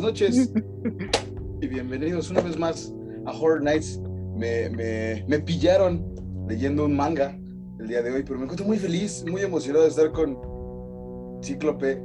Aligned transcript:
buenas 0.00 0.02
noches. 0.02 0.52
y 1.62 1.68
bienvenidos 1.68 2.30
una 2.30 2.40
vez 2.42 2.58
más 2.58 2.94
a 3.24 3.32
Horror 3.32 3.62
Nights. 3.62 4.00
Me, 4.34 4.68
me, 4.70 5.24
me 5.26 5.38
pillaron 5.38 6.04
leyendo 6.48 6.84
un 6.84 6.94
manga 6.94 7.38
el 7.80 7.88
día 7.88 8.02
de 8.02 8.12
hoy, 8.12 8.22
pero 8.22 8.36
me 8.38 8.44
encuentro 8.44 8.66
muy 8.66 8.78
feliz, 8.78 9.24
muy 9.30 9.40
emocionado 9.40 9.84
de 9.84 9.90
estar 9.90 10.12
con 10.12 10.38
Cíclope. 11.42 12.02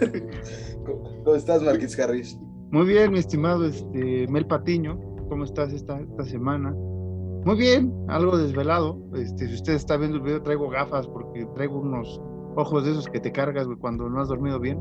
¿Cómo 0.84 1.34
estás, 1.34 1.62
Marquis 1.62 1.98
Harris? 1.98 2.38
Muy 2.70 2.86
bien, 2.86 3.12
mi 3.12 3.20
estimado 3.20 3.64
este, 3.66 4.26
Mel 4.28 4.46
Patiño. 4.46 5.00
¿Cómo 5.30 5.44
estás 5.44 5.72
esta, 5.72 5.98
esta 5.98 6.24
semana? 6.24 6.72
Muy 6.72 7.56
bien, 7.56 7.90
algo 8.08 8.36
desvelado. 8.36 9.00
Este, 9.14 9.48
si 9.48 9.54
usted 9.54 9.72
está 9.74 9.96
viendo 9.96 10.18
el 10.18 10.22
video, 10.22 10.42
traigo 10.42 10.68
gafas 10.68 11.06
porque 11.06 11.46
traigo 11.54 11.78
unos 11.78 12.20
ojos 12.56 12.84
de 12.84 12.90
esos 12.90 13.08
que 13.08 13.20
te 13.20 13.32
cargas 13.32 13.66
cuando 13.80 14.10
no 14.10 14.20
has 14.20 14.28
dormido 14.28 14.60
bien. 14.60 14.78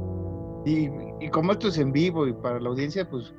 Y, 0.66 0.90
y, 1.20 1.30
como 1.30 1.52
esto 1.52 1.68
es 1.68 1.78
en 1.78 1.92
vivo 1.92 2.28
y 2.28 2.34
para 2.34 2.60
la 2.60 2.70
audiencia, 2.70 3.10
pues 3.10 3.34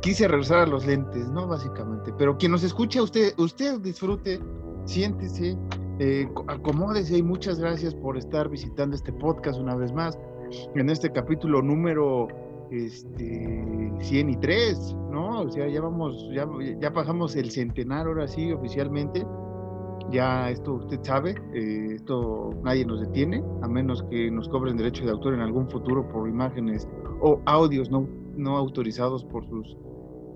quise 0.00 0.26
regresar 0.28 0.60
a 0.60 0.66
los 0.66 0.86
lentes, 0.86 1.28
¿no? 1.28 1.46
Básicamente. 1.46 2.12
Pero 2.16 2.36
quien 2.38 2.52
nos 2.52 2.62
escucha, 2.62 3.02
usted, 3.02 3.34
usted 3.38 3.78
disfrute, 3.80 4.40
siéntese, 4.84 5.56
eh, 5.98 6.28
acomódese 6.48 7.18
y 7.18 7.22
muchas 7.22 7.58
gracias 7.58 7.94
por 7.94 8.16
estar 8.16 8.48
visitando 8.48 8.96
este 8.96 9.12
podcast 9.12 9.58
una 9.58 9.76
vez 9.76 9.92
más. 9.92 10.18
En 10.74 10.88
este 10.90 11.10
capítulo 11.10 11.60
número 11.60 12.28
este, 12.70 13.92
103, 14.00 14.94
¿no? 15.10 15.42
O 15.42 15.50
sea, 15.50 15.68
ya 15.68 15.80
vamos, 15.80 16.28
ya, 16.32 16.48
ya 16.80 16.92
pasamos 16.92 17.36
el 17.36 17.50
centenar 17.50 18.06
ahora 18.06 18.28
sí 18.28 18.52
oficialmente 18.52 19.26
ya 20.10 20.50
esto 20.50 20.74
usted 20.74 21.00
sabe, 21.02 21.34
eh, 21.54 21.94
esto 21.94 22.50
nadie 22.62 22.84
nos 22.84 23.00
detiene, 23.00 23.42
a 23.62 23.68
menos 23.68 24.02
que 24.10 24.30
nos 24.30 24.48
cobren 24.48 24.76
derecho 24.76 25.04
de 25.04 25.10
autor 25.10 25.34
en 25.34 25.40
algún 25.40 25.68
futuro 25.68 26.08
por 26.08 26.28
imágenes 26.28 26.88
o 27.20 27.40
audios 27.46 27.90
no, 27.90 28.06
no 28.36 28.56
autorizados 28.56 29.24
por 29.24 29.46
sus 29.48 29.76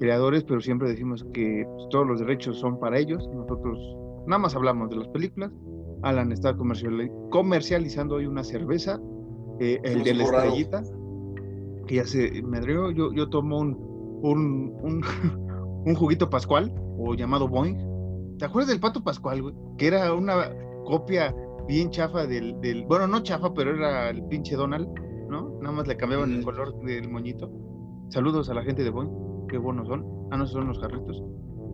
creadores, 0.00 0.44
pero 0.44 0.60
siempre 0.60 0.88
decimos 0.88 1.24
que 1.32 1.64
pues, 1.66 1.88
todos 1.90 2.06
los 2.06 2.20
derechos 2.20 2.58
son 2.58 2.78
para 2.80 2.98
ellos, 2.98 3.28
nosotros 3.34 3.78
nada 4.26 4.38
más 4.38 4.56
hablamos 4.56 4.90
de 4.90 4.96
las 4.96 5.08
películas. 5.08 5.52
Alan 6.02 6.32
está 6.32 6.56
comercializando 6.56 8.14
hoy 8.14 8.26
una 8.26 8.42
cerveza, 8.42 8.98
eh, 9.60 9.78
el 9.84 10.02
de 10.02 10.14
la 10.14 10.24
estrellita, 10.24 10.82
que 11.86 11.96
ya 11.96 12.06
se 12.06 12.42
me 12.42 12.60
dio, 12.60 12.90
yo, 12.90 13.12
yo 13.12 13.28
tomo 13.28 13.58
un, 13.58 13.76
un, 14.22 14.74
un, 14.82 15.02
un 15.84 15.94
juguito 15.94 16.30
pascual, 16.30 16.72
o 16.98 17.14
llamado 17.14 17.48
Boeing, 17.48 17.89
¿Te 18.40 18.46
acuerdas 18.46 18.70
del 18.70 18.80
Pato 18.80 19.04
Pascual, 19.04 19.42
güey? 19.42 19.54
Que 19.76 19.88
era 19.88 20.14
una 20.14 20.50
copia 20.86 21.36
bien 21.68 21.90
chafa 21.90 22.26
del, 22.26 22.58
del, 22.62 22.86
bueno, 22.86 23.06
no 23.06 23.22
chafa, 23.22 23.52
pero 23.52 23.76
era 23.76 24.08
el 24.08 24.24
pinche 24.28 24.56
Donald, 24.56 24.88
¿no? 25.28 25.58
Nada 25.60 25.72
más 25.76 25.86
le 25.86 25.98
cambiaban 25.98 26.32
el 26.32 26.42
color 26.42 26.74
del 26.80 27.10
moñito. 27.10 27.50
Saludos 28.08 28.48
a 28.48 28.54
la 28.54 28.62
gente 28.62 28.82
de 28.82 28.88
Boeing, 28.88 29.46
qué 29.46 29.58
buenos 29.58 29.88
son. 29.88 30.06
Ah, 30.30 30.38
no, 30.38 30.46
son 30.46 30.68
los 30.68 30.78
jarritos. 30.78 31.22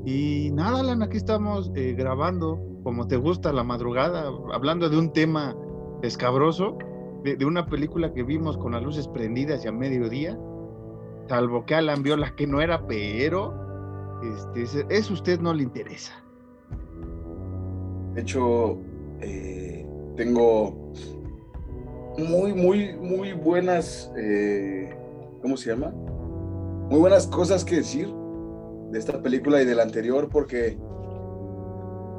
Y 0.05 0.51
nada, 0.55 0.81
Alan, 0.81 1.05
aquí 1.05 1.19
estamos 1.19 1.71
eh, 1.77 1.95
grabando, 1.97 2.61
como 2.83 3.07
te 3.07 3.17
gusta, 3.17 3.53
la 3.53 3.63
madrugada, 3.63 4.29
hablando 4.53 4.91
de 4.91 4.99
un 4.99 5.13
tema 5.13 5.57
escabroso, 6.03 6.79
de, 7.23 7.37
de, 7.37 7.45
una 7.45 7.67
película 7.67 8.13
que 8.13 8.25
vimos 8.25 8.59
con 8.59 8.73
las 8.73 8.83
luces 8.83 9.07
prendidas 9.07 9.65
y 9.65 9.69
a 9.69 9.73
mediodía, 9.73 10.37
salvo 11.29 11.65
que 11.65 11.77
Alan 11.77 12.03
vio 12.03 12.17
la 12.17 12.35
que 12.35 12.49
no 12.49 12.61
era, 12.61 12.89
pero 12.89 13.55
este, 14.25 14.85
eso 14.91 15.13
a 15.13 15.15
usted 15.15 15.41
no 15.41 15.55
le 15.55 15.63
interesa. 15.63 16.26
De 18.17 18.23
hecho, 18.23 18.79
eh, 19.21 19.87
tengo 20.17 20.93
muy, 22.17 22.55
muy, 22.55 22.97
muy 22.97 23.35
buenas, 23.35 24.11
eh, 24.17 24.89
¿cómo 25.43 25.59
se 25.59 25.69
llama? 25.69 25.91
Muy 25.91 26.99
buenas 26.99 27.27
cosas 27.27 27.63
que 27.63 27.77
decir 27.77 28.09
de 28.91 28.99
esta 28.99 29.21
película 29.21 29.61
y 29.61 29.67
de 29.67 29.75
la 29.75 29.83
anterior, 29.83 30.31
porque 30.31 30.79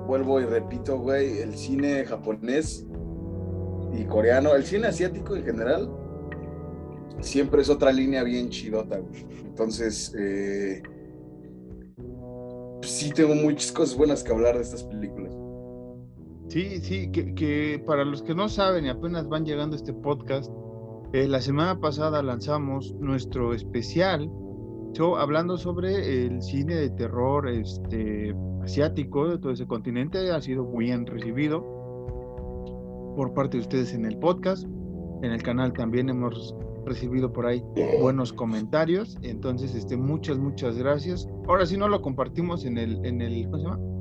vuelvo 0.06 0.40
y 0.40 0.46
repito, 0.46 1.00
güey, 1.00 1.40
el 1.40 1.56
cine 1.56 2.06
japonés 2.06 2.86
y 3.92 4.04
coreano, 4.06 4.54
el 4.54 4.66
cine 4.66 4.90
asiático 4.90 5.36
en 5.36 5.46
general, 5.46 5.92
siempre 7.22 7.64
es 7.64 7.72
otra 7.72 7.92
línea 7.92 8.22
bien 8.22 8.50
chidota, 8.50 9.00
güey. 9.00 9.26
Entonces, 9.48 10.14
eh, 10.16 10.84
sí 12.84 13.10
tengo 13.10 13.34
muchas 13.34 13.72
cosas 13.72 13.98
buenas 13.98 14.24
que 14.24 14.32
hablar 14.32 14.58
de 14.58 14.62
estas 14.62 14.84
películas. 14.84 15.47
Sí, 16.50 16.80
sí, 16.80 17.12
que, 17.12 17.84
para 17.86 18.06
los 18.06 18.24
que 18.24 18.34
no 18.34 18.48
saben 18.48 18.86
y 18.86 18.90
apenas 18.90 19.28
van 19.28 19.46
llegando 19.46 19.76
este 19.76 19.94
podcast, 19.94 20.52
eh, 21.12 21.28
la 21.28 21.42
semana 21.42 21.80
pasada 21.80 22.22
lanzamos 22.24 22.94
nuestro 23.00 23.54
especial 23.54 24.30
so, 24.94 25.18
hablando 25.18 25.58
sobre 25.58 26.26
el 26.26 26.42
cine 26.42 26.76
de 26.76 26.90
terror 26.92 27.50
este, 27.50 28.34
asiático 28.64 29.28
de 29.30 29.38
todo 29.38 29.52
ese 29.52 29.68
continente. 29.68 30.32
Ha 30.32 30.42
sido 30.42 30.64
muy 30.64 30.86
bien 30.86 31.06
recibido 31.06 31.62
por 33.16 33.34
parte 33.34 33.58
de 33.58 33.62
ustedes 33.62 33.94
en 33.94 34.06
el 34.06 34.18
podcast. 34.18 34.66
En 35.24 35.32
el 35.32 35.44
canal 35.44 35.74
también 35.74 36.10
hemos 36.10 36.56
recibido 36.86 37.34
por 37.34 37.46
ahí 37.46 37.62
buenos 38.00 38.32
comentarios. 38.32 39.18
Entonces, 39.22 39.76
este, 39.76 39.98
muchas, 39.98 40.38
muchas 40.38 40.78
gracias. 40.78 41.28
Ahora 41.48 41.66
sí 41.66 41.76
no 41.76 41.90
lo 41.90 42.02
compartimos 42.02 42.66
en 42.66 42.78
el, 42.78 43.06
en 43.06 43.22
el, 43.22 43.44
¿cómo 43.46 43.58
se 43.58 43.64
llama? 43.64 43.97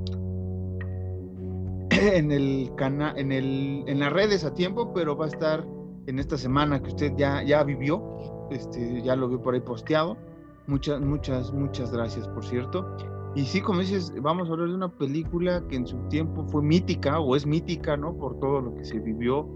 en 2.13 2.31
el 2.31 2.71
canal, 2.75 3.17
en 3.17 3.31
el, 3.31 3.83
en 3.87 3.99
las 3.99 4.11
redes 4.11 4.43
a 4.43 4.53
tiempo, 4.53 4.93
pero 4.93 5.15
va 5.15 5.25
a 5.25 5.29
estar 5.29 5.65
en 6.07 6.19
esta 6.19 6.37
semana 6.37 6.81
que 6.81 6.89
usted 6.89 7.13
ya, 7.17 7.43
ya 7.43 7.63
vivió, 7.63 8.01
este, 8.51 9.01
ya 9.01 9.15
lo 9.15 9.27
vio 9.27 9.41
por 9.41 9.53
ahí 9.53 9.61
posteado. 9.61 10.17
Muchas, 10.67 11.01
muchas, 11.01 11.53
muchas 11.53 11.91
gracias, 11.91 12.27
por 12.29 12.45
cierto. 12.45 12.85
Y 13.35 13.43
sí, 13.45 13.61
como 13.61 13.81
dices, 13.81 14.13
vamos 14.21 14.49
a 14.49 14.53
hablar 14.53 14.69
de 14.69 14.75
una 14.75 14.89
película 14.89 15.63
que 15.67 15.75
en 15.75 15.87
su 15.87 15.97
tiempo 16.09 16.45
fue 16.45 16.61
mítica 16.61 17.19
o 17.19 17.35
es 17.35 17.45
mítica, 17.45 17.95
¿no? 17.95 18.15
Por 18.17 18.39
todo 18.39 18.61
lo 18.61 18.75
que 18.75 18.83
se 18.83 18.99
vivió. 18.99 19.47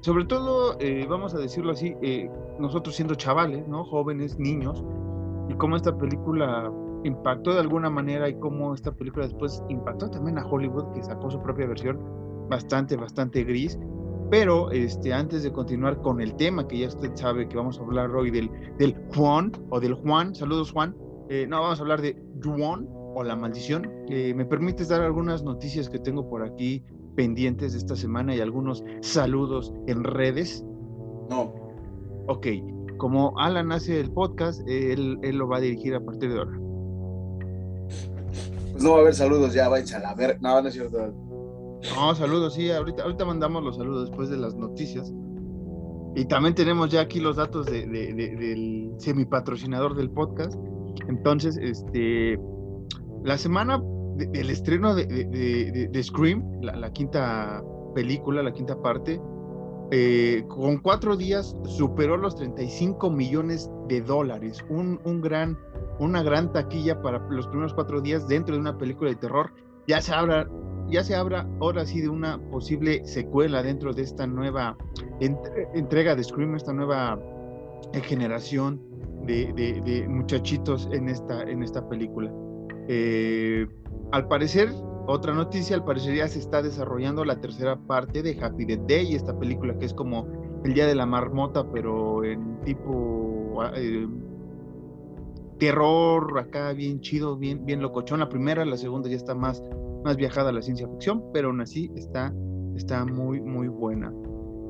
Sobre 0.00 0.24
todo, 0.24 0.76
eh, 0.80 1.06
vamos 1.08 1.34
a 1.34 1.38
decirlo 1.38 1.72
así, 1.72 1.94
eh, 2.02 2.30
nosotros 2.58 2.96
siendo 2.96 3.14
chavales, 3.14 3.66
¿no? 3.68 3.84
Jóvenes, 3.84 4.38
niños, 4.38 4.84
y 5.48 5.54
cómo 5.54 5.76
esta 5.76 5.96
película 5.96 6.70
impactó 7.08 7.52
de 7.52 7.60
alguna 7.60 7.90
manera 7.90 8.28
y 8.28 8.38
cómo 8.38 8.74
esta 8.74 8.92
película 8.92 9.26
después 9.26 9.62
impactó 9.68 10.08
también 10.10 10.38
a 10.38 10.46
Hollywood, 10.46 10.92
que 10.94 11.02
sacó 11.02 11.30
su 11.30 11.40
propia 11.42 11.66
versión 11.66 11.98
bastante, 12.48 12.96
bastante 12.96 13.44
gris. 13.44 13.78
Pero 14.30 14.70
este, 14.70 15.12
antes 15.12 15.42
de 15.42 15.52
continuar 15.52 16.00
con 16.02 16.20
el 16.20 16.34
tema, 16.36 16.68
que 16.68 16.78
ya 16.78 16.88
usted 16.88 17.10
sabe 17.14 17.48
que 17.48 17.56
vamos 17.56 17.78
a 17.78 17.82
hablar 17.82 18.10
hoy 18.14 18.30
del, 18.30 18.50
del 18.78 18.94
Juan 19.14 19.52
o 19.70 19.80
del 19.80 19.94
Juan, 19.94 20.34
saludos 20.34 20.70
Juan, 20.72 20.94
eh, 21.30 21.46
no, 21.48 21.60
vamos 21.60 21.78
a 21.78 21.82
hablar 21.82 22.02
de 22.02 22.16
Juan 22.44 22.86
o 23.14 23.22
la 23.22 23.36
maldición. 23.36 23.90
Eh, 24.08 24.34
¿Me 24.34 24.44
permites 24.44 24.88
dar 24.88 25.00
algunas 25.00 25.42
noticias 25.42 25.88
que 25.88 25.98
tengo 25.98 26.28
por 26.28 26.42
aquí 26.42 26.82
pendientes 27.16 27.72
de 27.72 27.78
esta 27.78 27.96
semana 27.96 28.34
y 28.34 28.40
algunos 28.40 28.84
saludos 29.00 29.72
en 29.86 30.04
redes? 30.04 30.64
No. 31.30 31.54
Ok, 32.28 32.46
como 32.98 33.38
Alan 33.38 33.72
hace 33.72 33.98
el 33.98 34.10
podcast, 34.10 34.60
él, 34.68 35.18
él 35.22 35.36
lo 35.36 35.48
va 35.48 35.56
a 35.56 35.60
dirigir 35.60 35.94
a 35.94 36.00
partir 36.00 36.32
de 36.32 36.38
ahora. 36.38 36.67
Pues 38.78 38.84
no 38.84 38.92
va 38.92 38.98
a 38.98 39.00
haber 39.00 39.14
saludos 39.16 39.54
ya, 39.54 39.68
váyanse 39.68 39.96
a 39.96 39.98
la 39.98 40.14
ver. 40.14 40.40
No, 40.40 40.62
no 40.62 40.68
es 40.68 40.74
cierto. 40.74 41.12
No, 41.96 42.14
saludos, 42.14 42.54
sí, 42.54 42.70
ahorita, 42.70 43.02
ahorita 43.02 43.24
mandamos 43.24 43.64
los 43.64 43.76
saludos 43.76 44.08
después 44.08 44.28
de 44.28 44.36
las 44.36 44.54
noticias. 44.54 45.12
Y 46.14 46.24
también 46.26 46.54
tenemos 46.54 46.88
ya 46.88 47.00
aquí 47.00 47.18
los 47.18 47.34
datos 47.34 47.66
de, 47.66 47.88
de, 47.88 48.14
de, 48.14 48.36
del 48.36 48.92
semipatrocinador 48.98 49.96
del 49.96 50.10
podcast. 50.10 50.54
Entonces, 51.08 51.58
este, 51.60 52.38
la 53.24 53.36
semana 53.36 53.82
del 54.14 54.48
estreno 54.48 54.94
de, 54.94 56.00
Scream, 56.00 56.60
la, 56.62 56.76
la, 56.76 56.92
quinta 56.92 57.60
película, 57.96 58.44
la 58.44 58.52
quinta 58.52 58.80
parte, 58.80 59.20
eh, 59.90 60.44
con 60.46 60.78
cuatro 60.78 61.16
días 61.16 61.56
superó 61.64 62.16
los 62.16 62.36
35 62.36 63.10
millones 63.10 63.68
de 63.88 64.02
dólares. 64.02 64.64
Un, 64.68 65.00
un 65.02 65.20
gran 65.20 65.58
una 65.98 66.22
gran 66.22 66.52
taquilla 66.52 67.00
para 67.02 67.18
los 67.28 67.46
primeros 67.48 67.74
cuatro 67.74 68.00
días 68.00 68.28
dentro 68.28 68.54
de 68.54 68.60
una 68.60 68.76
película 68.76 69.10
de 69.10 69.16
terror. 69.16 69.52
Ya 69.86 70.00
se 70.00 70.12
habla, 70.12 70.48
ya 70.88 71.02
se 71.02 71.14
habla 71.14 71.48
ahora 71.60 71.84
sí 71.84 72.00
de 72.00 72.08
una 72.08 72.38
posible 72.50 73.04
secuela 73.04 73.62
dentro 73.62 73.92
de 73.92 74.02
esta 74.02 74.26
nueva 74.26 74.76
entrega 75.20 76.14
de 76.14 76.24
Scream, 76.24 76.54
esta 76.54 76.72
nueva 76.72 77.18
eh, 77.92 78.00
generación 78.00 78.80
de, 79.26 80.06
muchachitos 80.08 80.88
en 80.92 81.08
esta, 81.08 81.42
en 81.42 81.62
esta 81.62 81.86
película. 81.88 82.32
Eh, 82.88 83.66
al 84.12 84.26
parecer, 84.28 84.70
otra 85.06 85.34
noticia, 85.34 85.76
al 85.76 85.84
parecer 85.84 86.16
ya 86.16 86.28
se 86.28 86.38
está 86.38 86.62
desarrollando 86.62 87.24
la 87.24 87.40
tercera 87.40 87.76
parte 87.76 88.22
de 88.22 88.38
Happy 88.42 88.64
Death 88.64 88.86
Day, 88.86 89.14
esta 89.14 89.38
película 89.38 89.78
que 89.78 89.86
es 89.86 89.94
como 89.94 90.26
el 90.64 90.74
Día 90.74 90.86
de 90.86 90.94
la 90.94 91.06
Marmota, 91.06 91.66
pero 91.70 92.24
en 92.24 92.60
tipo 92.62 93.62
eh, 93.74 94.06
terror 95.58 96.38
acá 96.38 96.72
bien 96.72 97.00
chido, 97.00 97.36
bien, 97.36 97.64
bien 97.64 97.82
locochón. 97.82 98.20
La 98.20 98.28
primera, 98.28 98.64
la 98.64 98.76
segunda 98.76 99.08
ya 99.08 99.16
está 99.16 99.34
más, 99.34 99.62
más 100.04 100.16
viajada 100.16 100.50
a 100.50 100.52
la 100.52 100.62
ciencia 100.62 100.88
ficción, 100.88 101.24
pero 101.32 101.48
aún 101.48 101.60
así 101.60 101.90
está, 101.96 102.32
está 102.76 103.04
muy, 103.04 103.40
muy 103.40 103.68
buena. 103.68 104.12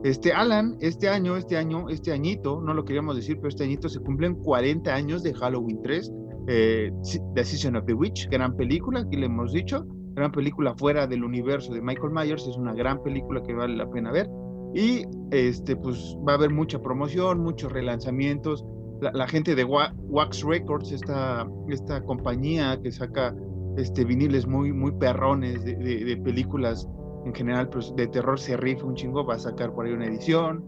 Este 0.05 0.33
Alan, 0.33 0.77
este 0.81 1.09
año, 1.09 1.37
este 1.37 1.57
año, 1.57 1.89
este 1.89 2.13
añito, 2.13 2.61
no 2.61 2.73
lo 2.73 2.85
queríamos 2.85 3.17
decir, 3.17 3.37
pero 3.37 3.49
este 3.49 3.65
añito 3.65 3.89
se 3.89 3.99
cumplen 3.99 4.37
40 4.37 4.95
años 4.95 5.23
de 5.25 5.35
Halloween 5.35 5.83
3, 5.83 6.13
eh, 6.47 6.93
The 7.35 7.77
of 7.77 7.85
the 7.85 7.95
Witch, 7.95 8.29
gran 8.31 8.57
película, 8.57 9.01
aquí 9.01 9.17
le 9.17 9.27
hemos 9.27 9.53
dicho, 9.53 9.85
gran 10.15 10.31
película 10.31 10.75
fuera 10.77 11.07
del 11.07 11.25
universo 11.25 11.73
de 11.73 11.83
Michael 11.83 12.13
Myers, 12.13 12.47
es 12.47 12.57
una 12.57 12.75
gran 12.75 13.03
película 13.03 13.43
que 13.43 13.55
vale 13.55 13.77
la 13.77 13.91
pena 13.91 14.13
ver. 14.13 14.29
Y 14.75 15.03
este, 15.31 15.77
pues 15.77 16.17
va 16.27 16.33
a 16.33 16.37
haber 16.37 16.51
mucha 16.51 16.81
promoción, 16.81 17.41
muchos 17.41 17.73
relanzamientos. 17.73 18.65
La, 19.01 19.29
gente 19.29 19.55
de 19.55 19.65
Wax 19.65 20.43
Records, 20.43 20.91
esta, 20.93 21.49
esta 21.69 22.03
compañía 22.03 22.81
que 22.83 22.91
saca 22.91 23.35
este, 23.77 24.05
viniles 24.05 24.47
muy, 24.47 24.73
muy 24.73 24.91
perrones 24.93 25.65
de, 25.65 25.77
de, 25.77 26.17
películas 26.17 26.89
en 27.25 27.35
general 27.35 27.69
pues, 27.69 27.95
de 27.95 28.07
terror, 28.09 28.39
se 28.39 28.57
rifa 28.57 28.85
un 28.85 28.95
chingo, 28.95 29.25
va 29.25 29.35
a 29.35 29.39
sacar 29.39 29.73
por 29.73 29.87
ahí 29.87 29.93
una 29.93 30.07
edición. 30.07 30.65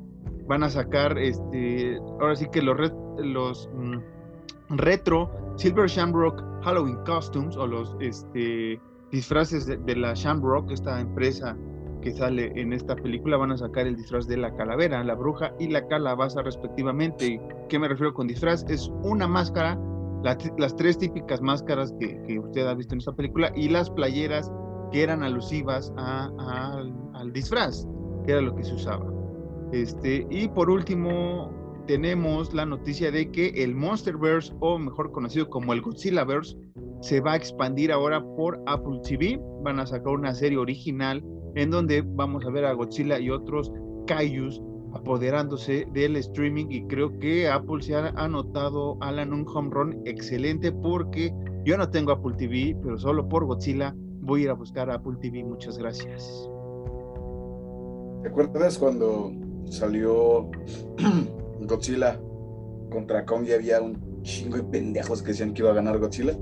Van 0.46 0.62
a 0.62 0.70
sacar, 0.70 1.16
este, 1.18 1.96
ahora 2.20 2.36
sí 2.36 2.46
que 2.52 2.62
los, 2.62 2.92
los 3.18 3.68
mm, 3.74 4.76
retro 4.76 5.30
Silver 5.56 5.88
Shamrock 5.88 6.42
Halloween 6.62 6.98
Costumes 7.04 7.56
o 7.56 7.66
los 7.66 7.96
este, 8.00 8.80
disfraces 9.10 9.66
de, 9.66 9.96
la 9.96 10.14
Shamrock, 10.14 10.70
esta 10.70 11.00
empresa 11.00 11.56
que 12.00 12.12
sale 12.12 12.52
en 12.54 12.72
esta 12.72 12.96
película, 12.96 13.36
van 13.36 13.52
a 13.52 13.56
sacar 13.56 13.86
el 13.86 13.96
disfraz 13.96 14.26
de 14.26 14.36
la 14.36 14.54
calavera, 14.54 15.02
la 15.04 15.14
bruja 15.14 15.52
y 15.58 15.68
la 15.68 15.86
calabaza 15.86 16.42
respectivamente. 16.42 17.40
¿Qué 17.68 17.78
me 17.78 17.88
refiero 17.88 18.14
con 18.14 18.26
disfraz? 18.26 18.64
Es 18.68 18.90
una 19.02 19.26
máscara, 19.26 19.78
las 20.58 20.76
tres 20.76 20.98
típicas 20.98 21.40
máscaras 21.40 21.94
que, 21.98 22.38
usted 22.38 22.66
ha 22.66 22.74
visto 22.74 22.94
en 22.94 22.98
esta 22.98 23.12
película 23.12 23.52
y 23.54 23.68
las 23.68 23.90
playeras 23.90 24.50
que 24.92 25.02
eran 25.02 25.22
alusivas 25.22 25.92
al 25.96 27.32
disfraz, 27.32 27.86
que 28.24 28.32
era 28.32 28.40
lo 28.40 28.54
que 28.54 28.64
se 28.64 28.74
usaba. 28.74 29.06
Este, 29.72 30.26
y 30.30 30.48
por 30.48 30.68
último, 30.68 31.52
tenemos 31.86 32.52
la 32.54 32.66
noticia 32.66 33.10
de 33.10 33.30
que 33.30 33.48
el 33.48 33.74
Monsterverse, 33.74 34.52
o 34.60 34.78
mejor 34.78 35.12
conocido 35.12 35.48
como 35.48 35.72
el 35.72 35.80
Godzillaverse, 35.80 36.56
se 37.00 37.20
va 37.20 37.32
a 37.32 37.36
expandir 37.36 37.92
ahora 37.92 38.22
por 38.36 38.62
Apple 38.66 39.00
TV. 39.02 39.40
Van 39.62 39.80
a 39.80 39.86
sacar 39.86 40.12
una 40.12 40.34
serie 40.34 40.58
original 40.58 41.24
en 41.54 41.70
donde 41.70 42.02
vamos 42.02 42.44
a 42.44 42.50
ver 42.50 42.64
a 42.64 42.72
Godzilla 42.72 43.18
y 43.18 43.30
otros 43.30 43.72
kaijus 44.06 44.60
apoderándose 44.92 45.86
del 45.92 46.16
streaming 46.16 46.66
y 46.68 46.82
creo 46.86 47.16
que 47.18 47.48
Apple 47.48 47.82
se 47.82 47.94
ha 47.94 48.08
anotado 48.08 48.96
Alan 49.00 49.32
un 49.32 49.46
home 49.46 49.70
run 49.70 50.02
excelente 50.04 50.72
porque 50.72 51.32
yo 51.64 51.76
no 51.76 51.88
tengo 51.90 52.12
Apple 52.12 52.34
TV, 52.36 52.76
pero 52.82 52.98
solo 52.98 53.28
por 53.28 53.44
Godzilla 53.44 53.94
voy 54.20 54.42
a 54.42 54.44
ir 54.44 54.50
a 54.50 54.54
buscar 54.54 54.90
Apple 54.90 55.16
TV. 55.20 55.44
Muchas 55.44 55.78
gracias. 55.78 56.48
¿Te 58.22 58.28
acuerdas 58.28 58.78
cuando 58.78 59.32
salió 59.64 60.50
Godzilla 61.60 62.20
contra 62.90 63.24
Kong 63.24 63.46
y 63.46 63.52
había 63.52 63.80
un 63.80 64.22
chingo 64.22 64.56
de 64.56 64.64
pendejos 64.64 65.22
que 65.22 65.28
decían 65.28 65.54
que 65.54 65.62
iba 65.62 65.70
a 65.70 65.74
ganar 65.74 65.98
Godzilla? 65.98 66.36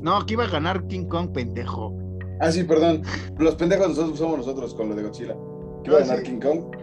no, 0.00 0.16
aquí 0.16 0.34
iba 0.34 0.44
a 0.44 0.48
ganar 0.48 0.86
King 0.86 1.06
Kong, 1.06 1.32
pendejo. 1.32 2.01
Ah, 2.42 2.50
sí, 2.50 2.64
perdón. 2.64 3.02
Los 3.38 3.54
pendejos 3.54 3.90
nosotros 3.90 4.18
somos 4.18 4.38
nosotros 4.38 4.74
con 4.74 4.88
lo 4.88 4.96
de 4.96 5.04
Godzilla. 5.04 5.36
¿Qué 5.84 5.90
iba 5.90 5.98
a 5.98 6.00
ganar 6.00 6.22
King 6.24 6.40
Kong? 6.40 6.76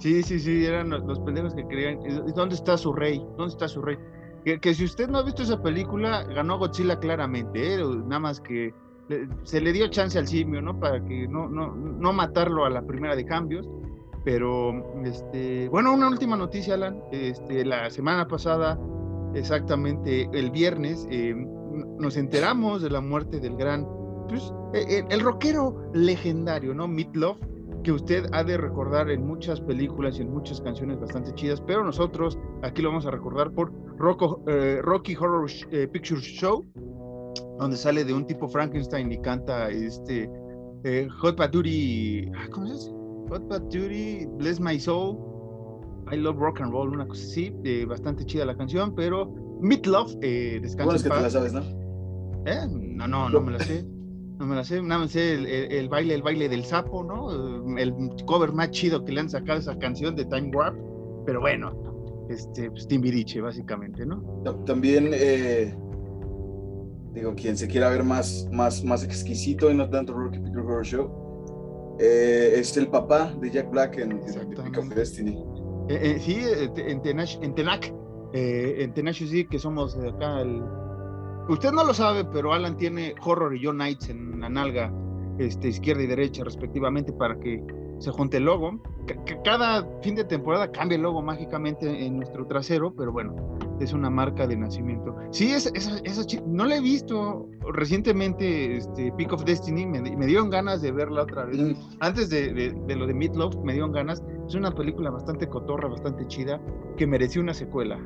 Sí, 0.00 0.22
sí, 0.22 0.38
sí, 0.38 0.66
eran 0.66 0.90
los, 0.90 1.18
pendejos 1.20 1.54
que 1.54 1.66
creían. 1.66 1.98
¿Dónde 2.36 2.54
está 2.54 2.76
su 2.76 2.92
rey? 2.92 3.18
¿Dónde 3.38 3.52
está 3.52 3.68
su 3.68 3.80
rey? 3.80 3.96
Que, 4.44 4.74
si 4.74 4.84
usted 4.84 5.08
no 5.08 5.18
ha 5.18 5.22
visto 5.22 5.42
esa 5.42 5.62
película, 5.62 6.24
ganó 6.24 6.58
Godzilla 6.58 6.98
claramente, 7.00 7.74
¿eh? 7.74 7.78
nada 7.78 8.18
más 8.18 8.38
que 8.40 8.74
se 9.44 9.60
le 9.62 9.72
dio 9.72 9.88
chance 9.88 10.18
al 10.18 10.28
simio, 10.28 10.60
¿no? 10.60 10.78
Para 10.78 11.02
que 11.02 11.26
no, 11.26 11.48
no, 11.48 11.74
no 11.74 12.12
matarlo 12.12 12.66
a 12.66 12.70
la 12.70 12.82
primera 12.82 13.16
de 13.16 13.24
cambios. 13.24 13.66
Pero, 14.26 15.02
este, 15.04 15.70
bueno, 15.70 15.94
una 15.94 16.08
última 16.08 16.36
noticia, 16.36 16.74
Alan. 16.74 17.00
Este, 17.12 17.64
la 17.64 17.88
semana 17.88 18.28
pasada, 18.28 18.78
exactamente 19.34 20.28
el 20.34 20.50
viernes, 20.50 21.06
eh, 21.10 21.34
nos 21.98 22.18
enteramos 22.18 22.82
de 22.82 22.90
la 22.90 23.00
muerte 23.00 23.40
del 23.40 23.56
gran, 23.56 23.86
pues, 24.28 24.52
e, 24.74 24.98
e, 24.98 25.06
el, 25.10 25.20
rockero 25.20 25.90
legendario, 25.94 26.74
¿no? 26.74 26.86
Love, 27.14 27.38
que 27.82 27.92
usted 27.92 28.26
ha 28.32 28.44
de 28.44 28.56
recordar 28.56 29.10
en 29.10 29.26
muchas 29.26 29.60
películas 29.60 30.18
y 30.18 30.22
en 30.22 30.32
muchas 30.32 30.60
canciones 30.60 31.00
bastante 31.00 31.32
chidas, 31.34 31.60
pero 31.60 31.84
nosotros 31.84 32.38
aquí 32.62 32.82
lo 32.82 32.90
vamos 32.90 33.06
a 33.06 33.10
recordar 33.10 33.50
por 33.52 33.72
eh, 34.46 34.80
Rocky 34.82 35.16
Horror 35.16 35.50
eh, 35.70 35.88
Picture 35.88 36.20
Show, 36.20 36.66
donde 37.58 37.76
sale 37.76 38.04
de 38.04 38.12
un 38.12 38.26
tipo 38.26 38.48
Frankenstein 38.48 39.10
y 39.12 39.18
canta 39.18 39.70
este 39.70 40.30
eh, 40.84 41.08
Hot 41.20 41.36
Paturi, 41.36 42.30
ah, 42.36 42.48
¿cómo 42.50 42.66
se 42.66 42.72
dice? 42.74 42.92
Hot 43.30 43.48
Paturi, 43.48 44.26
Bless 44.38 44.60
My 44.60 44.78
Soul, 44.78 45.16
I 46.10 46.16
Love 46.16 46.38
Rock 46.38 46.60
and 46.60 46.72
Roll, 46.72 46.90
una 46.90 47.06
cosa 47.06 47.22
así, 47.22 47.52
bastante 47.86 48.24
chida 48.24 48.44
la 48.44 48.56
canción, 48.56 48.94
pero 48.94 49.32
Meatloaf, 49.60 50.14
eh, 50.22 50.58
descansa 50.62 50.84
bueno, 50.84 50.96
es 50.96 51.02
que 51.02 51.10
te 51.10 51.20
la 51.20 51.30
sabes, 51.30 51.52
¿no? 51.52 51.60
¿Eh? 52.46 52.66
No, 52.70 53.08
no, 53.08 53.28
no 53.28 53.40
me 53.40 53.52
la 53.52 53.58
sé. 53.60 53.84
No 54.38 54.46
me 54.46 54.54
la 54.54 54.64
sé, 54.64 54.80
nada 54.80 55.00
más 55.02 55.10
sé 55.10 55.34
el, 55.34 55.88
baile, 55.88 56.14
el 56.14 56.22
baile 56.22 56.48
del 56.48 56.64
sapo, 56.64 57.02
¿no? 57.02 57.76
El 57.76 57.92
cover 58.24 58.52
más 58.52 58.70
chido 58.70 59.04
que 59.04 59.12
le 59.12 59.20
han 59.20 59.28
sacado 59.28 59.58
esa 59.58 59.76
canción 59.78 60.14
de 60.14 60.24
Time 60.26 60.50
Warp, 60.54 60.78
pero 61.26 61.40
bueno, 61.40 61.72
este, 62.30 62.70
pues 62.70 62.86
Timbiriche, 62.86 63.40
básicamente, 63.40 64.06
¿no? 64.06 64.22
También, 64.64 65.10
eh, 65.12 65.74
digo, 67.12 67.34
quien 67.34 67.56
se 67.56 67.66
quiera 67.66 67.88
ver 67.90 68.04
más, 68.04 68.46
más, 68.52 68.84
más 68.84 69.02
exquisito 69.02 69.70
y 69.70 69.74
no 69.74 69.90
tanto 69.90 70.12
Rocky 70.12 70.38
Horror 70.38 70.84
Show, 70.84 71.96
eh, 71.98 72.54
es 72.56 72.76
el 72.76 72.86
papá 72.86 73.34
de 73.40 73.50
Jack 73.50 73.70
Black 73.70 73.98
en, 73.98 74.12
en 74.12 74.20
Pick 74.64 74.78
of 74.78 74.88
Destiny. 74.94 75.36
Eh, 75.88 75.98
eh, 76.00 76.18
sí, 76.20 76.38
en, 76.76 77.02
Tenac, 77.02 77.42
en 77.42 77.54
Tenac 77.54 77.92
eh, 78.34 78.76
en 78.80 78.92
Tenacious 78.92 79.48
que 79.50 79.58
somos 79.58 79.96
acá 79.96 80.42
el... 80.42 80.62
Usted 81.48 81.72
no 81.72 81.84
lo 81.84 81.94
sabe, 81.94 82.24
pero 82.24 82.52
Alan 82.52 82.76
tiene 82.76 83.14
Horror 83.24 83.56
y 83.56 83.64
John 83.64 83.76
Knights 83.76 84.10
en 84.10 84.40
la 84.40 84.48
nalga 84.48 84.92
este, 85.38 85.68
izquierda 85.68 86.02
y 86.02 86.06
derecha 86.06 86.44
respectivamente 86.44 87.12
para 87.12 87.38
que 87.40 87.62
se 87.98 88.10
junte 88.10 88.36
el 88.36 88.44
logo. 88.44 88.80
cada 89.44 89.86
fin 90.02 90.14
de 90.14 90.24
temporada 90.24 90.70
cambia 90.70 90.96
el 90.96 91.02
logo 91.02 91.22
mágicamente 91.22 92.04
en 92.04 92.16
nuestro 92.16 92.46
trasero, 92.46 92.92
pero 92.94 93.12
bueno, 93.12 93.34
es 93.80 93.92
una 93.92 94.10
marca 94.10 94.46
de 94.46 94.56
nacimiento. 94.56 95.16
Sí, 95.30 95.50
esa, 95.52 95.70
esa, 95.74 96.24
no 96.46 96.66
la 96.66 96.76
he 96.76 96.80
visto 96.80 97.48
recientemente, 97.72 98.76
este, 98.76 99.12
Peak 99.12 99.32
of 99.32 99.44
Destiny, 99.44 99.86
me, 99.86 100.00
me 100.00 100.26
dieron 100.26 100.50
ganas 100.50 100.82
de 100.82 100.92
verla 100.92 101.22
otra 101.22 101.44
vez. 101.46 101.58
Mm. 101.58 101.74
Antes 102.00 102.30
de, 102.30 102.52
de, 102.52 102.96
lo 102.96 103.06
de 103.06 103.14
Meatloaf, 103.14 103.56
me 103.64 103.72
dieron 103.72 103.92
ganas. 103.92 104.22
Es 104.46 104.54
una 104.54 104.74
película 104.74 105.10
bastante 105.10 105.48
cotorra, 105.48 105.88
bastante 105.88 106.26
chida, 106.26 106.60
que 106.96 107.06
mereció 107.06 107.40
una 107.40 107.54
secuela. 107.54 107.98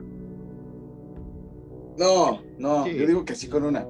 No, 1.99 2.41
no, 2.59 2.87
yo 2.87 3.07
digo 3.07 3.25
que 3.25 3.35
sí 3.35 3.49
con 3.49 3.65
una. 3.65 3.87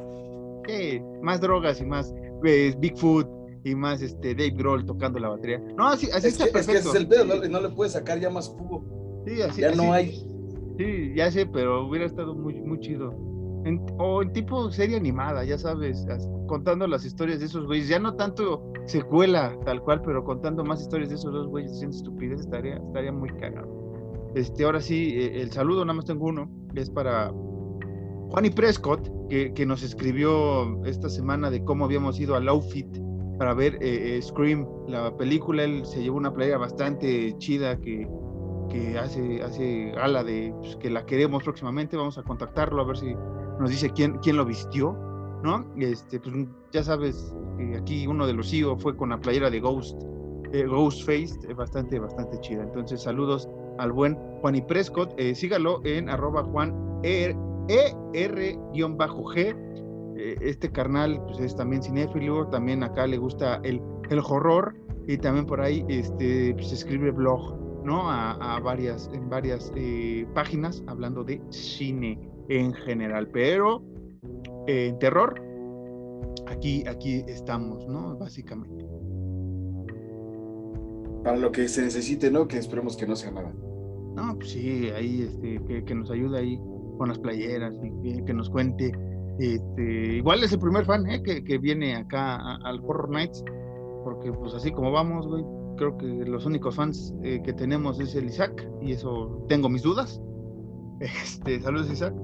Sí, 0.66 1.00
más 1.22 1.40
drogas 1.40 1.80
y 1.80 1.84
más 1.84 2.14
pues, 2.40 2.78
Bigfoot 2.78 3.28
y 3.64 3.74
más 3.74 4.02
este 4.02 4.34
Dave 4.34 4.50
Grohl 4.50 4.84
tocando 4.84 5.18
la 5.18 5.28
batería. 5.28 5.60
No, 5.76 5.88
así, 5.88 6.10
así 6.10 6.28
es 6.28 6.34
está 6.34 6.46
que, 6.46 6.52
perfecto. 6.52 6.78
Es 6.78 6.82
que 6.84 6.88
ese 6.88 6.98
es 6.98 7.02
el 7.02 7.08
pedo, 7.08 7.48
no, 7.48 7.60
le 7.60 7.68
puedes 7.70 7.92
sacar 7.92 8.18
ya 8.18 8.30
más 8.30 8.48
jugo. 8.48 8.84
Sí, 9.26 9.40
así, 9.42 9.60
ya 9.60 9.74
no 9.74 9.92
hay. 9.92 10.26
Sí, 10.78 11.12
ya 11.14 11.30
sé, 11.30 11.46
pero 11.46 11.86
hubiera 11.86 12.06
estado 12.06 12.34
muy, 12.34 12.54
muy 12.54 12.80
chido. 12.80 13.14
o 13.98 14.22
en 14.22 14.32
tipo 14.32 14.70
serie 14.70 14.96
animada, 14.96 15.44
ya 15.44 15.58
sabes, 15.58 16.04
contando 16.48 16.86
las 16.86 17.04
historias 17.04 17.40
de 17.40 17.46
esos 17.46 17.66
güeyes. 17.66 17.88
Ya 17.88 17.98
no 17.98 18.14
tanto 18.14 18.72
secuela 18.86 19.56
tal 19.64 19.80
cual, 19.82 20.02
pero 20.02 20.24
contando 20.24 20.64
más 20.64 20.80
historias 20.80 21.10
de 21.10 21.16
esos 21.16 21.32
dos 21.32 21.46
güeyes 21.46 21.72
haciendo 21.72 21.96
estupidez, 21.96 22.40
estaría, 22.40 22.76
estaría 22.76 23.12
muy 23.12 23.30
cagado. 23.30 23.82
Este, 24.34 24.64
ahora 24.64 24.80
sí, 24.80 25.12
eh, 25.14 25.42
el 25.42 25.52
saludo, 25.52 25.84
nada 25.84 25.94
más 25.94 26.06
tengo 26.06 26.26
uno, 26.26 26.50
es 26.74 26.90
para 26.90 27.30
Juan 28.32 28.46
y 28.46 28.50
Prescott, 28.50 29.10
que, 29.28 29.66
nos 29.66 29.82
escribió 29.82 30.82
esta 30.86 31.10
semana 31.10 31.50
de 31.50 31.62
cómo 31.64 31.84
habíamos 31.84 32.18
ido 32.18 32.34
al 32.34 32.48
outfit 32.48 32.86
para 33.38 33.52
ver 33.52 33.74
eh, 33.82 34.16
eh, 34.16 34.22
Scream, 34.22 34.66
la 34.88 35.14
película. 35.14 35.64
Él 35.64 35.84
se 35.84 36.02
llevó 36.02 36.16
una 36.16 36.32
playa 36.32 36.56
bastante 36.56 37.36
chida 37.36 37.78
que, 37.78 38.08
que 38.70 38.96
hace, 38.98 39.42
hace 39.42 39.90
gala 39.90 40.24
de 40.24 40.54
pues, 40.60 40.76
que 40.76 40.88
la 40.88 41.04
queremos 41.04 41.42
próximamente. 41.42 41.94
Vamos 41.98 42.16
a 42.16 42.22
contactarlo 42.22 42.80
a 42.80 42.86
ver 42.86 42.96
si 42.96 43.14
nos 43.60 43.68
dice 43.68 43.90
quién, 43.90 44.16
quién 44.22 44.38
lo 44.38 44.46
vistió, 44.46 44.96
¿no? 45.44 45.70
Este, 45.76 46.18
pues 46.18 46.34
ya 46.72 46.82
sabes 46.82 47.34
que 47.58 47.76
aquí 47.76 48.06
uno 48.06 48.26
de 48.26 48.32
los 48.32 48.50
hijos 48.54 48.82
fue 48.82 48.96
con 48.96 49.10
la 49.10 49.20
playera 49.20 49.50
de 49.50 49.60
Ghost, 49.60 50.00
eh, 50.54 50.64
Ghostface, 50.64 51.52
bastante, 51.54 51.98
bastante 51.98 52.40
chida. 52.40 52.62
Entonces, 52.62 53.02
saludos 53.02 53.46
al 53.76 53.92
buen 53.92 54.14
Juan 54.40 54.54
y 54.54 54.62
Prescott. 54.62 55.20
sígalo 55.34 55.82
en 55.84 56.08
arroba 56.08 56.42
Juan 56.44 56.74
e 57.02 57.36
ER-G. 57.68 59.56
Eh, 60.16 60.36
este 60.40 60.70
carnal 60.70 61.22
pues, 61.26 61.40
es 61.40 61.56
también 61.56 61.82
cinéfilo, 61.82 62.46
también 62.48 62.82
acá 62.82 63.06
le 63.06 63.16
gusta 63.16 63.60
el, 63.64 63.80
el 64.10 64.18
horror 64.18 64.74
y 65.06 65.16
también 65.18 65.46
por 65.46 65.60
ahí 65.60 65.84
este, 65.88 66.54
pues, 66.54 66.72
escribe 66.72 67.10
blog, 67.10 67.84
¿no? 67.84 68.10
A, 68.10 68.60
varias, 68.60 69.10
en 69.12 69.28
varias 69.28 69.72
eh, 69.74 70.26
páginas 70.34 70.82
hablando 70.86 71.24
de 71.24 71.40
cine 71.50 72.18
en 72.48 72.72
general, 72.72 73.28
pero 73.28 73.82
eh, 74.66 74.88
en 74.88 74.98
terror, 74.98 75.42
aquí, 76.46 76.84
aquí 76.86 77.24
estamos, 77.26 77.86
¿no? 77.88 78.16
Básicamente. 78.16 78.86
para 81.24 81.36
lo 81.36 81.52
que 81.52 81.68
se 81.68 81.82
necesite, 81.82 82.30
¿no? 82.30 82.48
Que 82.48 82.58
esperemos 82.58 82.96
que 82.96 83.06
no 83.06 83.16
sea 83.16 83.30
nada. 83.30 83.52
No, 84.14 84.36
pues 84.36 84.50
sí, 84.50 84.90
ahí 84.90 85.22
este, 85.22 85.84
que, 85.84 85.94
nos 85.94 86.10
ayude 86.10 86.38
ahí 86.38 86.60
con 87.02 87.08
las 87.08 87.18
playeras 87.18 87.74
y 88.04 88.22
que, 88.22 88.32
nos 88.32 88.48
cuente. 88.48 88.92
Este, 89.40 90.18
igual 90.18 90.44
es 90.44 90.52
el 90.52 90.60
primer 90.60 90.84
fan 90.84 91.04
¿eh? 91.10 91.20
que, 91.20 91.42
que 91.42 91.58
viene 91.58 91.96
acá 91.96 92.36
al 92.62 92.78
Horror 92.78 93.10
Nights, 93.10 93.42
porque 94.04 94.32
pues 94.32 94.54
así 94.54 94.70
como 94.70 94.92
vamos, 94.92 95.26
güey, 95.26 95.42
creo 95.78 95.98
que 95.98 96.06
los 96.06 96.46
únicos 96.46 96.76
fans 96.76 97.12
eh, 97.24 97.42
que 97.44 97.52
tenemos 97.52 97.98
es 97.98 98.14
el 98.14 98.26
Isaac, 98.26 98.68
y 98.80 98.92
eso 98.92 99.44
tengo 99.48 99.68
mis 99.68 99.82
dudas. 99.82 100.22
Este, 101.00 101.58
saludos 101.58 101.90
Isaac. 101.90 102.14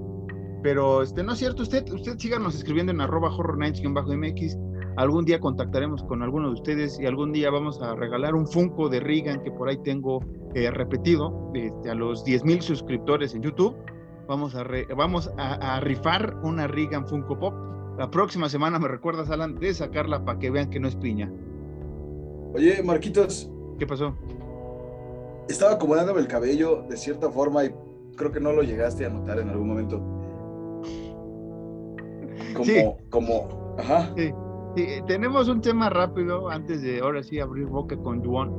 Pero 0.63 1.03
este, 1.03 1.25
no 1.25 1.33
es 1.33 1.41
cierto, 1.41 1.65
usted, 1.65 1.85
usted 1.93 2.17
síganos 2.19 2.55
escribiendo 2.55 2.93
en 2.93 3.01
arroba 3.01 3.35
horror 3.37 3.59
nights-mx. 3.59 4.57
Algún 4.97 5.25
día 5.25 5.41
contactaremos 5.41 6.05
con 6.05 6.23
alguno 6.23 6.49
de 6.49 6.55
ustedes 6.55 7.01
y 7.01 7.07
algún 7.07 7.33
día 7.33 7.51
vamos 7.51 7.83
a 7.83 7.97
regalar 7.97 8.37
un 8.37 8.47
Funko 8.47 8.89
de 8.89 9.01
Regan 9.01 9.43
que 9.43 9.51
por 9.51 9.69
ahí 9.69 9.79
tengo 9.83 10.21
eh, 10.55 10.71
repetido 10.71 11.51
este, 11.55 11.91
a 11.91 11.95
los 11.97 12.25
10 12.25 12.45
mil 12.45 12.63
suscriptores 12.63 13.35
en 13.35 13.43
YouTube. 13.43 13.75
Vamos, 14.29 14.55
a, 14.55 14.63
vamos 14.95 15.31
a, 15.39 15.81
rifar 15.81 16.37
una 16.43 16.67
Regan 16.67 17.09
Funko 17.09 17.39
Pop. 17.39 17.55
La 17.97 18.11
próxima 18.11 18.51
semana 18.51 18.79
me 18.79 18.87
recuerdas, 18.87 19.31
Alan, 19.31 19.59
de 19.59 19.73
sacarla 19.73 20.23
para 20.23 20.39
que 20.39 20.51
vean 20.51 20.69
que 20.69 20.79
no 20.79 20.87
es 20.87 20.95
piña. 20.97 21.33
Oye, 22.53 22.83
Marquitos. 22.83 23.51
¿Qué 23.79 23.87
pasó? 23.87 24.15
Estaba 25.49 25.73
acomodándome 25.73 26.21
el 26.21 26.29
cabello 26.29 26.83
de 26.91 26.99
cierta 26.99 27.31
forma 27.31 27.65
y 27.65 27.75
creo 28.17 28.31
que 28.31 28.39
no 28.39 28.53
lo 28.53 28.63
llegaste 28.63 29.07
a 29.07 29.09
notar 29.09 29.39
en 29.39 29.49
algún 29.49 29.69
momento. 29.69 29.99
Como, 32.55 32.99
como, 33.09 33.77
ajá. 33.79 34.13
Sí. 34.15 34.31
tenemos 35.07 35.49
un 35.49 35.63
tema 35.63 35.89
rápido 35.89 36.51
antes 36.51 36.83
de 36.83 37.01
ahora 37.01 37.23
sí 37.23 37.41
abrir 37.41 37.65
boca 37.65 37.97
con 37.97 38.23
Juan. 38.23 38.53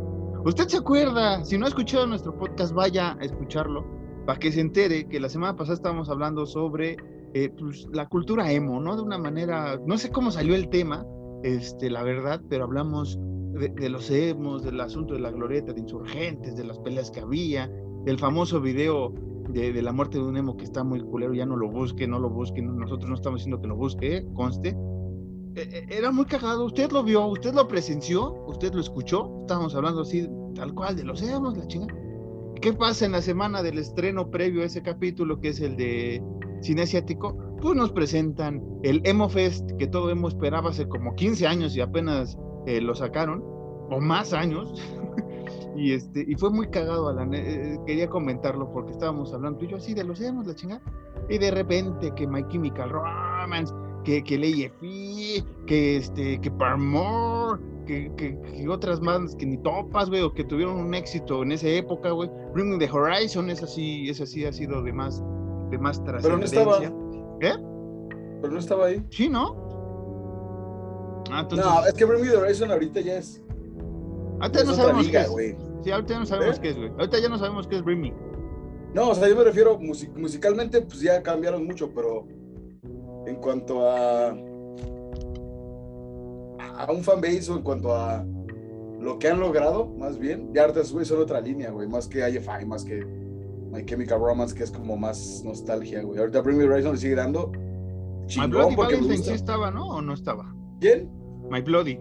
Usted 0.45 0.67
se 0.67 0.77
acuerda, 0.77 1.45
si 1.45 1.59
no 1.59 1.65
ha 1.65 1.69
escuchado 1.69 2.07
nuestro 2.07 2.35
podcast, 2.35 2.73
vaya 2.73 3.15
a 3.19 3.23
escucharlo 3.23 3.98
para 4.25 4.39
que 4.39 4.51
se 4.51 4.61
entere 4.61 5.07
que 5.07 5.19
la 5.19 5.29
semana 5.29 5.55
pasada 5.55 5.75
estábamos 5.75 6.09
hablando 6.09 6.45
sobre 6.45 6.97
eh, 7.33 7.49
pues, 7.57 7.87
la 7.91 8.07
cultura 8.07 8.51
emo, 8.51 8.79
¿no? 8.79 8.95
De 8.95 9.01
una 9.01 9.17
manera, 9.17 9.79
no 9.85 9.97
sé 9.97 10.09
cómo 10.09 10.31
salió 10.31 10.55
el 10.55 10.69
tema, 10.69 11.05
este, 11.43 11.89
la 11.89 12.03
verdad, 12.03 12.41
pero 12.49 12.65
hablamos 12.65 13.19
de, 13.53 13.89
los 13.89 14.09
emos, 14.09 14.63
del 14.63 14.79
asunto 14.79 15.13
de 15.13 15.19
la 15.19 15.31
glorieta 15.31 15.73
de 15.73 15.81
insurgentes, 15.81 16.55
de 16.55 16.63
las 16.63 16.79
peleas 16.79 17.11
que 17.11 17.19
había, 17.19 17.69
del 18.05 18.17
famoso 18.17 18.61
video 18.61 19.13
de, 19.49 19.81
la 19.81 19.91
muerte 19.91 20.17
de 20.17 20.23
un 20.23 20.37
emo 20.37 20.55
que 20.57 20.63
está 20.63 20.83
muy 20.83 21.01
culero, 21.01 21.33
ya 21.33 21.45
no 21.45 21.55
lo 21.55 21.69
busque, 21.69 22.07
no 22.07 22.19
lo 22.19 22.29
busque, 22.29 22.61
nosotros 22.61 23.09
no 23.09 23.15
estamos 23.15 23.39
diciendo 23.41 23.61
que 23.61 23.67
lo 23.67 23.75
busque, 23.75 24.25
conste. 24.33 24.75
E, 25.55 25.61
e, 25.61 25.97
era 25.97 26.11
muy 26.11 26.25
cagado, 26.25 26.65
usted 26.65 26.91
lo 26.91 27.03
vio, 27.03 27.25
usted 27.27 27.53
lo 27.53 27.67
presenció, 27.67 28.33
usted 28.47 28.73
lo 28.73 28.81
escuchó, 28.81 29.41
estábamos 29.41 29.75
hablando 29.75 30.01
así, 30.01 30.29
tal 30.55 30.73
cual, 30.73 30.95
de 30.95 31.03
los 31.03 31.21
emos, 31.21 31.57
la 31.57 31.67
chinga. 31.67 31.93
¿Qué 32.61 32.73
pasa 32.73 33.05
en 33.05 33.13
la 33.13 33.21
semana 33.21 33.63
del 33.63 33.77
estreno 33.77 34.29
previo 34.29 34.63
a 34.63 34.65
ese 34.65 34.81
capítulo, 34.81 35.39
que 35.39 35.49
es 35.49 35.61
el 35.61 35.77
de 35.77 36.21
cine 36.61 36.81
asiático? 36.81 37.37
Pues 37.61 37.75
nos 37.75 37.93
presentan 37.93 38.61
el 38.83 39.01
Emo 39.05 39.29
Fest, 39.29 39.71
que 39.77 39.87
todo 39.87 40.09
emo 40.09 40.27
esperaba 40.27 40.69
hace 40.69 40.85
como 40.87 41.15
15 41.15 41.47
años 41.47 41.75
y 41.77 41.81
apenas 41.81 42.37
eh, 42.65 42.81
lo 42.81 42.95
sacaron, 42.95 43.41
o 43.89 44.01
más 44.01 44.33
años. 44.33 44.73
y 45.77 45.93
este 45.93 46.25
y 46.27 46.35
fue 46.35 46.49
muy 46.49 46.67
cagado, 46.67 47.07
Alan. 47.07 47.33
Eh, 47.33 47.39
eh, 47.75 47.79
quería 47.85 48.09
comentarlo 48.09 48.69
porque 48.73 48.91
estábamos 48.91 49.33
hablando 49.33 49.63
y 49.63 49.69
yo 49.69 49.77
así 49.77 49.93
de 49.93 50.03
los 50.03 50.19
emos, 50.19 50.45
la 50.45 50.53
chingada. 50.53 50.81
Y 51.29 51.37
de 51.37 51.51
repente 51.51 52.11
que 52.13 52.27
My 52.27 52.45
Chemical 52.49 52.89
Romance, 52.89 53.73
que, 54.03 54.21
que 54.21 54.37
Ley 54.37 54.69
que 55.65 55.95
este, 55.95 56.41
que 56.41 56.51
Paramore, 56.51 57.61
que, 57.89 58.11
que, 58.15 58.69
otras 58.69 59.01
más 59.01 59.35
que 59.35 59.47
ni 59.47 59.57
topas, 59.57 60.09
güey, 60.09 60.21
o 60.21 60.31
que 60.31 60.43
tuvieron 60.43 60.75
un 60.77 60.93
éxito 60.93 61.41
en 61.41 61.51
esa 61.51 61.67
época, 61.69 62.11
güey. 62.11 62.29
Bring 62.53 62.77
the 62.77 62.87
Horizon, 62.89 63.49
es 63.49 63.63
así, 63.63 64.07
es 64.09 64.21
así, 64.21 64.45
ha 64.45 64.53
sido 64.53 64.83
de 64.83 64.93
más, 64.93 65.23
de 65.71 65.77
más 65.79 66.03
trascendencia. 66.03 66.59
Pero 66.59 66.77
no 66.77 66.85
estaba. 66.85 67.39
¿Qué? 67.39 67.53
Pero 68.41 68.53
no 68.53 68.59
estaba 68.59 68.85
ahí. 68.85 69.03
Sí, 69.09 69.27
¿no? 69.27 69.67
Ah, 71.31 71.47
no, 71.51 71.85
es 71.85 71.93
que 71.95 72.05
Bring 72.05 72.23
the 72.23 72.37
Horizon 72.37 72.71
ahorita 72.71 73.01
ya 73.01 73.17
es. 73.17 73.41
Ahorita 74.39 74.63
no 74.65 74.73
sabemos 74.75 75.07
qué 75.07 75.17
es. 75.17 75.55
Sí, 75.83 75.91
ahorita 75.91 76.13
ya 76.13 76.19
no 76.19 76.25
sabemos 76.25 76.57
¿Eh? 76.57 76.61
qué 76.61 76.69
es, 76.69 76.77
güey. 76.77 76.89
Ahorita 76.89 77.19
ya 77.19 77.29
no 77.29 77.37
sabemos 77.39 77.67
qué 77.67 77.75
es 77.77 77.83
Bring 77.83 78.01
Me. 78.01 78.13
No, 78.93 79.09
o 79.09 79.15
sea, 79.15 79.27
yo 79.27 79.35
me 79.35 79.43
refiero 79.43 79.79
musicalmente, 79.79 80.81
pues 80.81 81.01
ya 81.01 81.23
cambiaron 81.23 81.65
mucho, 81.65 81.91
pero 81.93 82.27
en 83.25 83.35
cuanto 83.37 83.87
a 83.87 84.35
a 86.79 86.91
un 86.91 87.03
fanbase 87.03 87.51
o 87.51 87.57
en 87.57 87.61
cuanto 87.61 87.93
a 87.93 88.25
lo 88.99 89.19
que 89.19 89.27
han 89.27 89.39
logrado, 89.39 89.87
más 89.97 90.17
bien, 90.17 90.49
ya 90.53 90.61
ahorita 90.61 90.83
sube 90.83 91.05
solo 91.05 91.23
otra 91.23 91.41
línea, 91.41 91.71
güey, 91.71 91.87
más 91.87 92.07
que 92.07 92.27
IFI, 92.29 92.65
más 92.65 92.85
que 92.85 93.05
My 93.71 93.85
Chemical 93.85 94.19
Romance, 94.19 94.55
que 94.55 94.63
es 94.63 94.71
como 94.71 94.97
más 94.97 95.41
nostalgia, 95.45 96.01
güey. 96.01 96.19
Ahorita 96.19 96.41
Bring 96.41 96.57
Me 96.57 96.63
Horizon 96.63 96.93
le 96.93 96.97
sigue 96.97 97.15
dando 97.15 97.51
chingón 98.27 98.49
My 98.49 98.55
Bloody 98.55 98.75
porque 98.75 98.95
Valentine 98.95 99.23
sí 99.23 99.33
estaba, 99.33 99.71
¿no? 99.71 99.87
¿O 99.87 100.01
no 100.01 100.13
estaba? 100.13 100.53
¿Quién? 100.79 101.09
My 101.49 101.61
Bloody. 101.61 101.99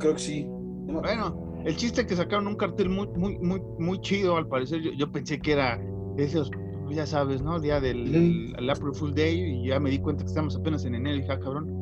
Creo 0.00 0.14
que 0.14 0.20
sí. 0.20 0.46
bueno, 0.86 1.62
el 1.64 1.76
chiste 1.76 2.06
que 2.06 2.16
sacaron 2.16 2.48
un 2.48 2.56
cartel 2.56 2.88
muy, 2.88 3.06
muy, 3.08 3.38
muy, 3.38 3.60
muy 3.78 4.00
chido, 4.00 4.36
al 4.36 4.48
parecer. 4.48 4.80
Yo, 4.80 5.10
pensé 5.12 5.40
que 5.40 5.52
era 5.52 5.80
esos, 6.16 6.50
ya 6.90 7.06
sabes, 7.06 7.42
¿no? 7.42 7.60
Día 7.60 7.80
del 7.80 8.54
April 8.70 8.94
Full 8.94 9.14
Day, 9.14 9.40
y 9.40 9.68
ya 9.68 9.78
me 9.78 9.90
di 9.90 10.00
cuenta 10.00 10.24
que 10.24 10.28
estamos 10.28 10.56
apenas 10.56 10.84
en 10.84 10.96
enero, 10.96 11.16
y 11.16 11.26
ja, 11.26 11.38
cabrón. 11.38 11.77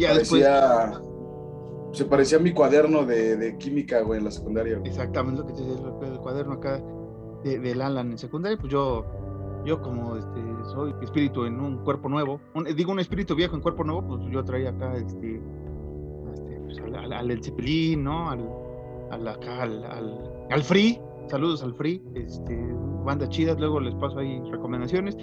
Y 0.00 0.02
ya 0.02 0.14
después. 0.14 0.44
Se 1.92 2.04
parecía 2.04 2.38
a 2.38 2.40
mi 2.40 2.52
cuaderno 2.52 3.04
de, 3.04 3.56
química, 3.58 4.00
güey, 4.02 4.18
en 4.18 4.24
la 4.24 4.30
secundaria. 4.30 4.80
Exactamente 4.84 5.42
lo 5.42 5.46
que 5.46 5.52
te 5.54 5.62
decía, 5.62 6.12
el 6.12 6.18
cuaderno 6.20 6.54
acá 6.54 6.80
de, 7.42 7.58
del 7.58 7.82
Alan 7.82 8.12
en 8.12 8.18
secundaria, 8.18 8.56
pues 8.56 8.72
yo 8.72 9.04
yo 9.66 9.82
como 9.82 10.16
este, 10.16 10.40
soy 10.72 10.94
espíritu 11.02 11.44
en 11.44 11.60
un 11.60 11.84
cuerpo 11.84 12.08
nuevo, 12.08 12.40
digo 12.74 12.92
un 12.92 13.00
espíritu 13.00 13.34
viejo 13.34 13.56
en 13.56 13.60
cuerpo 13.60 13.84
nuevo, 13.84 14.02
pues 14.06 14.32
yo 14.32 14.42
traía 14.42 14.70
acá 14.70 14.94
este, 14.96 15.40
este 16.32 16.60
pues, 16.64 16.78
al, 16.78 17.12
al, 17.12 17.44
Zeppelin, 17.44 18.04
¿no? 18.04 18.30
Al, 18.30 18.48
al, 19.10 19.28
acá, 19.28 19.64
al, 19.64 19.84
al, 20.50 20.62
Free, 20.62 20.98
saludos 21.28 21.62
al 21.62 21.74
Free, 21.74 22.02
este, 22.14 22.56
bandas 23.04 23.28
chidas, 23.28 23.58
luego 23.58 23.80
les 23.80 23.94
paso 23.96 24.18
ahí 24.20 24.40
recomendaciones. 24.50 25.16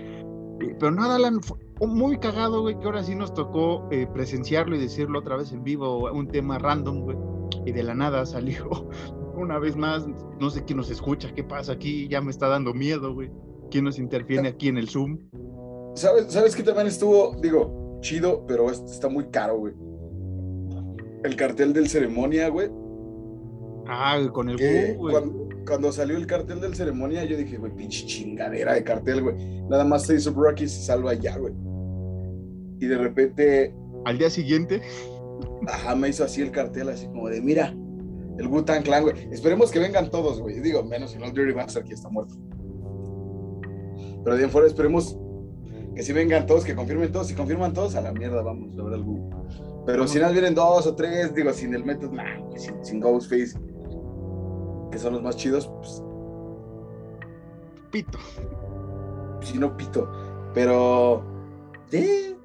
Pero 0.60 0.92
nada, 0.92 1.16
Alan, 1.16 1.40
muy 1.82 2.18
cagado, 2.18 2.62
güey, 2.62 2.78
que 2.80 2.86
ahora 2.86 3.04
sí 3.04 3.16
nos 3.16 3.34
tocó 3.34 3.88
eh, 3.92 4.08
presenciarlo 4.12 4.76
y 4.76 4.80
decirlo 4.80 5.20
otra 5.20 5.38
vez 5.38 5.52
en 5.52 5.64
vivo, 5.64 6.12
un 6.12 6.28
tema 6.28 6.58
random, 6.58 7.02
güey, 7.02 7.18
y 7.66 7.72
de 7.72 7.84
la 7.84 7.94
nada 7.94 8.26
salió 8.26 8.90
una 9.36 9.60
vez 9.60 9.76
más, 9.76 10.08
no 10.40 10.50
sé 10.50 10.64
quién 10.64 10.78
nos 10.78 10.90
escucha, 10.90 11.34
qué 11.34 11.44
pasa 11.44 11.74
aquí, 11.74 12.08
ya 12.08 12.22
me 12.22 12.32
está 12.32 12.48
dando 12.48 12.74
miedo, 12.74 13.14
güey. 13.14 13.30
¿Quién 13.70 13.84
nos 13.84 14.00
interviene 14.00 14.48
aquí 14.48 14.70
en 14.70 14.78
el 14.78 14.88
Zoom? 14.88 15.20
¿Sabes, 15.96 16.32
¿Sabes 16.32 16.56
que 16.56 16.64
también 16.64 16.88
estuvo, 16.88 17.36
digo, 17.42 18.00
chido, 18.02 18.46
pero 18.48 18.70
está 18.72 19.10
muy 19.10 19.26
caro, 19.30 19.58
güey? 19.58 19.74
El 21.24 21.36
cartel 21.36 21.74
del 21.74 21.90
ceremonia, 21.90 22.50
güey. 22.50 22.70
Ah, 23.88 24.20
con 24.32 24.50
el 24.50 24.58
Gu, 24.58 24.98
güey. 24.98 25.12
Cuando, 25.14 25.47
salió 25.92 26.18
el 26.18 26.28
cartel 26.28 26.62
del 26.62 26.76
ceremonia, 26.76 27.24
yo 27.26 27.38
dije, 27.38 27.58
güey, 27.58 27.74
pinche 27.74 28.06
chingadera 28.06 28.74
de 28.74 28.84
cartel, 28.84 29.22
güey. 29.22 29.36
Nada 29.70 29.84
más 29.84 30.04
se 30.06 30.16
hizo 30.16 30.32
Rocky 30.32 30.64
y 30.66 30.68
se 30.68 30.82
salva 30.82 31.14
ya, 31.14 31.38
güey. 31.38 31.54
Y 32.80 32.86
de 32.86 32.98
repente. 32.98 33.74
Al 34.06 34.18
día 34.18 34.30
siguiente. 34.30 34.82
Ajá, 35.68 35.96
me 35.96 36.10
hizo 36.10 36.24
así 36.24 36.42
el 36.42 36.52
cartel, 36.52 36.90
así 36.90 37.08
como 37.08 37.30
de, 37.30 37.42
mira, 37.42 37.76
el 38.38 38.48
Wu-Tang 38.48 38.84
Clan, 38.84 39.04
güey. 39.04 39.16
Esperemos 39.32 39.72
que 39.72 39.80
vengan 39.80 40.10
todos, 40.10 40.40
güey. 40.40 40.60
Digo, 40.60 40.84
menos 40.84 41.16
el 41.16 41.34
Dirty 41.34 41.54
Bastard 41.54 41.84
que 41.84 41.94
está 41.94 42.10
muerto. 42.10 42.36
Pero 44.24 44.38
de 44.38 44.48
fuera 44.48 44.68
esperemos 44.68 45.18
que 45.96 46.04
si 46.04 46.14
vengan 46.14 46.46
todos, 46.46 46.64
que 46.64 46.76
confirmen 46.76 47.12
todos. 47.12 47.28
Si 47.28 47.34
confirman 47.34 47.74
todos, 47.74 47.96
a 47.96 48.02
la 48.02 48.12
mierda 48.14 48.42
vamos 48.42 48.78
a 48.78 48.84
ver 48.84 48.94
algo. 48.94 49.30
Pero 49.86 50.08
si 50.08 50.20
no 50.20 50.32
vienen 50.32 50.54
dos 50.54 50.86
o 50.86 50.96
tres, 50.96 51.34
digo, 51.34 51.52
sin 51.54 51.74
el 51.74 51.84
Method 51.84 52.12
Man, 52.12 52.44
sin, 52.56 52.84
sin 52.84 53.00
Ghostface, 53.00 53.58
que 54.92 55.00
son 55.00 55.14
los 55.14 55.22
más 55.22 55.36
chidos, 55.36 55.68
pues. 55.68 56.04
Pito. 57.92 58.18
Si 59.42 59.58
no, 59.58 59.76
pito. 59.78 60.10
Pero. 60.54 61.24
Sí. 61.90 62.36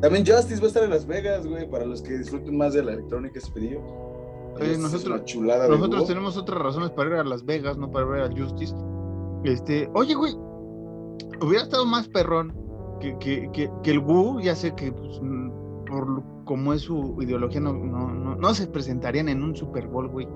También 0.00 0.24
Justice 0.24 0.60
va 0.60 0.64
a 0.64 0.68
estar 0.68 0.84
en 0.84 0.90
Las 0.90 1.06
Vegas, 1.06 1.46
güey, 1.46 1.68
para 1.68 1.84
los 1.84 2.02
que 2.02 2.18
disfruten 2.18 2.56
más 2.56 2.72
de 2.72 2.82
la 2.82 2.92
electrónica 2.92 3.38
ese 3.38 3.50
pedido. 3.50 3.80
nosotros, 4.78 5.34
nosotros 5.68 6.06
tenemos 6.06 6.36
otras 6.36 6.60
razones 6.60 6.90
para 6.90 7.10
ir 7.10 7.16
a 7.16 7.24
Las 7.24 7.44
Vegas, 7.44 7.76
no 7.76 7.90
para 7.90 8.06
ver 8.06 8.22
a 8.22 8.30
Justice. 8.30 8.74
Este, 9.44 9.90
oye, 9.94 10.14
güey, 10.14 10.34
hubiera 11.42 11.64
estado 11.64 11.84
más 11.84 12.08
perrón 12.08 12.54
que, 13.00 13.18
que, 13.18 13.50
que, 13.82 13.90
el 13.90 13.98
Wu, 13.98 14.40
ya 14.40 14.54
sé 14.54 14.74
que 14.74 14.92
pues, 14.92 15.20
mm, 15.20 15.50
por 15.86 16.22
como 16.44 16.72
es 16.72 16.82
su 16.82 17.16
ideología, 17.20 17.60
no, 17.60 17.72
no, 17.72 18.34
no, 18.36 18.54
se 18.54 18.66
presentarían 18.66 19.28
en 19.28 19.42
un 19.42 19.54
Super 19.54 19.86
Bowl, 19.86 20.08
güey. 20.08 20.26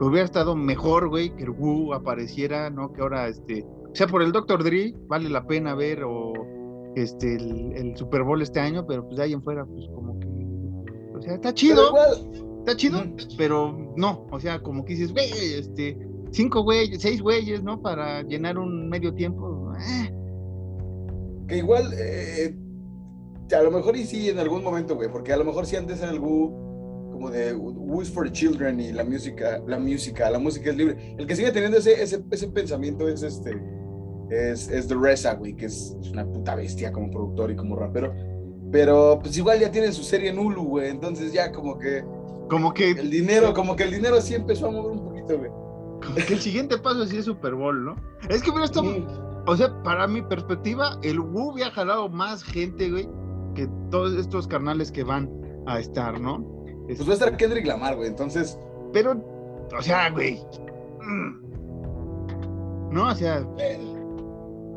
Hubiera 0.00 0.24
estado 0.24 0.56
mejor, 0.56 1.08
güey, 1.08 1.30
que 1.34 1.44
el 1.44 1.50
Wu 1.50 1.92
apareciera, 1.92 2.70
¿no? 2.70 2.92
Que 2.92 3.02
ahora, 3.02 3.28
este, 3.28 3.62
o 3.62 3.94
sea, 3.94 4.06
por 4.06 4.22
el 4.22 4.32
Dr. 4.32 4.64
Dre, 4.64 4.94
vale 5.06 5.28
la 5.28 5.46
pena 5.46 5.74
ver 5.74 6.02
o 6.04 6.32
este 6.96 7.36
el, 7.36 7.96
Super 7.96 8.22
Bowl 8.22 8.42
este 8.42 8.60
año, 8.60 8.86
pero 8.86 9.04
pues 9.04 9.16
de 9.16 9.24
ahí 9.24 9.32
en 9.32 9.42
fuera, 9.42 9.64
pues 9.64 9.86
como 9.94 10.18
que, 10.18 10.28
o 11.16 11.22
sea, 11.22 11.34
está 11.34 11.52
chido. 11.54 11.92
Pero 11.92 12.58
está 12.58 12.76
chido, 12.76 13.02
pero 13.36 13.92
no, 13.96 14.26
o 14.30 14.40
sea, 14.40 14.60
como 14.60 14.84
que 14.84 14.94
dices, 14.94 15.12
güey, 15.12 15.30
este, 15.58 15.96
cinco 16.30 16.62
güeyes, 16.62 17.00
seis 17.00 17.22
güeyes, 17.22 17.62
¿no? 17.62 17.80
Para 17.80 18.22
llenar 18.22 18.58
un 18.58 18.88
medio 18.88 19.14
tiempo. 19.14 19.72
Eh. 19.78 20.14
Que 21.48 21.58
igual, 21.58 21.92
eh, 21.98 22.56
a 23.56 23.62
lo 23.62 23.70
mejor 23.70 23.96
y 23.96 24.04
sí 24.04 24.28
en 24.28 24.38
algún 24.38 24.64
momento, 24.64 24.96
güey, 24.96 25.10
porque 25.10 25.32
a 25.32 25.36
lo 25.36 25.44
mejor 25.44 25.66
sí 25.66 25.76
antes 25.76 26.00
era 26.00 26.10
algo 26.10 26.63
como 27.14 27.30
de 27.30 27.54
Who's 27.54 28.10
for 28.10 28.26
the 28.26 28.32
Children 28.32 28.80
y 28.80 28.92
la 28.92 29.04
música, 29.04 29.62
la 29.66 29.78
música, 29.78 30.30
la 30.30 30.38
música 30.40 30.70
es 30.70 30.76
libre. 30.76 31.14
El 31.16 31.26
que 31.26 31.36
sigue 31.36 31.52
teniendo 31.52 31.78
ese, 31.78 32.02
ese, 32.02 32.24
ese 32.28 32.48
pensamiento 32.48 33.08
es 33.08 33.22
este, 33.22 33.56
es, 34.30 34.68
es 34.68 34.88
The 34.88 34.96
Reza, 34.96 35.34
güey, 35.34 35.54
que 35.54 35.66
es 35.66 35.96
una 36.10 36.26
puta 36.26 36.56
bestia 36.56 36.90
como 36.90 37.10
productor 37.10 37.52
y 37.52 37.56
como 37.56 37.76
rapero. 37.76 38.12
Pero 38.72 39.20
pues 39.22 39.36
igual 39.38 39.60
ya 39.60 39.70
tiene 39.70 39.92
su 39.92 40.02
serie 40.02 40.30
en 40.30 40.38
Hulu, 40.38 40.64
güey, 40.64 40.90
entonces 40.90 41.32
ya 41.32 41.52
como 41.52 41.78
que... 41.78 42.04
Como 42.50 42.74
que... 42.74 42.90
El 42.90 43.10
dinero, 43.10 43.54
como 43.54 43.76
que 43.76 43.84
el 43.84 43.92
dinero 43.92 44.20
sí 44.20 44.34
empezó 44.34 44.66
a 44.66 44.70
mover 44.72 44.98
un 44.98 45.04
poquito, 45.04 45.38
güey. 45.38 45.50
Como 46.04 46.16
que 46.26 46.34
el 46.34 46.40
siguiente 46.40 46.76
paso 46.78 47.06
sí 47.06 47.18
es 47.18 47.26
Super 47.26 47.54
Bowl, 47.54 47.84
¿no? 47.84 47.94
Es 48.28 48.42
que 48.42 48.50
mira, 48.50 48.64
esto... 48.64 48.82
O 49.46 49.56
sea, 49.56 49.82
para 49.84 50.08
mi 50.08 50.20
perspectiva, 50.22 50.98
el 51.02 51.20
Wu 51.20 51.52
había 51.52 51.70
jalado 51.70 52.08
más 52.08 52.42
gente, 52.42 52.90
güey, 52.90 53.08
que 53.54 53.68
todos 53.90 54.14
estos 54.14 54.48
carnales 54.48 54.90
que 54.90 55.04
van 55.04 55.30
a 55.66 55.78
estar, 55.78 56.20
¿no? 56.20 56.53
Pues 56.86 57.06
va 57.06 57.12
a 57.12 57.14
estar 57.14 57.36
Kendrick 57.36 57.66
Lamar, 57.66 57.96
güey, 57.96 58.08
entonces. 58.08 58.58
Pero, 58.92 59.12
o 59.76 59.82
sea, 59.82 60.10
güey. 60.10 60.40
No, 62.90 63.08
o 63.08 63.14
sea. 63.14 63.46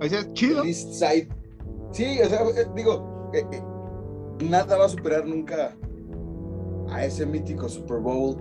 o 0.02 0.08
sea, 0.08 0.34
chido. 0.34 0.64
Sí, 0.64 2.20
o 2.22 2.30
sea, 2.30 2.42
eh, 2.42 2.68
digo, 2.76 3.32
eh, 3.34 3.46
eh, 3.52 3.62
nada 4.44 4.78
va 4.78 4.86
a 4.86 4.90
superar 4.90 5.26
nunca 5.26 5.76
a 6.90 7.06
ese 7.06 7.26
mítico 7.26 7.68
Super 7.70 8.00
Bowl. 8.00 8.38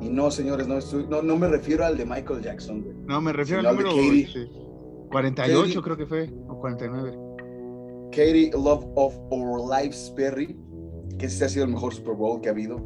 Y 0.00 0.08
no, 0.08 0.30
señores, 0.30 0.66
no, 0.66 0.78
estoy, 0.78 1.06
no, 1.08 1.22
no 1.22 1.36
me 1.36 1.48
refiero 1.48 1.84
al 1.84 1.96
de 1.96 2.04
Michael 2.04 2.42
Jackson, 2.42 2.82
güey. 2.82 2.96
No, 3.06 3.20
me 3.20 3.32
refiero 3.32 3.66
al 3.66 3.76
número 3.76 3.90
48, 5.10 5.82
creo 5.82 5.96
que 5.96 6.06
fue, 6.06 6.30
o 6.48 6.58
49. 6.58 7.18
Katie 8.10 8.50
Love 8.52 8.86
of 8.96 9.16
Our 9.30 9.70
Lives 9.70 10.12
Perry, 10.16 10.56
que 11.18 11.26
este 11.26 11.44
ha 11.44 11.48
sido 11.48 11.64
el 11.64 11.72
mejor 11.72 11.94
Super 11.94 12.14
Bowl 12.14 12.40
que 12.40 12.48
ha 12.48 12.52
habido, 12.52 12.76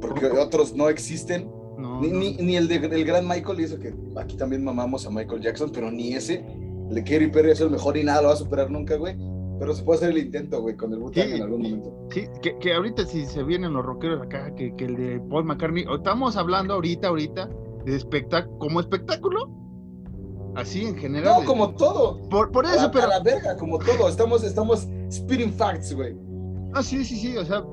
porque 0.00 0.26
otros 0.26 0.74
no 0.74 0.88
existen. 0.88 1.50
ni, 2.00 2.36
Ni, 2.36 2.56
el 2.56 2.68
de 2.68 2.76
el 2.76 3.04
gran 3.04 3.26
Michael, 3.26 3.60
y 3.60 3.64
eso 3.64 3.78
que 3.78 3.94
aquí 4.16 4.36
también 4.36 4.64
mamamos 4.64 5.06
a 5.06 5.10
Michael 5.10 5.42
Jackson, 5.42 5.70
pero 5.72 5.90
ni 5.90 6.14
ese. 6.14 6.44
El 6.88 6.94
de 6.94 7.04
Katy 7.04 7.26
Perry 7.28 7.50
es 7.50 7.60
el 7.60 7.70
mejor 7.70 7.96
y 7.96 8.04
nada 8.04 8.22
lo 8.22 8.28
va 8.28 8.34
a 8.34 8.36
superar 8.36 8.70
nunca, 8.70 8.96
güey. 8.96 9.16
Pero 9.58 9.74
se 9.74 9.82
puede 9.82 9.98
hacer 9.98 10.10
el 10.10 10.18
intento, 10.18 10.60
güey, 10.62 10.76
con 10.76 10.92
el 10.92 11.00
wu 11.00 11.10
en 11.14 11.42
algún 11.42 11.62
momento. 11.62 12.08
Sí, 12.12 12.26
que, 12.40 12.56
que, 12.58 12.72
ahorita 12.72 13.04
si 13.06 13.26
se 13.26 13.42
vienen 13.42 13.72
los 13.72 13.84
rockeros 13.84 14.22
acá, 14.22 14.54
que, 14.54 14.74
que 14.76 14.84
el 14.84 14.96
de 14.96 15.20
Paul 15.28 15.44
McCartney, 15.44 15.84
estamos 15.92 16.36
hablando 16.36 16.74
ahorita, 16.74 17.08
ahorita, 17.08 17.50
de 17.84 17.96
espectáculo, 17.96 18.56
como 18.58 18.80
espectáculo, 18.80 19.50
así 20.54 20.84
en 20.84 20.96
general. 20.96 21.40
No, 21.40 21.44
como 21.44 21.74
todo. 21.74 22.22
Por, 22.28 22.52
por 22.52 22.66
eso, 22.66 22.90
pero. 22.92 23.06
A 23.06 23.08
la 23.08 23.20
verga, 23.20 23.56
como 23.56 23.78
todo. 23.78 24.08
Estamos, 24.08 24.44
estamos 24.44 24.86
spitting 25.10 25.52
facts, 25.52 25.94
güey. 25.94 26.16
Ah, 26.74 26.82
sí, 26.82 27.04
sí, 27.04 27.16
sí. 27.16 27.36
O 27.36 27.44
sea, 27.44 27.64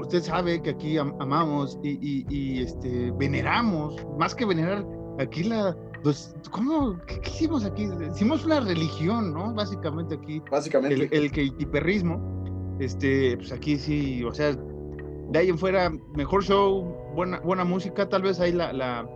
usted 0.00 0.22
sabe 0.22 0.60
que 0.62 0.70
aquí 0.70 0.98
amamos 0.98 1.78
y, 1.82 1.90
y, 1.90 2.26
y, 2.28 2.62
este, 2.62 3.10
veneramos, 3.12 3.96
más 4.18 4.34
que 4.34 4.44
venerar, 4.44 4.86
aquí 5.18 5.44
la. 5.44 5.76
Pues, 6.02 6.34
¿cómo? 6.50 6.98
¿Qué, 7.06 7.20
hicimos 7.26 7.64
aquí? 7.64 7.88
Hicimos 8.12 8.44
una 8.44 8.60
religión, 8.60 9.32
¿no? 9.32 9.52
Básicamente 9.54 10.14
aquí. 10.14 10.42
Básicamente. 10.50 11.08
El, 11.10 11.30
hiperrismo. 11.58 12.34
Este, 12.78 13.38
pues 13.38 13.52
aquí 13.52 13.78
sí, 13.78 14.22
o 14.22 14.34
sea, 14.34 14.54
de 14.54 15.38
ahí 15.38 15.48
en 15.48 15.58
fuera, 15.58 15.90
mejor 16.14 16.44
show, 16.44 16.84
buena, 17.14 17.40
buena 17.40 17.64
música, 17.64 18.06
tal 18.06 18.20
vez 18.20 18.38
ahí 18.38 18.52
la, 18.52 18.70
la 18.74 19.08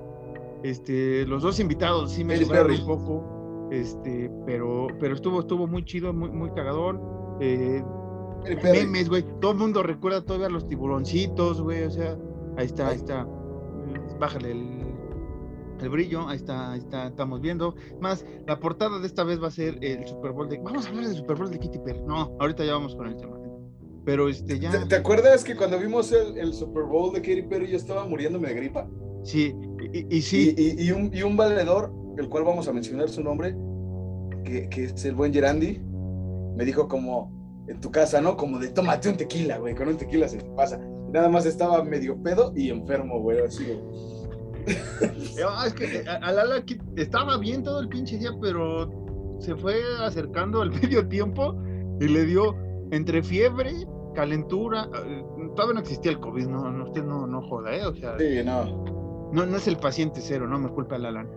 este, 0.62 1.27
los 1.27 1.43
dos 1.43 1.61
invitados 1.61 2.12
sí 2.12 2.25
me 2.25 2.35
ayudaron 2.35 2.73
un 2.73 2.87
poco, 2.87 3.69
este, 3.71 4.31
pero, 4.47 4.88
pero 4.99 5.14
estuvo, 5.14 5.40
estuvo 5.40 5.66
muy 5.66 5.85
chido, 5.85 6.12
muy, 6.12 6.31
muy 6.31 6.51
cagador. 6.53 7.01
Eh, 7.40 7.83
memes, 8.62 9.09
güey. 9.09 9.24
Todo 9.40 9.53
el 9.53 9.59
mundo 9.59 9.83
recuerda 9.83 10.22
todavía 10.22 10.48
los 10.48 10.66
tiburoncitos, 10.66 11.61
güey. 11.61 11.85
O 11.85 11.90
sea, 11.90 12.16
ahí 12.57 12.66
está, 12.66 12.88
ahí 12.88 12.96
está. 12.96 13.26
Bájale 14.18 14.53
el, 14.53 14.81
el 15.81 15.88
brillo, 15.88 16.29
ahí 16.29 16.37
está, 16.37 16.72
ahí 16.72 16.79
está, 16.79 17.09
estamos 17.09 17.40
viendo. 17.40 17.74
Más, 18.00 18.24
la 18.46 18.59
portada 18.59 18.98
de 18.98 19.07
esta 19.07 19.24
vez 19.24 19.42
va 19.42 19.48
a 19.48 19.50
ser 19.50 19.79
el 19.83 20.07
Super 20.07 20.33
Bowl 20.33 20.48
de. 20.48 20.59
Vamos 20.59 20.87
a 20.87 20.88
hablar 20.88 21.07
del 21.07 21.16
Super 21.16 21.37
Bowl 21.37 21.50
de 21.50 21.59
Kitty 21.59 21.79
Perry. 21.79 22.03
No, 22.03 22.37
ahorita 22.40 22.64
ya 22.64 22.72
vamos 22.72 22.94
con 22.94 23.07
el 23.09 23.16
tema. 23.16 23.38
Pero 24.05 24.29
este 24.29 24.59
ya. 24.59 24.87
¿Te, 24.88 24.96
acuerdas 24.96 25.44
que 25.44 25.57
cuando 25.57 25.79
vimos 25.79 26.11
el, 26.12 26.38
el, 26.38 26.55
Super 26.55 26.85
Bowl 26.85 27.12
de 27.12 27.20
Katy 27.20 27.42
Perry 27.42 27.70
yo 27.70 27.76
estaba 27.76 28.07
muriéndome 28.07 28.48
de 28.48 28.55
gripa? 28.55 28.88
Sí, 29.22 29.55
y, 29.92 30.22
sí. 30.22 30.55
Y, 30.57 30.90
un, 30.92 31.11
y, 31.14 31.22
un, 31.22 31.37
valedor, 31.37 31.92
el 32.16 32.29
cual 32.29 32.44
vamos 32.44 32.68
a 32.68 32.72
mencionar 32.72 33.09
su 33.11 33.22
nombre, 33.22 33.55
que, 34.44 34.68
que, 34.70 34.85
es 34.85 35.05
el 35.05 35.14
buen 35.14 35.33
Gerandi, 35.33 35.79
me 36.57 36.64
dijo 36.64 36.88
como 36.88 37.39
en 37.70 37.80
tu 37.80 37.90
casa, 37.90 38.20
¿no? 38.20 38.37
Como 38.37 38.59
de 38.59 38.68
tómate 38.68 39.09
un 39.09 39.16
tequila, 39.16 39.59
güey, 39.59 39.74
con 39.74 39.88
un 39.88 39.96
tequila 39.96 40.28
se 40.28 40.38
te 40.38 40.50
pasa. 40.50 40.78
nada 41.12 41.28
más 41.28 41.46
estaba 41.46 41.83
medio 41.85 42.20
pedo 42.22 42.52
y 42.54 42.70
enfermo, 42.70 43.20
güey, 43.20 43.40
así, 43.40 43.78
ah, 45.46 45.64
es 45.66 45.74
que 45.74 46.04
Alala 46.09 46.62
estaba 46.96 47.38
bien 47.38 47.62
todo 47.62 47.80
el 47.80 47.88
pinche 47.88 48.18
día, 48.18 48.30
pero 48.40 48.90
se 49.38 49.54
fue 49.56 49.80
acercando 50.00 50.62
al 50.62 50.70
medio 50.83 51.06
tiempo 51.09 51.56
y 52.00 52.09
le 52.09 52.26
dio 52.26 52.56
entre 52.90 53.22
fiebre, 53.22 53.72
calentura. 54.14 54.88
Eh, 55.06 55.24
todavía 55.54 55.74
no 55.74 55.80
existía 55.80 56.12
el 56.12 56.20
COVID, 56.20 56.46
no, 56.48 56.70
no 56.70 56.85
usted 56.85 57.04
no, 57.04 57.26
no 57.26 57.40
joda, 57.42 57.74
¿eh? 57.74 57.87
O 57.87 57.94
sea, 57.94 58.18
sí, 58.18 58.42
no 58.44 58.90
no, 59.33 59.46
no 59.46 59.56
es 59.56 59.68
el 59.68 59.76
paciente 59.76 60.20
cero, 60.20 60.46
no 60.46 60.59
me 60.59 60.68
culpa 60.70 60.96
el 60.96 61.06
Alan. 61.06 61.28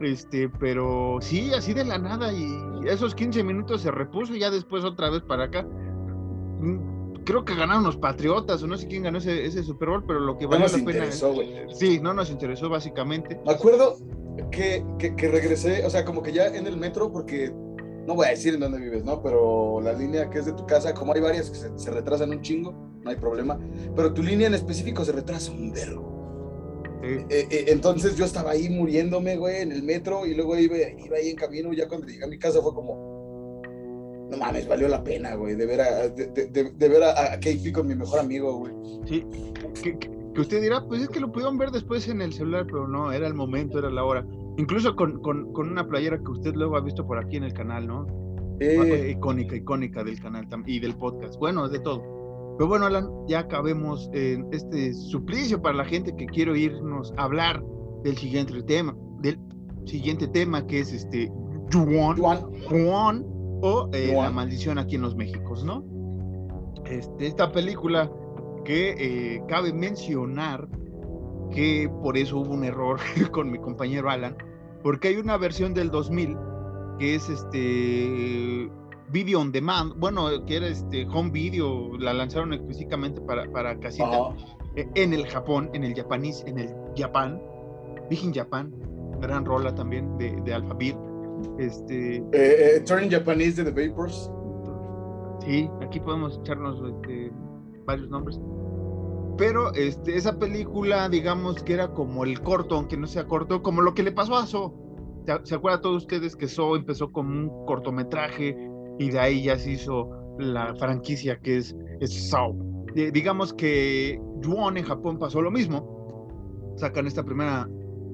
Este, 0.00 0.48
pero 0.48 1.18
sí, 1.20 1.52
así 1.54 1.74
de 1.74 1.84
la 1.84 1.98
nada, 1.98 2.32
y 2.32 2.56
esos 2.86 3.14
15 3.14 3.42
minutos 3.42 3.82
se 3.82 3.90
repuso 3.90 4.34
y 4.34 4.40
ya 4.40 4.50
después 4.50 4.84
otra 4.84 5.10
vez 5.10 5.22
para 5.22 5.44
acá. 5.44 5.62
Mm, 5.62 7.24
creo 7.24 7.44
que 7.44 7.54
ganaron 7.54 7.84
los 7.84 7.96
Patriotas, 7.96 8.62
o 8.62 8.66
no 8.66 8.76
sé 8.76 8.86
quién 8.86 9.02
ganó 9.02 9.18
ese, 9.18 9.44
ese 9.44 9.62
Super 9.62 9.88
Bowl, 9.88 10.04
pero 10.06 10.20
lo 10.20 10.38
que 10.38 10.46
vale 10.46 10.66
no 10.66 10.78
la 10.78 10.84
pena. 10.84 11.06
Sí, 11.74 12.00
no 12.00 12.14
nos 12.14 12.30
interesó 12.30 12.68
básicamente. 12.68 13.40
Me 13.44 13.52
acuerdo 13.52 13.96
que, 14.50 14.84
que, 14.98 15.28
regresé, 15.28 15.84
o 15.84 15.90
sea, 15.90 16.04
como 16.04 16.22
que 16.22 16.32
ya 16.32 16.46
en 16.46 16.66
el 16.66 16.76
metro, 16.76 17.12
porque 17.12 17.52
no 18.06 18.14
voy 18.14 18.26
a 18.26 18.30
decir 18.30 18.54
en 18.54 18.60
dónde 18.60 18.78
vives, 18.78 19.04
¿no? 19.04 19.20
Pero 19.22 19.80
la 19.82 19.92
línea 19.92 20.30
que 20.30 20.38
es 20.38 20.46
de 20.46 20.52
tu 20.52 20.64
casa, 20.66 20.94
como 20.94 21.12
hay 21.12 21.20
varias 21.20 21.50
que 21.50 21.56
se, 21.56 21.78
se 21.78 21.90
retrasan 21.90 22.30
un 22.30 22.40
chingo, 22.40 22.72
no 23.02 23.10
hay 23.10 23.16
problema. 23.16 23.58
Pero 23.94 24.14
tu 24.14 24.22
línea 24.22 24.46
en 24.46 24.54
específico 24.54 25.04
se 25.04 25.12
retrasa 25.12 25.50
un 25.50 25.72
vergo. 25.72 26.17
Eh, 27.02 27.26
eh, 27.30 27.64
entonces 27.68 28.16
yo 28.16 28.24
estaba 28.24 28.52
ahí 28.52 28.68
muriéndome, 28.68 29.36
güey, 29.36 29.62
en 29.62 29.72
el 29.72 29.82
metro 29.82 30.26
y 30.26 30.34
luego 30.34 30.58
iba, 30.58 30.76
iba, 30.76 31.16
ahí 31.16 31.30
en 31.30 31.36
camino. 31.36 31.72
Ya 31.72 31.88
cuando 31.88 32.06
llegué 32.06 32.24
a 32.24 32.28
mi 32.28 32.38
casa 32.38 32.60
fue 32.60 32.74
como, 32.74 33.62
no 34.30 34.36
mames, 34.36 34.66
valió 34.66 34.88
la 34.88 35.02
pena, 35.02 35.34
güey, 35.34 35.54
de 35.54 35.66
ver 35.66 35.80
a, 35.80 36.08
de, 36.08 36.26
de, 36.26 36.88
ver 36.88 37.02
a, 37.02 37.32
a 37.32 37.36
Kate 37.36 37.72
con 37.72 37.86
mi 37.86 37.94
mejor 37.94 38.20
amigo, 38.20 38.58
güey. 38.58 38.72
Sí, 39.06 39.24
que, 39.82 39.98
que, 39.98 40.40
usted 40.40 40.60
dirá, 40.60 40.84
pues 40.86 41.02
es 41.02 41.08
que 41.08 41.20
lo 41.20 41.30
pudieron 41.30 41.56
ver 41.56 41.70
después 41.70 42.08
en 42.08 42.20
el 42.20 42.32
celular, 42.32 42.66
pero 42.66 42.88
no, 42.88 43.12
era 43.12 43.26
el 43.26 43.34
momento, 43.34 43.78
era 43.78 43.90
la 43.90 44.04
hora. 44.04 44.26
Incluso 44.56 44.96
con, 44.96 45.20
con, 45.22 45.52
con 45.52 45.70
una 45.70 45.86
playera 45.86 46.18
que 46.18 46.30
usted 46.30 46.54
luego 46.54 46.76
ha 46.76 46.80
visto 46.80 47.06
por 47.06 47.18
aquí 47.18 47.36
en 47.36 47.44
el 47.44 47.52
canal, 47.52 47.86
¿no? 47.86 48.06
Icónica, 48.60 49.54
icónica 49.54 50.02
del 50.02 50.20
canal 50.20 50.48
y 50.66 50.80
del 50.80 50.96
podcast. 50.96 51.38
Bueno, 51.38 51.68
de 51.68 51.78
todo. 51.78 52.17
Pero 52.58 52.66
bueno, 52.66 52.86
Alan, 52.86 53.08
ya 53.28 53.38
acabemos 53.38 54.10
en 54.12 54.48
este 54.52 54.92
suplicio 54.92 55.62
para 55.62 55.76
la 55.76 55.84
gente 55.84 56.16
que 56.16 56.26
quiere 56.26 56.50
oírnos 56.50 57.14
hablar 57.16 57.62
del 58.02 58.16
siguiente 58.16 58.60
tema, 58.64 58.96
del 59.20 59.38
siguiente 59.84 60.26
tema 60.26 60.66
que 60.66 60.80
es 60.80 60.92
este 60.92 61.30
Juan, 61.72 62.16
Juan, 62.68 63.24
o 63.62 63.88
eh, 63.92 64.12
La 64.12 64.32
maldición 64.32 64.76
aquí 64.78 64.96
en 64.96 65.02
los 65.02 65.14
Méxicos, 65.14 65.64
¿no? 65.64 65.84
Este, 66.84 67.28
esta 67.28 67.52
película 67.52 68.10
que 68.64 68.94
eh, 68.98 69.42
cabe 69.46 69.72
mencionar 69.72 70.68
que 71.52 71.88
por 72.02 72.16
eso 72.16 72.38
hubo 72.38 72.54
un 72.54 72.64
error 72.64 72.98
con 73.30 73.52
mi 73.52 73.58
compañero 73.58 74.10
Alan, 74.10 74.36
porque 74.82 75.08
hay 75.08 75.16
una 75.16 75.36
versión 75.36 75.74
del 75.74 75.92
2000 75.92 76.36
que 76.98 77.14
es 77.14 77.28
este 77.28 78.68
video 79.10 79.40
on 79.40 79.52
demand, 79.52 79.94
bueno, 79.98 80.44
que 80.44 80.56
era 80.56 80.68
este 80.68 81.06
home 81.06 81.30
video, 81.30 81.96
la 81.98 82.12
lanzaron 82.12 82.52
específicamente 82.52 83.20
para, 83.20 83.50
para 83.50 83.78
casita 83.78 84.34
e, 84.76 84.88
en 84.94 85.12
el 85.12 85.26
Japón, 85.26 85.70
en 85.72 85.84
el 85.84 85.94
japonés, 85.94 86.44
en 86.46 86.58
el 86.58 86.74
Japón, 86.96 87.40
Big 88.10 88.22
in 88.22 88.34
Japan, 88.34 88.72
gran 89.20 89.44
rola 89.44 89.74
también 89.74 90.16
de, 90.18 90.30
de 90.42 90.54
Alphabet. 90.54 90.96
Este, 91.58 92.16
eh, 92.16 92.22
eh, 92.32 92.80
Turning 92.86 93.10
Japanese 93.10 93.62
de 93.62 93.70
The 93.70 93.88
Vapors. 93.88 94.30
Sí, 95.44 95.70
aquí 95.82 96.00
podemos 96.00 96.38
echarnos 96.38 96.82
este, 96.82 97.32
varios 97.84 98.08
nombres. 98.08 98.40
Pero 99.36 99.72
este, 99.74 100.16
esa 100.16 100.38
película, 100.38 101.08
digamos 101.08 101.62
que 101.62 101.74
era 101.74 101.88
como 101.92 102.24
el 102.24 102.40
corto, 102.40 102.74
aunque 102.74 102.96
no 102.96 103.06
sea 103.06 103.26
corto, 103.26 103.62
como 103.62 103.82
lo 103.82 103.94
que 103.94 104.02
le 104.02 104.12
pasó 104.12 104.36
a 104.36 104.46
So. 104.46 104.74
¿Se 105.44 105.54
acuerdan 105.54 105.82
todos 105.82 106.04
ustedes 106.04 106.34
que 106.34 106.48
So 106.48 106.74
empezó 106.74 107.12
como 107.12 107.30
un 107.30 107.66
cortometraje 107.66 108.67
y 108.98 109.10
de 109.10 109.18
ahí 109.18 109.44
ya 109.44 109.58
se 109.58 109.72
hizo 109.72 110.10
la 110.38 110.74
franquicia 110.76 111.38
que 111.40 111.58
es, 111.58 111.76
es 112.00 112.30
Saw. 112.30 112.54
digamos 112.94 113.52
que 113.52 114.20
Yuon 114.40 114.76
en 114.76 114.84
Japón 114.84 115.18
pasó 115.18 115.40
lo 115.42 115.50
mismo. 115.50 115.96
Sacan 116.76 117.06
esta 117.06 117.24
primera 117.24 117.68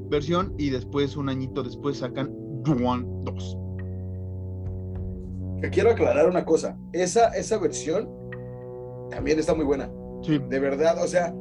versión 0.09 0.55
y 0.59 0.71
después, 0.71 1.17
un 1.17 1.29
añito 1.29 1.63
después, 1.63 1.99
sacan 1.99 2.31
Yuon 2.65 3.25
2. 3.25 3.59
Que 5.63 5.71
quiero 5.71 5.91
aclarar 5.91 6.29
una 6.29 6.45
cosa. 6.45 6.79
Esa, 6.93 7.29
esa 7.29 7.59
versión 7.59 8.09
también 9.11 9.39
está 9.39 9.55
muy 9.55 9.65
buena. 9.65 9.91
Sí. 10.23 10.39
De 10.49 10.59
verdad, 10.59 11.03
o 11.03 11.07
sea, 11.07 11.35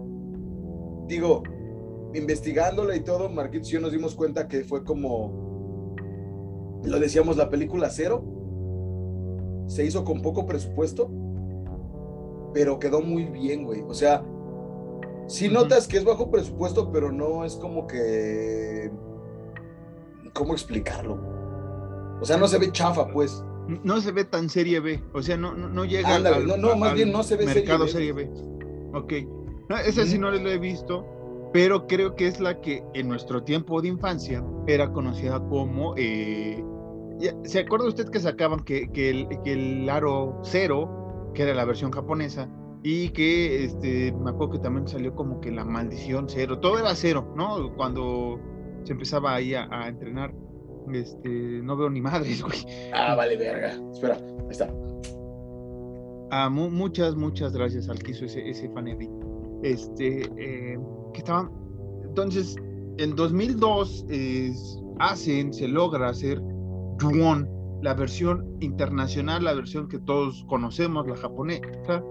digo, 1.07 1.43
investigándola 2.13 2.95
y 2.95 3.01
todo, 3.01 3.29
Marquitos 3.29 3.69
y 3.69 3.73
yo 3.73 3.79
nos 3.79 3.91
dimos 3.91 4.15
cuenta 4.15 4.47
que 4.47 4.63
fue 4.63 4.83
como, 4.83 5.95
lo 6.83 6.99
decíamos, 6.99 7.37
la 7.37 7.49
película 7.49 7.89
cero 7.89 8.32
se 9.67 9.85
hizo 9.85 10.03
con 10.03 10.21
poco 10.21 10.45
presupuesto, 10.45 11.09
pero 12.53 12.79
quedó 12.79 13.01
muy 13.01 13.25
bien, 13.25 13.65
güey. 13.65 13.81
O 13.81 13.93
sea, 13.93 14.23
sí 15.27 15.49
notas 15.49 15.87
que 15.87 15.97
es 15.97 16.03
bajo 16.05 16.29
presupuesto, 16.29 16.91
pero 16.91 17.11
no 17.11 17.45
es 17.45 17.55
como 17.55 17.87
que, 17.87 18.91
¿cómo 20.33 20.53
explicarlo? 20.53 21.19
O 22.21 22.25
sea, 22.25 22.37
no 22.37 22.47
se 22.47 22.57
ve 22.57 22.71
chafa, 22.71 23.07
pues. 23.11 23.43
No 23.83 24.01
se 24.01 24.11
ve 24.11 24.25
tan 24.25 24.49
serie 24.49 24.79
B, 24.79 25.01
o 25.13 25.21
sea, 25.21 25.37
no, 25.37 25.53
no, 25.53 25.69
no 25.69 25.85
llega 25.85 26.15
Ándale, 26.15 26.35
al, 26.35 26.47
no, 26.47 26.57
no, 26.57 26.75
más 26.75 26.89
al 26.89 26.95
bien 26.95 27.11
no 27.11 27.23
se 27.23 27.37
ve 27.37 27.45
serie 27.45 27.61
mercado 27.61 27.85
B. 27.85 27.91
serie 27.91 28.11
B. 28.13 28.29
Ok. 28.93 29.13
No, 29.69 29.77
esa 29.77 30.05
sí 30.05 30.19
no 30.19 30.29
lo 30.29 30.49
he 30.49 30.57
visto, 30.57 31.05
pero 31.53 31.87
creo 31.87 32.15
que 32.15 32.27
es 32.27 32.41
la 32.41 32.59
que 32.59 32.83
en 32.93 33.07
nuestro 33.07 33.43
tiempo 33.43 33.81
de 33.81 33.87
infancia 33.87 34.43
era 34.67 34.91
conocida 34.91 35.39
como... 35.47 35.95
eh, 35.97 36.63
¿Se 37.43 37.59
acuerda 37.59 37.87
usted 37.87 38.09
que 38.09 38.19
sacaban 38.19 38.61
que, 38.61 38.89
que 38.91 39.09
el, 39.09 39.27
que 39.43 39.53
el 39.53 39.89
aro 39.89 40.39
cero, 40.43 41.31
que 41.33 41.43
era 41.43 41.53
la 41.53 41.65
versión 41.65 41.91
japonesa, 41.91 42.49
y 42.83 43.09
que 43.09 43.63
este, 43.63 44.11
me 44.11 44.31
acuerdo 44.31 44.53
que 44.53 44.59
también 44.59 44.87
salió 44.87 45.15
como 45.15 45.39
que 45.39 45.51
la 45.51 45.63
maldición 45.63 46.25
cero, 46.27 46.59
todo 46.59 46.79
era 46.79 46.93
cero, 46.95 47.33
¿no? 47.37 47.73
Cuando 47.75 48.39
se 48.83 48.91
empezaba 48.93 49.35
ahí 49.35 49.53
a, 49.53 49.67
a 49.71 49.87
entrenar. 49.87 50.33
Este, 50.91 51.29
no 51.29 51.77
veo 51.77 51.89
ni 51.89 52.01
madres, 52.01 52.41
güey. 52.43 52.57
Ah, 52.93 53.15
vale, 53.15 53.37
verga. 53.37 53.71
Espera, 53.93 54.15
ahí 54.15 54.47
está. 54.51 54.69
Ah, 56.31 56.49
mu- 56.49 56.69
muchas, 56.69 57.15
muchas 57.15 57.53
gracias 57.53 57.87
al 57.89 57.99
que 57.99 58.11
hizo 58.11 58.25
ese, 58.25 58.49
ese 58.49 58.69
fanedit. 58.71 59.11
Este, 59.61 60.23
eh, 60.37 60.77
que 61.13 61.19
estaban. 61.19 61.49
Entonces, 62.03 62.55
en 62.97 63.15
2002 63.15 64.05
es- 64.09 64.77
hacen, 64.99 65.53
se 65.53 65.67
logra 65.67 66.09
hacer 66.09 66.41
Yuon, 66.99 67.47
la 67.81 67.93
versión 67.93 68.57
internacional, 68.59 69.43
la 69.43 69.53
versión 69.53 69.87
que 69.87 69.99
todos 69.99 70.43
conocemos, 70.47 71.07
la 71.07 71.15
japonesa, 71.15 72.03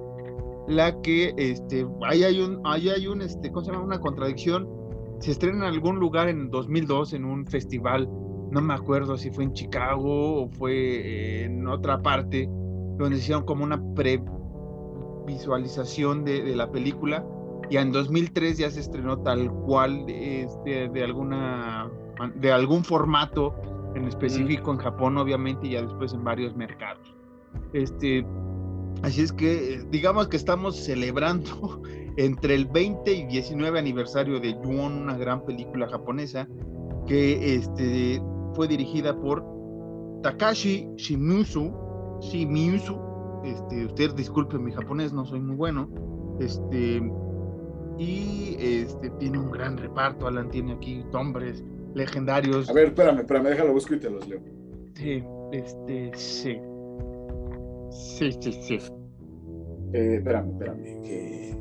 la 0.68 1.00
que, 1.02 1.34
este, 1.36 1.84
ahí 2.06 2.22
hay 2.24 2.40
un, 2.40 2.60
ahí 2.64 2.88
hay 2.88 3.06
un, 3.06 3.20
este, 3.22 3.50
¿cómo 3.50 3.64
se 3.64 3.72
llama? 3.72 3.84
Una 3.84 4.00
contradicción. 4.00 4.68
Se 5.20 5.32
estrena 5.32 5.58
en 5.58 5.64
algún 5.74 5.98
lugar 5.98 6.28
en 6.28 6.50
2002 6.50 7.12
en 7.14 7.24
un 7.24 7.46
festival, 7.46 8.08
no 8.50 8.60
me 8.60 8.74
acuerdo 8.74 9.16
si 9.16 9.30
fue 9.30 9.44
en 9.44 9.54
Chicago 9.54 10.42
o 10.42 10.50
fue 10.50 11.44
en 11.44 11.66
otra 11.68 12.02
parte, 12.02 12.48
donde 12.98 13.16
hicieron 13.16 13.44
como 13.44 13.64
una 13.64 13.80
previsualización 13.94 16.24
de, 16.24 16.42
de 16.42 16.56
la 16.56 16.70
película 16.70 17.24
y 17.72 17.78
en 17.78 17.90
2003 17.90 18.58
ya 18.58 18.70
se 18.70 18.80
estrenó 18.80 19.20
tal 19.20 19.50
cual 19.50 20.04
este, 20.08 20.88
de 20.88 21.04
alguna 21.04 21.90
de 22.34 22.52
algún 22.52 22.84
formato 22.84 23.54
en 23.94 24.06
específico 24.06 24.72
en 24.72 24.78
Japón 24.78 25.18
obviamente 25.18 25.66
y 25.66 25.70
ya 25.70 25.82
después 25.82 26.12
en 26.12 26.24
varios 26.24 26.54
mercados 26.56 27.14
este 27.72 28.26
así 29.02 29.22
es 29.22 29.32
que 29.32 29.74
eh, 29.74 29.84
digamos 29.90 30.28
que 30.28 30.36
estamos 30.36 30.76
celebrando 30.76 31.82
entre 32.16 32.54
el 32.54 32.66
20 32.66 33.12
y 33.12 33.26
19 33.26 33.78
aniversario 33.78 34.40
de 34.40 34.52
Yuon 34.52 35.02
una 35.02 35.16
gran 35.16 35.44
película 35.44 35.88
japonesa 35.88 36.48
que 37.06 37.54
este 37.54 38.22
fue 38.54 38.68
dirigida 38.68 39.18
por 39.18 39.44
Takashi 40.22 40.88
Shimizu 40.96 41.72
Shimizu 42.20 43.12
este, 43.44 43.86
usted 43.86 44.14
disculpe 44.14 44.58
mi 44.58 44.72
japonés, 44.72 45.12
no 45.12 45.24
soy 45.24 45.40
muy 45.40 45.56
bueno. 45.56 45.88
Este, 46.38 47.02
y 47.98 48.56
este, 48.58 49.10
tiene 49.10 49.38
un 49.38 49.50
gran 49.50 49.76
reparto. 49.76 50.26
Alan 50.26 50.50
tiene 50.50 50.72
aquí 50.72 51.04
hombres 51.12 51.64
legendarios. 51.94 52.68
A 52.68 52.72
ver, 52.72 52.86
espérame, 52.88 53.18
espérame, 53.20 53.48
déjalo 53.48 53.72
busco 53.72 53.94
y 53.94 53.98
te 54.00 54.10
los 54.10 54.26
leo. 54.28 54.40
Sí, 54.94 55.22
este, 55.52 56.10
sí. 56.14 56.58
Sí, 57.90 58.32
sí, 58.40 58.52
sí. 58.62 58.78
Eh, 59.92 60.16
espérame, 60.16 60.50
espérame. 60.52 61.02
que- 61.02 61.56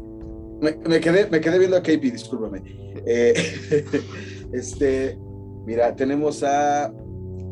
Me, 0.61 0.77
me 0.87 0.99
quedé, 0.99 1.27
me 1.29 1.41
quedé 1.41 1.57
viendo 1.57 1.75
a 1.77 1.81
KP, 1.81 2.11
discúlpame. 2.11 2.61
Eh, 3.05 3.33
este, 4.53 5.17
mira, 5.65 5.95
tenemos 5.95 6.43
a 6.43 6.93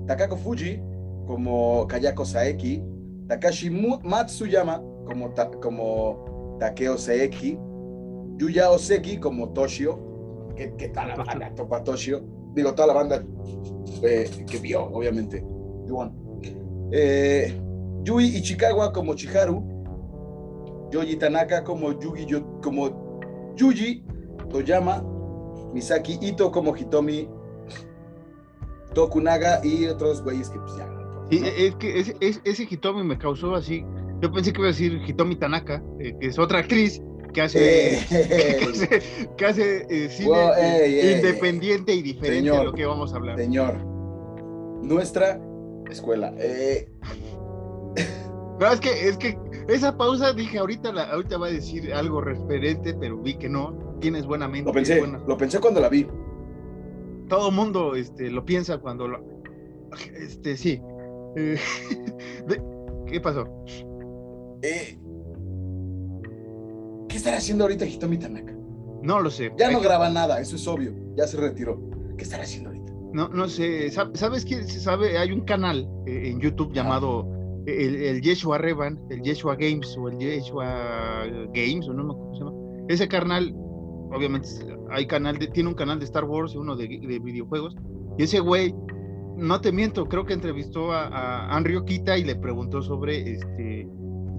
Takako 0.06 0.38
Fuji 0.38 0.80
como 1.26 1.88
Kayako 1.88 2.24
Saeki, 2.26 2.84
Takashi 3.28 3.70
Matsuyama 4.04 4.82
como, 5.06 5.34
Ta- 5.34 5.50
como 5.52 6.58
Takeo 6.60 6.98
Seeki, 6.98 7.58
Yuya 8.38 8.70
Oseki 8.72 9.18
como 9.18 9.50
Toshio. 9.54 10.00
¿Qué, 10.56 10.74
qué 10.78 10.89
tal 10.89 11.10
la 11.10 11.15
banda? 11.15 11.54
Topa 11.56 11.84
Toshio. 11.84 12.22
Digo, 12.60 12.74
toda 12.74 12.88
la 12.89 12.93
banda 12.93 13.24
eh, 14.04 14.30
que 14.50 14.58
vio, 14.58 14.84
obviamente. 14.84 15.41
Eh, 16.91 17.58
Yui 18.04 18.26
Ichikawa 18.38 18.91
como 18.91 19.15
Chiharu, 19.15 19.63
Yoji 20.91 21.15
Tanaka 21.15 21.63
como 21.63 21.98
Yugi, 22.00 22.26
Yo- 22.26 22.60
como 22.62 23.19
Yuji 23.56 24.04
Toyama, 24.50 25.04
Misaki 25.74 26.17
Ito 26.22 26.52
como 26.52 26.76
Hitomi 26.76 27.30
Tokunaga 28.93 29.62
y 29.63 29.86
otros 29.86 30.22
güeyes 30.24 30.50
que 30.50 30.60
pues 30.60 30.76
ya. 30.78 30.88
Y 31.30 31.38
es 31.65 31.76
que 31.76 32.00
ese, 32.00 32.15
ese 32.19 32.63
Hitomi 32.69 33.04
me 33.04 33.17
causó 33.17 33.56
así. 33.56 33.86
Yo 34.22 34.32
pensé 34.32 34.52
que 34.52 34.60
iba 34.60 34.67
a 34.67 34.72
decir 34.72 35.00
Hitomi 35.08 35.36
Tanaka, 35.36 35.82
eh, 36.00 36.13
que 36.19 36.28
es 36.28 36.39
otra 36.39 36.60
actriz 36.60 37.02
que 37.34 37.42
hace, 37.42 37.96
Eh, 37.96 38.00
que 38.10 38.65
hace, 38.65 39.02
que 39.38 39.46
hace, 39.46 39.86
eh, 39.89 40.10
cine 40.10 40.30
Wow, 40.30 40.52
eh, 40.58 41.15
independiente 41.18 41.94
y 41.94 42.02
diferente 42.02 42.39
Señor. 42.39 42.58
de 42.60 42.63
lo 42.65 42.74
que 42.74 42.86
vamos 42.86 43.13
a 43.13 43.18
hablar. 43.18 43.38
Señor, 43.38 43.76
nuestra 44.84 45.39
escuela. 45.89 46.34
Eh, 46.38 46.89
No, 48.60 48.68
es 48.74 48.80
que, 48.82 49.08
es 49.08 49.18
que 49.18 49.38
esa 49.70 49.96
pausa 49.98 50.34
dije, 50.34 50.58
ahorita, 50.60 50.92
la, 50.92 51.04
ahorita 51.12 51.38
va 51.38 51.48
a 51.48 51.52
decir 51.52 51.94
algo 51.94 52.20
referente, 52.22 52.94
pero 52.94 53.18
vi 53.18 53.36
que 53.36 53.48
no. 53.50 53.78
Tienes 54.02 54.26
buena 54.26 54.48
mente. 54.48 54.68
lo 54.68 54.74
pensé, 54.74 55.00
buena- 55.00 55.22
lo 55.28 55.38
pensé 55.38 55.60
cuando 55.60 55.80
la 55.80 55.89
vi. 55.89 56.08
Todo 57.30 57.52
mundo 57.52 57.96
este, 57.96 58.30
lo 58.32 58.44
piensa 58.46 58.78
cuando 58.80 59.08
lo. 59.08 59.20
Este, 60.15 60.58
sí. 60.58 60.82
Eh, 61.38 61.58
¿Qué 63.08 63.22
pasó? 63.22 63.46
Eh, 64.62 64.98
¿Qué 67.10 67.17
estará 67.17 67.38
haciendo 67.38 67.65
ahorita 67.65 67.86
Hitomi 67.86 68.17
Tanaka? 68.17 68.54
No 69.02 69.19
lo 69.19 69.30
sé. 69.30 69.52
Ya 69.58 69.72
no 69.72 69.80
que- 69.80 69.88
graba 69.88 70.10
nada, 70.10 70.39
eso 70.39 70.56
es 70.56 70.67
obvio. 70.67 70.93
Ya 71.15 71.28
se 71.28 71.38
retiró. 71.38 71.80
¿Qué 72.17 72.24
estará 72.24 72.43
haciendo 72.43 72.69
ahorita? 72.69 72.93
No, 73.13 73.28
no 73.30 73.48
sé. 73.50 73.88
Sab- 73.91 74.15
¿Sabes 74.15 74.45
quién 74.45 74.65
se 74.67 74.80
sabe? 74.80 75.17
Hay 75.17 75.32
un 75.32 75.41
canal 75.41 75.89
eh, 76.06 76.30
en 76.30 76.39
YouTube 76.39 76.72
llamado 76.74 77.28
eh, 77.65 77.86
el, 77.86 77.95
el 77.95 78.22
Yeshua 78.22 78.58
Revan, 78.60 79.00
el 79.10 79.22
Yeshua 79.24 79.56
Games 79.56 79.98
o 79.98 80.10
el 80.10 80.17
Yeshua 80.19 81.26
Games, 81.54 81.88
o 81.89 81.93
no 81.93 82.04
me 82.04 82.12
acuerdo 82.13 82.17
cómo 82.19 82.34
se 82.36 82.39
llama. 82.43 82.86
Ese 82.89 83.08
canal, 83.08 83.54
obviamente, 84.13 84.48
hay 84.91 85.08
canal 85.08 85.38
de, 85.39 85.48
tiene 85.48 85.69
un 85.69 85.76
canal 85.76 85.98
de 86.00 86.06
Star 86.06 86.26
Wars 86.26 86.54
y 86.54 86.58
uno 86.58 86.76
de, 86.76 86.88
de 86.88 87.19
videojuegos. 87.19 87.76
Y 88.17 88.24
ese 88.24 88.39
güey, 88.39 88.76
no 89.38 89.62
te 89.62 89.72
miento, 89.72 90.06
creo 90.08 90.26
que 90.26 90.34
entrevistó 90.34 90.91
a, 90.91 91.48
a 91.56 91.62
Okita 91.78 92.17
y 92.17 92.24
le 92.26 92.36
preguntó 92.36 92.82
sobre 92.82 93.34
este 93.34 93.88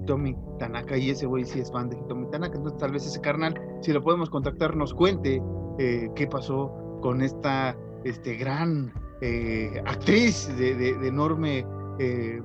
Hitomi 0.01 0.35
Tanaka. 0.59 0.97
Y 0.97 1.09
ese 1.11 1.25
güey 1.25 1.45
sí 1.45 1.59
es 1.59 1.71
fan 1.71 1.89
de 1.89 1.97
Hitomi 1.97 2.29
Tanaka. 2.31 2.57
Entonces, 2.57 2.79
tal 2.79 2.91
vez 2.91 3.05
ese 3.05 3.21
carnal, 3.21 3.53
si 3.81 3.91
lo 3.93 4.01
podemos 4.03 4.29
contactar, 4.29 4.75
nos 4.75 4.93
cuente 4.93 5.41
eh, 5.79 6.09
qué 6.15 6.27
pasó 6.27 6.71
con 7.01 7.21
esta 7.21 7.75
este, 8.03 8.35
gran 8.35 8.91
eh, 9.21 9.81
actriz 9.85 10.47
de, 10.57 10.75
de- 10.75 10.97
de 10.97 11.07
enorme 11.07 11.65
eh, 11.99 12.41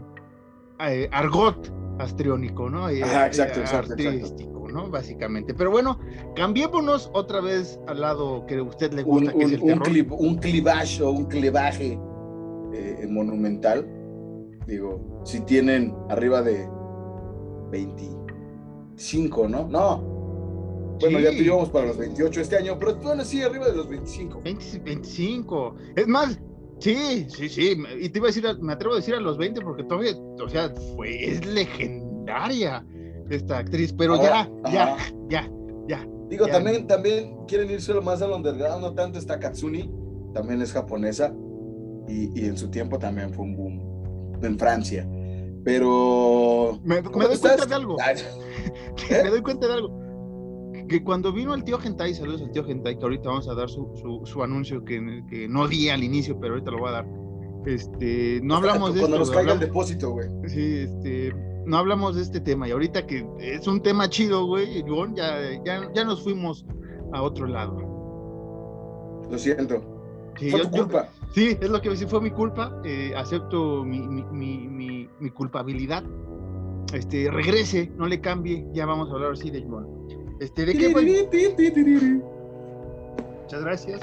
argot 1.11 1.73
astriónico, 1.99 2.69
¿no? 2.69 2.87
Ajá, 2.87 3.27
exacto, 3.27 3.61
exacto, 3.61 3.95
exacto. 3.95 4.09
artístico, 4.09 4.69
¿no? 4.69 4.91
Básicamente. 4.91 5.55
Pero 5.55 5.71
bueno, 5.71 5.99
cambiémonos 6.35 7.11
otra 7.15 7.41
vez 7.41 7.81
al 7.87 8.01
lado 8.03 8.45
que 8.47 8.57
a 8.59 8.63
usted 8.63 8.93
le 8.93 9.03
Un, 9.05 9.09
gusta, 9.25 9.33
que 9.33 9.39
es 9.45 9.47
un, 9.47 9.55
el 9.55 9.61
un, 9.63 9.67
terror. 9.69 9.83
clip, 9.85 10.13
un 10.13 10.35
clivaje 10.37 11.03
o 11.03 11.11
un 11.11 11.25
clivaje 11.25 11.99
monumental. 13.09 13.87
Digo, 14.67 15.23
si 15.25 15.41
tienen 15.43 15.95
arriba 16.11 16.43
de 16.43 16.69
25, 17.77 19.49
¿no? 19.49 19.69
No. 19.69 20.17
Bueno, 21.01 21.21
ya 21.21 21.31
Sí. 21.31 21.39
tú 21.39 21.45
íbamos 21.45 21.69
para 21.69 21.87
los 21.87 21.99
28 21.99 22.41
este 22.41 22.57
año, 22.57 22.79
pero 22.79 22.97
bueno, 22.97 23.23
sí, 23.25 23.43
arriba 23.43 23.69
de 23.69 23.77
los 23.77 23.89
25. 23.89 24.41
20, 24.43 24.79
25. 24.79 25.75
Es 25.95 26.07
más, 26.09 26.41
sí, 26.79 27.27
sí, 27.29 27.49
sí. 27.51 27.77
Y 28.01 28.09
te 28.09 28.19
iba 28.19 28.29
a 28.29 28.33
decir, 28.33 28.45
me 28.63 28.73
atrevo 28.73 28.95
a 28.95 28.97
decir 28.97 29.15
a 29.15 29.21
los 29.21 29.37
20 29.37 29.61
porque 29.61 29.85
todavía, 29.85 30.13
o 30.43 30.49
sea, 30.49 30.71
fue, 30.97 31.25
es 31.33 31.45
legendaria 31.45 32.85
esta 33.29 33.59
actriz. 33.59 33.93
Pero 33.93 34.15
Ahora, 34.15 34.49
ya, 34.65 34.73
ya, 34.73 34.97
ya, 35.29 35.51
ya. 35.87 36.09
Digo, 36.31 36.47
Ya. 36.47 36.53
también, 36.55 36.87
también 36.87 37.37
quieren 37.47 37.71
irse 37.71 37.93
lo 37.93 38.01
más 38.01 38.23
al 38.23 38.33
underground, 38.33 38.81
no 38.83 38.95
tanto 38.95 39.19
está 39.19 39.39
Katsuni, 39.39 39.91
también 40.33 40.63
es 40.63 40.73
japonesa 40.73 41.35
y, 42.09 42.41
y 42.41 42.47
en 42.47 42.57
su 42.57 42.69
tiempo 42.71 42.99
también 42.99 43.33
fue 43.35 43.45
un 43.45 43.55
boom 43.55 44.39
en 44.43 44.59
Francia. 44.59 45.07
Pero. 45.67 46.79
Me, 46.85 47.03
¿cómo 47.03 47.19
me 47.19 47.25
doy 47.25 47.35
estás? 47.35 47.57
cuenta 47.57 47.67
de 47.67 47.75
algo. 47.75 47.97
Me 49.25 49.31
doy 49.31 49.43
cuenta 49.43 49.67
de 49.67 49.73
algo. 49.75 50.07
Que 50.89 51.03
cuando 51.03 51.33
vino 51.33 51.53
el 51.55 51.65
tío 51.65 51.79
Gentai, 51.81 52.15
saludos 52.15 52.43
al 52.43 52.53
tío 52.53 52.65
Gentai, 52.65 52.97
que 52.97 53.03
ahorita 53.03 53.29
vamos 53.29 53.49
a 53.49 53.55
dar 53.55 53.69
su, 53.69 53.91
su, 54.01 54.25
su 54.25 54.43
anuncio 54.45 54.85
que, 54.85 55.25
que 55.29 55.49
no 55.49 55.67
di 55.67 55.89
al 55.89 56.05
inicio, 56.05 56.39
pero 56.39 56.55
ahorita 56.55 56.71
lo 56.71 56.79
voy 56.79 56.89
a 56.91 56.93
dar. 56.93 57.07
Este, 57.67 58.39
no 58.45 58.55
hablamos 58.55 58.95
de 58.95 59.01
Cuando 59.01 59.17
esto. 59.17 59.27
nos 59.27 59.37
caiga 59.37 59.55
el 59.55 59.59
depósito, 59.59 60.11
güey. 60.13 60.29
Sí, 60.47 60.77
este, 60.85 61.35
no 61.67 61.77
hablamos 61.79 62.15
de 62.15 62.23
este 62.23 62.41
tema 62.41 62.69
y 62.69 62.71
ahorita 62.71 63.05
que 63.05 63.27
es 63.41 63.67
un 63.67 63.83
tema 63.83 64.09
chido, 64.09 64.47
güey, 64.47 64.85
ya, 65.17 65.41
ya, 65.65 65.91
ya 65.93 66.05
nos 66.05 66.23
fuimos 66.23 66.65
a 67.13 67.21
otro 67.23 67.49
lado. 67.49 67.77
Lo 69.29 69.37
siento. 69.37 69.83
Sí, 70.39 70.51
Fue 70.53 70.61
yo- 70.61 70.71
tu 70.71 70.77
yo- 70.77 70.83
culpa. 70.85 71.09
Sí, 71.37 71.57
es 71.61 71.69
lo 71.69 71.81
que 71.83 71.95
sí 71.95 72.07
fue 72.07 72.21
mi 72.23 72.31
culpa, 72.31 72.73
eh, 72.85 73.13
acepto 73.15 73.85
mi, 73.85 74.01
mi, 74.01 74.25
mi, 74.69 75.09
mi- 75.21 75.31
culpabilidad. 75.31 76.03
Este, 76.95 77.31
regrese, 77.31 77.93
no 77.97 78.07
le 78.07 78.21
cambie, 78.21 78.67
ya 78.73 78.87
vamos 78.87 79.11
a 79.11 79.13
hablar 79.13 79.33
así 79.33 79.51
de 79.51 79.59
Ivonne. 79.59 79.87
Este, 80.41 80.65
¿de 80.65 80.73
qué 80.79 80.95
va? 80.95 81.01
Muchas 83.43 83.61
gracias. 83.63 84.01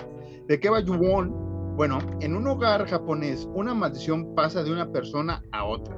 ¿De 0.48 0.60
qué 0.60 0.70
va 0.70 0.80
Yuwon? 0.82 1.76
Bueno, 1.76 1.98
en 2.22 2.36
un 2.36 2.46
hogar 2.48 2.86
japonés, 2.88 3.50
una 3.56 3.74
maldición 3.74 4.36
pasa 4.36 4.64
de 4.64 4.72
una 4.72 4.92
persona 4.92 5.42
a 5.54 5.66
otra. 5.66 5.98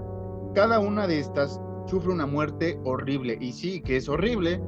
Cada 0.54 0.80
una 0.80 1.06
de 1.06 1.20
estas 1.20 1.60
sufre 1.88 2.12
una 2.14 2.26
muerte 2.26 2.80
horrible. 2.86 3.38
Y 3.42 3.52
sí, 3.52 3.82
que 3.82 3.98
es 3.98 4.08
horrible. 4.08 4.62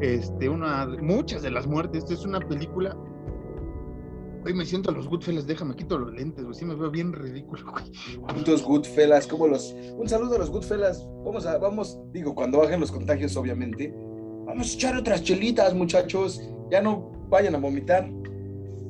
Este, 0.00 0.48
una, 0.48 0.86
muchas 1.02 1.42
de 1.42 1.50
las 1.50 1.66
muertes. 1.66 2.04
Esta 2.04 2.14
es 2.14 2.24
una 2.24 2.40
película. 2.40 2.96
Hoy 4.44 4.52
me 4.54 4.64
siento 4.66 4.90
a 4.90 4.92
los 4.94 5.08
Goodfellas, 5.08 5.46
déjame 5.46 5.74
quito 5.74 5.98
los 5.98 6.12
lentes, 6.12 6.44
güey. 6.44 6.54
Sí 6.54 6.64
me 6.64 6.74
veo 6.74 6.90
bien 6.90 7.12
ridículo, 7.12 7.62
güey. 7.72 7.84
Putos 8.36 8.62
Goodfellas, 8.62 9.26
como 9.26 9.48
los. 9.48 9.74
Un 9.96 10.08
saludo 10.08 10.36
a 10.36 10.38
los 10.38 10.50
Goodfellas. 10.50 11.06
Vamos 11.24 11.46
a, 11.46 11.58
vamos, 11.58 11.98
digo, 12.12 12.34
cuando 12.34 12.58
bajen 12.58 12.80
los 12.80 12.92
contagios, 12.92 13.36
obviamente. 13.36 13.94
Vamos 14.46 14.70
a 14.72 14.74
echar 14.74 14.96
otras 14.96 15.22
chelitas, 15.22 15.74
muchachos. 15.74 16.42
Ya 16.70 16.82
no 16.82 17.10
vayan 17.30 17.54
a 17.54 17.58
vomitar. 17.58 18.10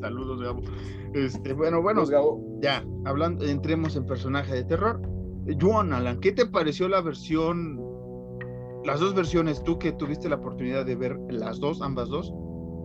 Saludos, 0.00 0.42
Gabo. 0.42 0.62
Este, 1.14 1.52
bueno, 1.52 1.80
bueno, 1.80 2.04
Gabo. 2.06 2.58
ya, 2.60 2.84
hablando, 3.04 3.44
entremos 3.46 3.94
en 3.96 4.04
personaje 4.06 4.52
de 4.54 4.64
terror. 4.64 5.00
Juan 5.60 5.92
Alan, 5.92 6.18
¿qué 6.20 6.32
te 6.32 6.46
pareció 6.46 6.88
la 6.88 7.00
versión, 7.02 7.78
las 8.84 8.98
dos 8.98 9.14
versiones, 9.14 9.62
tú 9.62 9.78
que 9.78 9.92
tuviste 9.92 10.28
la 10.28 10.36
oportunidad 10.36 10.84
de 10.86 10.96
ver 10.96 11.16
las 11.30 11.60
dos, 11.60 11.80
ambas 11.82 12.08
dos? 12.08 12.32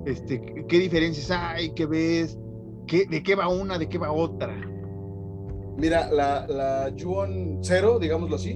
Este, 0.05 0.39
¿qué- 0.41 0.65
¿Qué 0.67 0.79
diferencias 0.79 1.31
hay? 1.31 1.73
¿Qué 1.73 1.85
ves? 1.85 2.37
¿Qué, 2.89 3.05
¿De 3.05 3.21
qué 3.21 3.35
va 3.35 3.47
una? 3.47 3.77
¿De 3.77 3.87
qué 3.87 3.99
va 3.99 4.11
otra? 4.11 4.51
Mira, 5.77 6.11
la, 6.11 6.47
la 6.47 6.89
Yuon 6.89 7.59
Zero, 7.61 7.99
digámoslo 7.99 8.35
así, 8.35 8.55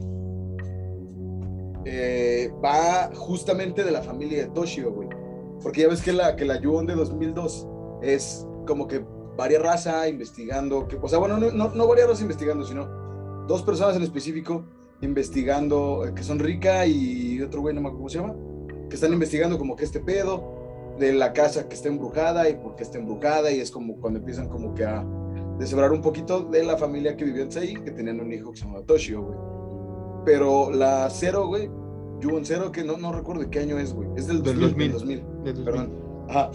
eh, 1.85 2.51
va 2.63 3.11
justamente 3.13 3.83
de 3.83 3.91
la 3.91 4.01
familia 4.01 4.45
de 4.45 4.49
Toshio, 4.49 4.91
güey. 4.91 5.07
Porque 5.61 5.81
ya 5.81 5.87
ves 5.87 6.01
que 6.01 6.11
la, 6.11 6.35
que 6.35 6.45
la 6.45 6.59
Yuon 6.59 6.87
de 6.87 6.95
2002 6.95 7.67
es 8.01 8.47
como 8.65 8.87
que 8.87 9.05
varia 9.37 9.59
raza 9.59 10.09
investigando, 10.09 10.87
que, 10.87 10.97
o 10.99 11.07
sea, 11.07 11.19
bueno, 11.19 11.37
no, 11.37 11.51
no, 11.51 11.69
no 11.69 11.87
varia 11.87 12.07
raza 12.07 12.23
investigando, 12.23 12.65
sino 12.65 12.87
dos 13.47 13.61
personas 13.61 13.95
en 13.95 14.01
específico 14.01 14.65
investigando, 15.01 16.07
eh, 16.07 16.13
que 16.15 16.23
son 16.23 16.39
Rika 16.39 16.87
y 16.87 17.39
otro 17.41 17.61
güey, 17.61 17.75
no 17.75 17.81
me 17.81 17.89
acuerdo 17.89 17.99
cómo 17.99 18.09
se 18.09 18.19
llama, 18.19 18.35
que 18.89 18.95
están 18.95 19.13
investigando 19.13 19.59
como 19.59 19.75
que 19.75 19.83
este 19.83 19.99
pedo 19.99 20.62
de 20.99 21.13
la 21.13 21.33
casa 21.33 21.67
que 21.67 21.75
está 21.75 21.87
embrujada 21.89 22.49
y 22.49 22.55
por 22.55 22.75
qué 22.75 22.83
está 22.83 22.97
embrujada 22.97 23.51
y 23.51 23.59
es 23.59 23.71
como 23.71 23.97
cuando 23.99 24.19
empiezan 24.19 24.47
como 24.49 24.73
que 24.75 24.85
a 24.85 25.05
deshebrar 25.59 25.91
un 25.91 26.01
poquito 26.01 26.41
de 26.43 26.63
la 26.63 26.77
familia 26.77 27.15
que 27.17 27.25
vivió 27.25 27.43
en 27.43 27.51
Sei, 27.51 27.73
que 27.75 27.91
tenían 27.91 28.19
un 28.19 28.31
hijo 28.31 28.51
que 28.51 28.57
se 28.59 28.65
llamaba 28.65 28.85
Toshio, 28.85 29.21
güey. 29.23 29.37
Pero 30.25 30.71
la 30.71 31.09
Cero, 31.09 31.47
güey, 31.47 31.69
Yuon 32.21 32.45
Cero, 32.45 32.71
que 32.71 32.83
no, 32.83 32.97
no 32.97 33.11
recuerdo 33.11 33.41
de 33.43 33.49
qué 33.49 33.59
año 33.59 33.77
es, 33.79 33.93
güey. 33.93 34.07
Es 34.15 34.27
del 34.27 34.41
2000. 34.41 34.53
Del 34.77 34.91
2000. 34.91 34.91
del 34.91 34.91
2000, 35.23 35.43
De 35.43 35.53
tus- 35.53 35.65
perdón. 35.65 35.93
Ajá. 36.29 36.51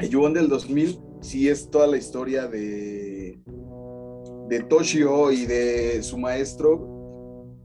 El 0.00 0.08
Yuon 0.08 0.32
del 0.34 0.48
2000 0.48 0.98
sí 1.20 1.48
es 1.48 1.70
toda 1.70 1.86
la 1.86 1.96
historia 1.96 2.46
de, 2.48 3.38
de 4.48 4.60
Toshio 4.64 5.30
y 5.30 5.46
de 5.46 6.02
su 6.02 6.18
maestro. 6.18 6.88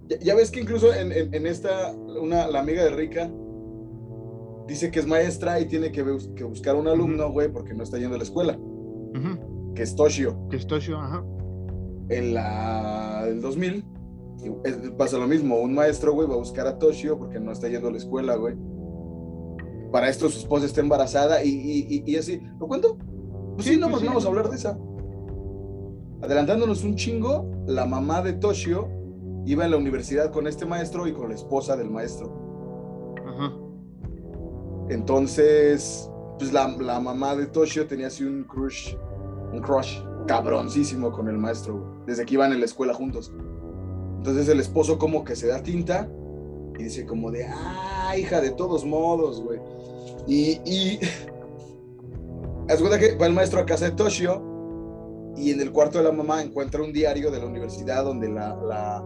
Ya, 0.07 0.17
ya 0.19 0.35
ves 0.35 0.51
que 0.51 0.59
incluso 0.61 0.93
en, 0.93 1.11
en- 1.11 1.33
en 1.33 1.45
esta, 1.47 1.91
una, 1.93 2.47
la 2.47 2.59
amiga 2.59 2.83
de 2.83 2.91
Rika 2.91 3.31
dice 4.67 4.91
que 4.91 4.99
es 4.99 5.07
maestra 5.07 5.59
y 5.59 5.65
tiene 5.65 5.91
que, 5.91 6.03
bus- 6.03 6.29
que 6.35 6.43
buscar 6.43 6.75
un 6.75 6.87
alumno, 6.87 7.31
güey, 7.31 7.51
porque 7.51 7.73
no 7.73 7.83
está 7.83 7.97
yendo 7.97 8.15
a 8.15 8.17
la 8.17 8.23
escuela, 8.23 8.59
que 9.75 9.83
es 9.83 9.95
Toshio. 9.95 10.47
que 10.49 10.57
es 10.57 10.67
Toshio, 10.67 10.97
ajá. 10.99 11.23
En 12.09 12.33
la 12.33 13.23
del 13.25 13.41
2000 13.41 13.85
es- 14.63 14.75
pasa 14.97 15.17
lo 15.17 15.27
mismo, 15.27 15.57
un 15.59 15.73
maestro, 15.73 16.13
güey, 16.13 16.27
va 16.27 16.35
a 16.35 16.37
buscar 16.37 16.67
a 16.67 16.77
Toshio 16.79 17.17
porque 17.17 17.39
no 17.39 17.51
está 17.51 17.67
yendo 17.69 17.87
a 17.87 17.91
la 17.91 17.97
escuela, 17.97 18.35
güey. 18.35 18.55
Para 19.91 20.09
esto 20.09 20.29
su 20.29 20.39
esposa 20.39 20.65
está 20.65 20.81
embarazada 20.81 21.43
y, 21.43 21.49
y, 21.49 21.87
y- 22.05 22.11
y 22.11 22.15
así, 22.17 22.39
¿lo 22.59 22.67
cuento? 22.67 22.97
Pues 23.55 23.65
sí, 23.67 23.73
Sí, 23.75 23.79
no, 23.79 23.87
pues 23.87 23.93
pues 23.93 24.01
sí. 24.01 24.07
vamos 24.07 24.25
a 24.25 24.27
hablar 24.27 24.49
de 24.49 24.55
esa. 24.55 24.77
Adelantándonos 26.21 26.83
un 26.83 26.95
chingo, 26.95 27.49
la 27.67 27.85
mamá 27.85 28.21
de 28.21 28.33
Toshio 28.33 28.89
iba 29.45 29.65
en 29.65 29.71
la 29.71 29.77
universidad 29.77 30.31
con 30.31 30.47
este 30.47 30.65
maestro 30.65 31.07
y 31.07 31.13
con 31.13 31.29
la 31.29 31.35
esposa 31.35 31.77
del 31.77 31.89
maestro. 31.89 32.46
Entonces, 34.89 36.09
pues 36.39 36.53
la, 36.53 36.67
la 36.67 36.99
mamá 36.99 37.35
de 37.35 37.47
Toshio 37.47 37.87
tenía 37.87 38.07
así 38.07 38.23
un 38.23 38.43
crush, 38.43 38.95
un 39.51 39.61
crush 39.61 39.99
cabroncísimo 40.27 41.11
con 41.11 41.27
el 41.27 41.37
maestro, 41.37 42.03
desde 42.05 42.25
que 42.25 42.35
iban 42.35 42.53
en 42.53 42.59
la 42.59 42.65
escuela 42.65 42.93
juntos. 42.93 43.33
Entonces 44.17 44.47
el 44.49 44.59
esposo 44.59 44.97
como 44.97 45.23
que 45.23 45.35
se 45.35 45.47
da 45.47 45.61
tinta 45.61 46.09
y 46.77 46.83
dice 46.83 47.05
como 47.05 47.31
de, 47.31 47.45
ah, 47.45 48.15
hija, 48.17 48.39
de 48.39 48.51
todos 48.51 48.85
modos, 48.85 49.41
güey. 49.41 49.59
Y, 50.25 50.61
y 50.65 50.99
haz 52.69 52.81
que 52.81 53.15
va 53.15 53.25
el 53.25 53.33
maestro 53.33 53.59
a 53.59 53.65
casa 53.65 53.85
de 53.85 53.91
Toshio 53.91 54.43
y 55.35 55.51
en 55.51 55.61
el 55.61 55.71
cuarto 55.71 55.97
de 55.97 56.05
la 56.05 56.11
mamá 56.11 56.41
encuentra 56.41 56.81
un 56.81 56.93
diario 56.93 57.29
de 57.29 57.39
la 57.39 57.45
universidad 57.45 58.03
donde 58.03 58.29
la, 58.29 58.55
la 58.55 59.03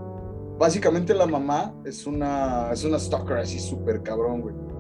básicamente 0.58 1.13
la 1.13 1.26
mamá 1.26 1.76
es 1.86 2.06
una, 2.06 2.72
es 2.72 2.84
una 2.84 3.00
stalker 3.00 3.38
así 3.38 3.60
súper 3.60 4.02
cabrón, 4.02 4.41
güey 4.41 4.71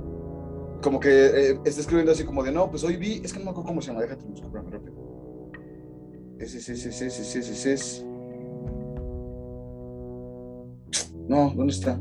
como 0.81 0.99
que 0.99 1.09
eh, 1.09 1.59
está 1.65 1.81
escribiendo 1.81 2.11
así 2.11 2.23
como 2.23 2.43
de, 2.43 2.51
no, 2.51 2.69
pues 2.69 2.83
hoy 2.83 2.97
vi, 2.97 3.21
es 3.23 3.31
que 3.31 3.39
no 3.39 3.45
me 3.45 3.51
acuerdo 3.51 3.69
cómo 3.69 3.81
se 3.81 3.87
llama, 3.89 4.01
déjate 4.01 4.25
buscar 4.25 4.51
rápido. 4.51 4.93
Ese, 6.39 6.57
ese, 6.57 6.73
ese, 6.73 6.89
ese, 6.89 7.07
ese, 7.07 7.39
ese, 7.39 7.51
ese, 7.51 7.73
es. 7.73 8.05
No, 11.27 11.53
¿dónde 11.55 11.71
está? 11.71 11.99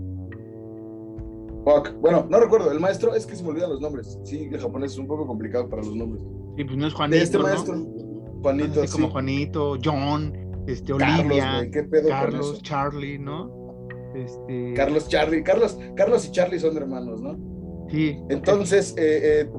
Fuck. 1.65 1.93
Bueno, 2.01 2.27
no 2.31 2.41
recuerdo, 2.41 2.73
el 2.73 2.81
maestro, 2.81 3.15
es 3.15 3.27
que 3.27 3.37
se 3.37 3.43
me 3.43 3.51
olvidan 3.51 3.71
los 3.71 3.81
nombres. 3.81 4.19
Sí, 4.25 4.49
el 4.51 4.59
japonés 4.59 4.93
es 4.93 4.99
un 4.99 5.07
poco 5.07 5.27
complicado 5.27 5.69
para 5.69 5.83
los 5.83 5.95
nombres. 5.95 6.23
Y 6.57 6.65
pues 6.65 6.77
no 6.79 6.87
es 6.87 6.95
Juanito, 6.95 7.19
De 7.19 7.23
este 7.23 7.39
¿no? 7.39 7.45
maestro, 7.45 7.87
Juanito, 8.43 8.83
Así 8.83 8.93
como 8.93 9.07
sí. 9.07 9.13
Juanito, 9.13 9.79
John, 9.85 10.33
este, 10.67 10.97
Carlos, 10.97 11.21
Olivia, 11.21 11.71
qué 11.71 11.83
pedo 11.83 12.09
Carlos? 12.09 12.63
Charlie, 12.63 13.19
¿no? 13.19 13.87
Este, 14.15 14.73
Carlos, 14.75 15.09
Charlie, 15.09 15.43
Carlos, 15.43 15.79
Carlos 15.95 16.27
y 16.27 16.33
Charlie 16.33 16.59
son 16.59 16.77
hermanos, 16.77 17.21
¿no? 17.21 17.50
Sí. 17.91 18.17
Entonces, 18.29 18.95
eh, 18.99 19.41
eh, 19.43 19.51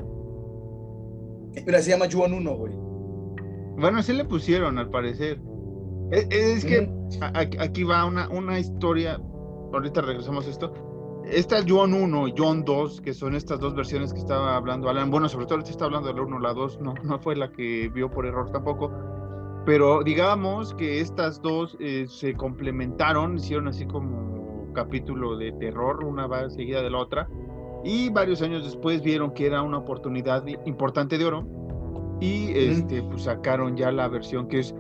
mira, 1.65 1.81
se 1.81 1.91
llama 1.91 2.05
Juan 2.11 2.33
1, 2.33 2.55
güey. 2.55 2.73
Bueno, 3.77 3.99
así 3.99 4.13
le 4.13 4.25
pusieron, 4.25 4.77
al 4.77 4.89
parecer. 4.89 5.39
Es, 6.11 6.27
es 6.31 6.65
que 6.65 6.79
Ujú. 6.81 7.23
a- 7.23 7.63
aquí 7.63 7.83
va 7.83 8.05
una, 8.05 8.29
una 8.29 8.59
historia. 8.59 9.19
Ahorita 9.73 10.01
regresamos 10.01 10.47
a 10.47 10.49
esto. 10.49 10.73
Esta 11.25 11.59
es 11.59 11.65
John 11.67 11.93
1 11.93 12.27
y 12.29 12.33
John 12.37 12.63
2, 12.65 12.99
que 13.01 13.13
son 13.13 13.35
estas 13.35 13.59
dos 13.59 13.75
versiones 13.75 14.11
que 14.11 14.19
estaba 14.19 14.55
hablando 14.55 14.89
Alan. 14.89 15.09
Bueno, 15.11 15.29
sobre 15.29 15.45
todo 15.45 15.55
ahorita 15.55 15.71
está 15.71 15.85
hablando 15.85 16.07
de 16.09 16.15
la 16.15 16.21
1, 16.23 16.39
la 16.39 16.53
2, 16.53 16.79
no, 16.81 16.93
no 17.03 17.19
fue 17.19 17.35
la 17.35 17.51
que 17.51 17.89
vio 17.93 18.09
por 18.09 18.25
error 18.25 18.51
tampoco. 18.51 18.91
Pero 19.65 20.03
digamos 20.03 20.73
que 20.73 20.99
estas 20.99 21.39
dos 21.41 21.77
eh, 21.79 22.05
se 22.09 22.33
complementaron, 22.33 23.35
hicieron 23.37 23.67
así 23.67 23.85
como 23.85 24.71
capítulo 24.73 25.37
de 25.37 25.51
terror, 25.53 26.03
una 26.03 26.25
va 26.27 26.49
seguida 26.49 26.81
de 26.81 26.89
la 26.89 26.97
otra. 26.97 27.29
Y 27.83 28.09
varios 28.09 28.41
años 28.41 28.63
después 28.63 29.01
vieron 29.01 29.33
que 29.33 29.47
era 29.47 29.61
una 29.61 29.79
oportunidad 29.79 30.45
importante 30.65 31.17
de 31.17 31.25
oro. 31.25 31.47
Y 32.19 32.51
este, 32.55 33.01
pues 33.03 33.23
sacaron 33.23 33.75
ya 33.75 33.91
la 33.91 34.07
versión 34.07 34.47
que 34.47 34.59
es 34.59 34.75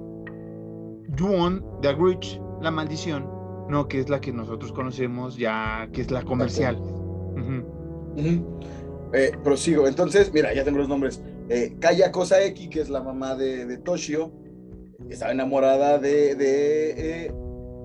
Yuon, 1.17 1.65
The 1.81 1.93
Witch, 1.95 2.39
La 2.61 2.69
Maldición, 2.69 3.27
no, 3.69 3.87
que 3.87 3.99
es 3.99 4.09
la 4.09 4.21
que 4.21 4.31
nosotros 4.31 4.71
conocemos 4.71 5.37
ya, 5.37 5.89
que 5.91 6.01
es 6.01 6.11
la 6.11 6.21
comercial. 6.21 6.79
Eh, 9.13 9.31
prosigo. 9.43 9.87
Entonces, 9.87 10.31
mira, 10.33 10.53
ya 10.53 10.63
tengo 10.63 10.77
los 10.77 10.87
nombres. 10.87 11.21
Eh, 11.49 11.75
Kaya 11.79 12.11
Kosaeki, 12.11 12.69
que 12.69 12.81
es 12.81 12.89
la 12.89 13.01
mamá 13.01 13.35
de, 13.35 13.65
de 13.65 13.77
Toshio, 13.77 14.31
estaba 15.09 15.31
enamorada 15.31 15.97
de, 15.97 16.35
de 16.35 17.25
eh, 17.25 17.33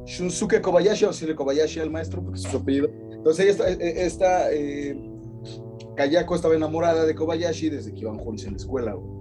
Shunsuke 0.04 0.60
Kobayashi, 0.60 1.04
o 1.04 1.36
Kobayashi, 1.36 1.80
el 1.80 1.90
maestro, 1.90 2.22
porque 2.22 2.38
es 2.38 2.46
su 2.46 2.56
apellido. 2.56 2.88
Entonces, 3.12 3.58
eh, 3.58 3.94
esta, 4.04 4.52
eh, 4.52 4.94
Kayako 5.96 6.34
estaba 6.34 6.54
enamorada 6.54 7.04
de 7.04 7.14
Kobayashi 7.14 7.70
desde 7.70 7.92
que 7.92 8.00
iban 8.00 8.18
juntos 8.18 8.44
en 8.44 8.52
la 8.52 8.58
escuela, 8.58 8.92
güey. 8.94 9.16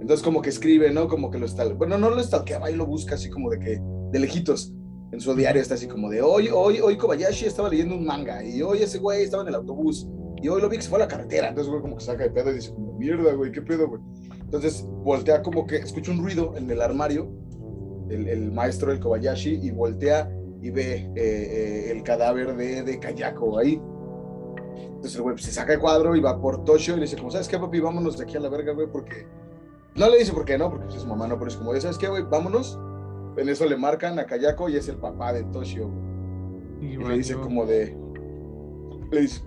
Entonces 0.00 0.22
como 0.22 0.42
que 0.42 0.50
escribe, 0.50 0.90
¿no? 0.90 1.08
Como 1.08 1.30
que 1.30 1.38
lo 1.38 1.46
está, 1.46 1.66
bueno, 1.72 1.96
no 1.96 2.10
lo 2.10 2.22
stalkeaba 2.22 2.70
y 2.70 2.76
lo 2.76 2.86
busca 2.86 3.14
así 3.14 3.30
como 3.30 3.50
de 3.50 3.58
que, 3.58 3.80
de 4.12 4.18
lejitos. 4.18 4.72
En 5.12 5.20
su 5.20 5.34
diario 5.34 5.62
está 5.62 5.74
así 5.74 5.86
como 5.86 6.10
de, 6.10 6.20
hoy, 6.20 6.48
hoy, 6.52 6.80
hoy 6.80 6.96
Kobayashi 6.96 7.46
estaba 7.46 7.68
leyendo 7.68 7.94
un 7.94 8.04
manga 8.04 8.44
y 8.44 8.60
hoy 8.62 8.82
ese 8.82 8.98
güey 8.98 9.22
estaba 9.22 9.44
en 9.44 9.48
el 9.48 9.54
autobús 9.54 10.08
y 10.42 10.48
hoy 10.48 10.60
lo 10.60 10.68
vi 10.68 10.76
que 10.76 10.82
se 10.82 10.90
fue 10.90 10.98
a 10.98 11.02
la 11.02 11.08
carretera. 11.08 11.48
Entonces, 11.48 11.70
güey, 11.70 11.80
como 11.80 11.96
que 11.96 12.04
saca 12.04 12.24
de 12.24 12.30
pedo 12.30 12.50
y 12.50 12.56
dice, 12.56 12.74
como, 12.74 12.92
mierda, 12.98 13.32
güey, 13.32 13.50
¿qué 13.50 13.62
pedo, 13.62 13.88
güey? 13.88 14.02
Entonces 14.42 14.86
voltea 15.02 15.42
como 15.42 15.66
que 15.66 15.76
escucha 15.76 16.10
un 16.10 16.22
ruido 16.22 16.54
en 16.56 16.70
el 16.70 16.82
armario, 16.82 17.32
el, 18.10 18.52
maestro 18.52 18.90
del 18.90 19.00
Kobayashi, 19.00 19.60
y 19.62 19.70
voltea 19.70 20.30
y 20.60 20.70
ve 20.70 20.96
eh, 20.96 21.12
eh, 21.16 21.90
el 21.90 22.02
cadáver 22.02 22.54
de, 22.56 22.82
de 22.82 22.98
Kayako 22.98 23.58
ahí. 23.58 23.80
Entonces 25.04 25.18
el 25.18 25.22
güey 25.22 25.34
pues, 25.34 25.44
se 25.44 25.52
saca 25.52 25.74
el 25.74 25.80
cuadro 25.80 26.16
y 26.16 26.20
va 26.20 26.40
por 26.40 26.64
Toshio 26.64 26.94
y 26.94 26.96
le 26.96 27.02
dice, 27.02 27.18
como, 27.18 27.30
¿sabes 27.30 27.46
qué, 27.46 27.58
papi? 27.58 27.78
Vámonos 27.78 28.16
de 28.16 28.24
aquí 28.24 28.38
a 28.38 28.40
la 28.40 28.48
verga, 28.48 28.72
güey, 28.72 28.86
porque... 28.90 29.26
No 29.96 30.08
le 30.08 30.16
dice 30.16 30.32
por 30.32 30.46
qué, 30.46 30.56
¿no? 30.56 30.70
Porque 30.70 30.86
pues, 30.86 30.96
es 30.96 31.02
su 31.02 31.08
mamá, 31.08 31.28
no, 31.28 31.36
pero 31.36 31.50
es 31.50 31.56
como, 31.58 31.78
¿sabes 31.78 31.98
qué, 31.98 32.08
güey? 32.08 32.22
Vámonos. 32.22 32.80
En 33.36 33.50
eso 33.50 33.66
le 33.66 33.76
marcan 33.76 34.18
a 34.18 34.24
Kayako 34.24 34.70
y 34.70 34.76
es 34.76 34.88
el 34.88 34.96
papá 34.96 35.34
de 35.34 35.42
Toshio, 35.44 35.90
Y, 36.80 36.96
le 36.96 37.18
dice 37.18 37.34
como 37.34 37.66
de... 37.66 37.94
Le 39.10 39.20
dice, 39.20 39.42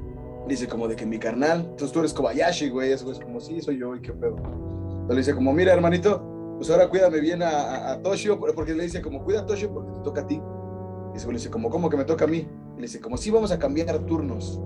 dice 0.47 0.67
como 0.67 0.87
de 0.87 0.95
que 0.95 1.07
mi 1.07 1.17
carnal, 1.17 1.61
entonces 1.61 1.91
tú 1.91 2.01
eres 2.01 2.13
Kobayashi, 2.13 2.69
güey. 2.69 2.91
Eso 2.91 3.11
es 3.11 3.19
como, 3.19 3.39
sí, 3.39 3.59
soy 3.59 3.79
yo, 3.79 3.95
y 3.95 4.01
qué 4.01 4.13
pedo. 4.13 4.35
Entonces 4.35 5.09
le 5.09 5.15
dice 5.15 5.33
como, 5.33 5.53
mira, 5.53 5.73
hermanito, 5.73 6.55
pues 6.57 6.69
ahora 6.69 6.87
cuídame 6.87 7.19
bien 7.19 7.41
a, 7.41 7.93
a, 7.93 8.01
Toshio, 8.03 8.39
porque 8.39 8.75
le 8.75 8.83
dice 8.83 9.01
como, 9.01 9.23
cuida 9.23 9.39
a 9.39 9.45
Toshio 9.47 9.73
porque 9.73 9.91
te 9.93 9.99
toca 10.01 10.21
a 10.21 10.27
ti. 10.27 10.39
Y 11.15 11.25
le 11.25 11.33
dice 11.33 11.49
como, 11.49 11.71
¿cómo 11.71 11.89
que 11.89 11.97
me 11.97 12.05
toca 12.05 12.25
a 12.25 12.27
mí? 12.27 12.47
Y 12.73 12.75
le 12.75 12.83
dice 12.83 13.01
como, 13.01 13.17
sí, 13.17 13.31
vamos 13.31 13.51
a 13.51 13.57
cambiar 13.57 13.97
turnos. 14.05 14.61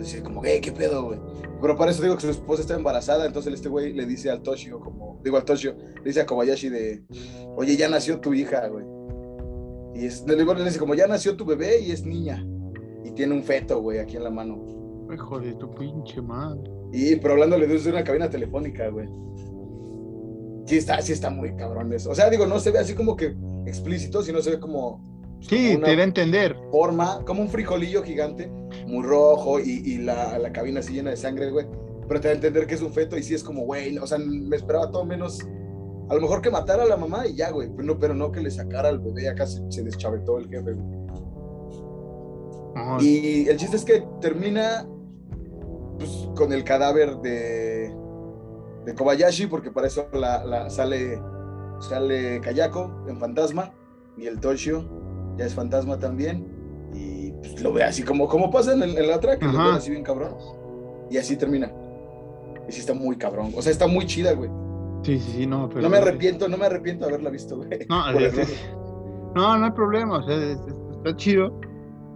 Entonces 0.00 0.22
como, 0.22 0.40
¿qué, 0.40 0.62
qué 0.62 0.72
pedo, 0.72 1.04
güey? 1.04 1.18
Pero 1.60 1.76
para 1.76 1.90
eso 1.90 2.02
digo 2.02 2.14
que 2.14 2.22
su 2.22 2.30
esposa 2.30 2.62
está 2.62 2.74
embarazada, 2.74 3.26
entonces 3.26 3.52
este 3.52 3.68
güey 3.68 3.92
le 3.92 4.06
dice 4.06 4.30
al 4.30 4.40
Toshio, 4.40 4.80
como, 4.80 5.20
digo 5.22 5.36
al 5.36 5.44
Toshio, 5.44 5.76
le 5.96 6.04
dice 6.04 6.22
a 6.22 6.26
Kobayashi 6.26 6.70
de, 6.70 7.04
oye, 7.54 7.76
ya 7.76 7.86
nació 7.86 8.18
tu 8.18 8.32
hija, 8.32 8.66
güey. 8.68 8.86
Y 9.94 10.06
es, 10.06 10.24
le, 10.26 10.36
le 10.42 10.64
dice 10.64 10.78
como, 10.78 10.94
ya 10.94 11.06
nació 11.06 11.36
tu 11.36 11.44
bebé 11.44 11.80
y 11.80 11.92
es 11.92 12.06
niña. 12.06 12.42
Y 13.04 13.10
tiene 13.10 13.34
un 13.34 13.42
feto, 13.42 13.82
güey, 13.82 13.98
aquí 13.98 14.16
en 14.16 14.24
la 14.24 14.30
mano. 14.30 14.64
Hijo 15.12 15.38
de 15.38 15.52
tu 15.52 15.70
pinche 15.74 16.22
madre. 16.22 16.62
Y 16.94 17.16
pero 17.16 17.34
hablándole 17.34 17.66
desde 17.66 17.90
una 17.90 18.02
cabina 18.02 18.30
telefónica, 18.30 18.88
güey. 18.88 19.06
Sí 20.64 20.78
está, 20.78 21.02
sí 21.02 21.12
está 21.12 21.28
muy 21.28 21.54
cabrón 21.56 21.92
eso. 21.92 22.10
O 22.10 22.14
sea, 22.14 22.30
digo, 22.30 22.46
no 22.46 22.58
se 22.58 22.70
ve 22.70 22.78
así 22.78 22.94
como 22.94 23.16
que 23.16 23.36
explícito, 23.66 24.22
sino 24.22 24.40
se 24.40 24.52
ve 24.52 24.60
como... 24.60 25.19
Sí, 25.40 25.78
te 25.82 25.96
da 25.96 26.02
a 26.02 26.04
entender. 26.04 26.56
Forma, 26.70 27.24
como 27.24 27.42
un 27.42 27.48
frijolillo 27.48 28.02
gigante, 28.02 28.48
muy 28.86 29.02
rojo 29.04 29.58
y, 29.58 29.82
y 29.84 29.98
la, 29.98 30.38
la, 30.38 30.52
cabina 30.52 30.80
así 30.80 30.94
llena 30.94 31.10
de 31.10 31.16
sangre, 31.16 31.50
güey. 31.50 31.66
Pero 32.06 32.20
te 32.20 32.28
da 32.28 32.32
a 32.32 32.34
entender 32.36 32.66
que 32.66 32.74
es 32.74 32.82
un 32.82 32.92
feto 32.92 33.16
y 33.16 33.22
sí 33.22 33.34
es 33.34 33.42
como, 33.42 33.64
güey, 33.64 33.98
o 33.98 34.06
sea, 34.06 34.18
me 34.18 34.56
esperaba 34.56 34.90
todo 34.90 35.04
menos... 35.04 35.40
A 36.08 36.14
lo 36.14 36.20
mejor 36.20 36.42
que 36.42 36.50
matara 36.50 36.82
a 36.82 36.86
la 36.86 36.96
mamá 36.96 37.26
y 37.26 37.36
ya, 37.36 37.50
güey. 37.50 37.68
Pero 37.70 37.84
no, 37.84 37.98
pero 37.98 38.14
no 38.14 38.32
que 38.32 38.40
le 38.40 38.50
sacara 38.50 38.88
al 38.88 38.98
bebé, 38.98 39.28
acá 39.28 39.46
se, 39.46 39.62
se 39.70 39.84
deschavetó 39.84 40.38
el 40.38 40.48
jefe, 40.48 40.72
güey. 40.72 41.00
Y 43.00 43.48
el 43.48 43.56
chiste 43.56 43.76
es 43.76 43.84
que 43.84 44.04
termina 44.20 44.86
pues, 45.98 46.28
con 46.36 46.52
el 46.52 46.64
cadáver 46.64 47.16
de, 47.18 47.94
de 48.84 48.94
Kobayashi, 48.94 49.46
porque 49.46 49.70
para 49.70 49.86
eso 49.86 50.06
la, 50.12 50.70
sale, 50.70 51.20
sale 51.80 52.40
Kayako 52.40 53.04
en 53.08 53.18
fantasma, 53.18 53.72
y 54.16 54.26
el 54.26 54.40
Toshio 54.40 54.88
ya 55.40 55.46
es 55.46 55.54
fantasma 55.54 55.98
también, 55.98 56.46
y 56.94 57.32
pues, 57.32 57.62
lo 57.62 57.72
ve 57.72 57.82
así 57.82 58.02
como, 58.02 58.28
como 58.28 58.50
pasa 58.50 58.74
en, 58.74 58.82
el, 58.82 59.06
la 59.06 59.16
otra, 59.16 59.38
que 59.38 59.46
lo 59.46 59.52
ve 59.52 59.70
así 59.72 59.90
bien 59.90 60.04
cabrón, 60.04 60.34
y 61.10 61.16
así 61.16 61.36
termina. 61.36 61.72
Y 62.68 62.72
sí 62.72 62.80
está 62.80 62.94
muy 62.94 63.16
cabrón, 63.16 63.52
o 63.56 63.62
sea, 63.62 63.72
está 63.72 63.86
muy 63.86 64.06
chida, 64.06 64.32
güey. 64.32 64.50
Sí, 65.02 65.18
sí, 65.18 65.32
sí, 65.32 65.46
no, 65.46 65.68
pero... 65.68 65.80
No 65.80 65.88
me 65.88 65.96
arrepiento, 65.96 66.46
no 66.46 66.56
me 66.56 66.66
arrepiento 66.66 67.06
de 67.06 67.10
haberla 67.10 67.30
visto, 67.30 67.56
güey. 67.56 67.86
No, 67.88 68.12
no, 69.34 69.58
no 69.58 69.64
hay 69.64 69.72
problema, 69.72 70.18
o 70.18 70.22
sea, 70.22 70.36
está 70.36 71.16
chido 71.16 71.58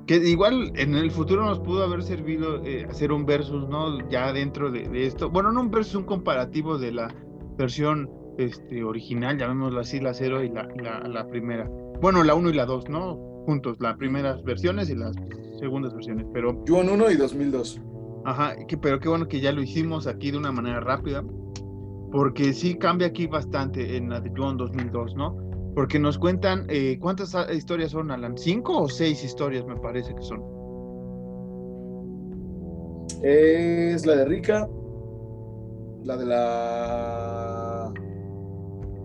que 0.06 0.16
igual 0.16 0.72
en 0.76 0.94
el 0.94 1.10
futuro 1.10 1.44
nos 1.44 1.60
pudo 1.60 1.84
haber 1.84 2.02
servido 2.02 2.62
eh, 2.64 2.86
hacer 2.88 3.10
un 3.10 3.24
versus, 3.24 3.68
¿no? 3.68 4.06
Ya 4.10 4.32
dentro 4.32 4.70
de, 4.70 5.06
esto. 5.06 5.30
Bueno, 5.30 5.50
no 5.52 5.62
un 5.62 5.70
versus, 5.70 5.94
un 5.94 6.04
comparativo 6.04 6.78
de 6.78 6.92
la 6.92 7.14
versión 7.56 8.10
este, 8.38 8.84
original, 8.84 9.38
llamémoslo 9.38 9.80
así, 9.80 10.00
la 10.00 10.12
cero 10.12 10.42
y 10.42 10.50
la, 10.50 10.68
la, 11.08 11.26
primera. 11.28 11.70
Bueno, 12.04 12.22
la 12.22 12.34
1 12.34 12.50
y 12.50 12.52
la 12.52 12.66
2, 12.66 12.90
¿no? 12.90 13.16
Juntos, 13.46 13.78
las 13.80 13.96
primeras 13.96 14.44
versiones 14.44 14.90
y 14.90 14.94
las 14.94 15.16
segundas 15.58 15.94
versiones, 15.94 16.26
pero... 16.34 16.62
Yo 16.66 16.82
en 16.82 16.90
1 16.90 17.10
y 17.12 17.16
2002. 17.16 17.80
Ajá, 18.26 18.54
que, 18.68 18.76
pero 18.76 19.00
qué 19.00 19.08
bueno 19.08 19.26
que 19.26 19.40
ya 19.40 19.52
lo 19.52 19.62
hicimos 19.62 20.06
aquí 20.06 20.30
de 20.30 20.36
una 20.36 20.52
manera 20.52 20.80
rápida, 20.80 21.24
porque 22.12 22.52
sí 22.52 22.74
cambia 22.74 23.06
aquí 23.06 23.26
bastante 23.26 23.96
en 23.96 24.10
la 24.10 24.20
de 24.20 24.30
John 24.36 24.58
2002, 24.58 25.14
¿no? 25.14 25.34
Porque 25.74 25.98
nos 25.98 26.18
cuentan, 26.18 26.66
eh, 26.68 26.98
¿cuántas 27.00 27.34
historias 27.50 27.92
son, 27.92 28.10
Alan? 28.10 28.36
¿Cinco 28.36 28.82
o 28.82 28.88
seis 28.90 29.24
historias 29.24 29.64
me 29.64 29.76
parece 29.76 30.14
que 30.14 30.22
son? 30.22 30.42
Es 33.22 34.04
la 34.04 34.16
de 34.16 34.24
Rica, 34.26 34.68
la 36.02 36.18
de 36.18 36.26
la 36.26 37.63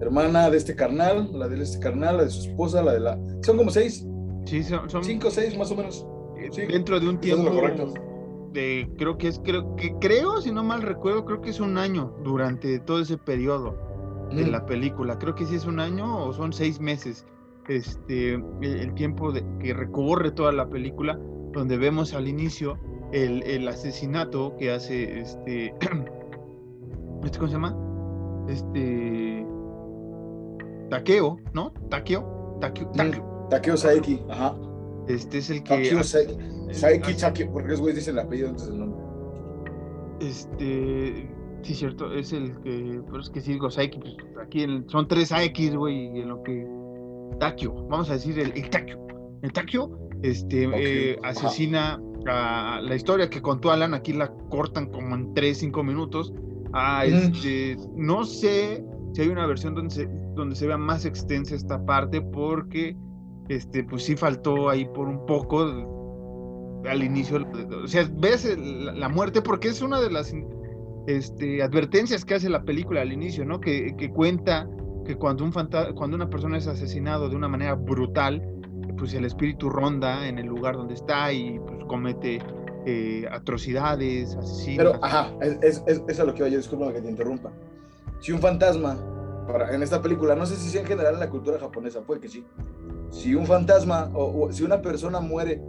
hermana 0.02 0.50
de 0.50 0.58
este 0.58 0.76
carnal, 0.76 1.30
la 1.34 1.48
de 1.48 1.62
este 1.62 1.80
carnal, 1.80 2.18
la 2.18 2.24
de 2.24 2.30
su 2.30 2.50
esposa, 2.50 2.82
la 2.82 2.94
de 2.94 3.00
la... 3.00 3.20
Son 3.42 3.58
como 3.58 3.72
seis. 3.72 4.06
Sí, 4.46 4.64
son... 4.64 5.04
Cinco 5.04 5.28
o 5.28 5.32
seis 5.32 5.58
más 5.58 5.72
o 5.72 5.76
menos. 5.76 6.06
Eh, 6.38 6.68
dentro 6.68 7.00
de 7.00 7.10
un 7.10 7.20
tiempo... 7.20 7.52
De, 8.54 8.90
creo 8.98 9.16
que 9.16 9.28
es, 9.28 9.40
creo 9.44 9.76
que 9.76 9.94
creo, 10.00 10.42
si 10.42 10.52
no 10.52 10.64
mal 10.64 10.82
recuerdo, 10.82 11.24
creo 11.24 11.40
que 11.40 11.52
es 11.52 11.60
un 11.60 11.78
año 11.78 12.16
durante 12.24 12.80
todo 12.80 13.00
ese 13.00 13.16
periodo 13.16 13.76
de 14.32 14.48
la 14.48 14.66
película. 14.66 15.20
Creo 15.20 15.36
que 15.36 15.46
sí 15.46 15.56
es 15.56 15.66
un 15.66 15.80
año 15.80 16.26
o 16.26 16.34
son 16.34 16.52
seis 16.52 16.80
meses. 16.80 17.28
Este, 17.68 18.34
el, 18.34 18.94
tiempo 18.96 19.32
de, 19.32 19.46
que 19.62 19.76
recorre 19.76 20.32
toda 20.32 20.52
la 20.52 20.68
película, 20.68 21.20
donde 21.54 21.78
vemos 21.78 22.16
al 22.16 22.28
inicio 22.28 22.80
el, 23.12 23.44
el 23.44 23.68
asesinato 23.68 24.56
que 24.58 24.72
hace 24.72 25.20
este, 25.20 25.68
este, 27.24 27.38
¿cómo 27.38 27.48
se 27.48 27.54
llama? 27.54 27.78
Este, 28.48 29.46
Takeo, 30.90 31.40
¿no? 31.54 31.72
Takeo, 31.90 32.58
Takeo, 32.62 32.92
Takeo. 32.92 33.48
Takeo 33.50 33.78
Saeki, 33.78 34.22
ajá. 34.30 34.56
Este 35.08 35.40
es 35.40 35.50
el 35.50 35.64
que. 35.64 35.70
Takeo 35.70 36.04
Saeki, 36.04 36.38
Saeki, 36.72 37.14
Takeo, 37.16 37.52
porque 37.52 37.74
es 37.74 37.80
güey 37.80 37.96
dicen 37.96 38.16
el 38.18 38.26
apellido 38.26 38.50
antes 38.50 38.68
del 38.68 38.80
nombre. 38.80 39.00
Este, 40.22 41.30
Sí, 41.64 41.74
cierto, 41.74 42.14
es 42.14 42.32
el 42.32 42.58
que, 42.62 43.02
pero 43.06 43.20
es 43.20 43.30
que 43.30 43.42
sí 43.42 43.54
digo 43.54 43.70
Saiki, 43.70 44.00
pues 44.00 44.16
aquí 44.42 44.66
son 44.88 45.08
tres 45.08 45.32
AX, 45.32 45.76
güey, 45.76 46.20
en 46.20 46.30
lo 46.30 46.42
que 46.44 46.66
Takio, 47.40 47.74
vamos 47.88 48.10
a 48.10 48.14
decir 48.14 48.40
el, 48.40 48.52
el 48.54 48.70
Takio, 48.70 48.98
el 49.42 49.52
Takio, 49.52 50.00
este, 50.24 50.70
eh, 50.74 51.20
asesina 51.24 52.02
a 52.28 52.80
la 52.82 52.96
historia 52.96 53.30
que 53.30 53.42
contó 53.42 53.72
Alan, 53.72 53.94
aquí 53.94 54.14
la 54.14 54.30
cortan 54.50 54.90
como 54.90 55.16
en 55.16 55.34
tres, 55.34 55.60
cinco 55.60 55.84
minutos, 55.84 56.34
ah, 56.74 57.06
este, 57.06 57.78
no 57.96 58.24
sé 58.24 58.84
si 59.14 59.22
hay 59.22 59.30
una 59.30 59.46
versión 59.46 59.76
donde 59.76 59.94
se, 59.94 60.08
donde 60.36 60.56
se 60.56 60.68
vea 60.68 60.78
más 60.78 61.06
extensa 61.06 61.56
esta 61.56 61.84
parte, 61.86 62.22
porque, 62.22 62.96
este, 63.48 63.84
pues 63.84 64.04
sí 64.04 64.16
faltó 64.16 64.70
ahí 64.70 64.86
por 64.86 65.08
un 65.08 65.26
poco 65.26 65.64
al 66.88 67.04
inicio, 67.04 67.46
o 67.84 67.88
sea, 67.88 68.10
ves 68.20 68.58
la 68.58 69.10
muerte, 69.10 69.42
porque 69.42 69.70
es 69.70 69.82
una 69.82 70.00
de 70.00 70.12
las 70.12 70.34
este, 71.08 71.62
advertencias 71.64 72.24
que 72.24 72.36
hace 72.36 72.50
la 72.50 72.64
película 72.64 73.02
al 73.02 73.12
inicio, 73.12 73.46
¿no? 73.46 73.60
Que, 73.60 74.12
cuenta 74.14 74.70
que 75.06 75.16
cuando, 75.16 75.44
un 75.44 75.52
cuando 75.52 76.16
una 76.16 76.30
persona 76.30 76.58
es 76.58 76.68
asesinado 76.68 77.30
de 77.30 77.36
una 77.36 77.48
manera 77.48 77.74
brutal, 77.76 78.42
pues 78.98 79.14
el 79.14 79.26
espíritu 79.26 79.70
ronda 79.70 80.28
en 80.28 80.38
el 80.38 80.46
lugar 80.46 80.76
donde 80.76 80.94
está 80.94 81.32
y 81.32 81.60
pues 81.60 81.80
comete 81.88 82.40
eh, 82.86 83.26
atrocidades, 83.32 84.36
asesinos. 84.36 84.78
Pero, 84.78 85.04
ajá, 85.04 85.34
es, 85.42 85.84
eso 85.88 86.06
es 86.08 86.20
lo 86.20 86.34
que 86.34 86.50
yo, 86.52 86.58
disculpa 86.58 86.94
que 86.94 87.02
te 87.02 87.10
interrumpa. 87.10 87.52
Si 88.20 88.32
un 88.32 88.40
fantasma, 88.40 88.98
para, 89.48 89.74
en 89.74 89.84
esta 89.84 90.02
película, 90.02 90.36
no 90.36 90.46
sé 90.46 90.56
si 90.56 90.70
sea 90.70 90.82
en 90.82 90.88
general 90.88 91.16
en 91.16 91.20
la 91.20 91.30
cultura 91.30 91.60
japonesa, 91.60 92.02
puede 92.02 92.22
que 92.22 92.30
sí. 92.30 92.46
Si 93.12 93.34
un 93.34 93.46
fantasma 93.46 94.12
o 94.14 94.52
si 94.52 94.64
una 94.64 94.82
persona 94.82 95.20
muere 95.20 95.62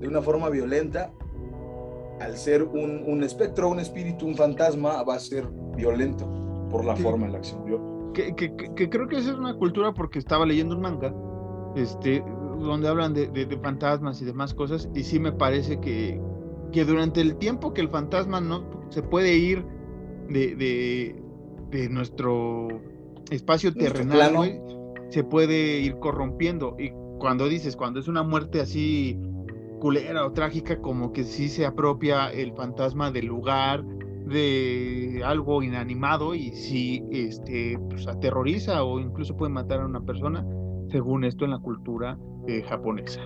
de 0.00 0.08
una 0.08 0.22
forma 0.22 0.48
violenta, 0.48 1.12
al 2.20 2.36
ser 2.36 2.62
un, 2.62 3.04
un, 3.06 3.22
espectro, 3.22 3.68
un 3.68 3.80
espíritu, 3.80 4.26
un 4.26 4.34
fantasma, 4.34 5.02
va 5.02 5.14
a 5.14 5.20
ser 5.20 5.46
violento 5.76 6.28
por 6.70 6.84
la 6.84 6.96
forma 6.96 7.26
en 7.26 7.32
la 7.32 7.40
que 7.40 7.48
se 7.48 7.56
murió. 7.56 8.12
Que, 8.12 8.34
que, 8.34 8.54
que, 8.56 8.90
creo 8.90 9.06
que 9.06 9.18
esa 9.18 9.30
es 9.30 9.36
una 9.36 9.54
cultura 9.54 9.92
porque 9.92 10.18
estaba 10.18 10.44
leyendo 10.44 10.74
un 10.74 10.82
manga, 10.82 11.14
este, 11.76 12.22
donde 12.58 12.88
hablan 12.88 13.14
de, 13.14 13.28
de, 13.28 13.58
fantasmas 13.58 14.20
y 14.20 14.24
demás 14.24 14.54
cosas, 14.54 14.88
y 14.94 15.04
sí 15.04 15.20
me 15.20 15.32
parece 15.32 15.78
que, 15.80 16.20
que 16.72 16.84
durante 16.84 17.20
el 17.20 17.36
tiempo 17.36 17.72
que 17.72 17.80
el 17.80 17.88
fantasma 17.88 18.40
no 18.40 18.64
se 18.90 19.02
puede 19.02 19.36
ir 19.36 19.64
de, 20.28 20.56
de, 20.56 21.22
de 21.70 21.88
nuestro 21.88 22.68
espacio 23.30 23.72
terrenal, 23.72 24.60
se 25.08 25.24
puede 25.24 25.80
ir 25.80 25.98
corrompiendo. 25.98 26.76
Y 26.78 26.92
cuando 27.18 27.48
dices, 27.48 27.76
cuando 27.76 28.00
es 28.00 28.08
una 28.08 28.22
muerte 28.22 28.60
así 28.60 29.18
culera 29.80 30.26
o 30.26 30.32
trágica 30.32 30.80
como 30.80 31.12
que 31.12 31.24
sí 31.24 31.48
se 31.48 31.64
apropia 31.64 32.30
el 32.30 32.52
fantasma 32.52 33.10
del 33.10 33.26
lugar, 33.26 33.84
de 34.28 35.22
algo 35.24 35.62
inanimado 35.62 36.34
y 36.34 36.50
sí 36.50 37.02
este, 37.10 37.78
pues, 37.88 38.06
aterroriza 38.06 38.84
o 38.84 39.00
incluso 39.00 39.36
puede 39.36 39.50
matar 39.50 39.80
a 39.80 39.86
una 39.86 40.04
persona, 40.04 40.44
según 40.90 41.24
esto 41.24 41.44
en 41.44 41.52
la 41.52 41.58
cultura 41.58 42.18
eh, 42.46 42.62
japonesa. 42.68 43.20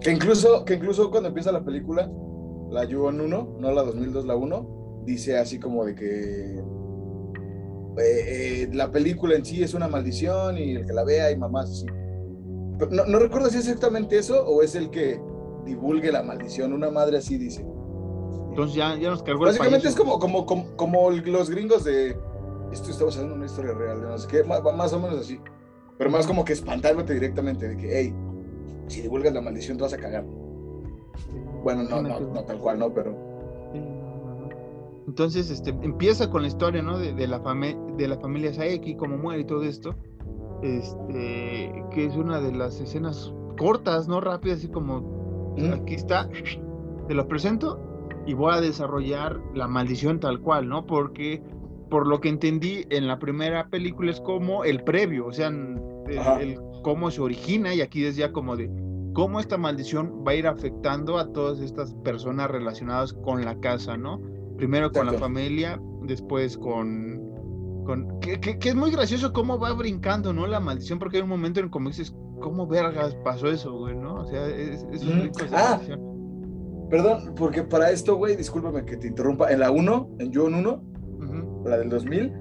Que 0.00 0.12
incluso, 0.12 0.64
que 0.64 0.74
incluso 0.74 1.10
cuando 1.10 1.28
empieza 1.28 1.52
la 1.52 1.64
película, 1.64 2.10
la 2.70 2.84
Yuon 2.84 3.20
1, 3.20 3.56
no 3.58 3.72
la 3.72 3.82
2002, 3.82 4.24
la 4.24 4.36
1, 4.36 5.02
dice 5.04 5.36
así 5.38 5.58
como 5.58 5.84
de 5.84 5.94
que 5.94 6.62
eh, 7.98 8.62
eh, 8.62 8.68
la 8.72 8.90
película 8.90 9.34
en 9.34 9.44
sí 9.44 9.62
es 9.62 9.74
una 9.74 9.88
maldición 9.88 10.58
y 10.58 10.76
el 10.76 10.86
que 10.86 10.92
la 10.92 11.04
vea 11.04 11.30
y 11.30 11.36
mamás 11.36 11.70
así. 11.70 11.86
No, 12.90 13.04
no, 13.04 13.18
recuerdo 13.18 13.50
si 13.50 13.58
es 13.58 13.66
exactamente 13.66 14.16
eso 14.16 14.46
o 14.46 14.62
es 14.62 14.74
el 14.74 14.90
que 14.90 15.20
divulgue 15.64 16.10
la 16.10 16.22
maldición. 16.22 16.72
Una 16.72 16.90
madre 16.90 17.18
así 17.18 17.36
dice. 17.36 17.64
Entonces 18.48 18.74
ya, 18.74 18.96
ya 18.96 19.10
nos 19.10 19.22
cargó 19.22 19.44
Básicamente 19.44 19.88
es 19.88 19.94
como, 19.94 20.18
como, 20.18 20.46
como, 20.46 21.10
los 21.10 21.50
gringos 21.50 21.84
de 21.84 22.16
esto 22.72 22.90
estamos 22.90 23.14
haciendo 23.14 23.34
una 23.34 23.46
historia 23.46 23.74
real, 23.74 24.00
no 24.00 24.18
sé 24.18 24.28
qué, 24.28 24.44
más, 24.44 24.62
más, 24.62 24.92
o 24.92 24.98
menos 24.98 25.20
así. 25.20 25.40
Pero 25.98 26.10
más 26.10 26.26
como 26.26 26.44
que 26.44 26.52
espantándote 26.52 27.14
directamente 27.14 27.68
de 27.68 27.76
que, 27.76 27.98
hey, 27.98 28.14
si 28.88 29.02
divulgas 29.02 29.34
la 29.34 29.40
maldición 29.40 29.76
te 29.76 29.82
vas 29.82 29.92
a 29.92 29.98
cagar. 29.98 30.24
Bueno, 31.62 31.82
no, 31.82 32.02
no, 32.02 32.20
no 32.20 32.44
tal 32.44 32.58
cual, 32.58 32.78
no, 32.78 32.92
pero. 32.92 33.29
Entonces, 35.10 35.50
este, 35.50 35.70
empieza 35.82 36.30
con 36.30 36.42
la 36.42 36.48
historia, 36.48 36.82
¿no? 36.82 36.98
De, 36.98 37.26
la, 37.26 37.40
de 37.40 38.08
la 38.08 38.18
familia 38.18 38.54
Saeki, 38.54 38.96
cómo 38.96 39.18
muere 39.18 39.42
y 39.42 39.44
todo 39.44 39.64
esto 39.64 39.94
este, 40.62 41.84
que 41.90 42.06
es 42.06 42.16
una 42.16 42.40
de 42.40 42.52
las 42.52 42.80
escenas 42.80 43.32
cortas, 43.58 44.08
no 44.08 44.20
rápidas, 44.20 44.58
así 44.58 44.68
como 44.68 45.54
aquí 45.74 45.94
está, 45.94 46.28
te 47.08 47.14
lo 47.14 47.26
presento 47.28 47.80
y 48.26 48.34
voy 48.34 48.54
a 48.54 48.60
desarrollar 48.60 49.40
la 49.54 49.66
maldición 49.66 50.20
tal 50.20 50.40
cual, 50.40 50.68
¿no? 50.68 50.86
Porque 50.86 51.42
por 51.90 52.06
lo 52.06 52.20
que 52.20 52.28
entendí 52.28 52.84
en 52.90 53.08
la 53.08 53.18
primera 53.18 53.68
película 53.68 54.10
es 54.10 54.20
como 54.20 54.64
el 54.64 54.84
previo, 54.84 55.26
o 55.26 55.32
sea, 55.32 55.48
el, 55.48 56.58
cómo 56.82 57.10
se 57.10 57.20
origina 57.20 57.74
y 57.74 57.80
aquí 57.80 58.04
es 58.04 58.16
ya 58.16 58.32
como 58.32 58.56
de 58.56 58.70
cómo 59.12 59.40
esta 59.40 59.58
maldición 59.58 60.22
va 60.26 60.32
a 60.32 60.34
ir 60.36 60.46
afectando 60.46 61.18
a 61.18 61.32
todas 61.32 61.60
estas 61.60 61.94
personas 62.04 62.50
relacionadas 62.50 63.12
con 63.12 63.44
la 63.44 63.58
casa, 63.60 63.96
¿no? 63.96 64.20
Primero 64.60 64.92
con 64.92 65.06
la 65.06 65.14
familia, 65.14 65.80
después 66.02 66.58
con 66.58 67.30
que, 68.20 68.58
es 68.62 68.74
muy 68.74 68.90
gracioso 68.90 69.32
cómo 69.32 69.58
va 69.58 69.72
brincando, 69.72 70.34
¿no? 70.34 70.46
La 70.46 70.60
maldición, 70.60 70.98
porque 70.98 71.16
hay 71.16 71.22
un 71.22 71.30
momento 71.30 71.60
en 71.60 71.66
el 71.66 71.72
que 71.72 71.78
dices, 71.86 72.14
¿cómo 72.40 72.66
vergas 72.66 73.16
pasó 73.24 73.48
eso, 73.48 73.72
güey, 73.72 73.96
no? 73.96 74.16
O 74.16 74.26
sea, 74.26 74.46
es, 74.48 74.84
un 75.02 75.30
ah, 75.52 75.80
Perdón, 76.90 77.34
porque 77.36 77.62
para 77.62 77.90
esto, 77.90 78.16
güey, 78.16 78.36
discúlpame 78.36 78.84
que 78.84 78.98
te 78.98 79.08
interrumpa. 79.08 79.50
En 79.50 79.60
la 79.60 79.70
1, 79.70 80.10
en 80.18 80.30
John 80.34 80.54
1, 80.54 80.82
la 81.64 81.78
del 81.78 81.88
2000, 81.88 82.32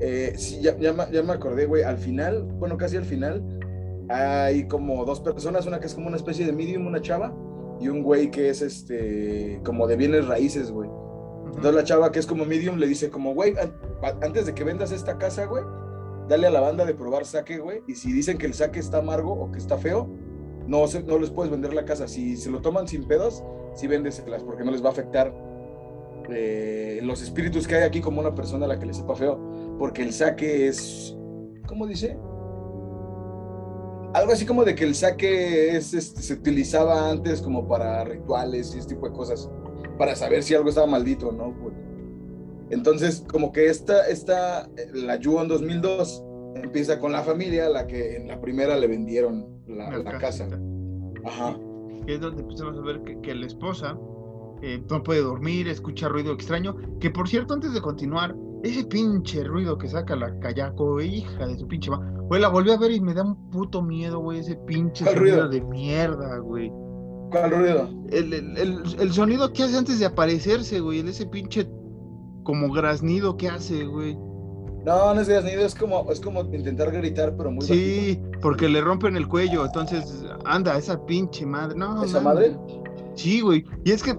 eh, 0.00 0.32
sí, 0.36 0.60
ya, 0.60 0.76
ya, 0.76 0.92
me 1.22 1.32
acordé, 1.32 1.66
güey, 1.66 1.84
al 1.84 1.98
final, 1.98 2.42
bueno, 2.58 2.76
casi 2.76 2.96
al 2.96 3.04
final, 3.04 3.40
hay 4.08 4.66
como 4.66 5.04
dos 5.04 5.20
personas, 5.20 5.64
una 5.64 5.78
que 5.78 5.86
es 5.86 5.94
como 5.94 6.08
una 6.08 6.16
especie 6.16 6.44
de 6.44 6.52
medium, 6.52 6.88
una 6.88 7.00
chava, 7.00 7.32
y 7.80 7.86
un 7.86 8.02
güey 8.02 8.32
que 8.32 8.48
es 8.48 8.62
este, 8.62 9.60
como 9.64 9.86
de 9.86 9.96
bienes 9.96 10.26
raíces, 10.26 10.72
güey. 10.72 10.90
Entonces 11.54 11.74
la 11.74 11.84
chava 11.84 12.12
que 12.12 12.18
es 12.18 12.26
como 12.26 12.44
medium 12.44 12.76
le 12.76 12.86
dice 12.86 13.10
como, 13.10 13.34
güey, 13.34 13.54
antes 14.22 14.46
de 14.46 14.54
que 14.54 14.64
vendas 14.64 14.90
esta 14.90 15.18
casa, 15.18 15.46
güey, 15.46 15.64
dale 16.28 16.46
a 16.46 16.50
la 16.50 16.60
banda 16.60 16.84
de 16.84 16.94
probar 16.94 17.24
saque, 17.24 17.58
güey. 17.58 17.82
Y 17.86 17.94
si 17.94 18.12
dicen 18.12 18.38
que 18.38 18.46
el 18.46 18.54
saque 18.54 18.80
está 18.80 18.98
amargo 18.98 19.32
o 19.32 19.52
que 19.52 19.58
está 19.58 19.76
feo, 19.76 20.08
no, 20.66 20.84
no 21.06 21.18
les 21.18 21.30
puedes 21.30 21.50
vender 21.50 21.74
la 21.74 21.84
casa. 21.84 22.08
Si 22.08 22.36
se 22.36 22.50
lo 22.50 22.60
toman 22.60 22.88
sin 22.88 23.06
pedos, 23.06 23.44
sí 23.74 23.86
véndeselas, 23.86 24.42
porque 24.42 24.64
no 24.64 24.70
les 24.70 24.82
va 24.82 24.88
a 24.88 24.92
afectar 24.92 25.34
eh, 26.30 27.00
los 27.02 27.22
espíritus 27.22 27.66
que 27.66 27.76
hay 27.76 27.82
aquí 27.82 28.00
como 28.00 28.20
una 28.20 28.34
persona 28.34 28.64
a 28.64 28.68
la 28.68 28.78
que 28.78 28.86
le 28.86 28.94
sepa 28.94 29.14
feo. 29.14 29.38
Porque 29.78 30.02
el 30.02 30.12
saque 30.12 30.68
es, 30.68 31.16
¿cómo 31.66 31.86
dice? 31.86 32.18
Algo 34.14 34.32
así 34.32 34.44
como 34.44 34.64
de 34.64 34.74
que 34.74 34.84
el 34.84 34.94
saque 34.94 35.76
es, 35.76 35.94
este, 35.94 36.22
se 36.22 36.34
utilizaba 36.34 37.10
antes 37.10 37.40
como 37.40 37.66
para 37.66 38.04
rituales 38.04 38.74
y 38.74 38.78
ese 38.78 38.88
tipo 38.88 39.08
de 39.08 39.14
cosas 39.14 39.48
para 39.98 40.14
saber 40.16 40.42
si 40.42 40.54
algo 40.54 40.68
estaba 40.68 40.86
maldito 40.86 41.28
o 41.28 41.32
no. 41.32 41.54
Entonces, 42.70 43.24
como 43.30 43.52
que 43.52 43.66
esta, 43.66 44.08
esta, 44.08 44.68
la 44.94 45.14
en 45.16 45.48
2002 45.48 46.24
empieza 46.56 46.98
con 46.98 47.12
la 47.12 47.22
familia, 47.22 47.68
la 47.68 47.86
que 47.86 48.16
en 48.16 48.28
la 48.28 48.40
primera 48.40 48.76
le 48.76 48.86
vendieron 48.86 49.46
la, 49.66 50.18
casa. 50.18 50.48
Ajá. 51.24 51.58
Es 52.06 52.20
donde 52.20 52.42
empezamos 52.42 52.78
a 52.78 52.82
ver 52.82 53.02
que, 53.22 53.34
la 53.34 53.46
esposa 53.46 53.98
eh, 54.62 54.82
no 54.90 55.02
puede 55.02 55.20
dormir, 55.20 55.68
escucha 55.68 56.08
ruido 56.08 56.32
extraño. 56.32 56.76
Que 56.98 57.10
por 57.10 57.28
cierto, 57.28 57.54
antes 57.54 57.74
de 57.74 57.80
continuar, 57.80 58.34
ese 58.62 58.84
pinche 58.84 59.44
ruido 59.44 59.76
que 59.76 59.88
saca 59.88 60.16
la 60.16 60.38
Kayako, 60.40 61.00
hija 61.00 61.46
de 61.46 61.58
su 61.58 61.66
pinche 61.68 61.90
Güey, 62.28 62.40
la 62.40 62.48
volví 62.48 62.70
a 62.70 62.78
ver 62.78 62.92
y 62.92 63.00
me 63.00 63.12
da 63.12 63.22
un 63.22 63.50
puto 63.50 63.82
miedo, 63.82 64.20
güey, 64.20 64.38
ese 64.38 64.56
pinche 64.56 65.04
ruido 65.14 65.48
de 65.48 65.60
mierda, 65.60 66.38
güey. 66.38 66.72
¿Cuál 67.32 67.50
ruido? 67.50 67.90
El, 68.10 69.12
sonido 69.12 69.52
que 69.52 69.62
hace 69.62 69.76
antes 69.76 69.98
de 69.98 70.06
aparecerse, 70.06 70.80
güey. 70.80 71.00
El 71.00 71.08
ese 71.08 71.26
pinche 71.26 71.66
como 72.44 72.70
graznido 72.70 73.36
que 73.36 73.48
hace, 73.48 73.86
güey. 73.86 74.16
No, 74.84 75.14
no 75.14 75.20
es 75.20 75.28
graznido, 75.28 75.64
es 75.64 75.74
como, 75.74 76.10
es 76.10 76.20
como 76.20 76.40
intentar 76.40 76.90
gritar, 76.90 77.34
pero 77.36 77.50
muy 77.50 77.64
Sí, 77.64 78.20
porque 78.42 78.68
le 78.68 78.80
rompen 78.80 79.16
el 79.16 79.28
cuello, 79.28 79.64
entonces 79.64 80.24
anda, 80.44 80.76
esa 80.76 81.04
pinche 81.06 81.46
madre. 81.46 81.76
No, 81.78 82.04
¿Esa 82.04 82.20
madre? 82.20 82.56
Sí, 83.14 83.40
güey. 83.40 83.64
Y 83.84 83.92
es 83.92 84.02
que 84.02 84.18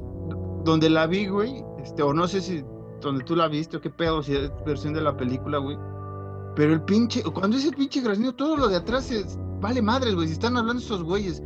donde 0.64 0.90
la 0.90 1.06
vi, 1.06 1.28
güey, 1.28 1.64
este, 1.84 2.02
o 2.02 2.14
no 2.14 2.28
sé 2.28 2.42
si 2.42 2.64
donde 3.02 3.24
tú 3.26 3.36
la 3.36 3.48
viste 3.48 3.78
o 3.78 3.82
qué 3.82 3.90
pedo, 3.90 4.24
si 4.24 4.36
es 4.36 4.52
versión 4.66 4.94
de 4.94 5.02
la 5.02 5.16
película, 5.16 5.58
güey. 5.58 5.78
Pero 6.56 6.74
el 6.74 6.82
pinche, 6.84 7.22
cuando 7.24 7.58
es 7.58 7.66
el 7.66 7.76
pinche 7.76 8.02
graznido, 8.02 8.34
todo 8.34 8.56
lo 8.56 8.70
de 8.70 8.78
atrás 8.78 9.12
es, 9.12 9.38
vale 9.60 9.82
madres, 9.82 10.16
güey. 10.16 10.28
Si 10.28 10.34
están 10.34 10.56
hablando 10.56 10.82
esos 10.82 11.04
güeyes, 11.04 11.44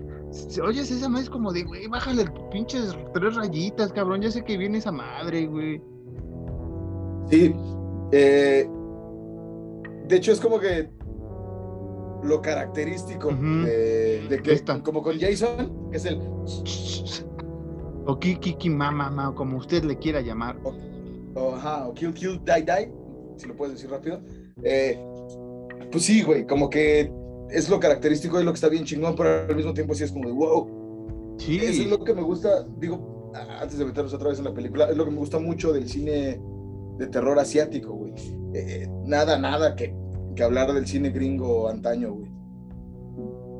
Oye, 0.63 0.81
esa 0.81 1.09
madre 1.09 1.23
es 1.23 1.29
como 1.29 1.51
de, 1.51 1.63
güey, 1.63 1.87
bájale 1.87 2.25
pinches 2.51 2.95
tres 3.13 3.35
rayitas, 3.35 3.91
cabrón. 3.93 4.21
Ya 4.21 4.31
sé 4.31 4.43
que 4.43 4.57
viene 4.57 4.79
esa 4.79 4.91
madre, 4.91 5.47
güey. 5.47 5.81
Sí. 7.29 7.55
Eh, 8.11 8.69
de 10.07 10.15
hecho, 10.15 10.31
es 10.31 10.39
como 10.39 10.59
que 10.59 10.89
lo 12.23 12.41
característico 12.41 13.29
de, 13.29 14.39
que, 14.43 14.53
Esta. 14.53 14.81
como 14.81 15.01
con 15.01 15.19
Jason, 15.19 15.89
que 15.91 15.97
es 15.97 16.05
el. 16.05 16.19
O 18.05 18.17
Kiki, 18.19 18.69
Mama, 18.69 19.33
como 19.35 19.57
usted 19.57 19.83
le 19.83 19.97
quiera 19.97 20.21
llamar. 20.21 20.57
O, 21.35 21.53
ajá, 21.53 21.87
o 21.87 21.93
Kill 21.93 22.13
Kill 22.13 22.41
Die 22.43 22.61
Die, 22.61 22.91
si 23.37 23.47
lo 23.47 23.55
puedes 23.55 23.75
decir 23.75 23.91
rápido. 23.91 24.21
Eh, 24.63 24.97
pues 25.91 26.05
sí, 26.05 26.23
güey, 26.23 26.47
como 26.47 26.69
que 26.69 27.11
es 27.49 27.69
lo 27.69 27.79
característico 27.79 28.39
y 28.39 28.43
lo 28.43 28.51
que 28.51 28.55
está 28.55 28.69
bien 28.69 28.83
chingón, 28.83 29.15
pero 29.15 29.45
al 29.47 29.55
mismo 29.55 29.73
tiempo 29.73 29.93
sí 29.93 30.03
es 30.03 30.11
como 30.11 30.27
de 30.27 30.33
wow. 30.33 31.35
Sí. 31.39 31.57
Eso 31.57 31.83
es 31.83 31.89
lo 31.89 32.03
que 32.03 32.13
me 32.13 32.21
gusta, 32.21 32.65
digo, 32.79 33.31
antes 33.59 33.77
de 33.77 33.85
meternos 33.85 34.13
otra 34.13 34.29
vez 34.29 34.39
en 34.39 34.45
la 34.45 34.53
película, 34.53 34.89
es 34.89 34.97
lo 34.97 35.05
que 35.05 35.11
me 35.11 35.17
gusta 35.17 35.39
mucho 35.39 35.71
del 35.71 35.87
cine 35.87 36.41
de 36.97 37.07
terror 37.07 37.37
asiático, 37.39 37.93
güey. 37.93 38.13
Eh, 38.53 38.83
eh, 38.83 38.87
nada, 39.05 39.37
nada 39.37 39.75
que, 39.75 39.95
que 40.35 40.43
hablar 40.43 40.73
del 40.73 40.87
cine 40.87 41.09
gringo 41.09 41.69
antaño, 41.69 42.13
güey. 42.13 42.31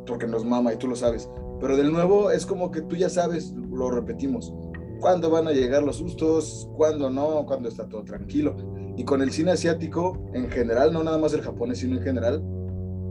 Porque 0.05 0.27
nos 0.27 0.43
mama 0.43 0.73
y 0.73 0.77
tú 0.77 0.87
lo 0.87 0.95
sabes. 0.95 1.29
Pero 1.59 1.77
del 1.77 1.91
nuevo 1.91 2.31
es 2.31 2.45
como 2.45 2.71
que 2.71 2.81
tú 2.81 2.95
ya 2.95 3.09
sabes, 3.09 3.53
lo 3.71 3.91
repetimos, 3.91 4.53
cuándo 4.99 5.29
van 5.29 5.47
a 5.47 5.51
llegar 5.51 5.83
los 5.83 5.97
sustos, 5.97 6.69
cuándo 6.75 7.09
no, 7.09 7.45
cuándo 7.45 7.69
está 7.69 7.87
todo 7.87 8.03
tranquilo. 8.03 8.55
Y 8.95 9.03
con 9.03 9.21
el 9.21 9.31
cine 9.31 9.51
asiático, 9.51 10.17
en 10.33 10.49
general, 10.49 10.91
no 10.93 11.03
nada 11.03 11.17
más 11.17 11.33
el 11.33 11.41
japonés, 11.41 11.79
sino 11.79 11.97
en 11.97 12.03
general, 12.03 12.43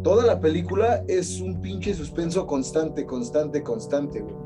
toda 0.07 0.25
la 0.25 0.39
película 0.39 1.03
es 1.09 1.41
un 1.41 1.61
pinche 1.61 1.93
suspenso 1.93 2.47
constante, 2.47 3.05
constante, 3.05 3.61
constante, 3.65 4.21
güey. 4.21 4.37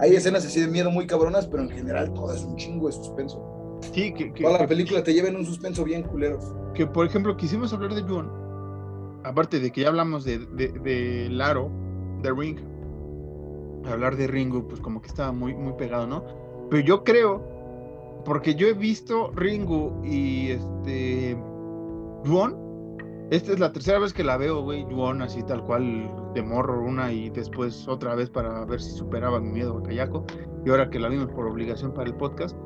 Hay 0.00 0.14
escenas 0.14 0.46
así 0.46 0.62
de 0.62 0.66
miedo 0.66 0.90
muy 0.90 1.06
cabronas, 1.06 1.46
pero 1.46 1.62
en 1.62 1.68
general 1.68 2.10
todo 2.14 2.32
es 2.32 2.42
un 2.42 2.56
chingo 2.56 2.86
de 2.86 2.94
suspenso. 2.94 3.78
Sí, 3.92 4.14
que, 4.14 4.30
toda 4.30 4.60
la 4.60 4.66
película 4.66 5.04
te 5.04 5.12
lleva 5.12 5.28
en 5.28 5.36
un 5.36 5.44
suspenso 5.44 5.84
bien 5.84 6.04
culero. 6.04 6.38
Que 6.72 6.86
por 6.86 7.04
ejemplo, 7.04 7.36
quisimos 7.36 7.70
hablar 7.74 7.94
de 7.94 8.00
John, 8.00 8.30
aparte 9.22 9.60
de 9.60 9.70
que 9.70 9.82
ya 9.82 9.88
hablamos 9.88 10.24
de, 10.24 10.38
de, 10.38 11.28
Laro, 11.28 11.70
de 12.22 12.32
Ring, 12.32 12.58
hablar 13.92 14.16
de 14.16 14.26
Ringo, 14.26 14.66
pues 14.66 14.80
como 14.80 15.02
que 15.02 15.08
estaba 15.08 15.32
muy, 15.32 15.52
muy 15.52 15.74
pegado, 15.74 16.06
¿no? 16.06 16.24
Pero 16.70 16.82
yo 16.82 17.04
creo, 17.04 18.22
porque 18.24 18.54
yo 18.54 18.68
he 18.68 18.72
visto 18.72 19.32
Ringo 19.32 20.00
y 20.02 20.52
este 20.52 21.36
Juan 22.24 22.59
esta 23.30 23.52
es 23.52 23.60
la 23.60 23.72
tercera 23.72 23.98
vez 23.98 24.12
que 24.12 24.24
la 24.24 24.36
veo, 24.36 24.62
güey, 24.62 24.84
Yuon, 24.90 25.22
así 25.22 25.42
tal 25.44 25.62
cual, 25.64 26.10
de 26.34 26.42
morro 26.42 26.82
una 26.82 27.12
y 27.12 27.30
después 27.30 27.86
otra 27.86 28.14
vez 28.14 28.28
para 28.28 28.64
ver 28.64 28.80
si 28.80 28.90
superaba 28.90 29.40
mi 29.40 29.50
miedo 29.50 29.78
a 29.78 29.82
Kayako. 29.82 30.24
Y 30.66 30.70
ahora 30.70 30.90
que 30.90 30.98
la 30.98 31.08
vimos 31.08 31.28
por 31.28 31.46
obligación 31.46 31.94
para 31.94 32.08
el 32.08 32.16
podcast, 32.16 32.56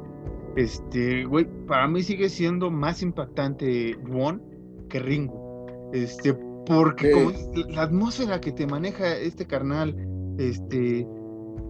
este, 0.57 1.25
güey, 1.25 1.47
para 1.67 1.87
mí 1.87 2.03
sigue 2.03 2.29
siendo 2.29 2.71
más 2.71 3.03
impactante 3.03 3.97
Yuon 4.09 4.43
que 4.89 5.01
Ringo. 5.01 5.67
Este, 5.93 6.35
porque 6.67 7.11
como 7.11 7.33
la 7.69 7.83
atmósfera 7.83 8.41
que 8.41 8.53
te 8.53 8.67
maneja 8.67 9.17
este 9.17 9.47
carnal, 9.47 9.95
este, 10.39 11.07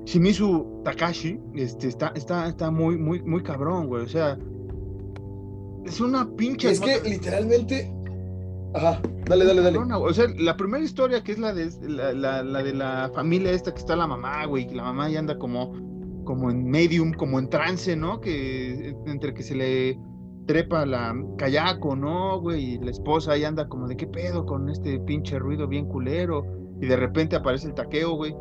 Shimizu 0.05 0.83
Takashi 0.85 1.41
este, 1.55 1.89
está, 1.89 2.13
está, 2.15 2.47
está 2.49 2.71
muy, 2.71 2.97
muy, 2.97 3.23
muy 3.23 3.43
cabrón, 3.43 3.89
güey. 3.89 4.05
O 4.05 4.09
sea, 4.09 4.39
es 5.85 6.01
una 6.01 6.29
pinche. 6.37 6.71
Es 6.71 6.81
que 6.81 7.01
literalmente. 7.09 7.93
Ajá, 8.75 9.01
dale, 9.27 9.45
dale, 9.45 9.63
dale. 9.63 9.79
o 9.79 10.13
sea, 10.13 10.27
la 10.37 10.57
primera 10.57 10.83
historia 10.83 11.23
que 11.23 11.33
es 11.33 11.39
la 11.39 11.53
de 11.53 11.71
la, 11.89 12.43
la, 12.43 12.63
de 12.63 12.75
la 12.75 13.11
familia 13.15 13.53
esta 13.53 13.73
que 13.73 13.79
está 13.79 13.95
la 13.95 14.07
mamá, 14.07 14.45
güey, 14.47 14.67
que 14.67 14.75
la 14.75 14.83
mamá 14.83 15.09
ya 15.09 15.21
anda 15.21 15.39
como, 15.39 15.73
como 16.25 16.51
en 16.51 16.65
medium, 16.65 17.13
como 17.13 17.39
en 17.39 17.49
trance, 17.49 17.95
¿no? 17.95 18.21
Que 18.21 18.97
entre 19.07 19.33
que 19.33 19.43
se 19.43 19.55
le 19.55 19.99
trepa 20.47 20.85
la 20.85 21.15
kayako, 21.39 21.95
¿no, 21.95 22.41
güey? 22.41 22.75
Y 22.75 22.79
la 22.79 22.91
esposa 22.91 23.33
ahí 23.33 23.45
anda 23.45 23.69
como 23.69 23.87
de 23.87 23.97
qué 23.97 24.09
pedo 24.09 24.45
con 24.45 24.69
este 24.69 24.99
pinche 25.01 25.39
ruido 25.39 25.69
bien 25.69 25.87
culero. 25.87 26.45
Y 26.81 26.87
de 26.87 26.97
repente 26.97 27.37
aparece 27.37 27.69
el 27.69 27.75
taqueo, 27.75 28.17
güey 28.17 28.35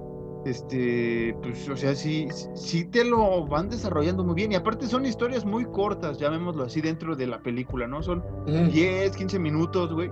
este, 0.46 1.36
pues, 1.42 1.70
o 1.70 1.78
sea, 1.78 1.96
sí, 1.96 2.28
sí 2.54 2.84
te 2.86 3.06
lo 3.06 3.46
van 3.46 3.70
desarrollando 3.70 4.24
muy 4.24 4.36
bien. 4.36 4.52
Y 4.52 4.56
aparte 4.56 4.88
son 4.88 5.06
historias 5.06 5.46
muy 5.46 5.66
cortas, 5.66 6.20
llamémoslo 6.20 6.64
así, 6.64 6.82
dentro 6.82 7.16
de 7.16 7.28
la 7.28 7.40
película, 7.42 7.88
¿no? 7.88 8.04
Son 8.04 8.24
10, 8.46 9.16
15 9.16 9.40
minutos, 9.40 9.94
güey. 9.94 10.12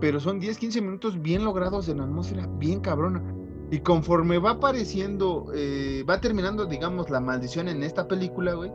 Pero 0.00 0.20
son 0.20 0.38
10, 0.38 0.58
15 0.58 0.80
minutos 0.82 1.20
bien 1.20 1.44
logrados 1.44 1.88
en 1.88 2.00
atmósfera, 2.00 2.46
bien 2.58 2.80
cabrona. 2.80 3.22
Y 3.70 3.80
conforme 3.80 4.38
va 4.38 4.52
apareciendo, 4.52 5.46
eh, 5.54 6.04
va 6.08 6.20
terminando, 6.20 6.66
digamos, 6.66 7.08
la 7.10 7.20
maldición 7.20 7.68
en 7.68 7.82
esta 7.82 8.06
película, 8.06 8.52
güey, 8.52 8.70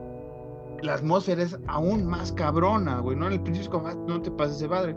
la 0.81 0.95
atmósfera 0.95 1.43
es 1.43 1.57
aún 1.67 2.05
más 2.07 2.31
cabrona, 2.31 2.99
güey, 2.99 3.15
¿no? 3.15 3.27
En 3.27 3.33
el 3.33 3.41
principio 3.41 3.61
es 3.61 3.69
como, 3.69 3.87
ah, 3.87 3.95
no 4.07 4.21
te 4.21 4.31
pases 4.31 4.59
de 4.59 4.67
padre. 4.67 4.95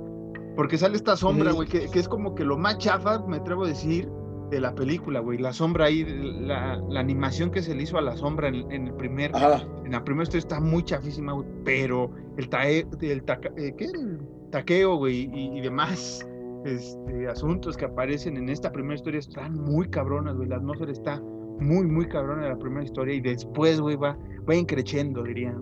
Porque 0.56 0.78
sale 0.78 0.96
esta 0.96 1.16
sombra, 1.16 1.52
güey, 1.52 1.68
que, 1.68 1.90
que, 1.90 1.98
es 1.98 2.08
como 2.08 2.34
que 2.34 2.44
lo 2.44 2.56
más 2.56 2.78
chafa, 2.78 3.18
me 3.26 3.36
atrevo 3.36 3.64
a 3.64 3.68
decir, 3.68 4.08
de 4.50 4.60
la 4.60 4.74
película, 4.74 5.20
güey. 5.20 5.38
La 5.38 5.52
sombra 5.52 5.86
ahí, 5.86 6.04
la, 6.04 6.76
la, 6.88 7.00
animación 7.00 7.50
que 7.50 7.62
se 7.62 7.74
le 7.74 7.82
hizo 7.82 7.98
a 7.98 8.02
la 8.02 8.16
sombra 8.16 8.48
en, 8.48 8.70
el 8.70 8.94
primer, 8.94 9.32
en 9.34 9.92
la 9.92 10.04
primera 10.04 10.24
historia 10.24 10.40
está 10.40 10.60
muy 10.60 10.84
chafísima, 10.84 11.32
güey. 11.32 11.46
Pero 11.64 12.10
el, 12.36 12.48
tae, 12.48 12.86
el, 13.00 13.22
eh, 13.56 13.74
¿qué? 13.76 13.84
el 13.84 14.20
taqueo, 14.50 14.96
güey, 14.96 15.30
y, 15.32 15.60
demás 15.60 16.26
este, 16.64 17.28
asuntos 17.28 17.76
que 17.76 17.86
aparecen 17.86 18.36
en 18.36 18.48
esta 18.48 18.70
primera 18.70 18.94
historia 18.94 19.20
están 19.20 19.54
muy 19.54 19.88
cabronas, 19.88 20.36
güey. 20.36 20.48
La 20.48 20.56
atmósfera 20.56 20.92
está 20.92 21.20
muy, 21.60 21.86
muy 21.86 22.06
cabrona 22.06 22.42
de 22.44 22.48
la 22.50 22.58
primera 22.58 22.84
historia 22.84 23.14
y 23.14 23.20
después, 23.20 23.80
güey, 23.80 23.96
va, 23.96 24.16
va 24.48 24.54
increciendo, 24.54 25.22
diría. 25.22 25.54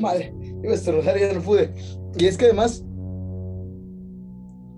Madre, 0.00 0.32
iba 0.62 0.72
a 0.72 0.74
estornudar 0.74 1.16
y 1.16 1.20
ya 1.20 1.32
no 1.34 1.40
pude. 1.40 1.72
Y 2.16 2.26
es 2.26 2.38
que 2.38 2.46
además 2.46 2.84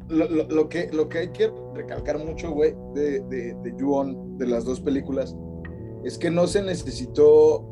lo, 0.09 0.69
que, 0.69 0.91
lo 0.93 1.09
que 1.09 1.19
hay 1.19 1.29
que 1.29 1.53
recalcar 1.75 2.19
mucho, 2.19 2.51
güey, 2.51 2.75
de, 2.95 3.21
de, 3.21 3.55
de 3.55 3.75
Yuon, 3.79 4.39
de 4.39 4.47
las 4.47 4.65
dos 4.65 4.81
películas, 4.81 5.37
es 6.05 6.19
que 6.19 6.31
no 6.31 6.47
se 6.47 6.63
necesitó 6.63 7.65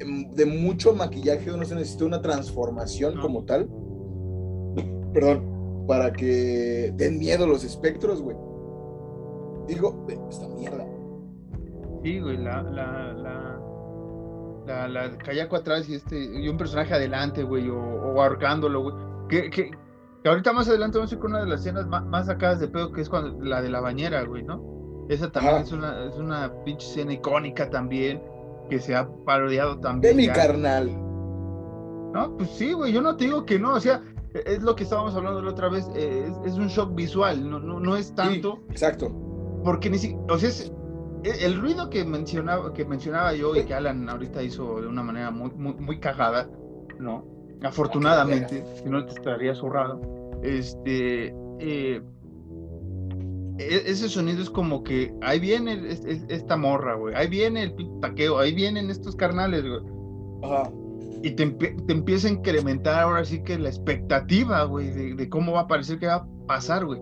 em, 0.00 0.30
de 0.32 0.46
mucho 0.46 0.94
maquillaje, 0.94 1.50
no 1.50 1.64
se 1.64 1.74
necesitó 1.74 2.06
una 2.06 2.20
transformación 2.20 3.18
como 3.20 3.44
tal. 3.44 3.68
Perdón, 5.12 5.84
para 5.86 6.12
que 6.12 6.92
den 6.94 7.18
miedo 7.18 7.46
los 7.46 7.64
espectros, 7.64 8.20
güey. 8.20 8.36
Digo, 9.66 10.06
esta 10.30 10.48
mierda. 10.48 10.86
Sí, 12.04 12.20
güey, 12.20 12.36
la, 12.36 12.62
la, 12.62 13.12
la, 13.14 13.60
la, 14.66 14.88
la 14.88 15.18
Kayako 15.18 15.56
atrás 15.56 15.88
y 15.88 15.94
este, 15.94 16.22
y 16.22 16.48
un 16.48 16.56
personaje 16.58 16.94
adelante, 16.94 17.42
güey, 17.42 17.68
o, 17.68 17.78
o 17.78 18.20
ahorcándolo, 18.20 18.82
güey. 18.82 18.94
Que, 19.28 19.50
que, 19.50 19.70
que 20.22 20.28
ahorita 20.28 20.52
más 20.52 20.68
adelante 20.68 20.98
vamos 20.98 21.12
a 21.12 21.14
ir 21.14 21.20
con 21.20 21.30
una 21.30 21.40
de 21.40 21.46
las 21.46 21.60
escenas 21.60 21.86
más, 21.86 22.26
sacadas 22.26 22.60
de 22.60 22.68
pedo, 22.68 22.92
que 22.92 23.00
es 23.00 23.08
cuando 23.08 23.42
la 23.42 23.62
de 23.62 23.70
la 23.70 23.80
bañera, 23.80 24.22
güey, 24.24 24.42
¿no? 24.42 25.06
Esa 25.08 25.30
también 25.30 25.56
es 25.58 25.72
una, 25.72 26.04
es 26.04 26.16
una 26.16 26.52
pinche 26.64 26.86
escena 26.86 27.12
icónica 27.12 27.70
también, 27.70 28.22
que 28.68 28.80
se 28.80 28.94
ha 28.94 29.08
parodiado 29.24 29.78
también. 29.78 30.16
De 30.16 30.22
mi 30.22 30.28
carnal. 30.28 30.90
No, 32.12 32.36
pues 32.36 32.50
sí, 32.50 32.72
güey, 32.72 32.92
yo 32.92 33.00
no 33.00 33.16
te 33.16 33.24
digo 33.24 33.44
que 33.44 33.58
no, 33.58 33.74
o 33.74 33.80
sea, 33.80 34.02
e, 34.34 34.42
es 34.46 34.62
lo 34.62 34.74
que 34.74 34.84
estábamos 34.84 35.14
hablando 35.14 35.40
la 35.40 35.50
otra 35.50 35.68
vez, 35.68 35.88
eh, 35.94 36.30
es, 36.44 36.54
un 36.54 36.68
shock 36.68 36.94
visual, 36.94 37.48
no, 37.48 37.60
no, 37.60 37.80
no 37.80 37.96
es 37.96 38.14
tanto. 38.14 38.60
exacto. 38.70 39.10
Porque 39.64 39.90
ni 39.90 39.98
siquiera, 39.98 40.22
o 40.28 40.38
sea, 40.38 40.50
e, 41.22 41.44
el 41.44 41.60
ruido 41.60 41.90
que 41.90 42.04
mencionaba, 42.04 42.72
que 42.74 42.84
mencionaba 42.84 43.32
yo 43.34 43.54
y 43.56 43.64
que 43.64 43.74
Alan 43.74 44.08
ahorita 44.08 44.42
hizo 44.42 44.80
de 44.80 44.88
una 44.88 45.02
manera 45.02 45.30
muy, 45.30 45.50
muy, 45.50 45.74
muy 45.74 46.00
cagada, 46.00 46.50
¿no? 46.98 47.37
Afortunadamente, 47.62 48.64
si 48.82 48.88
no 48.88 49.04
te 49.04 49.14
estaría 49.14 49.54
zurrado, 49.54 50.00
este, 50.42 51.34
eh, 51.58 52.00
e-, 53.58 53.82
ese 53.86 54.08
sonido 54.08 54.42
es 54.42 54.50
como 54.50 54.82
que 54.82 55.12
ahí 55.22 55.40
viene 55.40 55.88
esta 56.28 56.56
morra, 56.56 56.94
güey, 56.94 57.14
ahí 57.14 57.28
viene 57.28 57.64
el 57.64 58.00
taqueo, 58.00 58.38
ahí 58.38 58.54
vienen 58.54 58.90
estos 58.90 59.16
carnales, 59.16 59.64
güey. 59.64 59.82
Y 61.22 61.32
te, 61.32 61.46
te, 61.46 61.92
empieza 61.92 62.28
a 62.28 62.30
incrementar 62.30 63.00
ahora 63.00 63.24
sí 63.24 63.42
que 63.42 63.58
la 63.58 63.68
expectativa, 63.68 64.62
güey, 64.64 65.14
de, 65.16 65.28
cómo 65.28 65.52
va 65.52 65.62
a 65.62 65.66
parecer 65.66 65.98
que 65.98 66.06
va 66.06 66.14
a 66.14 66.26
pasar, 66.46 66.86
güey. 66.86 67.00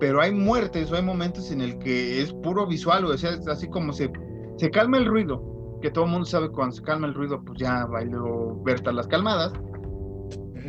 Pero 0.00 0.22
hay 0.22 0.32
muertes 0.32 0.90
o 0.90 0.96
hay 0.96 1.02
momentos 1.02 1.50
en 1.50 1.60
el 1.60 1.78
que 1.78 2.22
es 2.22 2.32
puro 2.32 2.66
visual, 2.66 3.04
güey, 3.04 3.14
o 3.14 3.18
sea, 3.18 3.32
es 3.32 3.46
así 3.46 3.68
como 3.68 3.92
se, 3.92 4.10
se 4.56 4.70
calma 4.70 4.96
el 4.96 5.04
ruido, 5.04 5.78
que 5.82 5.90
todo 5.90 6.06
el 6.06 6.10
mundo 6.10 6.24
sabe 6.24 6.48
cuando 6.48 6.74
se 6.74 6.82
calma 6.82 7.06
el 7.06 7.14
ruido, 7.14 7.44
pues 7.44 7.58
ya 7.58 7.84
bailó 7.84 8.56
Berta 8.64 8.90
las 8.90 9.06
calmadas 9.06 9.52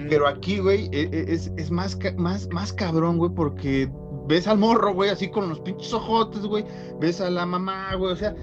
pero 0.09 0.27
aquí, 0.27 0.59
güey, 0.59 0.89
e, 0.91 1.09
e, 1.11 1.33
es, 1.33 1.51
es, 1.57 1.71
más, 1.71 1.97
más, 2.17 2.47
más 2.51 2.73
cabrón, 2.73 3.17
güey, 3.17 3.31
porque 3.33 3.89
ves 4.27 4.47
al 4.47 4.57
morro, 4.57 4.93
güey, 4.93 5.09
así 5.09 5.29
con 5.29 5.49
los 5.49 5.59
pinches 5.59 5.93
ojotes, 5.93 6.45
güey. 6.45 6.65
Ves 6.99 7.21
a 7.21 7.29
la 7.29 7.45
mamá, 7.45 7.95
güey, 7.95 8.13
o 8.13 8.15
sea, 8.15 8.35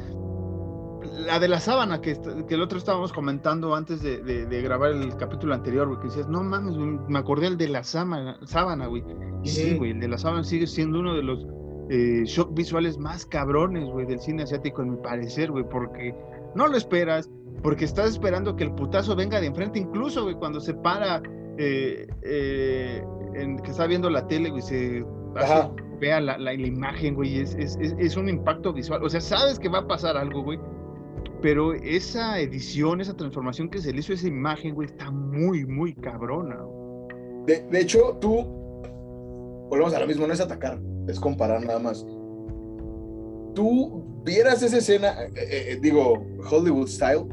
la 1.26 1.38
de 1.38 1.48
la 1.48 1.60
sábana 1.60 2.00
que, 2.00 2.18
que 2.48 2.54
el 2.54 2.62
otro 2.62 2.78
estábamos 2.78 3.12
comentando 3.12 3.74
antes 3.74 4.02
de, 4.02 4.18
de, 4.22 4.62
grabar 4.62 4.92
el 4.92 5.16
capítulo 5.16 5.54
anterior, 5.54 5.88
güey, 5.88 6.00
que 6.00 6.08
decías, 6.08 6.28
no 6.28 6.42
mames, 6.42 6.76
me 6.76 7.18
acordé 7.18 7.48
el 7.48 7.56
de 7.56 7.68
la 7.68 7.84
sábana, 7.84 8.38
sábana 8.44 8.86
güey. 8.86 9.04
Y 9.42 9.48
sí, 9.48 9.76
güey, 9.76 9.92
el 9.92 10.00
de 10.00 10.08
la 10.08 10.18
sábana 10.18 10.44
sigue 10.44 10.66
siendo 10.66 11.00
uno 11.00 11.14
de 11.14 11.22
los 11.22 11.46
eh, 11.90 12.22
shock 12.24 12.54
visuales 12.54 12.98
más 12.98 13.26
cabrones, 13.26 13.88
güey, 13.88 14.06
del 14.06 14.20
cine 14.20 14.44
asiático, 14.44 14.82
en 14.82 14.92
mi 14.92 14.96
parecer, 14.98 15.50
güey, 15.50 15.64
porque 15.68 16.14
no 16.54 16.66
lo 16.68 16.76
esperas, 16.76 17.30
porque 17.62 17.84
estás 17.84 18.10
esperando 18.10 18.56
que 18.56 18.64
el 18.64 18.72
putazo 18.72 19.16
venga 19.16 19.40
de 19.40 19.46
enfrente, 19.48 19.78
incluso, 19.78 20.22
güey, 20.22 20.34
cuando 20.36 20.60
se 20.60 20.74
para 20.74 21.22
eh, 21.58 22.06
eh, 22.22 23.04
en, 23.34 23.58
que 23.58 23.70
está 23.70 23.86
viendo 23.86 24.10
la 24.10 24.26
tele, 24.26 24.50
güey, 24.50 24.62
se 24.62 25.04
vea 26.00 26.20
la, 26.20 26.38
la, 26.38 26.54
imagen, 26.54 27.14
güey, 27.14 27.40
es, 27.40 27.54
es, 27.54 27.76
es, 27.80 28.16
un 28.16 28.28
impacto 28.28 28.72
visual. 28.72 29.04
O 29.04 29.10
sea, 29.10 29.20
sabes 29.20 29.58
que 29.58 29.68
va 29.68 29.80
a 29.80 29.86
pasar 29.86 30.16
algo, 30.16 30.42
güey. 30.42 30.58
Pero 31.42 31.74
esa 31.74 32.38
edición, 32.38 33.00
esa 33.00 33.16
transformación 33.16 33.70
que 33.70 33.78
se 33.78 33.92
le 33.92 34.00
hizo 34.00 34.12
a 34.12 34.14
esa 34.14 34.28
imagen, 34.28 34.74
güey, 34.74 34.88
está 34.88 35.10
muy, 35.10 35.66
muy 35.66 35.94
cabrona. 35.94 36.58
De, 37.46 37.66
de 37.70 37.80
hecho, 37.80 38.16
tú, 38.20 38.42
volvemos 39.68 39.94
a 39.94 40.00
lo 40.00 40.06
mismo, 40.06 40.26
no 40.26 40.32
es 40.32 40.40
atacar, 40.40 40.78
es 41.08 41.18
comparar 41.18 41.64
nada 41.64 41.78
más. 41.78 42.06
Tú 43.54 44.04
vieras 44.24 44.62
esa 44.62 44.78
escena, 44.78 45.14
eh, 45.34 45.78
digo, 45.80 46.24
Hollywood 46.50 46.88
style, 46.88 47.24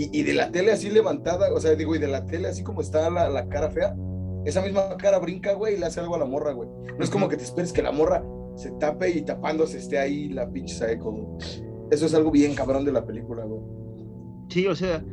y, 0.00 0.22
de 0.22 0.32
la 0.34 0.52
tele 0.52 0.70
así 0.70 0.90
levantada, 0.90 1.52
o 1.52 1.60
sea, 1.60 1.74
digo, 1.74 1.96
y 1.96 1.98
de 1.98 2.06
la 2.06 2.24
tele 2.24 2.48
así 2.48 2.62
como 2.62 2.80
está 2.80 3.10
la, 3.10 3.28
la 3.28 3.48
cara 3.48 3.70
fea, 3.70 3.96
esa 4.44 4.62
misma 4.62 4.96
cara 4.96 5.18
brinca, 5.18 5.54
güey, 5.54 5.74
y 5.74 5.78
le 5.78 5.86
hace 5.86 5.98
algo 6.00 6.14
a 6.14 6.18
la 6.18 6.24
morra, 6.24 6.52
güey. 6.52 6.68
No 6.96 7.02
es 7.02 7.10
como 7.10 7.28
que 7.28 7.36
te 7.36 7.42
esperes 7.42 7.72
que 7.72 7.82
la 7.82 7.90
morra 7.90 8.24
se 8.54 8.70
tape 8.72 9.10
y 9.10 9.22
tapándose 9.22 9.78
esté 9.78 9.98
ahí 9.98 10.28
la 10.28 10.48
pinche 10.50 10.74
saeco, 10.74 11.12
güey. 11.12 11.26
Eso 11.90 12.06
es 12.06 12.14
algo 12.14 12.30
bien 12.30 12.54
cabrón 12.54 12.84
de 12.84 12.92
la 12.92 13.04
película, 13.04 13.44
güey. 13.44 13.60
Sí, 14.48 14.66
o 14.66 14.74
sea, 14.74 15.04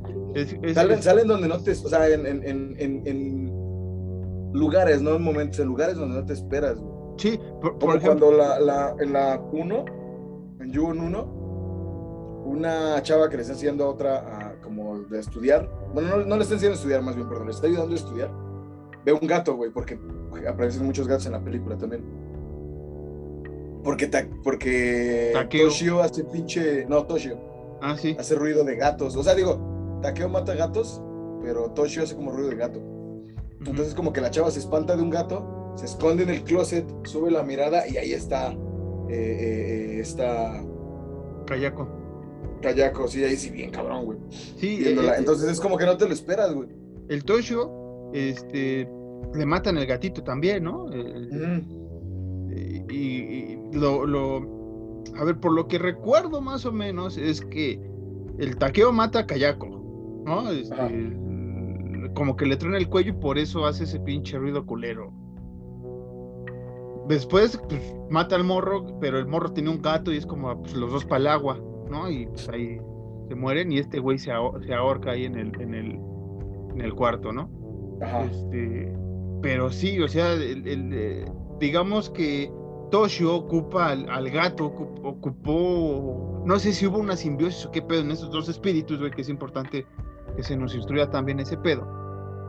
salen, 0.73 1.01
salen 1.01 1.27
donde 1.27 1.47
no 1.47 1.61
te, 1.61 1.71
o 1.71 1.89
sea, 1.89 2.07
en, 2.07 2.25
en, 2.25 2.43
en, 2.45 3.01
en, 3.05 4.51
lugares, 4.53 5.01
no 5.01 5.15
en 5.15 5.23
momentos, 5.23 5.59
en 5.59 5.67
lugares 5.67 5.95
donde 5.95 6.15
no 6.15 6.25
te 6.25 6.33
esperas, 6.33 6.79
güey. 6.79 6.95
Sí, 7.17 7.39
por, 7.61 7.79
como 7.79 7.99
cuando 7.99 8.31
la, 8.31 8.59
la, 8.59 8.95
en 8.99 9.13
la 9.13 9.41
1, 9.51 9.86
en 10.61 10.73
June 10.73 11.01
1, 11.01 11.45
una 12.45 13.01
chava 13.01 13.29
que 13.29 13.38
le 13.38 13.41
está 13.41 13.53
haciendo 13.53 13.86
a 13.86 13.89
otra 13.89 14.44
como 14.66 14.99
de 15.03 15.20
estudiar, 15.20 15.70
bueno, 15.93 16.26
no, 16.26 16.36
le 16.36 16.43
está 16.43 16.55
haciendo 16.55 16.76
estudiar 16.76 17.01
más 17.01 17.16
bien, 17.16 17.30
perdón, 17.30 17.45
le 17.45 17.53
está 17.53 17.68
ayudando 17.68 17.93
a 17.93 17.95
estudiar, 17.95 18.32
ve 19.05 19.13
un 19.13 19.28
gato, 19.28 19.55
güey, 19.55 19.72
porque 19.72 19.97
aparecen 20.49 20.86
muchos 20.86 21.07
gatos 21.07 21.26
en 21.28 21.34
la 21.34 21.43
película 21.43 21.78
también. 21.78 22.03
Porque, 23.84 24.09
porque 24.43 25.32
Toshio 25.34 26.01
hace 26.01 26.24
pinche, 26.24 26.88
no, 26.88 27.05
Toshio. 27.05 27.38
Ah, 27.82 27.95
sí. 27.95 28.18
Hace 28.20 28.34
ruido 28.34 28.63
de 28.63 28.76
gatos. 28.78 29.16
O 29.16 29.22
sea, 29.22 29.36
digo, 29.36 29.99
Takeo 30.01 30.28
mata 30.28 30.55
gatos, 30.55 31.03
pero 31.43 31.70
Toshio 31.70 32.01
hace 32.01 32.16
como 32.16 32.32
ruido 32.32 32.49
de 32.49 32.55
gato. 32.55 32.82
Entonces 33.59 33.93
como 33.93 34.11
que 34.11 34.22
la 34.22 34.32
chava 34.32 34.49
se 34.49 34.57
espanta 34.57 34.95
de 34.95 35.03
un 35.03 35.11
gato, 35.11 35.74
se 35.76 35.86
esconde 35.86 36.24
en 36.24 36.30
el 36.32 36.43
closet, 36.43 36.88
sube 37.03 37.30
la 37.30 37.43
mirada 37.43 37.88
y 37.88 37.97
ahí 37.97 38.11
está 38.11 38.51
eh, 38.51 38.57
eh, 39.09 39.97
eh 39.97 39.99
esta... 39.99 40.63
Kayako 41.45 42.05
Kayako, 42.66 43.07
sí, 43.07 43.24
ahí 43.24 43.36
sí, 43.36 43.51
bien 43.51 43.70
cabrón, 43.70 44.05
güey. 44.05 44.18
Sí, 44.30 44.84
eh, 44.84 44.97
eh, 44.99 45.11
entonces 45.18 45.49
es 45.49 45.59
como 45.59 45.78
que 45.78 45.86
no 45.86 45.95
te 45.97 46.07
lo 46.07 46.13
esperas, 46.13 46.53
güey. 46.53 46.70
El 47.09 47.24
Toshio, 47.24 48.09
este, 48.13 48.89
le 49.36 49.45
matan 49.45 49.78
el 49.78 49.86
gatito 49.86 50.24
también, 50.24 50.63
¿no? 50.63 50.88
y, 52.89 53.57
lo, 53.74 54.05
lo, 54.05 55.03
a 55.16 55.24
ver, 55.24 55.39
por 55.39 55.51
lo 55.51 55.68
que 55.68 55.78
recuerdo 55.78 56.41
más 56.41 56.66
o 56.66 56.72
menos 56.72 57.18
es 57.18 57.41
que 57.41 57.80
el 58.39 58.57
taqueo 58.57 58.91
mata 58.91 59.20
a 59.20 59.28
Kayako, 59.28 60.24
¿no? 60.26 60.49
Este, 60.51 61.16
como 62.16 62.36
que 62.36 62.45
le 62.45 62.57
truena 62.57 62.78
el 62.78 62.89
cuello 62.89 63.11
y 63.11 63.20
por 63.20 63.38
eso 63.38 63.66
hace 63.66 63.84
ese 63.84 63.99
pinche 63.99 64.38
ruido 64.38 64.66
culero. 64.66 65.13
Después, 67.07 67.61
pues, 67.70 67.95
mata 68.09 68.36
al 68.36 68.43
morro, 68.43 68.97
pero 68.99 69.20
el 69.20 69.28
morro 69.28 69.51
tiene 69.51 69.70
un 69.70 69.82
gato 69.82 70.11
y 70.11 70.18
es 70.18 70.26
como 70.26 70.59
pues, 70.61 70.74
los 70.74 70.91
dos 70.91 71.05
para 71.05 71.20
el 71.20 71.28
agua, 71.28 71.59
¿no? 71.89 72.09
Y 72.09 72.27
pues 72.27 72.49
ahí 72.49 72.79
se 73.27 73.36
mueren 73.36 73.71
y 73.71 73.79
este 73.79 73.99
güey 73.99 74.17
se, 74.17 74.31
ahorca 74.31 75.11
ahí 75.11 75.25
en 75.25 75.36
el, 75.36 75.61
en 75.61 75.73
el, 75.73 75.99
en 76.73 76.81
el 76.81 76.93
cuarto, 76.93 77.31
¿no? 77.31 77.49
Ajá. 78.01 78.25
Este, 78.25 78.93
pero 79.41 79.69
sí, 79.69 79.99
o 80.01 80.07
sea, 80.07 80.33
el, 80.33 81.25
digamos 81.59 82.09
que 82.09 82.51
Toshio 82.91 83.36
ocupa 83.36 83.89
al, 83.91 84.29
gato, 84.29 84.65
ocupó, 85.03 86.43
no 86.45 86.59
sé 86.59 86.73
si 86.73 86.88
hubo 86.88 86.99
una 86.99 87.15
simbiosis 87.15 87.65
o 87.65 87.71
qué 87.71 87.81
pedo 87.81 88.01
en 88.01 88.11
esos 88.11 88.31
dos 88.31 88.49
espíritus, 88.49 88.99
güey, 88.99 89.11
que 89.11 89.21
es 89.21 89.29
importante 89.29 89.86
que 90.36 90.43
se 90.43 90.55
nos 90.55 90.75
instruya 90.75 91.09
también 91.09 91.39
ese 91.39 91.57
pedo. 91.57 91.88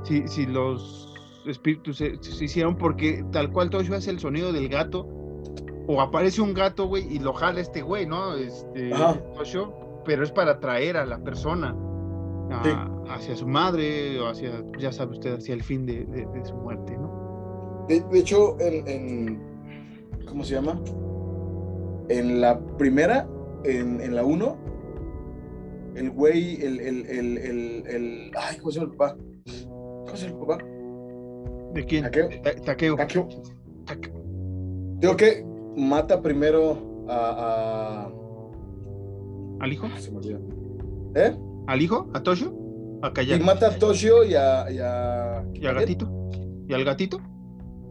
Si, 0.05 0.27
si 0.29 0.47
los 0.47 1.15
espíritus 1.47 1.99
se, 1.99 2.19
hicieron 2.41 2.77
porque 2.77 3.25
tal 3.33 3.51
cual 3.51 3.71
Toshio 3.71 3.97
hace 3.97 4.11
el 4.11 4.19
sonido 4.19 4.53
del 4.53 4.69
gato, 4.69 5.07
o 5.87 6.01
aparece 6.01 6.41
un 6.41 6.55
gato, 6.55 6.87
güey, 6.87 7.07
y 7.15 7.19
lo 7.19 7.33
jala 7.33 7.61
este 7.61 7.83
güey, 7.83 8.07
¿no? 8.07 8.35
Este, 8.35 8.93
pero 10.05 10.25
es 10.25 10.31
para 10.31 10.53
atraer 10.53 10.97
a 10.97 11.07
la 11.07 11.19
persona 11.19 11.77
hacia 13.09 13.37
su 13.37 13.47
madre, 13.47 14.21
o 14.21 14.29
hacia, 14.29 14.65
ya 14.79 14.93
sabe 14.93 15.13
usted, 15.13 15.35
hacia 15.35 15.55
el 15.55 15.63
fin 15.63 15.87
de, 15.87 16.07
su 16.45 16.55
muerte, 16.55 16.97
¿no? 16.97 17.87
De, 17.89 18.03
hecho, 18.19 18.57
en 18.61 19.41
¿cómo 20.27 20.45
se 20.45 20.55
llama? 20.55 20.81
En 22.09 22.41
la 22.41 22.59
primera, 22.79 23.29
en, 23.65 24.15
la 24.15 24.25
1, 24.25 24.57
el 25.97 26.11
güey, 26.11 26.63
el, 26.63 26.81
el, 26.81 27.07
el, 27.07 27.39
el, 27.87 28.33
ay, 28.37 28.59
¿cómo 28.59 28.71
se 28.71 28.81
llama 28.81 28.93
el 28.93 28.97
papá? 28.97 29.17
¿Cómo 30.05 30.17
se 30.17 30.29
llama 30.29 30.41
el 30.41 30.47
papá? 30.47 30.65
¿De 31.75 31.85
quién? 31.85 32.05
Taqueo. 32.65 32.97
Taqueo. 32.97 33.29
Digo 34.99 35.17
que 35.17 35.56
mata 35.77 36.23
primero 36.23 37.07
a, 37.09 38.11
¿Al 39.61 39.73
hijo? 39.73 39.89
se 39.99 40.11
me 40.11 40.19
olvidó. 40.19 40.39
¿Eh? 41.15 41.37
¿Al 41.67 41.83
hijo? 41.83 42.11
¿A 42.15 42.23
Toshio? 42.23 42.55
¿A 43.03 43.13
Y 43.23 43.41
mata 43.41 43.69
a 43.69 43.79
Toshio 43.79 44.25
y 44.25 44.35
a... 44.35 44.71
¿Y, 44.71 44.79
a... 44.79 45.45
¿Y 45.55 45.67
al 45.67 45.75
gatito? 45.75 46.31
¿Y 46.69 46.75
al 46.75 46.85
gatito? 46.85 47.21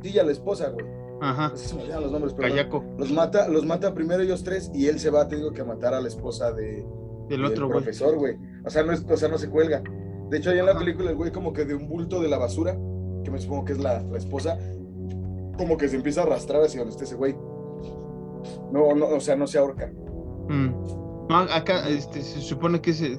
Sí, 0.02 0.12
y 0.14 0.20
a 0.20 0.24
la 0.24 0.32
esposa, 0.32 0.70
güey. 0.70 0.86
Ajá. 1.22 1.54
los 1.54 2.12
nombres, 2.12 2.34
pero 2.34 2.82
los 2.98 3.12
mata, 3.12 3.48
los 3.48 3.66
mata 3.66 3.94
primero 3.94 4.22
ellos 4.22 4.44
tres 4.44 4.70
y 4.74 4.88
él 4.88 5.00
se 5.00 5.10
va, 5.10 5.28
te 5.28 5.38
digo, 5.38 5.54
que 5.54 5.62
a 5.62 5.66
matar 5.66 5.94
a 5.94 6.02
la 6.02 6.08
esposa 6.08 6.52
de, 6.52 6.86
del 7.30 7.46
otro 7.46 7.70
profesor, 7.70 8.16
güey. 8.18 8.36
O 8.66 8.70
sea, 8.70 8.84
no 8.84 8.94
o 8.94 9.18
sea, 9.18 9.30
no 9.30 9.38
se 9.38 9.50
cuelga. 9.50 9.82
De 10.30 10.38
hecho, 10.38 10.50
ahí 10.50 10.60
en 10.60 10.66
la 10.66 10.78
película 10.78 11.10
el 11.12 11.16
güey 11.16 11.32
como 11.32 11.54
que 11.54 11.66
de 11.66 11.76
un 11.76 11.88
bulto 11.88 12.20
de 12.20 12.28
la 12.28 12.38
basura, 12.38 12.78
que 13.24 13.32
me 13.32 13.40
supongo 13.40 13.66
que 13.66 13.74
es 13.74 13.80
la, 13.80 14.04
esposa, 14.16 14.58
como 15.58 15.78
que 15.78 15.88
se 15.88 15.96
empieza 15.96 16.22
a 16.22 16.24
arrastrar 16.26 16.64
hacia 16.64 16.84
donde 16.84 17.04
ese 17.04 17.16
güey. 17.16 17.36
No, 18.76 18.94
no, 18.94 19.08
o 19.08 19.20
sea, 19.20 19.36
no 19.36 19.48
se 19.48 19.58
ahorca. 19.58 19.92
Mm. 20.50 20.70
No, 21.30 21.38
acá 21.38 21.88
este, 21.90 22.22
se 22.22 22.40
supone 22.42 22.80
que 22.82 22.94
se, 22.94 23.18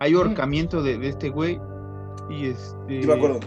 hay 0.00 0.14
ahorcamiento 0.14 0.82
de, 0.82 0.98
de, 0.98 1.08
este 1.08 1.30
güey 1.30 1.58
y 2.28 2.48
este... 2.48 3.00
Sí, 3.00 3.06
me 3.06 3.14
acuerdo. 3.14 3.40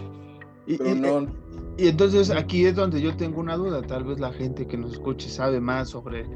Pero 0.66 0.94
no 0.96 1.40
y 1.80 1.88
entonces 1.88 2.30
aquí 2.30 2.66
es 2.66 2.74
donde 2.74 3.00
yo 3.00 3.16
tengo 3.16 3.40
una 3.40 3.56
duda, 3.56 3.80
tal 3.80 4.04
vez 4.04 4.20
la 4.20 4.32
gente 4.32 4.66
que 4.66 4.76
nos 4.76 4.92
escuche 4.92 5.30
sabe 5.30 5.60
más 5.60 5.88
sobre 5.88 6.26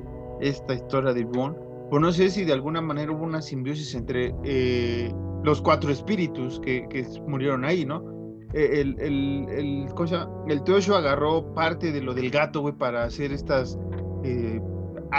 esta 0.40 0.72
historia 0.72 1.12
de 1.12 1.20
Yvonne, 1.20 1.54
o 1.90 1.98
no 1.98 2.10
sé 2.12 2.30
si 2.30 2.44
de 2.44 2.54
alguna 2.54 2.80
manera 2.80 3.12
hubo 3.12 3.24
una 3.24 3.42
simbiosis 3.42 3.94
entre 3.94 4.34
eh, 4.42 5.12
los 5.42 5.60
cuatro 5.60 5.92
espíritus 5.92 6.60
que, 6.60 7.06
murieron 7.26 7.64
ahí, 7.66 7.84
¿no? 7.84 8.02
E, 8.54 8.80
el, 8.80 8.98
el, 8.98 9.46
el, 9.50 9.94
cosa, 9.94 10.28
el 10.48 10.62
Teosho 10.62 10.96
agarró 10.96 11.52
parte 11.52 11.92
de 11.92 12.00
lo 12.00 12.14
del 12.14 12.30
gato, 12.30 12.62
güey, 12.62 12.74
para 12.74 13.04
hacer 13.04 13.30
estas, 13.30 13.78
eh, 14.22 14.62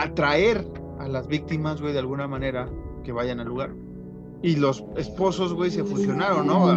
atraer 0.04 0.66
a 1.00 1.08
las 1.08 1.28
víctimas, 1.28 1.82
güey, 1.82 1.94
de 1.94 2.00
alguna 2.00 2.28
manera 2.28 2.70
que 3.04 3.12
vayan 3.12 3.40
al 3.40 3.48
lugar. 3.48 3.76
Y 4.42 4.56
los 4.56 4.84
esposos, 4.98 5.54
güey, 5.54 5.72
se 5.72 5.84
fusionaron, 5.84 6.48
¿no? 6.48 6.74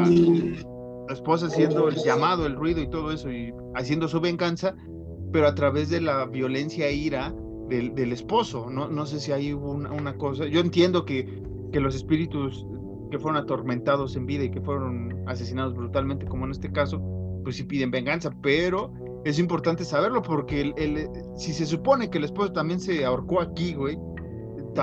la 1.08 1.14
esposa 1.14 1.46
haciendo 1.46 1.88
el 1.88 1.96
llamado, 1.96 2.46
el 2.46 2.54
ruido 2.54 2.82
y 2.82 2.90
todo 2.90 3.10
eso, 3.12 3.30
y 3.32 3.52
haciendo 3.74 4.08
su 4.08 4.20
venganza, 4.20 4.74
pero 5.32 5.46
a 5.46 5.54
través 5.54 5.88
de 5.88 6.02
la 6.02 6.26
violencia 6.26 6.86
e 6.86 6.94
ira 6.94 7.34
del, 7.68 7.94
del 7.94 8.12
esposo. 8.12 8.68
No, 8.70 8.88
no 8.88 9.06
sé 9.06 9.20
si 9.20 9.32
hay 9.32 9.52
una, 9.52 9.90
una 9.90 10.16
cosa. 10.16 10.46
Yo 10.46 10.60
entiendo 10.60 11.04
que, 11.04 11.42
que 11.72 11.80
los 11.80 11.94
espíritus 11.94 12.66
que 13.10 13.18
fueron 13.18 13.40
atormentados 13.40 14.16
en 14.16 14.26
vida 14.26 14.44
y 14.44 14.50
que 14.50 14.60
fueron 14.60 15.24
asesinados 15.26 15.74
brutalmente, 15.74 16.26
como 16.26 16.44
en 16.44 16.50
este 16.50 16.70
caso, 16.70 17.00
pues 17.42 17.56
sí 17.56 17.64
piden 17.64 17.90
venganza, 17.90 18.30
pero 18.42 18.92
es 19.24 19.38
importante 19.38 19.84
saberlo 19.84 20.22
porque 20.22 20.72
el, 20.76 21.08
si 21.36 21.52
se 21.52 21.66
supone 21.66 22.10
que 22.10 22.18
el 22.18 22.24
esposo 22.24 22.52
también 22.52 22.80
se 22.80 23.04
ahorcó 23.04 23.40
aquí, 23.40 23.74
güey, 23.74 23.98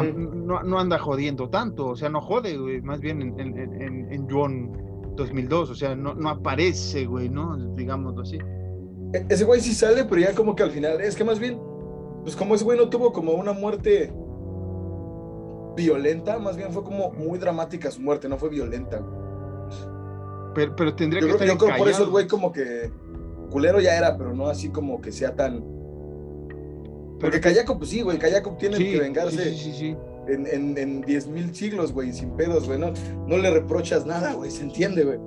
no, 0.04 0.62
no, 0.64 0.80
anda 0.80 1.00
jodiendo 1.00 1.50
tanto, 1.50 1.88
o 1.88 1.96
sea, 1.96 2.10
no 2.10 2.22
jode, 2.22 2.58
güey, 2.58 2.82
más 2.82 3.00
bien 3.00 3.22
en, 3.22 3.40
en, 3.40 3.82
en, 3.82 4.12
en 4.12 4.28
John 4.30 4.72
2002, 5.16 5.70
o 5.70 5.76
sea, 5.76 5.96
no, 5.96 6.14
no 6.14 6.30
aparece, 6.30 7.06
güey, 7.06 7.30
¿no? 7.30 7.56
Digámoslo 7.76 8.24
así. 8.24 8.38
E, 9.14 9.26
ese 9.30 9.46
güey 9.46 9.62
sí 9.62 9.74
sale, 9.74 10.04
pero 10.04 10.22
ya 10.22 10.36
como 10.36 10.56
que 10.56 10.64
al 10.64 10.72
final, 10.72 11.00
es 11.02 11.16
que 11.16 11.24
más 11.24 11.40
bien, 11.40 11.60
pues 12.24 12.36
como 12.36 12.56
ese 12.56 12.66
güey 12.66 12.78
no 12.78 12.90
tuvo 12.90 13.14
como 13.14 13.34
una 13.34 13.54
muerte 13.54 14.14
violenta, 15.76 16.40
más 16.40 16.58
bien 16.58 16.72
fue 16.72 16.84
como 16.84 17.12
muy 17.12 17.38
dramática 17.40 17.92
su 17.92 18.02
muerte, 18.02 18.28
no 18.28 18.38
fue 18.38 18.50
violenta. 18.50 19.02
Pero, 20.54 20.76
pero 20.76 20.96
tendría 20.96 21.22
que 21.22 21.30
estar 21.30 21.48
Yo 21.48 21.58
creo 21.58 21.78
por 21.78 21.90
eso 21.90 22.04
el 22.04 22.10
güey 22.10 22.28
como 22.28 22.52
que 22.52 22.92
culero 23.50 23.80
ya 23.80 23.98
era, 23.98 24.18
pero 24.18 24.34
no 24.34 24.48
así 24.48 24.70
como 24.70 25.02
que 25.02 25.12
sea 25.12 25.36
tan... 25.36 25.64
Porque 27.20 27.40
Kayako, 27.40 27.78
pues 27.78 27.90
sí, 27.90 28.02
güey, 28.02 28.18
Kayako 28.18 28.58
tiene 28.58 28.78
que 28.78 29.00
vengarse. 29.00 29.52
Sí, 29.52 29.58
sí, 29.58 29.74
sí 29.74 29.96
en, 30.28 30.48
en, 30.48 30.78
en 30.78 31.02
10 31.02 31.28
mil 31.28 31.56
siglos, 31.56 31.94
güey, 31.94 32.12
sin 32.14 32.32
pedos, 32.32 32.68
güey. 32.68 32.80
No, 32.80 32.92
no 33.28 33.38
le 33.38 33.52
reprochas 33.52 34.06
nada, 34.06 34.34
güey, 34.34 34.52
se 34.52 34.64
entiende, 34.64 35.04
güey. 35.04 35.20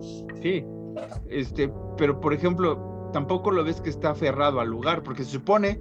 Sí, 0.43 0.65
este, 1.29 1.71
pero 1.97 2.21
por 2.21 2.33
ejemplo, 2.33 3.11
tampoco 3.13 3.51
lo 3.51 3.65
ves 3.65 3.81
que 3.81 3.91
está 3.91 4.11
aferrado 4.11 4.61
al 4.61 4.69
lugar, 4.69 5.03
porque 5.03 5.25
se 5.25 5.33
supone 5.33 5.81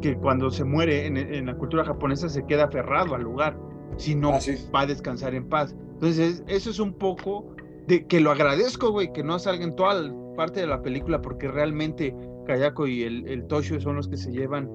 que 0.00 0.16
cuando 0.16 0.50
se 0.50 0.64
muere 0.64 1.06
en, 1.06 1.16
en 1.16 1.46
la 1.46 1.56
cultura 1.56 1.84
japonesa 1.84 2.28
se 2.28 2.44
queda 2.46 2.64
aferrado 2.64 3.14
al 3.14 3.22
lugar, 3.22 3.58
si 3.96 4.14
no 4.14 4.34
ah, 4.34 4.40
va 4.74 4.82
a 4.82 4.86
descansar 4.86 5.34
en 5.34 5.48
paz. 5.48 5.74
Entonces, 5.94 6.42
eso 6.46 6.70
es 6.70 6.78
un 6.78 6.92
poco 6.92 7.56
de 7.86 8.06
que 8.06 8.20
lo 8.20 8.30
agradezco, 8.30 8.92
güey, 8.92 9.12
que 9.12 9.24
no 9.24 9.38
salga 9.38 9.64
en 9.64 9.74
toda 9.74 9.94
parte 10.38 10.60
de 10.60 10.68
la 10.68 10.80
película, 10.80 11.20
porque 11.20 11.48
realmente 11.48 12.14
Kayako 12.46 12.86
y 12.86 13.02
el, 13.02 13.26
el 13.26 13.44
Toshio 13.48 13.80
son 13.80 13.96
los 13.96 14.06
que 14.06 14.16
se 14.16 14.30
llevan 14.30 14.70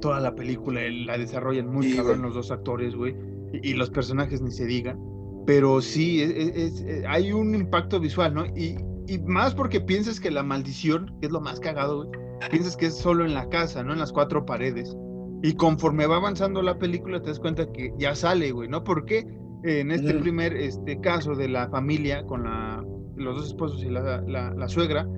toda 0.00 0.18
la 0.18 0.34
película 0.34 0.80
la 1.04 1.18
desarrollan 1.18 1.68
muy 1.68 1.94
cabrón 1.94 2.22
los 2.22 2.34
dos 2.34 2.50
actores, 2.50 2.96
güey, 2.96 3.14
y, 3.52 3.74
los 3.74 3.90
personajes 3.90 4.40
ni 4.40 4.50
se 4.50 4.64
digan, 4.64 4.98
pero 5.46 5.82
sí, 5.82 6.22
es, 6.22 6.80
eh, 6.80 7.04
hay 7.06 7.32
un 7.32 7.54
impacto 7.54 8.00
visual, 8.00 8.32
¿no? 8.32 8.46
Y, 8.46 8.78
y, 9.06 9.18
más 9.26 9.54
porque 9.54 9.78
piensas 9.78 10.18
que 10.18 10.30
la 10.30 10.42
maldición, 10.42 11.14
que 11.20 11.26
es 11.26 11.32
lo 11.32 11.40
más 11.42 11.60
cagado, 11.60 12.06
güey, 12.06 12.18
piensas 12.50 12.78
que 12.78 12.86
es 12.86 12.96
solo 12.96 13.26
en 13.26 13.34
la 13.34 13.48
casa, 13.50 13.82
¿no? 13.82 13.92
En 13.92 13.98
las 13.98 14.12
cuatro 14.12 14.46
paredes. 14.46 14.96
Y 15.42 15.54
conforme 15.54 16.06
va 16.06 16.16
avanzando 16.16 16.62
la 16.62 16.78
película 16.78 17.20
te 17.20 17.28
das 17.28 17.40
cuenta 17.40 17.70
que 17.72 17.92
ya 17.98 18.14
sale, 18.14 18.52
güey, 18.52 18.70
¿no? 18.70 18.82
Porque 18.84 19.26
en 19.64 19.90
este 19.90 20.14
primer 20.14 20.54
este, 20.54 20.98
caso 21.00 21.34
de 21.34 21.48
la 21.48 21.68
familia 21.68 22.24
con 22.24 22.44
la, 22.44 22.82
los 23.16 23.36
dos 23.36 23.46
esposos 23.48 23.82
y 23.82 23.88
la, 23.88 24.20
la, 24.22 24.68
suegra, 24.68 25.08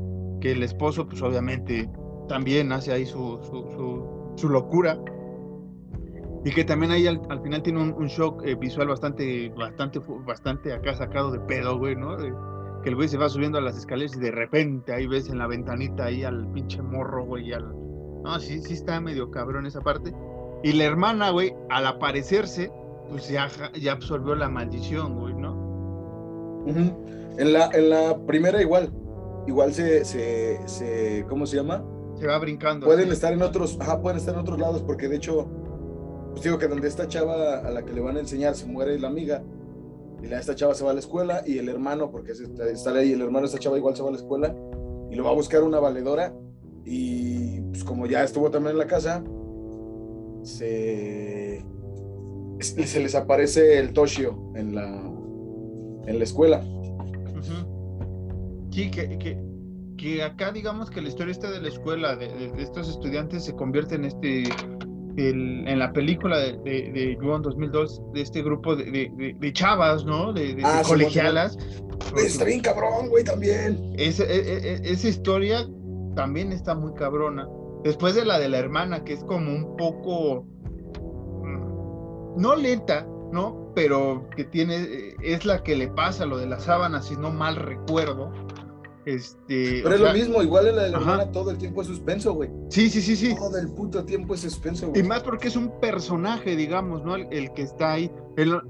que 0.41 0.53
el 0.53 0.63
esposo 0.63 1.07
pues 1.07 1.21
obviamente 1.23 1.89
también 2.29 2.73
hace 2.73 2.93
ahí 2.93 3.07
su, 3.07 3.39
su 3.43 4.19
su 4.39 4.49
locura. 4.49 4.99
Y 6.45 6.51
que 6.53 6.65
también 6.65 6.93
ahí 6.93 7.07
al, 7.07 7.21
final 7.43 7.63
tiene 7.63 7.83
un, 7.83 8.07
shock 8.07 8.43
eh, 8.47 8.55
visual 8.55 8.89
bastante, 8.89 9.51
bastante, 9.51 10.01
bastante 10.25 10.73
acá 10.73 10.95
sacado 10.95 11.33
de 11.33 11.41
pedo, 11.41 11.77
güey, 11.77 11.97
¿no? 11.97 12.17
que 12.83 12.91
el 12.91 12.95
güey 12.95 13.09
se 13.09 13.19
va 13.19 13.29
subiendo 13.29 13.59
a 13.59 13.61
las 13.61 13.77
escaleras 13.77 14.17
y 14.17 14.21
de 14.21 14.31
repente 14.31 14.93
ahí 14.93 15.09
ves 15.09 15.29
en 15.29 15.39
la 15.39 15.49
ventanita 15.49 16.05
ahí 16.05 16.23
al 16.23 16.47
pinche 16.53 16.81
morro, 16.81 17.25
güey, 17.25 17.53
al... 17.53 17.69
No, 18.23 18.39
sí, 18.39 18.61
sí 18.63 18.75
está 18.75 19.01
medio 19.01 19.33
cabrón 19.33 19.67
esa 19.67 19.81
parte. 19.81 20.15
Y 20.63 20.73
la 20.73 20.85
hermana, 20.85 21.31
güey, 21.31 21.53
al 21.71 21.87
aparecerse, 21.87 22.71
pues 23.09 23.29
ya, 23.29 23.49
ya 23.75 23.93
absorbió 23.93 24.37
la 24.37 24.49
maldición, 24.49 25.19
güey, 25.19 25.35
¿no? 25.35 25.68
En, 26.69 27.53
la, 27.53 27.71
en 27.73 27.91
la 27.91 28.19
primera 28.27 28.61
igual, 28.61 28.91
igual 29.47 29.73
se, 29.73 30.05
se, 30.05 30.61
se, 30.67 31.25
¿cómo 31.29 31.47
se 31.47 31.57
llama? 31.57 31.85
se 32.19 32.27
va 32.27 32.39
brincando. 32.39 32.87
Pueden 32.87 33.11
estar 33.13 33.33
en 33.33 33.43
otros, 33.43 33.77
ajá, 33.81 34.01
pueden 34.01 34.19
estar 34.19 34.35
en 34.35 34.41
otros 34.41 34.59
lados, 34.59 34.83
porque 34.83 35.09
de 35.09 35.17
hecho, 35.17 35.47
pues 36.33 36.43
digo 36.43 36.59
que 36.59 36.67
donde 36.67 36.89
esta 36.89 37.07
chava 37.07 37.59
a 37.59 37.71
la 37.71 37.85
que 37.85 37.93
le 37.93 38.01
van 38.01 38.17
a 38.17 38.21
enseñar 38.21 38.55
se 38.55 38.67
muere 38.67 38.99
la 38.99 39.09
amiga, 39.09 39.43
y 40.23 40.27
la, 40.27 40.41
esta 40.41 40.55
chava 40.55 40.75
se 40.75 40.85
va 40.85 40.91
a 40.91 40.95
la 40.95 41.01
escuela, 41.01 41.43
y 41.47 41.59
el 41.59 41.69
hermano, 41.69 42.11
porque 42.11 42.33
está 42.33 42.91
ahí, 42.91 43.13
el 43.13 43.23
hermano 43.23 43.41
de 43.41 43.47
esta 43.47 43.59
chava 43.59 43.79
igual 43.79 43.95
se 43.97 44.03
va 44.03 44.09
a 44.09 44.13
la 44.13 44.19
escuela, 44.19 44.55
y 45.11 45.15
lo 45.15 45.25
va 45.25 45.31
a 45.31 45.35
buscar 45.35 45.63
una 45.63 45.79
valedora, 45.79 46.35
y 46.85 47.61
pues 47.61 47.85
como 47.85 48.07
ya 48.07 48.25
estuvo 48.25 48.51
también 48.51 48.73
en 48.73 48.79
la 48.79 48.87
casa, 48.87 49.23
se, 50.43 51.65
se 52.59 53.01
les 53.01 53.15
aparece 53.15 53.79
el 53.79 53.93
Toshio 53.93 54.53
en 54.55 54.75
la, 54.75 55.03
en 56.09 56.19
la 56.19 56.25
escuela. 56.25 56.63
Sí, 58.71 58.91
que, 58.91 59.19
que, 59.19 59.39
que, 59.97 60.23
acá 60.23 60.53
digamos 60.53 60.91
que 60.91 61.01
la 61.01 61.09
historia 61.09 61.33
esta 61.33 61.51
de 61.51 61.61
la 61.61 61.69
escuela, 61.69 62.17
de, 62.17 62.29
de, 62.29 62.63
estos 62.63 62.89
estudiantes, 62.89 63.45
se 63.45 63.55
convierte 63.55 63.97
en 63.97 64.05
este, 64.05 64.45
el, 65.17 65.67
en 65.67 65.79
la 65.79 65.93
película 65.93 66.39
de, 66.39 66.53
de, 66.59 66.93
de 66.93 67.19
Juan 67.21 67.43
2002, 67.43 68.03
de 68.15 68.21
este 68.21 68.43
grupo 68.43 68.77
de, 68.77 69.35
de 69.39 69.53
chavas, 69.53 70.05
¿no? 70.05 70.33
De, 70.33 70.61
Ah, 70.65 70.83
sí, 70.85 70.91
colegialas. 70.91 71.59
Está 72.17 72.45
bien 72.45 72.61
cabrón, 72.61 73.09
güey, 73.09 73.25
también. 73.25 73.95
Esa, 73.97 74.25
e, 74.25 74.39
e, 74.39 74.75
e, 74.75 74.93
esa 74.93 75.09
historia 75.09 75.67
también 76.15 76.53
está 76.53 76.75
muy 76.75 76.95
cabrona. 76.95 77.49
Después 77.85 78.15
de 78.15 78.25
la 78.25 78.39
de 78.39 78.49
la 78.49 78.59
hermana, 78.59 79.05
que 79.05 79.15
es 79.15 79.25
como 79.25 79.51
un 79.51 79.77
poco, 79.77 80.45
mm, 81.43 82.41
no 82.41 82.57
lenta, 82.57 83.07
¿no? 83.33 83.68
Pero 83.79 84.29
que 84.37 84.43
tiene, 84.45 85.15
es 85.23 85.45
la 85.45 85.63
que 85.63 85.77
le 85.77 85.87
pasa 85.89 86.27
lo 86.27 86.37
de 86.37 86.47
las 86.47 86.65
sábanas, 86.65 87.07
si 87.07 87.17
no 87.17 87.31
mal 87.31 87.55
recuerdo. 87.57 88.33
Este, 89.07 89.81
Pero 89.83 89.95
es 89.95 90.01
sea, 90.01 90.13
lo 90.13 90.19
mismo, 90.19 90.43
igual 90.43 90.67
en 90.67 90.77
la 90.77 90.83
de 90.83 90.91
la 90.91 90.99
hermana 90.99 91.31
todo 91.33 91.51
el 91.51 91.57
tiempo 91.57 91.81
es 91.81 91.87
suspenso, 91.89 92.35
güey. 92.35 92.51
Sí, 92.69 92.91
sí, 92.91 93.01
sí, 93.01 93.17
sí. 93.17 93.35
Todo 93.37 93.57
el 93.57 93.69
puto 93.71 94.05
tiempo 94.05 94.35
es 94.35 94.41
suspenso, 94.41 94.87
Y 94.87 94.91
güey. 94.91 95.03
más 95.05 95.23
porque 95.23 95.49
es 95.49 95.57
un 95.57 95.71
personaje, 95.81 96.57
digamos, 96.57 97.03
¿no? 97.05 97.15
El, 97.15 97.27
el 97.31 97.53
que 97.53 97.63
está 97.63 97.93
ahí. 97.93 98.11
El- 98.37 98.61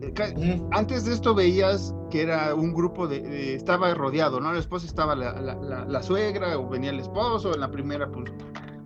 antes 0.72 1.06
de 1.06 1.14
esto 1.14 1.34
veías 1.34 1.92
que 2.10 2.22
era 2.22 2.54
un 2.54 2.72
grupo 2.72 3.08
de, 3.08 3.20
de- 3.20 3.54
estaba 3.54 3.92
rodeado, 3.94 4.38
¿no? 4.40 4.52
La 4.52 4.58
esposa 4.60 4.86
estaba 4.86 5.16
la, 5.16 5.32
la- 5.40 5.56
la- 5.56 5.84
la 5.86 6.02
suegra, 6.02 6.56
o 6.58 6.68
venía 6.68 6.90
el 6.90 7.00
esposo, 7.00 7.52
en 7.54 7.60
la 7.60 7.70
primera, 7.70 8.08
pues, 8.08 8.30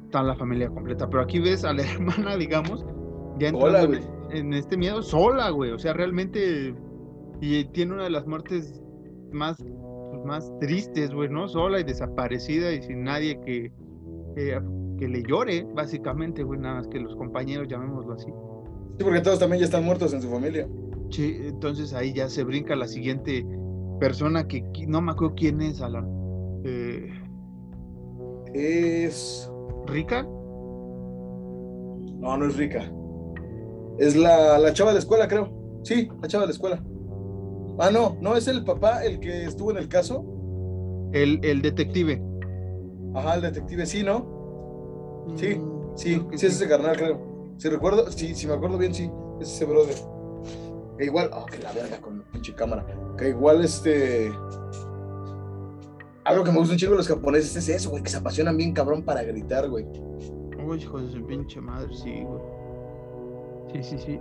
está 0.06 0.22
la 0.22 0.36
familia 0.36 0.68
completa. 0.70 1.10
Pero 1.10 1.22
aquí 1.24 1.38
ves 1.38 1.64
a 1.64 1.72
la 1.74 1.82
hermana, 1.90 2.36
digamos, 2.36 2.84
ya 3.38 3.48
entrando 3.48 3.88
güey. 3.88 4.00
En, 4.32 4.52
este 4.52 4.76
miedo, 4.76 5.02
sola, 5.02 5.50
güey. 5.50 5.70
O 5.72 5.78
sea, 5.78 5.92
realmente, 5.92 6.74
y 7.40 7.64
tiene 7.66 7.94
una 7.94 8.04
de 8.04 8.10
las 8.10 8.26
muertes 8.26 8.82
más, 9.32 9.56
pues, 9.58 10.24
más 10.24 10.52
tristes, 10.60 11.12
güey, 11.12 11.28
¿no? 11.28 11.48
Sola 11.48 11.80
y 11.80 11.84
desaparecida 11.84 12.72
y 12.72 12.82
sin 12.82 13.04
nadie 13.04 13.40
que, 13.40 13.72
que, 14.36 14.60
que 14.98 15.08
le 15.08 15.22
llore, 15.22 15.66
básicamente, 15.74 16.42
güey, 16.42 16.60
nada 16.60 16.76
más 16.76 16.88
que 16.88 17.00
los 17.00 17.16
compañeros, 17.16 17.68
llamémoslo 17.68 18.14
así. 18.14 18.30
Sí, 18.98 19.04
porque 19.04 19.20
todos 19.20 19.38
también 19.38 19.60
ya 19.60 19.66
están 19.66 19.84
muertos 19.84 20.12
en 20.12 20.22
su 20.22 20.28
familia. 20.28 20.68
Sí, 21.10 21.36
entonces 21.42 21.92
ahí 21.92 22.12
ya 22.12 22.28
se 22.28 22.44
brinca 22.44 22.74
la 22.74 22.88
siguiente 22.88 23.46
persona 24.00 24.48
que 24.48 24.62
no 24.86 25.00
me 25.00 25.12
acuerdo 25.12 25.34
quién 25.36 25.60
es, 25.60 25.80
Alan. 25.80 26.06
Eh, 26.64 27.08
Es. 28.54 29.50
¿Rica? 29.86 30.22
No, 32.22 32.36
no 32.36 32.46
es 32.46 32.56
rica. 32.56 32.90
Es 33.98 34.16
la, 34.16 34.58
la 34.58 34.72
chava 34.72 34.90
de 34.90 34.94
la 34.94 35.00
escuela, 35.00 35.28
creo. 35.28 35.80
Sí, 35.84 36.08
la 36.20 36.28
chava 36.28 36.42
de 36.42 36.48
la 36.48 36.52
escuela. 36.52 36.82
Ah, 37.78 37.90
no, 37.90 38.16
no 38.20 38.36
es 38.36 38.48
el 38.48 38.64
papá 38.64 39.04
el 39.04 39.18
que 39.20 39.44
estuvo 39.44 39.70
en 39.70 39.76
el 39.78 39.88
caso. 39.88 40.24
El, 41.12 41.40
el 41.44 41.62
detective. 41.62 42.22
Ajá, 43.14 43.34
el 43.34 43.42
detective, 43.42 43.86
sí, 43.86 44.02
¿no? 44.02 45.24
Sí, 45.36 45.56
Mm, 45.56 45.96
Sí, 45.96 46.14
sí, 46.36 46.46
es 46.46 46.54
ese 46.54 46.68
carnal, 46.68 46.96
creo. 46.96 47.54
Si 47.58 47.68
recuerdo, 47.68 48.10
sí, 48.10 48.34
si 48.34 48.46
me 48.46 48.54
acuerdo 48.54 48.78
bien, 48.78 48.94
sí, 48.94 49.10
es 49.40 49.48
ese 49.52 49.66
brother. 49.66 49.94
Que 50.98 51.04
igual, 51.04 51.30
oh, 51.34 51.44
que 51.46 51.58
la 51.58 51.70
verga 51.72 52.00
con 52.00 52.18
la 52.18 52.24
pinche 52.32 52.54
cámara. 52.54 52.86
Que 53.18 53.28
igual, 53.28 53.62
este. 53.62 54.32
Algo 56.24 56.44
que 56.44 56.52
me 56.52 56.58
gusta 56.58 56.72
un 56.74 56.78
chingo 56.78 56.92
de 56.92 56.98
los 56.98 57.08
japoneses 57.08 57.56
es 57.56 57.68
eso, 57.68 57.90
güey, 57.90 58.02
que 58.02 58.08
se 58.10 58.16
apasionan 58.16 58.56
bien 58.56 58.72
cabrón 58.72 59.02
para 59.02 59.22
gritar, 59.22 59.68
güey. 59.68 59.84
Uy, 60.64 60.78
hijo 60.78 61.00
de 61.00 61.10
su 61.10 61.26
pinche 61.26 61.60
madre, 61.60 61.92
sí, 61.94 62.22
güey. 62.22 62.40
Sí, 63.72 63.82
sí, 63.82 63.98
sí. 63.98 64.18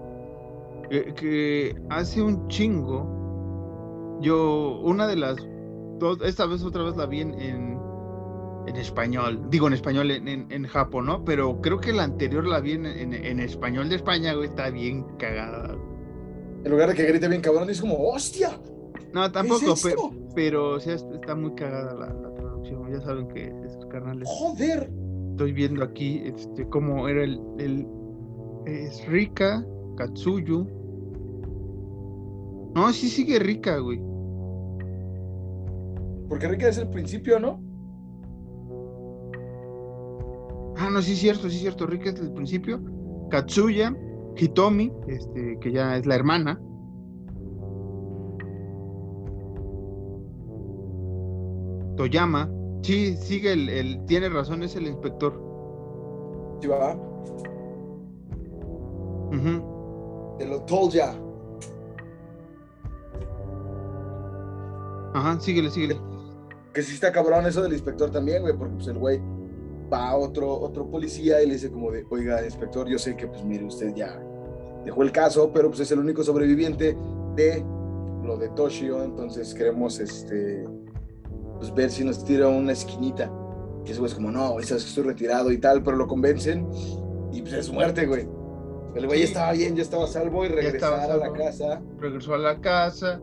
Que, 0.89 1.13
que 1.13 1.75
hace 1.89 2.21
un 2.21 2.47
chingo. 2.47 4.19
Yo, 4.21 4.79
una 4.83 5.07
de 5.07 5.15
las 5.15 5.35
dos, 5.99 6.19
esta 6.23 6.45
vez 6.45 6.63
otra 6.63 6.83
vez 6.83 6.95
la 6.95 7.05
vi 7.05 7.21
en, 7.21 7.33
en, 7.39 7.79
en 8.67 8.75
español. 8.75 9.41
Digo 9.49 9.67
en 9.67 9.73
español 9.73 10.11
en, 10.11 10.27
en, 10.27 10.51
en 10.51 10.65
Japón, 10.67 11.05
¿no? 11.07 11.23
Pero 11.25 11.59
creo 11.61 11.79
que 11.79 11.91
la 11.93 12.03
anterior 12.03 12.45
la 12.45 12.59
vi 12.59 12.73
en, 12.73 12.85
en, 12.85 13.13
en 13.13 13.39
español 13.39 13.89
de 13.89 13.95
España, 13.95 14.33
güey. 14.33 14.49
Está 14.49 14.69
bien 14.69 15.03
cagada. 15.17 15.75
En 16.63 16.71
lugar 16.71 16.89
de 16.89 16.95
que 16.95 17.03
grite 17.05 17.27
bien 17.27 17.41
cabrón, 17.41 17.67
dice 17.67 17.81
como, 17.81 17.95
¡hostia! 18.09 18.51
No, 19.13 19.23
¿Qué 19.23 19.29
tampoco, 19.31 19.73
es 19.73 19.83
pe- 19.83 19.89
esto? 19.89 20.11
pero 20.35 20.75
o 20.75 20.79
sea, 20.79 20.93
está 20.93 21.35
muy 21.35 21.55
cagada 21.55 21.93
la, 21.95 22.13
la 22.13 22.33
traducción. 22.35 22.91
Ya 22.91 23.01
saben 23.01 23.27
que 23.29 23.51
esos 23.65 23.85
canales. 23.87 24.27
¡Joder! 24.31 24.91
Estoy 25.31 25.53
viendo 25.53 25.83
aquí 25.83 26.21
este, 26.25 26.67
cómo 26.69 27.07
era 27.07 27.23
el, 27.23 27.41
el 27.57 27.87
es 28.65 29.05
Rika, 29.07 29.65
Katsuyu. 29.97 30.67
No, 32.75 32.91
sí 32.93 33.09
sigue 33.09 33.39
Rika, 33.39 33.77
güey. 33.79 33.99
Porque 36.29 36.47
Rica 36.47 36.69
es 36.69 36.77
el 36.77 36.89
principio, 36.89 37.39
¿no? 37.39 37.61
Ah, 40.77 40.89
no, 40.89 41.01
sí 41.01 41.11
es 41.13 41.19
cierto, 41.19 41.49
sí 41.49 41.55
es 41.57 41.61
cierto. 41.61 41.85
Rika 41.85 42.09
es 42.09 42.19
el 42.19 42.31
principio. 42.31 42.81
Katsuya, 43.29 43.95
Hitomi, 44.37 44.91
este, 45.07 45.57
que 45.59 45.71
ya 45.71 45.97
es 45.97 46.05
la 46.05 46.15
hermana. 46.15 46.59
Toyama. 51.97 52.49
Sí, 52.83 53.15
sigue 53.17 53.53
el, 53.53 53.69
el- 53.69 54.05
tiene 54.05 54.29
razón, 54.29 54.63
es 54.63 54.75
el 54.75 54.87
inspector. 54.87 55.33
Sí, 56.61 56.67
va. 56.67 56.97
Ujú. 59.31 60.35
Te 60.37 60.45
lo 60.45 60.61
told 60.63 60.93
ya. 60.93 61.15
Ajá, 65.13 65.39
síguele, 65.39 65.69
síguele. 65.69 65.99
Que 66.73 66.81
sí 66.81 66.93
está 66.93 67.11
cabrón 67.11 67.45
eso 67.45 67.61
del 67.61 67.73
inspector 67.73 68.09
también, 68.11 68.41
güey, 68.41 68.55
porque 68.55 68.75
pues 68.75 68.87
el 68.87 68.97
güey 68.97 69.19
va 69.91 70.09
a 70.09 70.15
otro, 70.15 70.59
otro 70.59 70.89
policía 70.89 71.41
y 71.41 71.47
le 71.47 71.53
dice 71.53 71.69
como 71.69 71.91
de, 71.91 72.05
oiga, 72.09 72.43
inspector, 72.43 72.87
yo 72.87 72.97
sé 72.97 73.17
que 73.17 73.27
pues 73.27 73.43
mire, 73.43 73.65
usted 73.65 73.93
ya 73.93 74.21
dejó 74.85 75.03
el 75.03 75.11
caso, 75.11 75.51
pero 75.53 75.67
pues 75.67 75.81
es 75.81 75.91
el 75.91 75.99
único 75.99 76.23
sobreviviente 76.23 76.97
de 77.35 77.65
lo 78.23 78.37
de 78.37 78.49
Toshio, 78.49 79.03
entonces 79.03 79.53
queremos 79.53 79.99
este 79.99 80.65
pues 81.57 81.73
ver 81.75 81.91
si 81.91 82.03
nos 82.03 82.23
tira 82.23 82.47
una 82.47 82.71
esquinita. 82.71 83.31
Y 83.85 83.91
ese 83.91 83.99
güey 83.99 84.09
es 84.09 84.15
como, 84.15 84.31
no, 84.31 84.53
güey, 84.53 84.65
sabes 84.65 84.83
que 84.83 84.89
estoy 84.89 85.03
retirado 85.03 85.51
y 85.51 85.57
tal, 85.57 85.83
pero 85.83 85.97
lo 85.97 86.07
convencen 86.07 86.67
y 87.31 87.41
pues 87.41 87.53
es 87.53 87.71
muerte, 87.71 88.05
güey. 88.05 88.27
El 88.95 89.05
güey 89.07 89.19
Sí. 89.19 89.25
estaba 89.25 89.51
bien, 89.53 89.75
ya 89.75 89.81
estaba 89.83 90.05
salvo 90.07 90.43
y 90.45 90.49
regresar 90.49 91.09
a 91.11 91.17
la 91.17 91.31
casa. 91.31 91.81
regresó 91.99 92.33
a 92.33 92.37
la 92.37 92.59
casa 92.59 93.21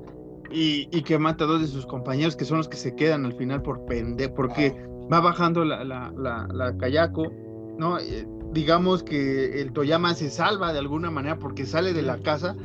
y, 0.51 0.89
y 0.91 1.03
que 1.03 1.19
mata 1.19 1.45
a 1.45 1.47
dos 1.47 1.61
de 1.61 1.67
sus 1.67 1.85
compañeros 1.87 2.37
que 2.37 2.45
son 2.47 2.59
los 2.59 2.69
que 2.69 2.77
se 2.79 2.95
quedan 2.95 3.25
al 3.27 3.35
final 3.35 3.61
por 3.63 3.85
pende 3.85 4.29
porque 4.31 4.75
va 5.13 5.21
bajando 5.21 5.65
la, 5.65 5.85
la, 5.85 6.13
la, 6.17 6.47
la 6.53 6.77
Kayako, 6.79 7.31
¿no? 7.79 7.99
Eh, 7.99 8.27
digamos 8.53 9.03
que 9.03 9.61
el 9.61 9.73
Toyama 9.73 10.15
se 10.15 10.31
salva 10.31 10.73
de 10.73 10.79
alguna 10.79 11.11
manera 11.11 11.39
porque 11.39 11.67
sale 11.67 11.93
de 11.93 12.01
la 12.03 12.17
casa, 12.19 12.57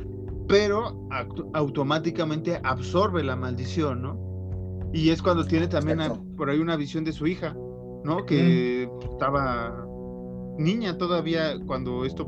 pero 0.48 1.06
automáticamente 1.52 2.60
absorbe 2.64 3.22
la 3.22 3.36
maldición, 3.36 4.02
¿no? 4.02 4.90
Y 4.92 5.10
es 5.10 5.20
cuando 5.22 5.44
tiene 5.44 5.66
también 5.68 6.00
a- 6.00 6.14
por 6.36 6.48
ahí 6.50 6.58
una 6.58 6.76
visión 6.76 7.04
de 7.04 7.12
su 7.12 7.26
hija, 7.26 7.54
¿no? 8.04 8.24
Que 8.26 8.88
estaba 9.10 9.86
niña 10.58 10.96
todavía 10.98 11.54
cuando 11.66 12.04
esto 12.04 12.26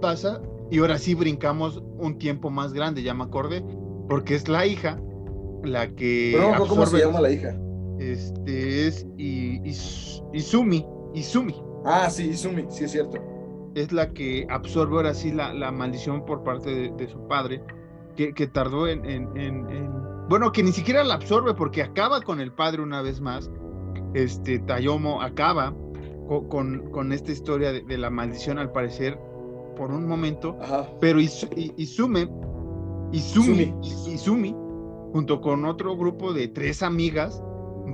pasa 0.00 0.40
y 0.70 0.78
ahora 0.78 0.98
sí 0.98 1.14
brincamos 1.14 1.82
un 1.98 2.18
tiempo 2.18 2.50
más 2.50 2.72
grande, 2.72 3.02
ya 3.02 3.14
me 3.14 3.24
acordé, 3.24 3.64
porque 4.08 4.34
es 4.34 4.48
la 4.48 4.66
hija 4.66 5.00
la 5.64 5.88
que 5.94 6.32
Pero 6.34 6.56
no 6.58 6.66
cómo 6.66 6.86
se 6.86 6.98
llama 6.98 7.20
la 7.20 7.30
hija. 7.30 7.54
este 7.98 8.86
es 8.86 9.06
Izumi, 10.32 10.86
Izumi, 11.14 11.54
Ah, 11.84 12.08
sí, 12.10 12.28
Izumi, 12.30 12.66
sí 12.68 12.84
es 12.84 12.92
cierto. 12.92 13.18
es 13.74 13.92
la 13.92 14.10
que 14.12 14.46
absorbe 14.50 14.96
ahora 14.96 15.14
sí 15.14 15.32
la, 15.32 15.52
la 15.54 15.70
maldición 15.72 16.24
por 16.24 16.42
parte 16.44 16.70
de, 16.70 16.90
de 16.96 17.08
su 17.08 17.26
padre, 17.28 17.62
que, 18.16 18.32
que 18.32 18.46
tardó 18.46 18.86
en, 18.88 19.04
en- 19.04 19.28
en- 19.36 19.68
en- 19.70 19.92
Bueno, 20.28 20.52
que 20.52 20.62
ni 20.62 20.72
siquiera 20.72 21.02
la 21.04 21.14
absorbe 21.14 21.54
porque 21.54 21.82
acaba 21.82 22.20
con 22.20 22.40
el 22.40 22.52
padre 22.52 22.82
una 22.82 23.02
vez 23.02 23.20
más. 23.20 23.50
Este 24.14 24.58
Tayomo 24.60 25.22
acaba 25.22 25.74
co- 26.28 26.48
con, 26.48 26.90
con 26.90 27.12
esta 27.12 27.32
historia 27.32 27.72
de, 27.72 27.82
de 27.82 27.98
la 27.98 28.10
maldición 28.10 28.58
al 28.58 28.72
parecer 28.72 29.18
por 29.80 29.92
un 29.92 30.06
momento, 30.06 30.58
Ajá. 30.60 30.86
pero 31.00 31.18
Iz- 31.20 31.48
Izume, 31.78 32.28
Izumi, 33.12 33.74
Izumi, 34.12 34.54
junto 35.14 35.40
con 35.40 35.64
otro 35.64 35.96
grupo 35.96 36.34
de 36.34 36.48
tres 36.48 36.82
amigas, 36.82 37.42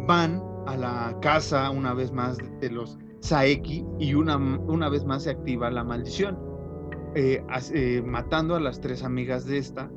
van 0.08 0.42
a 0.66 0.76
la 0.76 1.16
casa 1.22 1.70
una 1.70 1.94
vez 1.94 2.10
más 2.10 2.38
de 2.60 2.70
los 2.70 2.98
Saeki 3.20 3.84
y 4.00 4.14
una, 4.14 4.36
una 4.36 4.88
vez 4.88 5.04
más 5.04 5.22
se 5.22 5.30
activa 5.30 5.70
la 5.70 5.84
maldición, 5.84 6.36
eh, 7.14 7.40
eh, 7.72 8.02
matando 8.04 8.56
a 8.56 8.60
las 8.60 8.80
tres 8.80 9.04
amigas 9.04 9.46
de 9.46 9.58
esta. 9.58 9.88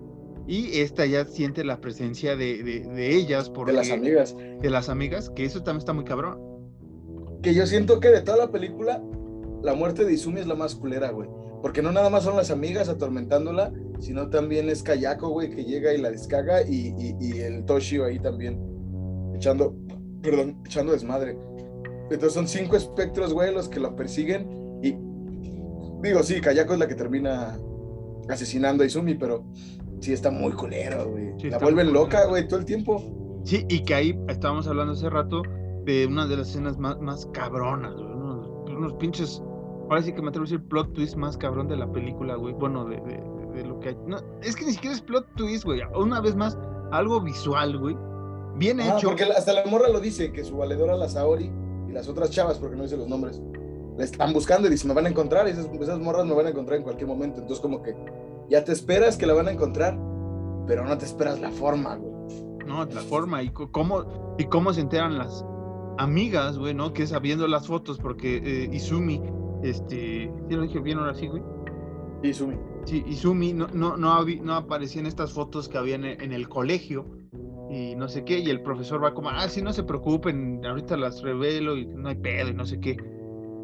Y 0.46 0.80
esta 0.82 1.08
ya 1.08 1.26
siente 1.26 1.64
la 1.64 1.82
presencia 1.82 2.36
de, 2.36 2.62
de- 2.62 2.82
de 2.82 3.16
ellas, 3.16 3.50
porque, 3.50 3.72
De 3.72 3.78
las 3.80 3.90
amigas. 3.92 4.38
de 4.38 4.70
las 4.70 4.90
amigas, 4.90 5.32
que 5.32 5.44
eso 5.44 5.64
también 5.64 5.80
está 5.80 5.94
muy 5.94 6.04
cabrón. 6.04 6.38
Que 7.42 7.56
yo 7.56 7.66
siento 7.66 8.00
que 8.00 8.10
de 8.10 8.22
toda 8.22 8.38
la 8.38 8.52
película, 8.52 9.02
la 9.64 9.74
muerte 9.74 10.06
de 10.06 10.14
Izumi 10.14 10.40
es 10.40 10.46
la 10.48 10.54
más 10.56 10.76
culera, 10.76 11.10
güey. 11.10 11.28
Porque 11.62 11.82
no 11.82 11.92
nada 11.92 12.10
más 12.10 12.24
son 12.24 12.38
las 12.38 12.52
amigas 12.52 12.90
atormentándola, 12.90 13.74
sino 14.00 14.30
también 14.30 14.70
es 14.70 14.82
Kayako, 14.82 15.30
güey, 15.30 15.50
que 15.50 15.66
llega 15.66 15.94
y 15.94 15.98
la 15.98 16.10
descaga 16.10 16.62
y, 16.62 16.94
y, 17.20 17.40
el 17.40 17.66
Toshio 17.66 18.06
ahí 18.06 18.20
también 18.20 18.60
echando, 19.36 19.76
perdón, 20.22 20.62
echando 20.66 20.94
desmadre. 20.94 21.38
Entonces 22.04 22.34
son 22.34 22.48
cinco 22.48 22.76
espectros, 22.76 23.34
güey, 23.34 23.54
los 23.54 23.68
que 23.68 23.80
la 23.80 23.96
persiguen 23.96 24.48
y 24.82 24.96
digo, 26.02 26.24
sí, 26.24 26.40
Kayako 26.40 26.74
es 26.74 26.80
la 26.80 26.88
que 26.88 26.96
termina 26.96 27.60
asesinando 28.30 28.84
a 28.84 28.86
Izumi, 28.86 29.16
pero 29.16 29.44
sí 30.00 30.14
está 30.14 30.32
muy 30.32 30.54
culero, 30.54 31.12
güey. 31.12 31.34
la 31.50 31.58
vuelven 31.60 31.94
loca, 31.94 32.26
güey, 32.26 32.48
todo 32.48 32.60
el 32.60 32.66
tiempo. 32.66 33.42
Sí, 33.44 33.66
y 33.70 33.84
que 33.84 33.96
ahí 33.96 34.20
estábamos 34.28 34.68
hablando 34.68 34.94
hace 34.94 35.10
rato 35.10 35.42
de 35.86 36.06
una 36.06 36.28
de 36.28 36.38
las 36.38 36.50
escenas 36.50 36.78
más, 36.78 37.00
más 37.00 37.26
cabronas, 37.34 37.94
güey, 37.96 38.10
unos, 38.76 38.94
pinches, 38.94 39.42
ahora 39.90 40.04
sí 40.04 40.14
que 40.14 40.22
me 40.22 40.30
atrevo 40.30 40.44
a 40.44 40.50
decir 40.50 40.64
plot 40.68 40.94
twist 40.94 41.16
más 41.16 41.38
cabrón 41.38 41.68
de 41.68 41.76
la 41.76 41.92
película, 41.92 42.36
güey, 42.36 42.54
bueno, 42.54 42.86
de, 42.86 42.98
de, 42.98 43.66
lo 43.66 43.80
que 43.80 43.90
hay. 43.90 43.98
No, 44.06 44.18
es 44.42 44.56
que 44.56 44.66
ni 44.66 44.74
siquiera 44.74 44.96
es 44.96 45.02
plot 45.02 45.26
twist, 45.36 45.66
güey, 45.66 45.82
una 45.96 46.22
vez 46.22 46.36
más, 46.36 46.58
algo 46.92 47.20
visual, 47.22 47.78
güey, 47.78 47.98
bien 48.56 48.80
hecho. 48.80 49.10
Porque 49.10 49.24
hasta 49.24 49.54
la 49.54 49.66
morra 49.66 49.90
lo 49.90 50.00
dice, 50.00 50.32
que 50.32 50.44
su 50.44 50.58
valedora, 50.58 50.96
la 50.96 51.10
Saori, 51.10 51.52
y 51.88 51.92
las 51.92 52.08
otras 52.08 52.30
chavas, 52.30 52.58
porque 52.60 52.76
no 52.76 52.84
dice 52.84 52.98
los 52.98 53.08
nombres, 53.08 53.42
la 53.98 54.04
están 54.04 54.32
buscando 54.32 54.68
y 54.68 54.72
dice, 54.72 54.88
me 54.88 54.94
van 54.94 55.08
a 55.08 55.10
encontrar, 55.10 55.48
y 55.48 55.52
esas, 55.52 55.66
esas 55.66 56.00
morras 56.00 56.26
me 56.26 56.34
van 56.34 56.46
a 56.46 56.50
encontrar 56.50 56.78
en 56.78 56.84
cualquier 56.84 57.08
momento, 57.08 57.42
entonces 57.42 57.62
como 57.62 57.82
que 57.82 57.96
ya 58.50 58.64
te 58.64 58.72
esperas 58.72 59.18
que 59.18 59.26
la 59.26 59.34
van 59.34 59.48
a 59.48 59.52
encontrar, 59.52 59.98
pero 60.68 60.86
no 60.86 60.98
te 60.98 61.06
esperas 61.06 61.40
la 61.40 61.50
forma, 61.52 61.96
güey. 61.96 62.10
No, 62.66 62.86
la 62.86 63.02
forma 63.02 63.42
y 63.42 63.50
cómo, 63.50 64.36
y 64.38 64.46
cómo 64.46 64.72
se 64.72 64.82
enteran 64.82 65.18
las 65.18 65.44
amigas, 65.98 66.58
güey, 66.58 66.76
¿no? 66.76 66.94
Que 66.94 67.08
sabiendo 67.08 67.48
las 67.48 67.68
fotos, 67.68 67.98
porque 67.98 68.38
eh, 68.38 68.70
Izumi, 68.72 69.22
este, 69.64 70.32
¿sí 70.50 70.56
lo 70.56 70.64
dije 70.64 70.80
bien 70.80 71.00
ahora 71.00 71.14
sí, 71.14 71.28
güey? 71.28 71.44
Izumi. 72.24 72.56
Sí, 72.86 73.04
Izumi 73.08 73.54
no, 73.54 73.68
no, 73.74 73.98
no, 73.98 74.26
no 74.26 74.54
aparecía 74.54 75.02
en 75.02 75.08
estas 75.08 75.34
fotos 75.34 75.70
que 75.70 75.78
habían 75.78 76.06
en, 76.06 76.34
el 76.34 76.50
colegio 76.50 77.06
y 77.70 77.96
no 77.96 78.08
sé 78.08 78.26
qué, 78.26 78.40
y 78.40 78.50
el 78.50 78.62
profesor 78.62 79.04
va 79.04 79.14
como, 79.14 79.30
ah, 79.30 79.48
sí, 79.48 79.62
no 79.62 79.74
se 79.74 79.84
preocupen, 79.84 80.66
ahorita 80.66 80.98
las 80.98 81.22
revelo 81.22 81.78
y 81.78 81.86
no 81.86 82.10
hay 82.10 82.16
pedo 82.16 82.50
y 82.50 82.54
no 82.54 82.66
sé 82.66 82.80
qué 82.80 82.98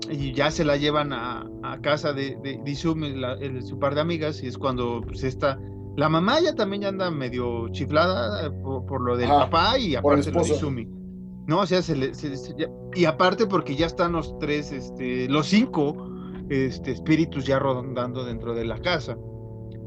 y 0.09 0.33
ya 0.33 0.51
se 0.51 0.63
la 0.63 0.77
llevan 0.77 1.13
a, 1.13 1.49
casa 1.81 2.13
de, 2.13 2.37
de, 2.43 2.61
Izumi, 2.65 3.15
su 3.63 3.79
par 3.79 3.95
de 3.95 4.01
amigas, 4.01 4.41
y 4.43 4.47
es 4.47 4.57
cuando 4.57 5.01
pues 5.01 5.23
esta, 5.23 5.59
la 5.95 6.09
mamá 6.09 6.39
ya 6.39 6.53
también 6.53 6.83
ya 6.83 6.89
anda 6.89 7.11
medio 7.11 7.69
chiflada 7.69 8.47
eh, 8.47 8.51
por, 8.51 9.01
lo 9.01 9.17
del 9.17 9.29
papá 9.29 9.77
y 9.77 9.95
aparte 9.95 10.31
de 10.31 10.41
Izumi. 10.41 10.87
No, 11.47 11.59
o 11.59 11.65
sea, 11.65 11.81
se 11.81 11.95
le, 11.95 12.11
y 12.95 13.05
aparte 13.05 13.45
porque 13.45 13.75
ya 13.75 13.85
están 13.85 14.13
los 14.13 14.37
tres, 14.39 14.71
este, 14.71 15.29
los 15.29 15.47
cinco 15.47 16.09
este, 16.49 16.91
espíritus 16.91 17.45
ya 17.45 17.59
rondando 17.59 18.25
dentro 18.25 18.55
de 18.55 18.65
la 18.65 18.79
casa. 18.79 19.17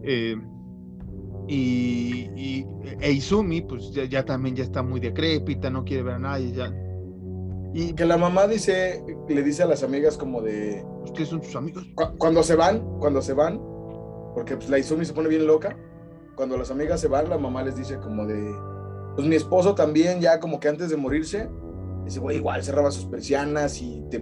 Eh, 0.04 0.36
y, 1.48 2.30
y 2.36 2.66
e 3.00 3.12
Izumi, 3.12 3.62
pues 3.62 3.90
ya, 3.92 4.04
ya, 4.04 4.24
también 4.24 4.54
ya 4.54 4.64
está 4.64 4.82
muy 4.82 5.00
decrépita, 5.00 5.70
no 5.70 5.84
quiere 5.84 6.02
ver 6.04 6.14
a 6.14 6.18
nadie, 6.18 6.52
ya 6.52 6.72
y 7.74 7.92
que 7.92 8.06
la 8.06 8.16
mamá 8.16 8.46
dice, 8.46 9.04
le 9.28 9.42
dice 9.42 9.62
a 9.62 9.66
las 9.66 9.82
amigas 9.82 10.16
como 10.16 10.40
de... 10.40 10.84
¿Ustedes 11.04 11.28
son 11.28 11.42
sus 11.42 11.54
amigos? 11.54 11.86
cuando 12.18 12.42
se 12.42 12.56
van, 12.56 12.80
cuando 12.98 13.20
se 13.20 13.34
van, 13.34 13.61
porque 14.34 14.56
pues 14.56 14.70
la 14.70 14.78
Izumi 14.78 15.04
se 15.04 15.12
pone 15.12 15.28
bien 15.28 15.46
loca, 15.46 15.76
cuando 16.34 16.56
las 16.56 16.70
amigas 16.70 17.00
se 17.00 17.09
van, 17.09 17.28
la 17.28 17.38
mamá 17.38 17.62
les 17.62 17.76
dice 17.76 17.98
como 17.98 18.26
de... 18.26 18.54
Pues 19.19 19.27
mi 19.27 19.35
esposo 19.35 19.75
también 19.75 20.21
ya 20.21 20.39
como 20.39 20.61
que 20.61 20.69
antes 20.69 20.91
de 20.91 20.97
morirse, 20.97 21.49
dice, 22.05 22.21
güey, 22.21 22.37
igual 22.37 22.62
cerraba 22.62 22.93
sus 22.93 23.05
persianas 23.07 23.83
y, 23.83 24.01
te, 24.12 24.21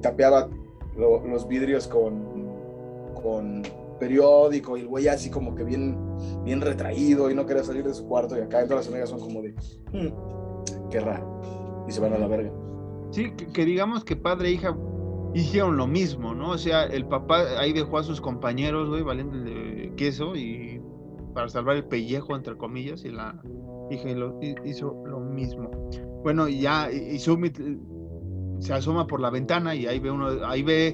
tapeaba 0.00 0.48
los 0.96 1.46
vidrios 1.46 1.86
con, 1.86 2.56
con 3.22 3.62
periódico 4.00 4.78
y 4.78 4.80
el 4.80 4.88
güey 4.88 5.08
así 5.08 5.28
como 5.28 5.54
que 5.54 5.62
bien, 5.62 5.98
bien 6.42 6.62
retraído 6.62 7.30
y 7.30 7.34
no 7.34 7.44
quería 7.44 7.62
salir 7.62 7.84
de 7.84 7.92
su 7.92 8.06
cuarto 8.06 8.34
y 8.38 8.40
acá 8.40 8.64
todas 8.64 8.86
las 8.86 8.88
amigas 8.88 9.10
son 9.10 9.20
como 9.20 9.42
de, 9.42 9.50
hmm, 9.92 10.88
qué 10.88 11.00
raro 11.00 11.42
y 11.86 11.92
se 11.92 12.00
van 12.00 12.14
a 12.14 12.18
la 12.18 12.28
verga. 12.28 12.50
Sí, 13.10 13.30
que, 13.32 13.64
digamos 13.66 14.04
que 14.04 14.16
padre 14.16 14.48
e 14.48 14.52
hija 14.52 14.74
hicieron 15.34 15.76
lo 15.76 15.86
mismo, 15.86 16.34
¿no? 16.34 16.52
O 16.52 16.58
sea, 16.58 16.84
el 16.84 17.04
papá 17.04 17.60
ahí 17.60 17.74
dejó 17.74 17.98
a 17.98 18.04
sus 18.04 18.22
compañeros, 18.22 18.88
güey, 18.88 19.02
valiendo 19.02 19.36
de 19.36 19.92
queso 19.98 20.34
y 20.34 20.80
para 21.34 21.50
salvar 21.50 21.76
el 21.76 21.84
pellejo, 21.84 22.34
entre 22.34 22.56
comillas, 22.56 23.04
y 23.04 23.10
la 23.10 23.38
hija 23.90 24.08
hizo 24.64 25.02
lo 25.06 25.20
mismo. 25.20 25.70
Bueno, 26.22 26.48
y 26.48 26.60
ya 26.60 26.90
Izumi 26.90 27.48
eh, 27.48 27.78
se 28.60 28.72
asoma 28.72 29.06
por 29.06 29.20
la 29.20 29.30
ventana 29.30 29.74
y 29.74 29.86
ahí 29.86 29.98
ve 30.00 30.10
uno, 30.10 30.44
ahí 30.46 30.62
ve 30.62 30.88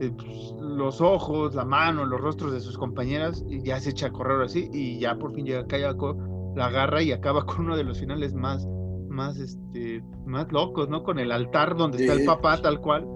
eh, 0.00 0.10
pues, 0.16 0.54
los 0.60 1.00
ojos, 1.00 1.54
la 1.54 1.64
mano, 1.64 2.04
los 2.04 2.20
rostros 2.20 2.52
de 2.52 2.60
sus 2.60 2.76
compañeras 2.76 3.44
y 3.48 3.62
ya 3.62 3.78
se 3.80 3.90
echa 3.90 4.08
a 4.08 4.12
correr 4.12 4.42
así 4.42 4.68
y 4.72 4.98
ya 4.98 5.16
por 5.16 5.34
fin 5.34 5.46
llega 5.46 5.66
Kayako, 5.66 6.52
la 6.56 6.66
agarra 6.66 7.02
y 7.02 7.12
acaba 7.12 7.46
con 7.46 7.66
uno 7.66 7.76
de 7.76 7.84
los 7.84 7.98
finales 7.98 8.34
más 8.34 8.66
más, 9.14 9.38
este, 9.38 10.02
más 10.26 10.50
locos, 10.52 10.88
¿no? 10.88 11.02
Con 11.02 11.18
el 11.18 11.32
altar 11.32 11.76
donde 11.76 12.04
está 12.04 12.14
el 12.14 12.26
papá 12.26 12.60
tal 12.60 12.80
cual. 12.80 13.06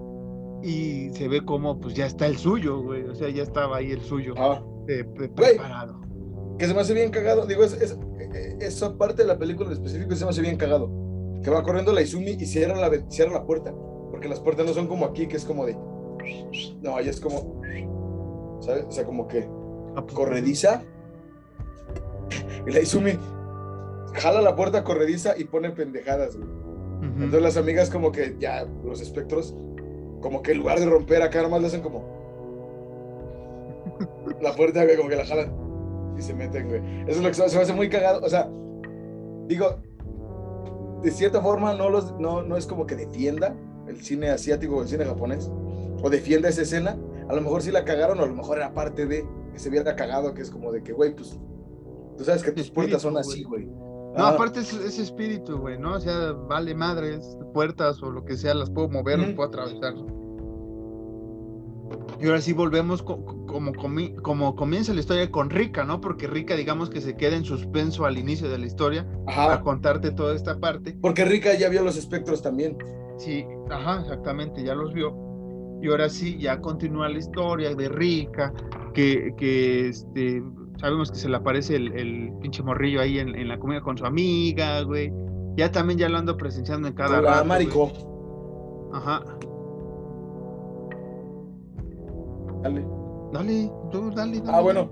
Y 0.63 1.09
se 1.11 1.27
ve 1.27 1.41
como, 1.45 1.79
pues 1.79 1.93
ya 1.93 2.05
está 2.05 2.27
el 2.27 2.37
suyo, 2.37 2.81
güey. 2.81 3.03
O 3.03 3.15
sea, 3.15 3.29
ya 3.29 3.43
estaba 3.43 3.77
ahí 3.77 3.91
el 3.91 4.01
suyo 4.01 4.33
ah. 4.37 4.61
preparado. 4.85 6.01
Que 6.59 6.67
se 6.67 6.73
me 6.73 6.81
hace 6.81 6.93
bien 6.93 7.09
cagado. 7.09 7.47
Digo, 7.47 7.63
es, 7.63 7.73
es, 7.73 7.97
esa 8.59 8.95
parte 8.97 9.23
de 9.23 9.27
la 9.27 9.39
película 9.39 9.67
en 9.67 9.73
específico 9.73 10.13
se 10.15 10.25
me 10.25 10.31
hace 10.31 10.41
bien 10.41 10.57
cagado. 10.57 10.91
Que 11.41 11.49
va 11.49 11.63
corriendo 11.63 11.93
la 11.93 12.01
Izumi 12.01 12.31
y 12.31 12.45
cierra 12.45 12.75
la, 12.75 12.91
cierra 13.09 13.31
la 13.31 13.45
puerta. 13.45 13.73
Porque 14.11 14.27
las 14.27 14.41
puertas 14.41 14.65
no 14.65 14.73
son 14.73 14.87
como 14.87 15.05
aquí, 15.05 15.27
que 15.27 15.37
es 15.37 15.45
como 15.45 15.65
de. 15.65 15.75
No, 16.81 16.97
ahí 16.97 17.07
es 17.07 17.19
como. 17.19 17.61
¿Sabes? 18.59 18.85
O 18.87 18.91
sea, 18.91 19.05
como 19.05 19.27
que. 19.27 19.49
Ah, 19.95 20.03
pues, 20.03 20.13
corrediza. 20.13 20.83
Y 22.67 22.71
la 22.71 22.81
Izumi 22.81 23.17
jala 24.13 24.41
la 24.41 24.55
puerta 24.55 24.83
corrediza 24.83 25.35
y 25.37 25.45
pone 25.45 25.69
pendejadas, 25.69 26.37
Entonces 27.01 27.41
las 27.41 27.57
amigas 27.57 27.89
como 27.89 28.11
que 28.11 28.35
ya, 28.37 28.65
los 28.83 29.01
espectros, 29.01 29.55
como 30.19 30.41
que 30.41 30.51
en 30.51 30.57
lugar 30.57 30.79
de 30.79 30.87
romper 30.87 31.21
acá, 31.21 31.41
nomás 31.41 31.61
le 31.61 31.67
hacen 31.67 31.81
como... 31.81 32.03
la 34.41 34.53
puerta, 34.53 34.85
como 34.97 35.09
que 35.09 35.15
la 35.15 35.25
jalan 35.25 35.68
y 36.17 36.21
se 36.21 36.33
meten, 36.33 36.67
güey. 36.67 36.81
Eso 37.07 37.19
es 37.19 37.21
lo 37.21 37.27
que 37.27 37.33
se 37.49 37.55
me 37.55 37.61
hace 37.63 37.73
muy 37.73 37.89
cagado. 37.89 38.21
O 38.23 38.29
sea, 38.29 38.49
digo, 39.47 39.81
de 41.01 41.11
cierta 41.11 41.41
forma 41.41 41.73
no, 41.73 41.89
los, 41.89 42.17
no, 42.19 42.41
no 42.41 42.57
es 42.57 42.65
como 42.65 42.85
que 42.85 42.95
defienda 42.95 43.55
el 43.87 44.01
cine 44.01 44.29
asiático 44.29 44.77
o 44.77 44.81
el 44.83 44.87
cine 44.87 45.05
japonés, 45.05 45.49
o 46.01 46.09
defienda 46.09 46.49
esa 46.49 46.61
escena. 46.61 46.97
A 47.27 47.33
lo 47.33 47.41
mejor 47.41 47.61
sí 47.61 47.71
la 47.71 47.85
cagaron, 47.85 48.19
o 48.19 48.23
a 48.23 48.27
lo 48.27 48.35
mejor 48.35 48.57
era 48.57 48.73
parte 48.73 49.05
de 49.05 49.25
que 49.51 49.59
se 49.59 49.69
hubiera 49.69 49.95
cagado, 49.95 50.33
que 50.33 50.41
es 50.41 50.51
como 50.51 50.71
de 50.71 50.83
que, 50.83 50.93
güey, 50.93 51.15
pues, 51.15 51.39
tú 52.17 52.23
sabes 52.23 52.43
que 52.43 52.51
tus 52.51 52.69
puertas 52.69 53.01
son 53.01 53.17
así, 53.17 53.43
güey. 53.43 53.65
No, 53.65 54.25
ah. 54.25 54.29
aparte 54.29 54.61
es 54.61 54.73
ese 54.73 55.03
espíritu, 55.03 55.57
güey, 55.57 55.77
¿no? 55.77 55.93
O 55.93 55.99
sea, 55.99 56.31
vale 56.31 56.73
madres, 56.73 57.37
puertas 57.53 58.01
o 58.01 58.11
lo 58.11 58.25
que 58.25 58.35
sea, 58.35 58.53
las 58.53 58.69
puedo 58.69 58.89
mover, 58.89 59.19
las 59.19 59.33
puedo 59.33 59.49
atravesar. 59.49 59.93
Y 62.19 62.25
ahora 62.25 62.41
sí 62.41 62.53
volvemos 62.53 63.01
como, 63.01 63.73
como 64.21 64.55
comienza 64.55 64.93
la 64.93 64.99
historia 64.99 65.31
con 65.31 65.49
Rika, 65.49 65.83
¿no? 65.83 66.01
Porque 66.01 66.27
Rika, 66.27 66.55
digamos 66.55 66.89
que 66.89 67.01
se 67.01 67.15
queda 67.15 67.37
en 67.37 67.45
suspenso 67.45 68.05
al 68.05 68.17
inicio 68.17 68.49
de 68.49 68.57
la 68.57 68.65
historia 68.65 69.07
para 69.25 69.61
contarte 69.61 70.11
toda 70.11 70.35
esta 70.35 70.59
parte. 70.59 70.97
Porque 71.01 71.25
Rika 71.25 71.53
ya 71.55 71.69
vio 71.69 71.83
los 71.83 71.97
espectros 71.97 72.41
también. 72.41 72.77
Sí, 73.17 73.45
ajá, 73.69 74.01
exactamente, 74.01 74.63
ya 74.63 74.75
los 74.75 74.93
vio. 74.93 75.15
Y 75.81 75.87
ahora 75.87 76.09
sí, 76.09 76.37
ya 76.37 76.59
continúa 76.59 77.07
la 77.07 77.19
historia 77.19 77.73
de 77.73 77.87
Rika, 77.87 78.53
que, 78.93 79.33
que 79.37 79.87
este, 79.87 80.43
Sabemos 80.79 81.11
que 81.11 81.17
se 81.17 81.27
le 81.27 81.35
aparece 81.35 81.75
el, 81.75 82.31
pinche 82.41 82.63
morrillo 82.63 83.01
ahí 83.01 83.19
en, 83.19 83.47
la 83.47 83.59
comida 83.59 83.81
con 83.81 83.97
su 83.97 84.05
amiga, 84.05 84.81
güey. 84.81 85.11
Ya 85.57 85.71
también 85.71 85.99
ya 85.99 86.07
lo 86.07 86.17
ando 86.17 86.37
presenciando 86.37 86.87
en 86.87 86.93
cada 86.93 87.19
Hola, 87.19 87.43
marico. 87.43 87.91
Ajá. 88.93 89.21
Dale. 92.61 92.85
Dale, 93.31 93.71
tú, 93.91 94.11
dale, 94.11 94.41
Ah, 94.47 94.61
bueno. 94.61 94.89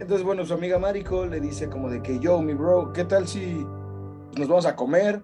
Entonces, 0.00 0.24
bueno, 0.24 0.44
su 0.44 0.54
amiga 0.54 0.78
Marico 0.78 1.26
le 1.26 1.40
dice 1.40 1.68
como 1.68 1.88
de 1.88 2.02
que 2.02 2.18
yo, 2.18 2.40
mi 2.42 2.54
bro, 2.54 2.92
¿qué 2.92 3.04
tal 3.04 3.28
si 3.28 3.64
nos 4.36 4.48
vamos 4.48 4.66
a 4.66 4.74
comer? 4.74 5.22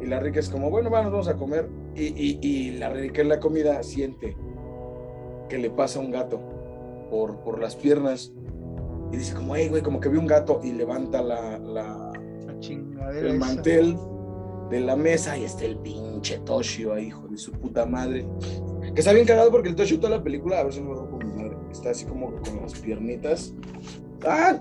Y 0.00 0.06
la 0.06 0.20
rica 0.20 0.40
es 0.40 0.48
como, 0.48 0.70
bueno, 0.70 0.90
nos 0.90 1.12
vamos 1.12 1.28
a 1.28 1.36
comer. 1.36 1.68
Y, 1.94 2.06
y, 2.06 2.38
y 2.40 2.70
la 2.78 2.90
rica 2.90 3.22
en 3.22 3.28
la 3.28 3.40
comida 3.40 3.82
siente 3.82 4.36
que 5.48 5.58
le 5.58 5.70
pasa 5.70 6.00
un 6.00 6.10
gato 6.10 6.40
por, 7.10 7.38
por 7.40 7.60
las 7.60 7.74
piernas 7.74 8.32
y 9.12 9.16
dice 9.16 9.34
como, 9.34 9.56
hey, 9.56 9.68
güey, 9.68 9.82
como 9.82 10.00
que 10.00 10.08
vi 10.08 10.18
un 10.18 10.26
gato 10.26 10.60
y 10.62 10.72
levanta 10.72 11.22
la, 11.22 11.58
la, 11.58 12.12
chingadera 12.60 13.30
el 13.30 13.38
mantel 13.38 13.96
de 14.70 14.80
la 14.80 14.96
mesa 14.96 15.36
y 15.38 15.44
está 15.44 15.64
el 15.64 15.78
pinche 15.78 16.38
Toshio 16.40 16.92
ahí, 16.92 17.06
hijo 17.06 17.26
de 17.28 17.38
su 17.38 17.52
puta 17.52 17.86
madre. 17.86 18.26
Que 18.94 19.00
está 19.00 19.12
bien 19.12 19.26
cagado 19.26 19.50
porque 19.50 19.68
el 19.68 19.76
Toshio 19.76 20.00
toda 20.00 20.16
la 20.16 20.22
película, 20.22 20.60
a 20.60 20.64
ver 20.64 20.72
si 20.72 20.80
no 20.80 20.90
me 20.90 20.94
rompo 20.94 21.18
mi 21.18 21.42
madre, 21.42 21.56
está 21.70 21.90
así 21.90 22.04
como 22.06 22.32
con 22.42 22.60
las 22.62 22.78
piernitas. 22.78 23.54
¡Ah! 24.26 24.60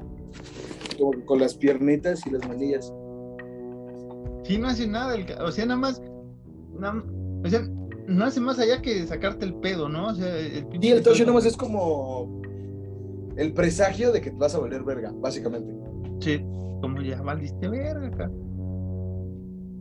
Como 0.98 1.26
con 1.26 1.40
las 1.40 1.56
piernitas 1.56 2.26
y 2.26 2.32
las 2.32 2.48
manillas. 2.48 2.94
Sí, 4.44 4.58
no 4.58 4.68
hace 4.68 4.88
nada, 4.88 5.16
o 5.44 5.52
sea, 5.52 5.66
nada 5.66 5.80
más, 5.80 6.02
o 7.44 7.50
sea, 7.50 7.68
no 8.08 8.24
hace 8.24 8.40
más 8.40 8.60
allá 8.60 8.82
que 8.82 9.06
sacarte 9.06 9.46
el 9.46 9.56
pedo, 9.56 9.90
¿no? 9.90 10.08
O 10.08 10.16
sea, 10.16 10.38
el 10.38 10.66
Y 10.80 10.90
el 10.90 11.04
Toshio 11.04 11.26
nomás 11.26 11.46
es 11.46 11.58
como 11.58 12.42
el 13.36 13.54
presagio 13.54 14.12
de 14.12 14.22
que 14.22 14.32
te 14.32 14.38
vas 14.38 14.56
a 14.56 14.60
valer 14.60 14.84
verga, 14.84 15.12
básicamente. 15.16 15.74
Sí, 16.22 16.40
como 16.82 17.02
ya 17.02 17.22
valiste 17.22 17.68
verga 17.68 18.08
acá. 18.08 18.32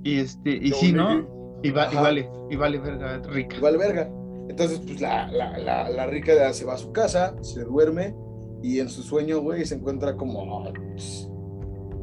Y 0.02 0.18
este, 0.20 0.50
y 0.50 0.72
sí, 0.72 0.92
¿no? 0.92 1.26
Y, 1.62 1.70
vale, 1.70 2.28
y 2.50 2.56
vale 2.56 2.78
verga 2.78 3.18
rica. 3.30 3.56
Y 3.56 3.60
vale 3.60 3.78
verga. 3.78 4.10
Entonces, 4.48 4.80
pues 4.84 5.00
la, 5.00 5.30
la, 5.30 5.90
la, 5.90 6.06
rica 6.06 6.52
se 6.52 6.64
va 6.64 6.74
a 6.74 6.78
su 6.78 6.92
casa, 6.92 7.34
se 7.42 7.64
duerme 7.64 8.14
y 8.62 8.80
en 8.80 8.88
su 8.88 9.02
sueño, 9.02 9.40
güey, 9.40 9.64
se 9.64 9.74
encuentra 9.74 10.16
como. 10.16 10.64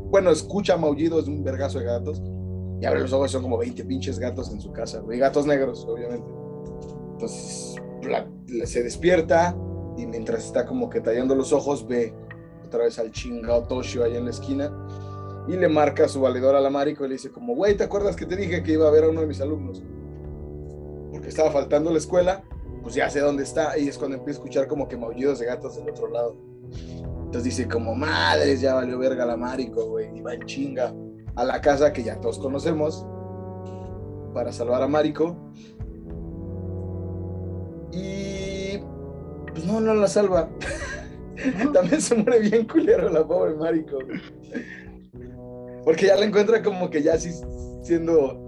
Bueno, 0.09 0.29
escucha 0.29 0.77
maullidos 0.77 1.25
de 1.25 1.31
un 1.31 1.43
vergazo 1.43 1.79
de 1.79 1.85
gatos 1.85 2.21
y 2.79 2.85
abre 2.85 2.99
los 2.99 3.13
ojos, 3.13 3.31
son 3.31 3.41
como 3.41 3.57
20 3.57 3.85
pinches 3.85 4.19
gatos 4.19 4.51
en 4.51 4.61
su 4.61 4.71
casa, 4.71 4.99
güey, 4.99 5.19
gatos 5.19 5.47
negros, 5.47 5.85
obviamente. 5.89 6.27
Entonces, 7.13 7.75
se 8.65 8.83
despierta 8.83 9.55
y 9.97 10.05
mientras 10.05 10.45
está 10.45 10.65
como 10.65 10.89
que 10.89 11.01
tallando 11.01 11.33
los 11.35 11.53
ojos, 11.53 11.87
ve 11.87 12.13
otra 12.65 12.83
vez 12.83 12.99
al 12.99 13.11
chingado 13.11 13.63
Toshio 13.63 14.03
ahí 14.03 14.15
en 14.15 14.25
la 14.25 14.31
esquina 14.31 14.71
y 15.47 15.53
le 15.53 15.67
marca 15.67 16.07
su 16.07 16.21
valedor 16.21 16.55
a 16.55 16.61
la 16.61 16.69
Mariko 16.69 17.05
y 17.05 17.09
le 17.09 17.13
dice 17.15 17.31
como, 17.31 17.55
güey, 17.55 17.75
¿te 17.75 17.83
acuerdas 17.83 18.15
que 18.15 18.25
te 18.25 18.35
dije 18.35 18.63
que 18.63 18.73
iba 18.73 18.87
a 18.87 18.91
ver 18.91 19.05
a 19.05 19.09
uno 19.09 19.21
de 19.21 19.27
mis 19.27 19.41
alumnos? 19.41 19.83
Porque 21.24 21.30
estaba 21.30 21.51
faltando 21.51 21.89
la 21.89 21.99
escuela, 21.99 22.43
pues 22.82 22.95
ya 22.95 23.09
sé 23.09 23.21
dónde 23.21 23.43
está 23.43 23.78
y 23.78 23.88
es 23.88 23.97
cuando 23.97 24.17
empieza 24.17 24.41
a 24.41 24.43
escuchar 24.43 24.67
como 24.67 24.89
que 24.89 24.97
maullidos 24.97 25.39
de 25.39 25.45
gatos 25.45 25.78
del 25.78 25.89
otro 25.89 26.09
lado. 26.09 26.36
Entonces 26.99 27.45
dice 27.45 27.65
como, 27.65 27.95
madres, 27.95 28.59
ya 28.59 28.74
valió 28.74 28.99
verga 28.99 29.26
la 29.26 29.38
Mariko, 29.38 29.86
güey, 29.86 30.17
y 30.17 30.19
va 30.19 30.34
en 30.34 30.45
chinga 30.45 30.93
a 31.38 31.45
la 31.45 31.61
casa 31.61 31.93
que 31.93 32.03
ya 32.03 32.19
todos 32.19 32.39
conocemos 32.39 33.07
para 34.34 34.51
salvar 34.51 34.84
a 34.84 34.88
Mariko. 34.89 35.38
Y 37.93 38.80
pues 39.47 39.65
no, 39.65 39.80
no 39.80 39.93
la 39.93 40.09
salva. 40.09 40.49
También 41.74 42.01
se 42.01 42.15
muere 42.15 42.39
bien 42.39 42.67
culero 42.67 43.09
la 43.09 43.26
pobre 43.26 43.55
Mariko. 43.55 43.99
Porque 45.86 46.07
ya 46.07 46.17
la 46.17 46.26
encuentra 46.26 46.61
como 46.61 46.89
que 46.89 47.01
ya 47.01 47.17
sí 47.17 47.32
siendo 47.82 48.42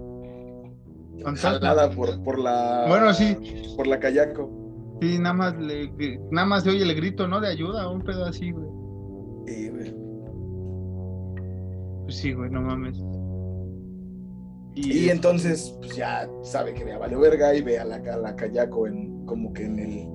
jalada 1.36 1.90
por, 1.90 2.22
por 2.22 2.38
la. 2.38 2.86
Bueno, 2.88 3.12
sí. 3.12 3.36
Por 3.76 3.86
la 3.86 3.98
Kayako. 3.98 4.98
Sí, 5.00 5.18
nada 5.18 5.34
más 5.34 5.58
le, 5.58 5.90
nada 6.30 6.46
más 6.46 6.64
se 6.64 6.70
oye 6.70 6.82
el 6.82 6.94
grito, 6.94 7.28
¿no? 7.28 7.40
De 7.40 7.48
ayuda, 7.48 7.88
un 7.90 8.02
pedo 8.02 8.24
así, 8.24 8.50
güey. 8.50 8.66
Sí, 9.46 9.68
güey. 9.68 9.94
Pues 12.04 12.16
sí, 12.16 12.32
güey, 12.32 12.50
no 12.50 12.62
mames. 12.62 12.98
Y, 14.74 15.08
entonces, 15.08 15.74
pues 15.80 15.96
ya 15.96 16.28
sabe 16.42 16.74
que 16.74 16.90
a 16.92 16.98
vale 16.98 17.16
verga 17.16 17.54
y 17.54 17.62
ve 17.62 17.78
a 17.78 17.84
la, 17.84 17.96
a 17.96 18.16
la 18.16 18.36
Kayako 18.36 18.86
en, 18.86 19.24
como 19.24 19.52
que 19.54 19.64
en 19.64 19.78
el, 19.78 20.08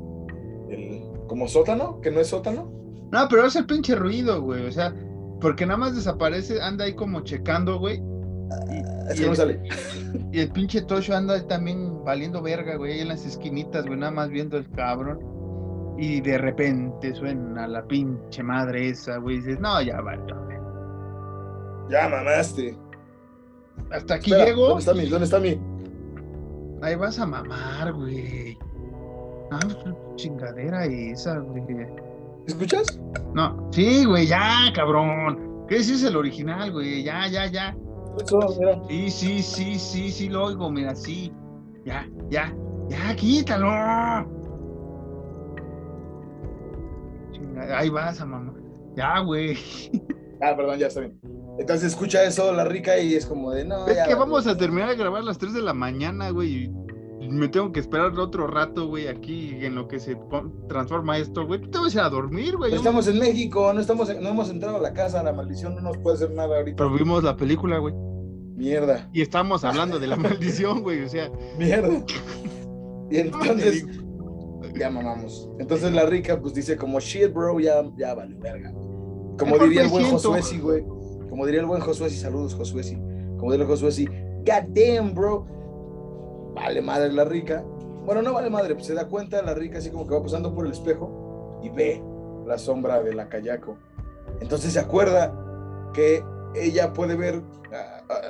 el, 0.69 1.03
como 1.27 1.47
sótano, 1.47 1.99
que 2.01 2.11
no 2.11 2.19
es 2.19 2.27
sótano. 2.27 2.71
No, 3.11 3.27
pero 3.27 3.45
es 3.45 3.55
el 3.55 3.65
pinche 3.65 3.95
ruido, 3.95 4.41
güey. 4.41 4.65
O 4.67 4.71
sea, 4.71 4.93
porque 5.41 5.65
nada 5.65 5.77
más 5.77 5.95
desaparece, 5.95 6.61
anda 6.61 6.85
ahí 6.85 6.93
como 6.93 7.21
checando, 7.21 7.79
güey. 7.79 7.97
Y, 7.97 8.90
es 9.13 9.27
no 9.27 9.35
sale. 9.35 9.61
Y 10.31 10.39
el 10.39 10.51
pinche 10.51 10.81
Tosho 10.81 11.15
anda 11.15 11.45
también 11.47 12.03
valiendo 12.03 12.41
verga, 12.41 12.75
güey, 12.77 12.93
ahí 12.93 12.99
en 13.01 13.09
las 13.09 13.25
esquinitas, 13.25 13.85
güey, 13.85 13.99
nada 13.99 14.11
más 14.11 14.29
viendo 14.29 14.57
el 14.57 14.69
cabrón. 14.71 15.19
Y 15.97 16.21
de 16.21 16.37
repente 16.37 17.13
suena 17.13 17.67
la 17.67 17.85
pinche 17.85 18.41
madre 18.41 18.89
esa, 18.89 19.17
güey. 19.17 19.35
Y 19.35 19.39
dices, 19.39 19.59
no, 19.59 19.81
ya 19.81 20.01
vale, 20.01 20.21
güey. 20.21 20.57
Ya 21.89 22.07
mamaste. 22.09 22.77
Hasta 23.91 24.15
aquí 24.15 24.31
llego. 24.31 24.69
¿Dónde 24.69 24.79
está 24.79 24.93
mi? 24.93 25.05
¿Dónde 25.05 25.25
está 25.25 25.39
mi? 25.39 25.59
Ahí 26.81 26.95
vas 26.95 27.19
a 27.19 27.25
mamar, 27.25 27.93
güey. 27.93 28.57
Ah, 29.51 29.59
chingadera 30.15 30.85
esa, 30.85 31.39
güey. 31.39 31.63
¿Escuchas? 32.47 32.99
No, 33.35 33.69
sí, 33.71 34.05
güey, 34.05 34.27
ya, 34.27 34.71
cabrón. 34.73 35.65
¿Qué 35.67 35.77
es 35.77 36.03
el 36.03 36.15
original, 36.15 36.71
güey? 36.71 37.03
Ya, 37.03 37.27
ya, 37.27 37.45
ya. 37.45 37.75
Sí, 38.87 39.09
sí, 39.09 39.41
sí, 39.41 39.79
sí, 39.79 40.11
sí, 40.11 40.29
lo 40.29 40.45
oigo, 40.45 40.69
mira, 40.69 40.95
sí. 40.95 41.33
Ya, 41.85 42.07
ya, 42.29 42.53
ya, 42.89 43.15
quítalo. 43.15 43.67
ahí 47.75 47.89
vas 47.89 48.25
mamá. 48.25 48.53
Ya, 48.95 49.19
güey. 49.19 49.57
Ah, 50.41 50.55
perdón, 50.55 50.79
ya 50.79 50.87
está 50.87 51.01
bien. 51.01 51.19
Entonces 51.59 51.89
escucha 51.89 52.23
eso 52.23 52.51
la 52.51 52.65
rica 52.65 52.97
y 52.97 53.13
es 53.13 53.25
como 53.25 53.51
de 53.51 53.63
no. 53.63 53.87
Es 53.87 54.07
que 54.07 54.15
vamos 54.15 54.47
a 54.47 54.57
terminar 54.57 54.89
de 54.89 54.95
grabar 54.95 55.21
a 55.21 55.25
las 55.25 55.37
3 55.37 55.53
de 55.53 55.61
la 55.61 55.73
mañana, 55.73 56.31
güey 56.31 56.71
me 57.31 57.47
tengo 57.47 57.71
que 57.71 57.79
esperar 57.79 58.17
otro 58.19 58.47
rato, 58.47 58.87
güey, 58.87 59.07
aquí 59.07 59.57
en 59.61 59.75
lo 59.75 59.87
que 59.87 59.99
se 59.99 60.17
transforma 60.67 61.17
esto, 61.17 61.45
güey. 61.45 61.61
Te 61.61 61.77
vas 61.77 61.95
a 61.95 61.99
ir 61.99 62.01
a 62.01 62.09
dormir, 62.09 62.57
güey. 62.57 62.73
estamos 62.73 63.07
en 63.07 63.19
México, 63.19 63.71
no, 63.73 63.79
estamos, 63.79 64.09
no 64.19 64.29
hemos 64.29 64.49
entrado 64.49 64.77
a 64.77 64.81
la 64.81 64.93
casa, 64.93 65.23
la 65.23 65.33
maldición 65.33 65.75
no 65.75 65.81
nos 65.81 65.97
puede 65.97 66.17
hacer 66.17 66.31
nada 66.31 66.57
ahorita. 66.57 66.77
Pero 66.77 66.93
vimos 66.93 67.23
la 67.23 67.35
película, 67.35 67.77
güey. 67.77 67.93
Mierda. 68.55 69.09
Y 69.13 69.21
estamos 69.21 69.63
hablando 69.63 69.97
de 69.99 70.07
la 70.07 70.15
maldición, 70.17 70.81
güey, 70.81 71.03
o 71.03 71.09
sea. 71.09 71.31
Mierda. 71.57 72.03
Y 73.09 73.17
entonces, 73.17 73.85
ya 74.79 74.89
mamamos. 74.89 75.49
Entonces 75.59 75.91
la 75.91 76.05
rica, 76.05 76.39
pues 76.39 76.53
dice 76.53 76.77
como, 76.77 77.01
shit, 77.01 77.33
bro, 77.33 77.59
ya, 77.59 77.83
ya 77.97 78.13
vale, 78.13 78.37
verga. 78.39 78.71
Como 79.37 79.57
diría 79.57 79.81
el 79.81 79.89
buen 79.89 80.05
Josué, 80.05 80.39
güey. 80.61 80.85
Como 81.29 81.45
diría 81.45 81.59
el 81.59 81.65
buen 81.65 81.81
Josué, 81.81 82.09
saludos, 82.09 82.55
Josué, 82.55 82.83
Como 83.37 83.51
diría 83.51 83.65
el 83.65 83.69
Josué, 83.69 84.07
God 84.45 84.73
damn, 84.73 85.13
bro 85.13 85.60
vale 86.53 86.81
madre 86.81 87.11
la 87.11 87.25
rica. 87.25 87.63
Bueno, 88.05 88.21
no 88.21 88.33
vale 88.33 88.49
madre, 88.49 88.73
pues 88.73 88.87
se 88.87 88.93
da 88.93 89.07
cuenta 89.07 89.41
la 89.41 89.53
rica 89.53 89.77
así 89.77 89.89
como 89.89 90.07
que 90.07 90.15
va 90.15 90.23
pasando 90.23 90.53
por 90.53 90.65
el 90.65 90.71
espejo 90.71 91.59
y 91.63 91.69
ve 91.69 92.01
la 92.47 92.57
sombra 92.57 93.01
de 93.01 93.13
la 93.13 93.29
Kayako. 93.29 93.77
Entonces 94.39 94.73
se 94.73 94.79
acuerda 94.79 95.33
que 95.93 96.23
ella 96.55 96.93
puede 96.93 97.15
ver 97.15 97.41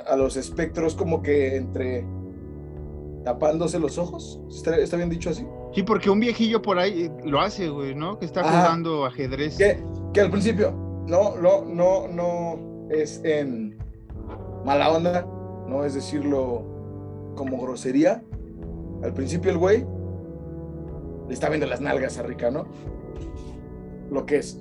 a, 0.06 0.16
los 0.16 0.36
espectros 0.36 0.94
como 0.94 1.22
que 1.22 1.56
entre 1.56 2.04
tapándose 3.24 3.78
los 3.78 3.98
ojos. 3.98 4.40
¿Está, 4.50 4.96
bien 4.96 5.08
dicho 5.08 5.30
así? 5.30 5.46
Sí, 5.74 5.82
porque 5.82 6.10
un 6.10 6.20
viejillo 6.20 6.60
por 6.60 6.78
ahí 6.78 7.10
lo 7.24 7.40
hace, 7.40 7.68
güey, 7.68 7.94
¿no? 7.94 8.18
Que 8.18 8.26
está 8.26 8.42
jugando 8.42 9.06
ajedrez. 9.06 9.56
Que, 9.56 9.82
que 10.12 10.20
al 10.20 10.30
principio 10.30 10.72
no, 11.06 11.36
no, 11.36 11.64
no, 11.64 12.08
no 12.08 12.88
es 12.90 13.20
en 13.24 13.78
mala 14.64 14.90
onda, 14.90 15.26
no 15.66 15.84
es 15.84 15.94
decirlo 15.94 16.71
como 17.34 17.60
grosería. 17.60 18.22
Al 19.02 19.14
principio 19.14 19.50
el 19.50 19.58
güey 19.58 19.84
le 21.28 21.34
está 21.34 21.48
viendo 21.48 21.66
las 21.66 21.80
nalgas 21.80 22.18
a 22.18 22.22
Rica, 22.22 22.50
¿no? 22.50 22.66
Lo 24.10 24.26
que 24.26 24.36
es. 24.36 24.60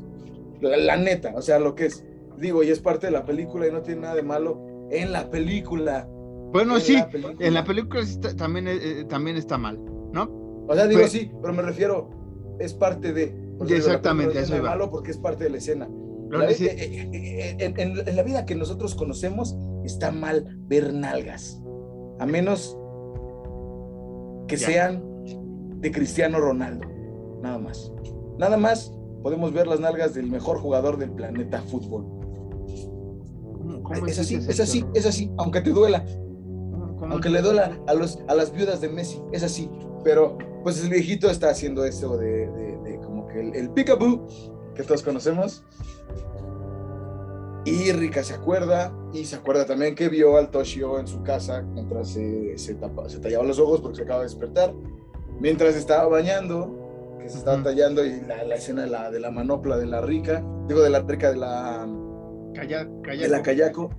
La, 0.62 0.96
neta, 0.96 1.34
o 1.36 1.42
sea, 1.42 1.60
lo 1.60 1.76
que 1.76 1.88
es. 1.88 2.06
Digo, 2.38 2.64
y 2.64 2.70
es 2.70 2.80
parte 2.80 3.08
de 3.08 3.12
la 3.12 3.26
película 3.26 3.68
y 3.68 3.72
no 3.72 3.82
tiene 3.82 4.02
nada 4.02 4.16
de 4.16 4.24
malo 4.24 4.88
en 4.90 5.12
la 5.12 5.30
película. 5.30 6.08
Bueno, 6.52 6.80
sí, 6.80 7.02
en 7.40 7.54
la 7.54 7.64
película 7.64 8.02
también, 8.38 8.68
eh, 8.68 8.80
eh, 8.82 9.06
también 9.06 9.38
está 9.38 9.58
mal, 9.58 9.80
¿no? 10.12 10.66
O 10.68 10.76
sea, 10.76 10.88
digo, 10.88 11.08
sí, 11.08 11.32
pero 11.42 11.54
me 11.54 11.62
refiero, 11.62 12.10
es 12.60 12.74
parte 12.74 13.14
de. 13.14 13.36
Exactamente, 13.70 14.40
eso 14.40 14.56
es 14.56 14.62
malo 14.62 14.90
porque 14.90 15.12
es 15.12 15.18
parte 15.18 15.44
de 15.44 15.50
la 15.52 15.58
escena. 15.58 15.90
Eh, 16.34 17.58
en 17.60 18.16
la 18.16 18.24
vida 18.24 18.46
que 18.46 18.56
nosotros 18.56 18.96
conocemos 18.96 19.56
está 19.84 20.12
mal 20.12 20.58
ver 20.68 20.94
nalgas 20.94 21.61
a 22.22 22.26
menos 22.28 22.78
que 24.48 24.56
sean 24.56 25.04
de 25.82 25.92
Cristiano 25.92 26.40
Ronaldo, 26.40 26.86
nada 27.42 27.58
más. 27.58 27.92
Nada 28.38 28.58
más 28.58 28.94
podemos 29.24 29.52
ver 29.52 29.66
las 29.66 29.80
nalgas 29.80 30.14
del 30.14 30.28
mejor 30.28 30.60
jugador 30.60 30.98
del 30.98 31.12
planeta 31.12 31.64
fútbol. 31.64 32.06
es, 34.08 34.20
así, 34.20 34.36
es, 34.36 34.60
así, 34.60 34.86
es 34.94 35.08
así, 35.08 35.32
aunque 35.38 35.62
te 35.62 35.72
duela. 35.72 36.06
Aunque 37.10 37.30
le 37.30 37.42
duela 37.42 37.82
a, 37.88 37.96
los, 37.96 38.20
a 38.28 38.36
las 38.36 38.54
viudas 38.54 38.82
de 38.82 38.90
Messi, 38.90 39.20
es 39.32 39.42
así. 39.42 39.68
Pero 40.04 40.38
pues 40.64 40.84
el 40.84 40.92
viejito 40.92 41.28
está 41.28 41.50
haciendo 41.50 41.84
eso 41.86 42.18
de, 42.18 43.00
como 43.04 43.26
que 43.26 43.40
el, 43.40 43.56
el 43.56 43.72
peekaboo 43.72 44.28
que 44.76 44.84
todos 44.84 45.02
conocemos. 45.02 45.64
Y 47.64 47.92
Rika 47.92 48.24
se 48.24 48.34
acuerda, 48.34 48.92
y 49.14 49.26
se 49.26 49.36
acuerda 49.36 49.66
también 49.66 49.94
que 49.94 50.10
vio 50.10 50.38
al 50.38 50.50
Toshio 50.50 51.00
en 51.00 51.08
su 51.08 51.22
casa 51.22 51.62
mientras 51.62 52.10
se, 52.10 52.58
se, 52.58 52.74
tallaba 52.74 53.44
los 53.44 53.60
ojos 53.60 53.82
porque 53.82 53.98
se 53.98 54.04
acaba 54.04 54.20
de 54.20 54.26
despertar. 54.26 54.74
Mientras 55.40 55.76
estaba 55.76 56.08
bañando, 56.08 57.20
que 57.22 57.30
se 57.30 57.38
estaba 57.38 57.62
tallando, 57.62 58.04
y 58.04 58.22
la, 58.22 58.44
la 58.44 58.56
escena 58.56 58.84
de 58.84 58.90
la, 58.90 59.12
de 59.12 59.20
la, 59.20 59.30
manopla 59.30 59.78
de 59.78 59.86
la 59.86 60.02
Rica, 60.02 60.44
digo 60.68 60.82
de 60.82 60.90
la 60.90 61.02
Rica 61.02 61.30
de 61.30 61.38
la. 61.38 61.88
de 62.54 63.28
la 63.28 63.44
Kayako. 63.44 63.92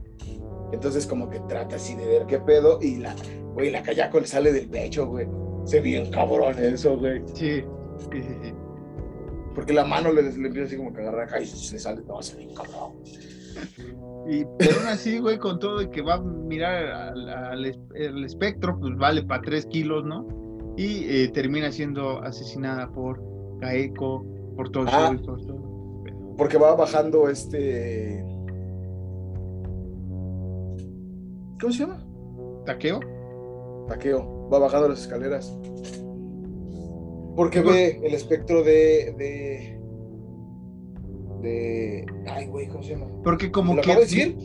Entonces, 0.73 1.07
como 1.07 1.31
que 1.31 1.39
trata 1.41 1.77
así 1.77 1.95
de 1.95 2.07
ver 2.07 2.27
qué 2.27 2.41
pedo, 2.41 2.81
y 2.83 2.97
la, 2.97 3.15
güey, 3.55 3.71
la 3.71 3.83
Kayako 3.83 4.21
le 4.21 4.27
sale 4.27 4.53
del 4.53 4.69
pecho, 4.69 5.07
güey. 5.07 5.29
Se 5.65 5.81
bien 5.81 6.11
cabrón 6.11 6.59
eso, 6.59 6.99
güey. 6.99 7.23
Sí, 7.35 7.63
sí, 8.11 8.23
sí. 8.23 8.55
Porque 9.55 9.73
la 9.73 9.85
mano 9.85 10.11
le, 10.11 10.23
le 10.23 10.49
empieza 10.49 10.67
así 10.67 10.77
como 10.77 10.93
que 10.93 11.03
agarra 11.03 11.25
acá 11.25 11.41
y 11.41 11.47
se 11.47 11.75
le 11.75 11.79
sale, 11.79 12.03
no, 12.09 12.21
se 12.23 12.37
bien 12.37 12.55
cabrón. 12.55 12.95
Y 14.30 14.42
aún 14.42 14.86
así, 14.88 15.18
güey, 15.18 15.38
con 15.38 15.59
todo 15.59 15.90
que 15.90 16.00
va 16.03 16.14
a 16.14 16.20
mirar 16.20 16.84
al, 16.86 17.64
el 17.94 18.24
espectro, 18.24 18.78
pues 18.78 18.96
vale 18.96 19.22
para 19.24 19.42
tres 19.42 19.66
kilos, 19.66 20.05
¿no? 20.05 20.26
y 20.76 21.05
eh, 21.09 21.28
termina 21.28 21.70
siendo 21.70 22.22
asesinada 22.22 22.90
por 22.90 23.22
Kaeko, 23.61 24.24
por 24.57 24.70
todo 24.70 24.86
Ah. 24.88 25.12
y 25.14 25.18
por 25.18 25.44
todo. 25.44 26.34
Porque 26.36 26.57
va 26.57 26.74
bajando 26.74 27.28
este. 27.28 28.24
¿Cómo 31.61 31.72
se 31.72 31.80
llama? 31.80 32.05
¿Takeo? 32.64 33.00
Taqueo. 33.88 34.48
Va 34.48 34.59
bajando 34.59 34.88
las 34.88 35.03
escaleras. 35.03 35.57
Porque 37.36 37.61
ve 37.61 38.00
el 38.03 38.14
espectro 38.14 38.62
de. 38.62 39.14
de. 39.18 39.82
De. 41.43 42.07
Ay, 42.28 42.47
güey, 42.47 42.68
¿cómo 42.68 42.82
se 42.82 42.90
llama? 42.90 43.07
Porque 43.22 43.51
como 43.51 43.74
¿Lo 43.74 43.82
que... 43.82 43.90
acabo 43.93 44.05
de 44.07 44.11
decir? 44.11 44.36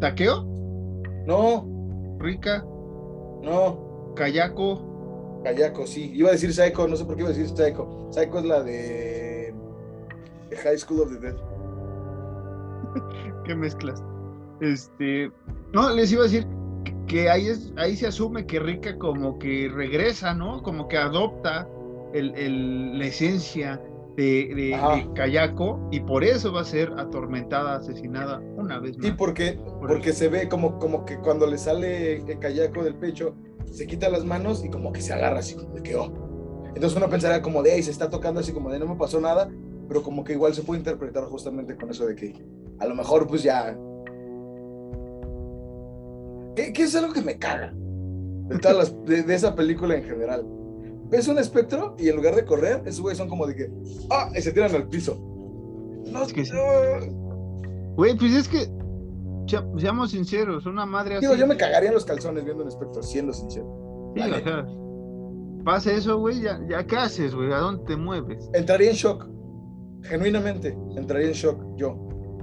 ¿Takeo? 0.00 0.44
No, 1.26 1.66
Rika, 2.18 2.64
no. 3.42 4.12
Kayako, 4.16 5.40
Kayako, 5.44 5.86
sí. 5.86 6.10
Iba 6.14 6.30
a 6.30 6.32
decir 6.32 6.52
Psycho, 6.52 6.86
no 6.88 6.96
sé 6.96 7.04
por 7.04 7.14
qué 7.16 7.22
iba 7.22 7.30
a 7.30 7.32
decir 7.34 7.48
Psycho. 7.48 8.08
Psycho 8.10 8.38
es 8.38 8.44
la 8.44 8.62
de. 8.62 9.54
High 10.62 10.78
School 10.78 11.00
of 11.02 11.12
the 11.12 11.18
Dead. 11.20 11.36
¿qué 13.44 13.54
mezclas? 13.54 14.02
Este... 14.60 15.30
No, 15.72 15.90
les 15.94 16.10
iba 16.12 16.22
a 16.22 16.24
decir 16.24 16.46
que, 17.06 17.28
ahí, 17.28 17.48
es, 17.48 17.72
ahí 17.76 17.94
se 17.96 18.06
asume 18.06 18.46
que 18.46 18.58
Rika 18.58 18.96
como 18.98 19.38
que 19.38 19.68
regresa, 19.72 20.34
¿no? 20.34 20.62
Como 20.62 20.88
que 20.88 20.96
adopta 20.96 21.68
el, 22.14 22.34
el- 22.36 22.98
la 22.98 23.06
esencia 23.06 23.80
de, 24.16 24.54
de, 24.54 25.08
Kayako 25.14 25.88
y 25.92 26.00
por 26.00 26.24
eso 26.24 26.52
va 26.52 26.62
a 26.62 26.64
ser 26.64 26.92
atormentada, 26.96 27.76
asesinada 27.76 28.40
una 28.56 28.78
vez 28.78 28.96
más. 28.96 29.06
Sí, 29.06 29.12
porque, 29.16 29.60
porque 29.80 30.12
se 30.12 30.28
ve 30.28 30.48
como, 30.48 30.78
como 30.78 31.04
que 31.04 31.18
cuando 31.18 31.46
le 31.46 31.58
sale 31.58 32.16
el 32.16 32.38
Kayako 32.38 32.82
del 32.82 32.94
pecho, 32.96 33.34
se 33.70 33.86
quita 33.86 34.08
las 34.08 34.24
manos 34.24 34.64
y 34.64 34.70
como 34.70 34.92
que 34.92 35.02
se 35.02 35.12
agarra 35.12 35.40
así 35.40 35.54
como 35.54 35.74
de 35.74 35.82
que, 35.82 35.96
oh. 35.96 36.12
Entonces 36.68 36.96
uno 36.96 37.08
pensaría 37.08 37.42
como 37.42 37.62
de, 37.62 37.72
ahí 37.72 37.82
se 37.82 37.90
está 37.90 38.08
tocando 38.10 38.40
así 38.40 38.52
como 38.52 38.70
de, 38.70 38.78
no 38.78 38.86
me 38.86 38.96
pasó 38.96 39.20
nada, 39.20 39.50
pero 39.88 40.02
como 40.02 40.24
que 40.24 40.32
igual 40.32 40.54
se 40.54 40.62
puede 40.62 40.80
interpretar 40.80 41.24
justamente 41.24 41.76
con 41.76 41.90
eso 41.90 42.06
de 42.06 42.14
que 42.14 42.34
a 42.78 42.86
lo 42.86 42.94
mejor 42.94 43.26
pues 43.26 43.42
ya... 43.42 43.76
¿Qué, 46.54 46.72
qué 46.72 46.82
es 46.84 46.94
algo 46.96 47.12
que 47.12 47.20
me 47.20 47.38
caga? 47.38 47.72
De, 47.74 48.58
todas 48.58 48.76
las- 48.76 49.04
de, 49.04 49.22
de 49.22 49.34
esa 49.34 49.54
película 49.54 49.94
en 49.96 50.04
general. 50.04 50.46
Ves 51.08 51.28
un 51.28 51.38
espectro 51.38 51.94
y 51.98 52.08
en 52.08 52.16
lugar 52.16 52.34
de 52.34 52.44
correr, 52.44 52.82
esos 52.84 53.00
güeyes 53.00 53.18
son 53.18 53.28
como 53.28 53.46
de 53.46 53.54
que, 53.54 53.70
ah, 54.10 54.30
y 54.36 54.40
se 54.42 54.52
tiran 54.52 54.74
al 54.74 54.88
piso. 54.88 55.16
No, 56.10 56.22
Es 56.22 56.32
que 56.32 56.44
sí. 56.44 56.52
Güey, 57.96 58.16
pues 58.16 58.32
es 58.34 58.48
que, 58.48 58.66
seamos 59.78 60.10
sinceros, 60.10 60.66
una 60.66 60.84
madre 60.86 61.16
así... 61.16 61.26
Digo, 61.26 61.36
yo 61.36 61.46
me 61.46 61.56
cagaría 61.56 61.88
en 61.88 61.94
los 61.94 62.04
calzones 62.04 62.44
viendo 62.44 62.62
un 62.62 62.68
espectro, 62.68 63.02
siendo 63.02 63.32
sincero. 63.32 64.12
Sí, 64.14 64.20
la 64.20 64.36
o 64.36 64.40
sea, 64.40 64.66
pasa 65.64 65.92
eso, 65.92 66.18
güey, 66.18 66.40
ya, 66.42 66.60
ya, 66.68 66.86
¿qué 66.86 66.96
haces, 66.96 67.34
güey? 67.34 67.52
¿A 67.52 67.58
dónde 67.58 67.84
te 67.84 67.96
mueves? 67.96 68.48
Entraría 68.54 68.90
en 68.90 68.96
shock. 68.96 69.26
Genuinamente, 70.02 70.76
entraría 70.96 71.28
en 71.28 71.32
shock 71.34 71.58
yo. 71.76 71.96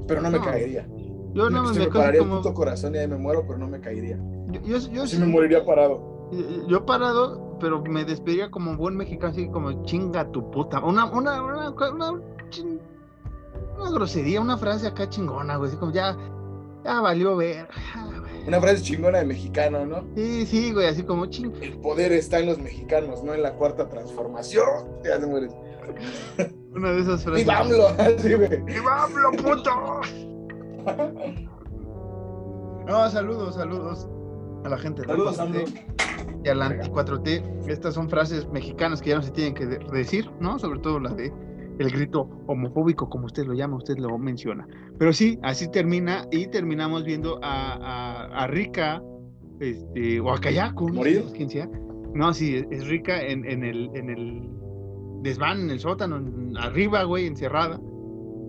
Pero 0.07 0.21
no 0.21 0.29
me 0.31 0.39
caería. 0.39 0.87
Yo 1.33 1.49
no 1.49 1.63
me, 1.63 1.71
me 1.71 1.79
me 1.79 1.87
pararía 1.87 2.19
como... 2.19 2.35
el 2.35 2.41
puto 2.41 2.53
corazón 2.53 2.93
y 2.95 2.99
ahí 2.99 3.07
me 3.07 3.17
muero, 3.17 3.43
pero 3.47 3.57
no 3.57 3.67
me 3.67 3.79
caería. 3.79 4.19
Yo, 4.51 4.61
yo, 4.61 4.77
yo 4.91 5.03
Así 5.03 5.15
sí- 5.15 5.21
me 5.21 5.27
moriría 5.27 5.65
parado. 5.65 6.29
yo 6.67 6.85
parado, 6.85 7.52
pero 7.63 7.81
me 7.81 8.03
despediría 8.03 8.51
como 8.51 8.75
buen 8.75 8.97
mexicano, 8.97 9.31
así 9.31 9.47
como 9.47 9.85
chinga 9.85 10.29
tu 10.31 10.51
puta. 10.51 10.81
Una, 10.81 11.05
una, 11.05 11.41
una, 11.41 11.69
una, 11.69 12.11
una 12.11 13.89
grosería, 13.89 14.41
una 14.41 14.57
frase 14.57 14.85
acá 14.85 15.07
chingona, 15.07 15.55
güey, 15.55 15.69
así 15.69 15.77
como 15.77 15.93
ya, 15.93 16.17
ya 16.83 16.99
valió 16.99 17.37
ver. 17.37 17.69
Ah. 17.95 18.09
Una 18.45 18.59
frase 18.59 18.83
chingona 18.83 19.19
de 19.19 19.25
mexicano, 19.25 19.85
¿no? 19.85 20.03
Sí, 20.13 20.45
sí, 20.45 20.73
güey, 20.73 20.87
así 20.87 21.03
como 21.03 21.27
ching. 21.27 21.53
El 21.61 21.77
poder 21.77 22.11
está 22.11 22.39
en 22.39 22.47
los 22.47 22.59
mexicanos, 22.59 23.23
no 23.23 23.33
en 23.33 23.41
la 23.41 23.53
cuarta 23.53 23.87
transformación. 23.87 24.67
Ya 25.05 25.17
te 25.17 25.25
mueres. 25.25 25.53
Una 26.75 26.91
de 26.91 26.99
esas 26.99 27.23
frases. 27.23 27.45
¡Viva 27.45 27.59
AMLO! 27.59 27.87
Así, 27.97 28.33
güey. 28.33 28.61
¡Viva 28.63 29.03
AMLO, 29.05 29.31
puto! 29.31 30.01
No, 32.85 33.09
saludos, 33.09 33.55
saludos 33.55 34.09
a 34.63 34.69
la 34.69 34.77
gente. 34.77 35.01
de 35.01 35.07
la 35.07 35.13
Saludos, 35.13 35.37
4T 35.37 35.41
AMLO. 35.41 36.41
Y 36.45 36.49
a 36.49 36.55
la 36.55 36.65
anti-4T. 36.67 37.67
Estas 37.69 37.93
son 37.93 38.09
frases 38.09 38.47
mexicanas 38.51 39.01
que 39.01 39.09
ya 39.11 39.15
no 39.17 39.21
se 39.21 39.31
tienen 39.31 39.53
que 39.53 39.65
de- 39.65 39.79
decir, 39.91 40.29
¿no? 40.39 40.59
Sobre 40.59 40.79
todo 40.79 40.99
la 40.99 41.09
de 41.13 41.31
el 41.79 41.89
grito 41.89 42.29
homofóbico, 42.47 43.09
como 43.09 43.25
usted 43.25 43.45
lo 43.45 43.53
llama, 43.53 43.77
usted 43.77 43.97
lo 43.97 44.15
menciona. 44.19 44.67
Pero 44.99 45.11
sí, 45.11 45.39
así 45.41 45.69
termina 45.71 46.27
y 46.31 46.47
terminamos 46.47 47.03
viendo 47.03 47.39
a, 47.41 47.73
a, 47.73 48.43
a 48.43 48.47
Rika, 48.47 49.01
este, 49.59 50.19
o 50.19 50.31
a 50.31 50.37
sé 51.31 51.37
quién 51.37 51.49
sea. 51.49 51.69
No, 52.13 52.31
sí, 52.33 52.63
es, 52.69 52.87
Rika 52.87 53.19
en, 53.21 53.43
en, 53.49 53.63
el, 53.63 53.89
en 53.95 54.09
el 54.11 54.49
desván, 55.23 55.61
en 55.61 55.71
el 55.71 55.79
sótano, 55.79 56.17
en- 56.17 56.55
arriba, 56.57 57.03
güey, 57.05 57.25
encerrada, 57.25 57.81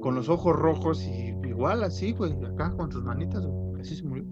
con 0.02 0.14
los 0.14 0.28
ojos 0.28 0.54
rojos 0.54 1.02
y 1.02 1.34
igual 1.48 1.82
así, 1.82 2.12
güey, 2.12 2.32
acá 2.44 2.72
con 2.76 2.92
sus 2.92 3.02
manitas, 3.04 3.46
güey, 3.46 3.80
así 3.80 3.96
se 3.96 4.04
murió. 4.04 4.24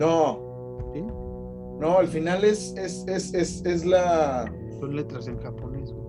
No, 0.00 0.90
¿sí? 0.94 1.02
no, 1.02 1.98
al 1.98 2.08
final 2.08 2.42
es, 2.42 2.74
es, 2.78 3.06
es, 3.06 3.34
es, 3.34 3.64
es 3.66 3.84
la. 3.84 4.50
Son 4.80 4.96
letras 4.96 5.28
en 5.28 5.38
japonés, 5.38 5.92
güey. 5.92 6.06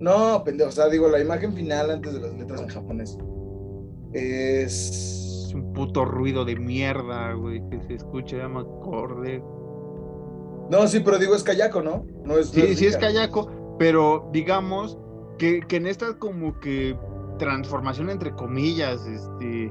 No, 0.00 0.42
pendejo. 0.42 0.70
O 0.70 0.72
sea, 0.72 0.88
digo, 0.88 1.08
la 1.08 1.20
imagen 1.20 1.52
final 1.52 1.90
antes 1.90 2.14
de 2.14 2.20
las 2.20 2.34
letras 2.34 2.62
en 2.62 2.68
japonés. 2.68 3.18
Es. 4.14 5.20
Es 5.44 5.54
un 5.54 5.72
puto 5.74 6.06
ruido 6.06 6.46
de 6.46 6.56
mierda, 6.56 7.34
güey, 7.34 7.62
que 7.68 7.78
se 7.82 7.94
escucha, 7.94 8.38
ya 8.38 8.48
me 8.48 8.60
acordé. 8.60 9.42
No, 10.70 10.86
sí, 10.88 11.00
pero 11.00 11.18
digo, 11.18 11.34
es 11.34 11.42
Kayako, 11.42 11.82
¿no? 11.82 12.06
No 12.24 12.38
es. 12.38 12.56
no 12.56 12.64
Sí, 12.64 12.74
sí 12.74 12.86
es. 12.86 12.96
Kayako, 12.96 13.76
pero 13.78 14.30
digamos 14.32 14.98
que, 15.38 15.60
que 15.68 15.76
en 15.76 15.86
esta 15.86 16.18
como 16.18 16.58
que 16.58 16.96
transformación 17.38 18.08
entre 18.08 18.34
comillas, 18.34 19.06
este, 19.06 19.70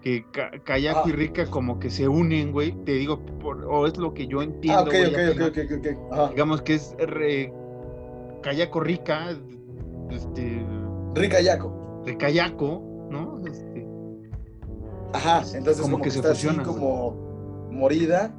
que 0.00 0.24
Ka- 0.30 0.50
Kayako 0.64 1.02
Ah. 1.04 1.08
y 1.08 1.12
Rika 1.12 1.46
como 1.46 1.78
que 1.78 1.90
se 1.90 2.08
unen, 2.08 2.52
güey, 2.52 2.72
te 2.84 2.92
digo, 2.92 3.18
por- 3.40 3.64
o 3.64 3.86
es 3.86 3.96
lo 3.96 4.14
que 4.14 4.26
yo 4.26 4.42
entiendo, 4.42 4.80
Ah, 4.80 4.82
ok, 4.84 4.88
güey, 4.90 5.06
ok, 5.06 5.14
al 5.18 5.28
ok, 5.28 5.32
final. 5.34 5.48
ok, 5.50 5.58
ok, 5.64 5.78
ok. 5.78 6.12
Ajá. 6.12 6.28
digamos 6.30 6.62
que 6.62 6.74
es 6.74 6.94
re- 6.98 7.52
Kayako 8.42 8.80
Rika, 8.80 9.36
este, 10.10 10.64
Rika 11.14 11.40
Yako. 11.40 12.02
de 12.06 12.16
Kayako, 12.16 13.08
¿no? 13.10 13.40
Este, 13.46 13.86
Ajá, 15.14 15.42
entonces 15.54 15.80
Como 15.80 15.92
como, 15.92 16.04
que 16.04 16.08
que, 16.08 16.10
se 16.10 16.18
está 16.18 16.28
fusionan, 16.30 16.60
así 16.60 16.68
como 16.70 17.68
morida. 17.72 18.34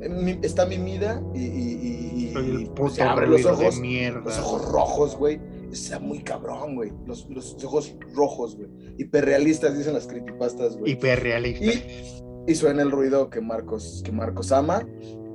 eh, 0.00 0.38
Está 0.42 0.66
mimida 0.66 1.22
y, 1.34 1.38
y, 1.40 1.42
y- 1.46 2.32
y- 2.64 2.70
pues, 2.76 3.00
abre 3.00 3.26
los 3.26 3.42
ruido 3.42 3.56
de 3.56 3.64
ojos. 3.68 3.80
mierda. 3.80 4.20
Los 4.20 4.38
ojos 4.38 4.70
rojos, 4.70 5.16
güey. 5.16 5.40
Está 5.74 5.98
muy 5.98 6.20
cabrón, 6.20 6.76
güey. 6.76 6.92
Los, 7.04 7.28
los 7.28 7.56
ojos 7.64 7.96
rojos, 8.14 8.56
güey. 8.56 8.68
Hiperrealistas, 8.96 9.76
dicen 9.76 9.94
las 9.94 10.06
creepypastas, 10.06 10.76
güey. 10.76 10.92
Hiperrealista. 10.92 11.64
Y, 11.64 12.22
y 12.46 12.54
suena 12.54 12.82
el 12.82 12.92
ruido 12.92 13.28
que 13.28 13.40
Marcos, 13.40 14.00
que 14.04 14.12
Marcos 14.12 14.52
ama 14.52 14.86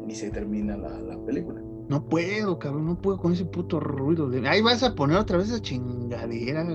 y 0.07 0.15
se 0.15 0.29
termina 0.31 0.77
la, 0.77 0.97
la 0.97 1.17
película. 1.25 1.61
No 1.89 2.07
puedo, 2.07 2.57
cabrón, 2.57 2.85
no 2.85 3.01
puedo 3.01 3.17
con 3.17 3.33
ese 3.33 3.43
puto 3.43 3.81
ruido. 3.81 4.29
De... 4.29 4.47
Ahí 4.47 4.61
vas 4.61 4.81
a 4.81 4.95
poner 4.95 5.17
otra 5.17 5.37
vez 5.37 5.49
esa 5.49 5.61
chingadera. 5.61 6.65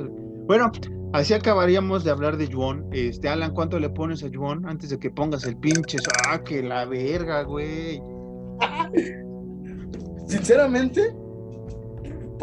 Bueno, 0.47 0.71
así 1.15 1.33
acabaríamos 1.33 2.05
de 2.05 2.11
hablar 2.11 2.37
de 2.37 2.53
Juan. 2.53 2.85
Este, 2.93 3.31
Alan, 3.31 3.55
¿cuánto 3.55 3.79
le 3.79 3.89
pones 3.89 4.23
a 4.25 4.29
Juan 4.31 4.67
antes 4.67 4.91
de 4.91 4.99
que 4.99 5.11
pongas 5.11 5.45
el 5.45 5.57
pinche? 5.57 5.97
Ah, 6.29 6.45
que 6.45 6.63
la 6.63 6.85
verga, 6.85 7.45
güey. 7.45 8.03
Sinceramente, 10.27 11.15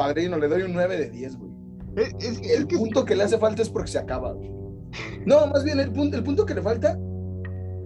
padrino, 0.04 0.38
le 0.38 0.48
doy 0.48 0.62
un 0.64 0.74
9 0.74 0.98
de 0.98 1.10
10, 1.10 1.38
güey. 1.38 1.52
Es, 1.98 2.14
es- 2.20 2.40
es 2.42 2.60
El 2.60 2.68
que 2.68 2.78
punto 2.78 3.06
que 3.06 3.16
le 3.16 3.24
hace 3.24 3.38
falta 3.38 3.62
es 3.62 3.70
porque 3.70 3.92
se 3.92 4.00
acaba. 4.00 4.34
güey. 4.34 4.52
No, 5.26 5.46
más 5.48 5.64
bien 5.64 5.80
el 5.80 5.92
punto, 5.92 6.18
el 6.18 6.24
punto 6.24 6.46
que 6.46 6.54
le 6.56 6.62
falta 6.62 6.98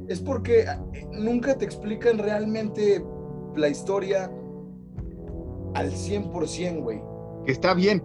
es 0.08 0.20
porque 0.20 0.62
eh, 0.62 0.68
nunca 1.12 1.58
te 1.58 1.66
explican 1.66 2.18
realmente 2.18 3.04
la 3.56 3.68
historia 3.70 4.32
al 5.74 5.92
100%, 5.92 6.82
güey. 6.82 7.02
que 7.46 7.52
está 7.52 7.74
bien, 7.74 8.04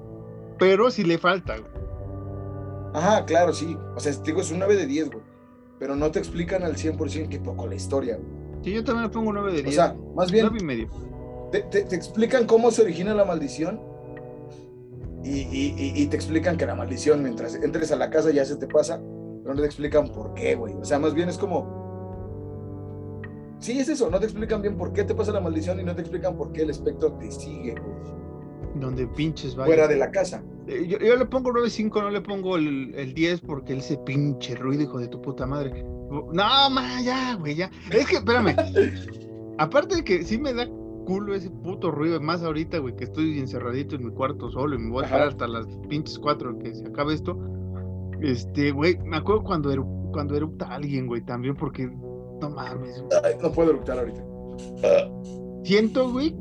pero 0.58 0.90
si 0.90 1.04
le 1.04 1.18
falta. 1.18 1.56
güey. 1.58 1.70
Ajá, 2.94 3.24
claro, 3.24 3.52
sí. 3.52 3.76
O 3.96 4.00
sea, 4.00 4.12
te 4.12 4.22
digo, 4.30 4.40
es 4.40 4.50
un 4.50 4.58
9 4.58 4.76
de 4.76 4.86
10, 4.86 5.10
güey. 5.10 5.24
Pero 5.78 5.94
no 5.96 6.10
te 6.10 6.18
explican 6.18 6.62
al 6.64 6.76
100% 6.76 7.28
que 7.28 7.38
poco 7.38 7.66
la 7.66 7.74
historia, 7.76 8.16
güey. 8.16 8.28
Sí, 8.64 8.72
yo 8.72 8.84
también 8.84 9.04
le 9.04 9.10
pongo 9.10 9.32
9 9.32 9.52
de 9.52 9.62
10. 9.62 9.68
O 9.68 9.72
sea, 9.72 9.96
más 10.14 10.30
bien, 10.30 10.46
9 10.46 10.58
y 10.60 10.64
medio. 10.64 10.88
te, 11.52 11.62
te- 11.62 11.84
te 11.84 11.96
explican 11.96 12.46
cómo 12.46 12.70
se 12.70 12.82
origina 12.82 13.14
la 13.14 13.24
maldición 13.24 13.80
y, 15.24 15.40
y- 15.40 15.74
y- 15.76 16.02
y 16.02 16.06
te 16.06 16.16
explican 16.16 16.56
que 16.56 16.66
la 16.66 16.74
maldición 16.74 17.22
mientras 17.22 17.54
entres 17.56 17.92
a 17.92 17.96
la 17.96 18.10
casa 18.10 18.30
ya 18.30 18.44
se 18.44 18.56
te 18.56 18.66
pasa, 18.66 19.00
pero 19.42 19.54
no 19.54 19.60
te 19.60 19.66
explican 19.66 20.08
por 20.12 20.34
qué, 20.34 20.54
güey. 20.54 20.74
O 20.74 20.84
sea, 20.84 20.98
más 20.98 21.14
bien 21.14 21.28
es 21.28 21.38
como... 21.38 21.78
Sí, 23.58 23.78
es 23.78 23.88
eso, 23.90 24.10
no 24.10 24.18
te 24.18 24.24
explican 24.26 24.62
bien 24.62 24.76
por 24.78 24.92
qué 24.92 25.04
te 25.04 25.14
pasa 25.14 25.32
la 25.32 25.40
maldición 25.40 25.78
y 25.80 25.84
no 25.84 25.94
te 25.94 26.00
explican 26.00 26.36
por 26.36 26.50
qué 26.52 26.62
el 26.62 26.70
espectro 26.70 27.12
te 27.14 27.30
sigue, 27.30 27.74
güey, 27.74 28.80
Donde 28.80 29.06
pinches 29.08 29.54
vaya. 29.54 29.66
fuera 29.66 29.86
de 29.88 29.96
la 29.96 30.10
casa. 30.10 30.42
Eh, 30.66 30.86
Yo, 30.88 30.98
yo 30.98 31.14
le 31.16 31.26
pongo 31.26 31.50
9.5, 31.52 32.00
no 32.00 32.10
le 32.10 32.22
pongo 32.22 32.56
el, 32.56 32.94
el 32.94 33.12
10 33.12 33.42
porque 33.42 33.76
ese 33.76 33.98
pinche 33.98 34.54
ruido, 34.54 34.84
hijo 34.84 34.98
de 34.98 35.08
tu 35.08 35.20
puta 35.20 35.44
madre. 35.46 35.84
No, 36.10 36.70
ma, 36.70 37.02
ya, 37.02 37.34
güey, 37.34 37.54
ya. 37.56 37.70
Es 37.92 38.06
que, 38.06 38.16
espérame. 38.16 38.56
Aparte 39.58 39.96
de 39.96 40.04
que 40.04 40.24
sí 40.24 40.38
me 40.38 40.54
da 40.54 40.66
culo 41.04 41.34
ese 41.34 41.50
puto 41.50 41.90
ruido, 41.90 42.20
más 42.20 42.42
ahorita, 42.42 42.78
güey, 42.78 42.96
que 42.96 43.04
estoy 43.04 43.38
encerradito 43.38 43.96
en 43.96 44.06
mi 44.06 44.12
cuarto 44.12 44.50
solo 44.50 44.76
y 44.76 44.78
me 44.78 44.90
voy 44.90 45.02
a 45.02 45.06
esperar 45.06 45.28
hasta 45.28 45.48
las 45.48 45.66
pinches 45.88 46.18
cuatro 46.18 46.58
que 46.58 46.74
se 46.74 46.86
acabe 46.86 47.14
esto. 47.14 47.38
Este, 48.20 48.70
güey, 48.70 48.98
me 49.04 49.16
acuerdo 49.16 49.42
cuando, 49.42 49.70
eru 49.72 49.86
cuando 50.12 50.36
erupta 50.36 50.66
alguien, 50.66 51.06
güey, 51.06 51.22
también 51.22 51.56
porque, 51.56 51.86
no 52.40 52.50
mames. 52.50 53.02
no 53.42 53.52
puedo 53.52 53.70
eruptar 53.70 53.98
ahorita. 53.98 54.24
Siento, 55.64 56.10
güey, 56.10 56.36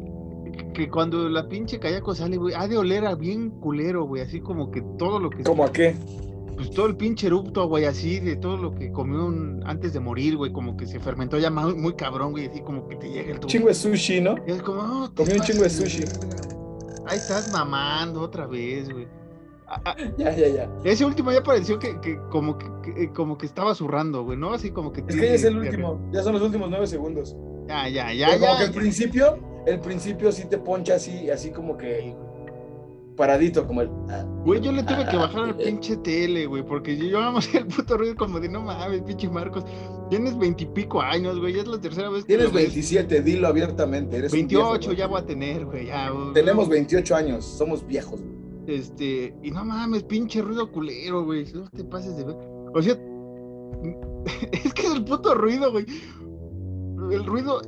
que 0.73 0.90
cuando 0.90 1.30
la 1.30 1.48
pinche 1.48 1.80
Kayako 1.80 2.15
sale, 2.15 2.38
güey, 2.38 2.53
ha 2.56 2.68
de 2.68 2.77
oler 2.77 3.06
a 3.06 3.15
bien 3.15 3.49
culero, 3.49 4.06
güey, 4.06 4.22
así 4.23 4.40
como 4.40 4.72
que 4.72 4.81
todo 4.98 5.19
lo 5.19 5.30
que... 5.30 5.44
¿Cómo 5.44 5.64
a 5.64 5.72
qué? 5.72 5.95
Pues 6.60 6.72
todo 6.72 6.88
el 6.88 6.98
pinche 6.98 7.27
erupto, 7.27 7.69
güey, 7.69 7.86
así, 7.86 8.19
de 8.19 8.36
todo 8.36 8.57
lo 8.57 8.76
que 8.76 8.91
comió 8.91 9.34
antes 9.64 9.94
de 9.94 10.02
morir, 10.02 10.36
güey, 10.36 10.52
como 10.52 10.76
que 10.76 10.86
se 10.86 10.99
fermentó 10.99 11.40
ya 11.40 11.49
muy, 11.49 11.94
cabrón, 11.94 12.31
güey, 12.31 12.48
así 12.48 12.60
como 12.60 12.86
que 12.90 12.98
te 12.98 13.10
llega 13.10 13.31
el... 13.31 13.40
Chingo 13.40 13.69
de 13.69 13.73
sushi, 13.73 14.19
¿no? 14.19 14.36
Y 14.45 14.52
es 14.52 14.61
como, 14.61 14.81
oh, 14.81 15.10
Comió 15.15 15.36
un 15.36 15.41
chingo 15.41 15.64
de 15.64 15.69
sushi. 15.69 16.03
Ahí 17.07 17.18
estás 17.18 17.49
mamando 17.53 18.19
otra 18.19 18.45
vez, 18.45 18.91
güey. 18.91 19.07
ya, 20.18 20.36
ya, 20.36 20.48
ya. 20.49 20.69
Ese 20.84 21.06
último 21.06 21.31
ya 21.31 21.41
pareció 21.41 21.80
que, 21.80 21.98
que 22.02 22.19
como 22.30 22.57
que, 22.57 22.68
eh, 23.03 23.10
como 23.15 23.38
que 23.38 23.45
estaba 23.45 23.73
zurrando, 23.73 24.26
güey, 24.26 24.38
¿no? 24.38 24.52
Así 24.52 24.72
como 24.72 24.91
que... 24.91 24.99
Es 25.07 25.15
que 25.15 25.27
ya 25.27 25.34
es 25.36 25.45
el 25.45 25.57
último, 25.60 26.10
ya 26.11 26.23
son 26.23 26.34
los 26.34 26.41
últimos 26.41 26.69
nueve 26.69 26.88
segundos. 26.88 27.38
Ya, 27.69 27.88
ya, 27.88 28.11
ya, 28.11 28.36
ya. 28.36 28.38
Como 28.38 28.57
que 28.57 28.64
al 28.65 28.73
principio, 28.73 29.40
el 29.65 29.80
principio 29.80 30.30
sí 30.34 30.44
te 30.44 30.57
poncha 30.57 30.95
así, 30.95 31.30
así 31.30 31.52
como 31.52 31.77
que 31.77 32.14
paradito, 33.20 33.68
como 33.68 33.82
el. 33.82 33.90
Ah, 34.10 34.24
güey, 34.46 34.62
yo 34.62 34.72
le 34.72 34.82
tuve 34.82 35.06
que 35.12 35.18
bajar 35.18 35.41
al 35.41 35.56
pinche 35.58 35.98
tele, 35.98 36.46
güey, 36.46 36.66
porque 36.66 36.98
yo, 36.98 37.06
yo 37.06 37.20
nada 37.20 37.38
el 37.54 37.68
puto 37.68 37.98
ruido 37.98 38.16
como 38.16 38.40
de 38.40 38.48
no 38.48 38.62
mames, 38.62 39.02
pinche 39.02 39.30
Marcos. 39.30 39.66
Tienes 40.10 40.38
veintipico 40.40 41.02
años, 41.02 41.38
güey, 41.38 41.54
ya 41.54 41.62
es 41.62 41.68
la 41.68 41.80
tercera 41.80 42.10
vez 42.10 42.24
que. 42.24 42.36
Tienes 42.36 42.54
27, 42.54 43.22
dilo 43.22 43.48
abiertamente. 43.48 44.18
Eres 44.18 44.32
28 44.32 44.94
ya 44.94 45.08
voy 45.08 45.22
a 45.22 45.26
tener, 45.26 45.66
güey, 45.66 45.88
ya. 45.88 46.12
Tenemos 46.34 46.70
28 46.70 47.16
años, 47.16 47.46
somos 47.46 47.86
viejos, 47.86 48.22
güey. 48.22 48.40
Este, 48.68 49.36
y 49.44 49.52
no 49.52 49.66
mames, 49.66 50.04
pinche 50.04 50.41
ruido 50.41 50.72
culero, 50.72 51.26
güey. 51.26 51.46
No 51.54 51.70
te 51.70 51.84
pases 51.84 52.16
de 52.16 52.24
ver. 52.24 52.36
O 52.74 52.82
sea, 52.82 52.94
es 54.54 54.74
que 54.74 54.88
es 54.88 54.94
el 54.94 55.04
puto 55.04 55.36
ruido, 55.36 55.72
güey 55.72 55.86
el 57.12 57.26
ruido 57.26 57.62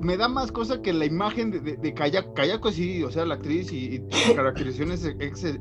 me 0.00 0.16
da 0.16 0.28
más 0.28 0.52
cosa 0.52 0.80
que 0.82 0.92
la 0.92 1.04
imagen 1.04 1.50
de, 1.50 1.60
de, 1.60 1.94
Kayako. 1.94 2.34
Kayako 2.34 2.70
sí, 2.70 3.02
o 3.02 3.10
sea, 3.10 3.24
la 3.24 3.34
actriz 3.34 3.72
y, 3.72 3.96
y 3.96 4.34
caracterización 4.34 4.92
es, 4.92 5.04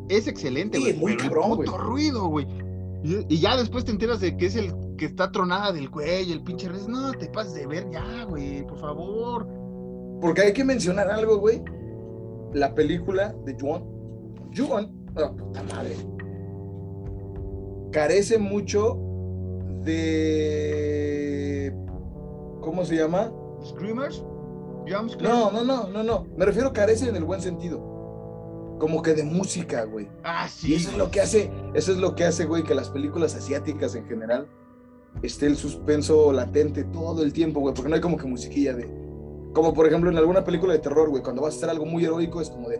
es, 0.10 0.28
excelente, 0.28 0.80
güey. 0.80 0.94
Sí, 0.94 0.99
muy 0.99 1.18
cabrón, 1.18 1.56
güey. 1.56 1.70
ruido, 1.70 2.28
güey. 2.28 2.48
Y, 3.03 3.40
ya 3.40 3.56
después 3.57 3.86
te 3.86 3.91
enteras 3.91 4.20
de 4.20 4.36
que 4.36 4.48
es 4.48 4.56
el 4.56 4.74
que 4.98 5.06
está 5.06 5.32
tronada 5.32 5.72
del 5.72 5.90
güey, 5.90 6.32
el 6.32 6.41
pinche 6.44 6.70
res. 6.70 6.88
No, 6.88 7.12
te 7.14 7.28
pases 7.28 7.53
de 7.53 7.68
ver 7.68 7.90
ya, 7.91 8.26
güey, 8.26 8.66
por 8.66 8.80
favor. 8.80 9.48
Porque 10.22 10.41
hay 10.41 10.53
que 10.53 10.64
mencionar 10.64 11.10
algo, 11.10 11.38
güey. 11.38 11.62
La 12.53 12.74
película 12.74 13.36
de 13.45 13.56
Juan. 13.60 13.84
Juan, 14.56 14.91
oh, 15.18 15.36
puta 15.36 15.64
madre. 15.64 15.95
Carece 17.91 18.38
mucho 18.38 18.98
de 19.84 21.74
¿Cómo 22.66 22.84
se 22.84 22.95
llama? 22.95 23.32
¿Screamers? 23.66 24.24
No, 25.22 25.52
no, 25.52 25.64
no, 25.64 25.88
no, 25.88 26.04
no. 26.04 26.28
Me 26.38 26.46
refiero 26.46 26.70
a 26.70 26.74
carece 26.74 27.10
en 27.10 27.16
el 27.16 27.24
buen 27.24 27.42
sentido. 27.42 27.80
Como 28.80 29.02
que 29.02 29.14
de 29.14 29.24
música, 29.24 29.84
güey. 29.86 30.08
Ah, 30.24 30.48
sí. 30.48 30.72
Y 30.72 30.76
eso 30.76 30.92
es 30.92 30.98
lo 30.98 31.10
que 31.10 31.22
hace, 31.22 31.52
eso 31.74 31.92
es 31.92 31.98
lo 31.98 32.14
que 32.16 32.26
hace, 32.26 32.46
güey, 32.46 32.64
que 32.64 32.76
las 32.76 32.90
películas 32.90 33.36
asiáticas 33.36 33.96
en 33.96 34.06
general 34.06 34.48
esté 35.24 35.48
el 35.48 35.56
suspenso 35.56 36.32
latente 36.34 36.84
todo 36.84 37.24
el 37.24 37.34
tiempo, 37.34 37.62
güey, 37.62 37.74
porque 37.74 37.90
no 37.90 37.96
hay 37.96 38.02
como 38.02 38.18
que 38.18 38.28
musiquilla 38.28 38.74
de. 38.74 38.86
Como 39.54 39.74
por 39.74 39.88
ejemplo 39.88 40.12
en 40.12 40.18
alguna 40.18 40.44
película 40.44 40.74
de 40.74 40.80
terror, 40.80 41.10
güey, 41.10 41.24
cuando 41.24 41.42
vas 41.42 41.54
a 41.54 41.58
hacer 41.58 41.70
algo 41.70 41.86
muy 41.86 42.04
heroico 42.04 42.42
es 42.42 42.50
como 42.50 42.68
de. 42.68 42.80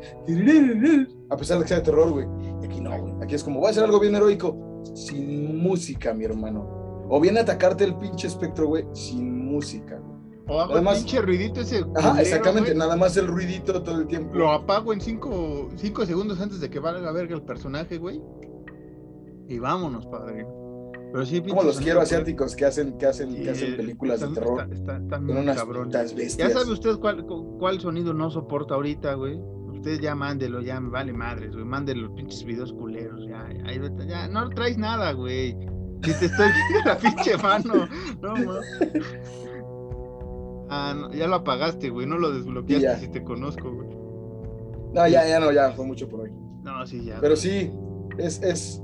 A 1.30 1.38
pesar 1.38 1.58
de 1.58 1.64
que 1.64 1.70
sea 1.70 1.78
de 1.78 1.84
terror, 1.84 2.12
güey. 2.12 2.28
Y 2.62 2.66
aquí 2.66 2.82
no, 2.82 3.00
güey. 3.00 3.14
Aquí 3.24 3.34
es 3.34 3.44
como, 3.44 3.60
voy 3.62 3.68
a 3.68 3.72
hacer 3.72 3.86
algo 3.86 4.00
bien 4.00 4.14
heroico, 4.16 4.84
sin 4.94 5.58
música, 5.58 6.14
mi 6.14 6.26
hermano. 6.26 7.08
O 7.10 7.20
viene 7.22 7.40
a 7.40 7.44
atacarte 7.44 7.86
el 7.86 7.96
pinche 7.96 8.28
espectro, 8.28 8.68
güey, 8.68 8.86
sin 8.94 9.46
música. 9.46 10.02
O 10.48 10.62
hago 10.62 10.78
el 10.78 10.86
pinche 10.86 11.22
ruidito 11.22 11.62
ese. 11.62 11.84
Ajá, 11.96 12.22
exactamente, 12.22 12.76
nada 12.76 12.96
más 12.96 13.18
el 13.18 13.28
ruidito 13.28 13.82
todo 13.82 14.00
el 14.02 14.08
tiempo. 14.08 14.36
Lo 14.36 14.52
apago 14.52 14.94
en 14.94 15.02
cinco, 15.02 15.70
cinco 15.76 16.06
segundos 16.06 16.40
antes 16.40 16.60
de 16.60 16.70
que 16.70 16.80
valga 16.80 17.12
verga 17.12 17.36
el 17.36 17.42
personaje, 17.42 17.98
güey. 17.98 18.22
Y 19.48 19.60
vámonos, 19.60 20.06
padre. 20.06 20.46
Pero 21.12 21.26
sí, 21.26 21.42
Como 21.42 21.64
los 21.64 21.80
quiero 21.80 22.02
asiáticos 22.02 22.56
que 22.56 22.66
hacen, 22.66 22.98
que 22.98 23.06
hacen, 23.06 23.34
que 23.42 23.50
hacen 23.50 23.78
películas 23.78 24.20
de 24.20 24.28
terror. 24.28 24.68
Están 24.72 25.04
está, 25.04 25.18
unas 25.18 26.16
Ya 26.36 26.50
sabe 26.50 26.72
usted 26.72 26.98
cuál, 26.98 27.26
cuál 27.26 27.80
sonido 27.80 28.14
no 28.14 28.30
soporta 28.30 28.76
ahorita, 28.76 29.14
güey. 29.14 29.40
Usted 29.74 30.02
ya 30.02 30.14
mándelo, 30.14 30.62
ya 30.62 30.80
me 30.80 30.90
vale 30.90 31.14
madres, 31.14 31.54
güey. 31.54 31.64
Mándelo 31.64 32.08
los 32.08 32.18
pinches 32.18 32.44
videos 32.44 32.74
culeros. 32.74 33.26
Ya, 33.28 33.48
ya, 33.54 34.06
ya 34.06 34.28
no 34.28 34.50
traes 34.50 34.78
nada, 34.78 35.14
güey. 35.14 35.56
Si 36.04 36.14
te 36.20 36.26
estoy 36.26 36.50
viendo 36.70 36.90
la 36.90 36.98
pinche 36.98 37.38
mano. 37.38 37.88
No, 38.22 38.36
no. 38.36 38.54
Ah, 40.70 41.10
ya 41.14 41.28
lo 41.28 41.36
apagaste, 41.36 41.90
güey. 41.90 42.08
No 42.08 42.18
lo 42.18 42.32
desbloqueaste 42.32 43.00
si 43.00 43.08
te 43.10 43.24
conozco, 43.24 43.72
güey. 43.72 43.90
No, 44.94 45.08
ya, 45.08 45.28
ya 45.28 45.40
no, 45.40 45.52
ya. 45.52 45.72
Fue 45.72 45.86
mucho 45.86 46.08
por 46.08 46.22
hoy. 46.22 46.32
No, 46.64 46.86
sí, 46.88 47.04
ya. 47.06 47.20
Pero 47.22 47.36
sí, 47.36 47.72
es, 48.18 48.42
es. 48.42 48.82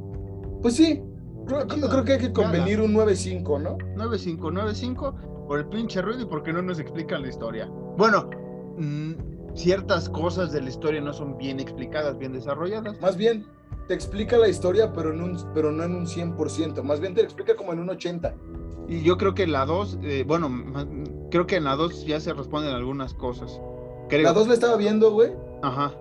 Pues 0.61 0.75
sí. 0.75 1.03
Creo, 1.47 1.67
creo 1.67 2.03
que 2.05 2.13
hay 2.13 2.19
que 2.19 2.31
convenir 2.31 2.81
un 2.81 2.93
9-5, 2.93 3.61
¿no? 3.61 3.77
9-5, 3.95 4.37
9-5 4.37 5.47
por 5.47 5.59
el 5.59 5.65
pinche 5.65 6.01
ruido 6.01 6.21
y 6.21 6.25
porque 6.25 6.53
no 6.53 6.61
nos 6.61 6.79
explican 6.79 7.23
la 7.23 7.29
historia. 7.29 7.67
Bueno, 7.97 8.29
mm, 8.77 9.55
ciertas 9.55 10.07
cosas 10.07 10.51
de 10.51 10.61
la 10.61 10.69
historia 10.69 11.01
no 11.01 11.13
son 11.13 11.37
bien 11.37 11.59
explicadas, 11.59 12.17
bien 12.17 12.33
desarrolladas. 12.33 13.01
Más 13.01 13.17
bien, 13.17 13.45
te 13.87 13.93
explica 13.93 14.37
la 14.37 14.47
historia, 14.47 14.93
pero, 14.93 15.11
en 15.11 15.21
un, 15.21 15.37
pero 15.53 15.71
no 15.71 15.83
en 15.83 15.95
un 15.95 16.05
100%, 16.05 16.83
más 16.83 16.99
bien 16.99 17.13
te 17.13 17.21
explica 17.21 17.55
como 17.55 17.73
en 17.73 17.79
un 17.79 17.89
80%. 17.89 18.33
Y 18.87 19.03
yo 19.03 19.17
creo 19.17 19.33
que 19.33 19.47
la 19.47 19.65
2, 19.65 19.99
eh, 20.03 20.23
bueno, 20.27 20.49
creo 21.29 21.47
que 21.47 21.55
en 21.55 21.63
la 21.63 21.75
2 21.75 22.05
ya 22.05 22.19
se 22.19 22.33
responden 22.33 22.73
algunas 22.73 23.13
cosas. 23.13 23.59
La 24.09 24.33
2 24.33 24.47
la 24.47 24.53
estaba 24.53 24.75
viendo, 24.75 25.11
güey. 25.11 25.31
Ajá. 25.61 25.93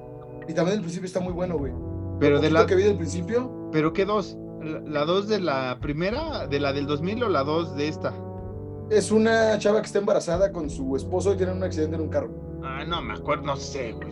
Y 0.49 0.55
también 0.55 0.79
el 0.79 0.83
principio 0.83 1.07
está 1.07 1.21
muy 1.21 1.33
bueno, 1.33 1.57
güey. 1.59 1.73
Pero 2.19 2.41
de 2.41 2.51
la 2.51 2.67
que 2.67 2.75
vi 2.75 2.83
del 2.83 2.97
principio. 2.97 3.51
¿Pero 3.73 3.93
qué 3.93 4.05
dos? 4.05 4.37
¿La 4.61 5.05
2 5.05 5.29
de 5.29 5.41
la 5.41 5.79
primera, 5.81 6.47
de 6.47 6.61
la 6.61 6.73
del 6.73 6.87
2000 6.87 7.25
o 7.25 7.29
la 7.29 7.45
2 7.45 7.77
de 7.77 7.89
esta? 7.89 8.13
Es 8.91 9.11
una 9.11 9.59
chava 9.59 9.81
que 9.81 9.87
está 9.87 10.01
embarazada 10.01 10.53
con 10.53 10.69
su 10.69 10.97
esposo 10.97 11.33
y 11.33 11.37
tienen 11.37 11.57
un 11.57 11.63
accidente 11.63 11.97
en 11.97 12.03
un 12.03 12.09
carro. 12.09 12.31
Ah, 12.63 12.85
no 12.87 13.01
me 13.01 13.15
acuerdo, 13.15 13.45
no 13.45 13.57
sé, 13.57 13.93
güey. 13.93 14.11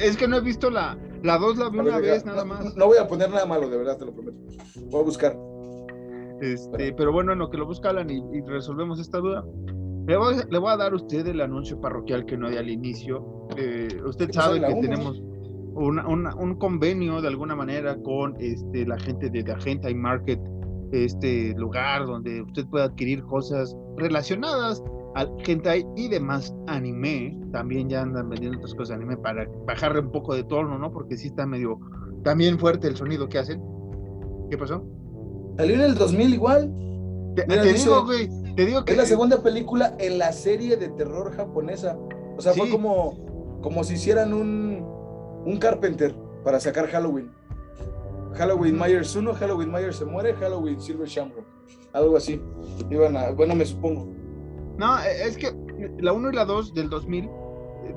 Es 0.00 0.16
que 0.16 0.28
no 0.28 0.36
he 0.36 0.40
visto 0.40 0.70
la, 0.70 0.96
la 1.22 1.36
2, 1.36 1.58
la 1.58 1.68
vi 1.68 1.80
una 1.80 1.98
vez 1.98 2.24
nada 2.24 2.44
más. 2.44 2.76
No, 2.76 2.86
voy 2.86 2.98
a 2.98 3.08
poner 3.08 3.28
nada 3.28 3.44
malo, 3.44 3.68
de 3.68 3.76
verdad, 3.76 3.98
te 3.98 4.06
lo 4.06 4.14
prometo. 4.14 4.38
Voy 4.86 5.00
a 5.00 5.04
buscar. 5.04 5.36
Este, 6.40 6.92
pero 6.92 7.12
bueno, 7.12 7.32
en 7.32 7.40
lo 7.40 7.50
que 7.50 7.58
lo 7.58 7.66
buscan 7.66 8.08
y, 8.10 8.22
y 8.32 8.40
resolvemos 8.42 9.00
esta 9.00 9.18
duda, 9.18 9.44
le 10.06 10.16
voy, 10.16 10.36
le 10.50 10.58
voy, 10.58 10.72
a 10.72 10.76
dar 10.76 10.92
a 10.92 10.96
usted 10.96 11.26
el 11.26 11.40
anuncio 11.40 11.78
parroquial 11.80 12.24
que 12.24 12.36
no 12.36 12.48
di 12.48 12.56
al 12.56 12.70
inicio. 12.70 13.46
Eh, 13.56 13.88
usted 14.06 14.30
sabe 14.32 14.60
que 14.60 14.74
tenemos 14.80 15.20
un 15.74 16.56
convenio 16.58 17.20
de 17.20 17.28
alguna 17.28 17.54
manera 17.54 17.96
con 18.02 18.34
este, 18.40 18.86
la 18.86 18.98
gente 18.98 19.28
de, 19.30 19.42
de 19.42 19.90
y 19.90 19.94
Market, 19.94 20.40
este 20.92 21.54
lugar 21.56 22.06
donde 22.06 22.40
usted 22.42 22.66
puede 22.68 22.86
adquirir 22.86 23.22
cosas 23.24 23.76
relacionadas 23.98 24.82
al 25.14 25.30
hentai 25.46 25.84
y 25.94 26.08
demás 26.08 26.54
anime. 26.68 27.38
También 27.52 27.90
ya 27.90 28.02
andan 28.02 28.30
vendiendo 28.30 28.58
otras 28.58 28.74
cosas 28.74 28.88
de 28.88 28.94
anime 29.04 29.16
para 29.18 29.46
bajarle 29.66 30.00
un 30.00 30.10
poco 30.10 30.34
de 30.34 30.44
tono, 30.44 30.78
¿no? 30.78 30.90
Porque 30.90 31.18
sí 31.18 31.28
está 31.28 31.46
medio 31.46 31.78
también 32.24 32.58
fuerte 32.58 32.88
el 32.88 32.96
sonido 32.96 33.28
que 33.28 33.38
hacen. 33.38 33.62
¿Qué 34.50 34.56
pasó? 34.56 34.82
Salió 35.58 35.74
en 35.74 35.80
el 35.80 35.94
2000 35.96 36.34
igual. 36.34 36.72
Te, 37.34 37.72
digo, 37.72 38.04
güey, 38.04 38.28
te 38.54 38.64
digo 38.64 38.84
que... 38.84 38.92
Es 38.92 38.98
la 38.98 39.06
segunda 39.06 39.42
película 39.42 39.96
en 39.98 40.18
la 40.18 40.32
serie 40.32 40.76
de 40.76 40.88
terror 40.90 41.34
japonesa. 41.34 41.98
O 42.36 42.40
sea, 42.40 42.52
fue 42.52 42.70
como, 42.70 43.58
como 43.60 43.82
si 43.82 43.94
hicieran 43.94 44.32
un, 44.32 44.84
un 45.44 45.58
Carpenter 45.58 46.14
para 46.44 46.60
sacar 46.60 46.86
Halloween. 46.86 47.32
Halloween 48.34 48.78
Myers 48.78 49.16
1, 49.16 49.34
Halloween 49.34 49.72
Myers 49.72 49.96
se 49.96 50.04
muere, 50.04 50.32
Halloween 50.34 50.80
Silver 50.80 51.08
Shamrock. 51.08 51.44
Algo 51.92 52.16
así. 52.16 52.40
Iban 52.88 53.16
a, 53.16 53.30
bueno, 53.32 53.56
me 53.56 53.66
supongo. 53.66 54.06
No, 54.76 54.96
e, 55.00 55.24
es 55.24 55.36
que 55.36 55.52
la 55.98 56.12
1 56.12 56.30
y 56.30 56.34
la 56.36 56.44
2 56.44 56.72
del 56.72 56.88
2000, 56.88 57.24
eh, 57.24 57.28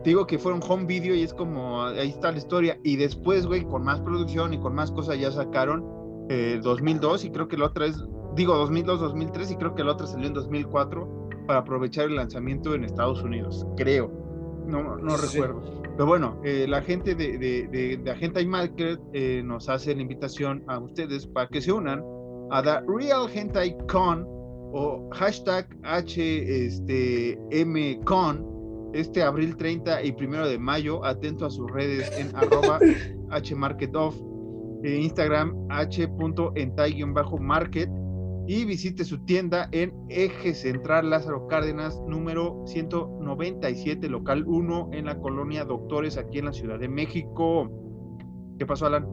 te 0.03 0.09
digo 0.09 0.25
que 0.25 0.39
fueron 0.39 0.61
home 0.67 0.85
video 0.85 1.13
y 1.13 1.21
es 1.21 1.33
como, 1.35 1.83
ahí 1.83 2.09
está 2.09 2.31
la 2.31 2.39
historia. 2.39 2.79
Y 2.83 2.95
después, 2.95 3.45
güey, 3.45 3.65
con 3.65 3.83
más 3.83 4.01
producción 4.01 4.51
y 4.51 4.59
con 4.59 4.73
más 4.73 4.89
cosas 4.89 5.19
ya 5.19 5.31
sacaron 5.31 6.00
2002 6.29 7.23
eh, 7.23 7.27
y 7.27 7.31
creo 7.31 7.47
que 7.47 7.57
la 7.57 7.65
otra 7.65 7.85
es, 7.85 8.03
digo 8.35 8.55
2002, 8.55 8.99
2003 8.99 9.51
y 9.51 9.55
creo 9.55 9.75
que 9.75 9.83
la 9.83 9.93
otra 9.93 10.07
salió 10.07 10.27
en 10.27 10.33
2004 10.33 11.29
para 11.47 11.59
aprovechar 11.59 12.05
el 12.05 12.15
lanzamiento 12.15 12.73
en 12.75 12.83
Estados 12.83 13.21
Unidos, 13.23 13.65
creo, 13.75 14.11
no, 14.67 14.97
no 14.97 15.17
recuerdo. 15.17 15.81
Pero 15.95 16.05
bueno, 16.05 16.39
eh, 16.43 16.65
la 16.67 16.81
gente 16.81 17.15
de, 17.15 17.37
de, 17.37 17.97
de, 17.97 18.11
Agenda 18.11 18.41
y 18.41 18.47
Market 18.47 18.99
eh, 19.13 19.41
nos 19.43 19.67
hace 19.69 19.93
la 19.93 20.01
invitación 20.01 20.63
a 20.67 20.79
ustedes 20.79 21.27
para 21.27 21.47
que 21.47 21.61
se 21.61 21.71
unan 21.71 22.03
a 22.49 22.61
The 22.63 22.81
Real 22.87 23.29
Hentai 23.31 23.77
Con 23.87 24.25
o 24.73 25.09
hashtag 25.11 25.67
HMCon 27.43 28.51
este 28.93 29.23
abril 29.23 29.55
30 29.55 30.03
y 30.03 30.11
primero 30.13 30.47
de 30.47 30.57
mayo. 30.57 31.03
Atento 31.05 31.45
a 31.45 31.49
sus 31.49 31.69
redes 31.71 32.11
en 32.17 32.35
arroba 32.35 32.79
hmarketoff, 33.49 34.15
en 34.83 35.01
Instagram 35.01 35.67
h.entai-market 35.69 37.89
y 38.47 38.65
visite 38.65 39.05
su 39.05 39.23
tienda 39.25 39.69
en 39.71 39.93
Eje 40.09 40.53
Central 40.53 41.09
Lázaro 41.09 41.47
Cárdenas, 41.47 41.99
número 42.07 42.63
197, 42.65 44.09
local 44.09 44.45
1, 44.47 44.89
en 44.93 45.05
la 45.05 45.17
colonia 45.19 45.63
Doctores, 45.63 46.17
aquí 46.17 46.39
en 46.39 46.45
la 46.45 46.53
Ciudad 46.53 46.79
de 46.79 46.89
México. 46.89 47.69
¿Qué 48.57 48.65
pasó, 48.65 48.87
Alan? 48.87 49.07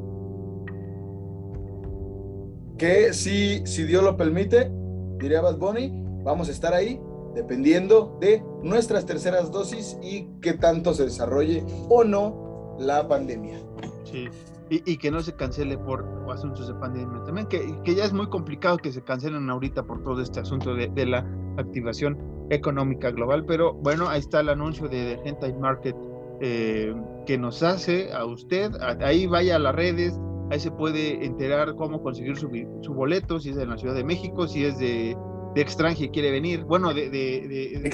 Que 2.78 3.12
si, 3.12 3.65
si 3.66 3.85
Dios 3.85 4.03
lo 4.03 4.16
permite, 4.16 4.73
diría 5.19 5.40
Bad 5.40 5.59
Bunny, 5.59 5.93
vamos 6.24 6.49
a 6.49 6.53
estar 6.53 6.74
ahí 6.74 7.01
dependiendo 7.35 8.19
de 8.20 8.43
nuestras 8.62 9.07
terceras 9.07 9.53
dosis 9.53 9.99
y 10.03 10.28
qué 10.40 10.55
tanto 10.55 10.95
se 10.95 11.05
desarrolle 11.05 11.65
o 11.89 12.03
no 12.03 12.77
la 12.78 13.07
pandemia. 13.07 13.61
Sí, 14.05 14.28
y, 14.70 14.97
que 14.99 15.11
no 15.11 15.20
se 15.20 15.35
cancele 15.35 15.78
por 15.78 16.05
asuntos 16.31 16.69
de 16.69 16.74
pandemia 16.74 17.23
también, 17.24 17.47
que, 17.47 17.74
que, 17.85 17.95
ya 17.95 18.05
es 18.05 18.12
muy 18.12 18.28
complicado 18.28 18.77
que 18.77 18.93
se 18.93 19.03
cancelen 19.03 19.49
ahorita 19.49 19.82
por 19.85 20.03
todo 20.03 20.20
este 20.20 20.40
asunto 20.40 20.74
de, 20.74 20.89
de 20.89 21.07
la 21.07 21.27
activación 21.57 22.19
económica 22.51 23.11
global, 23.11 23.45
pero 23.47 23.74
bueno, 23.74 24.09
ahí 24.09 24.20
está 24.20 24.40
el 24.40 24.49
anuncio 24.49 24.89
de, 24.89 25.19
The 25.40 25.53
Market 25.55 25.97
eh, 26.40 26.95
que 27.27 27.39
nos 27.39 27.62
hace 27.62 28.12
a 28.12 28.24
usted, 28.24 28.73
ahí 29.01 29.27
vaya 29.27 29.57
a 29.57 29.59
las 29.59 29.74
redes, 29.74 30.19
ahí 30.51 30.61
se 30.61 30.70
puede 30.70 31.24
enterar 31.24 31.74
cómo 31.74 32.03
conseguir 32.03 32.36
su, 32.36 32.51
su 32.82 32.95
boleto, 32.95 33.40
si 33.40 33.51
es 33.51 33.57
de 33.57 33.66
la 33.66 33.77
Ciudad 33.77 33.95
de 33.95 34.05
México, 34.05 34.47
si 34.47 34.65
es 34.65 34.78
de 34.78 35.16
de 35.55 35.61
extranjero 35.61 36.12
quiere 36.12 36.31
venir, 36.31 36.65
bueno, 36.65 36.93
de, 36.93 37.11
de, 37.11 37.93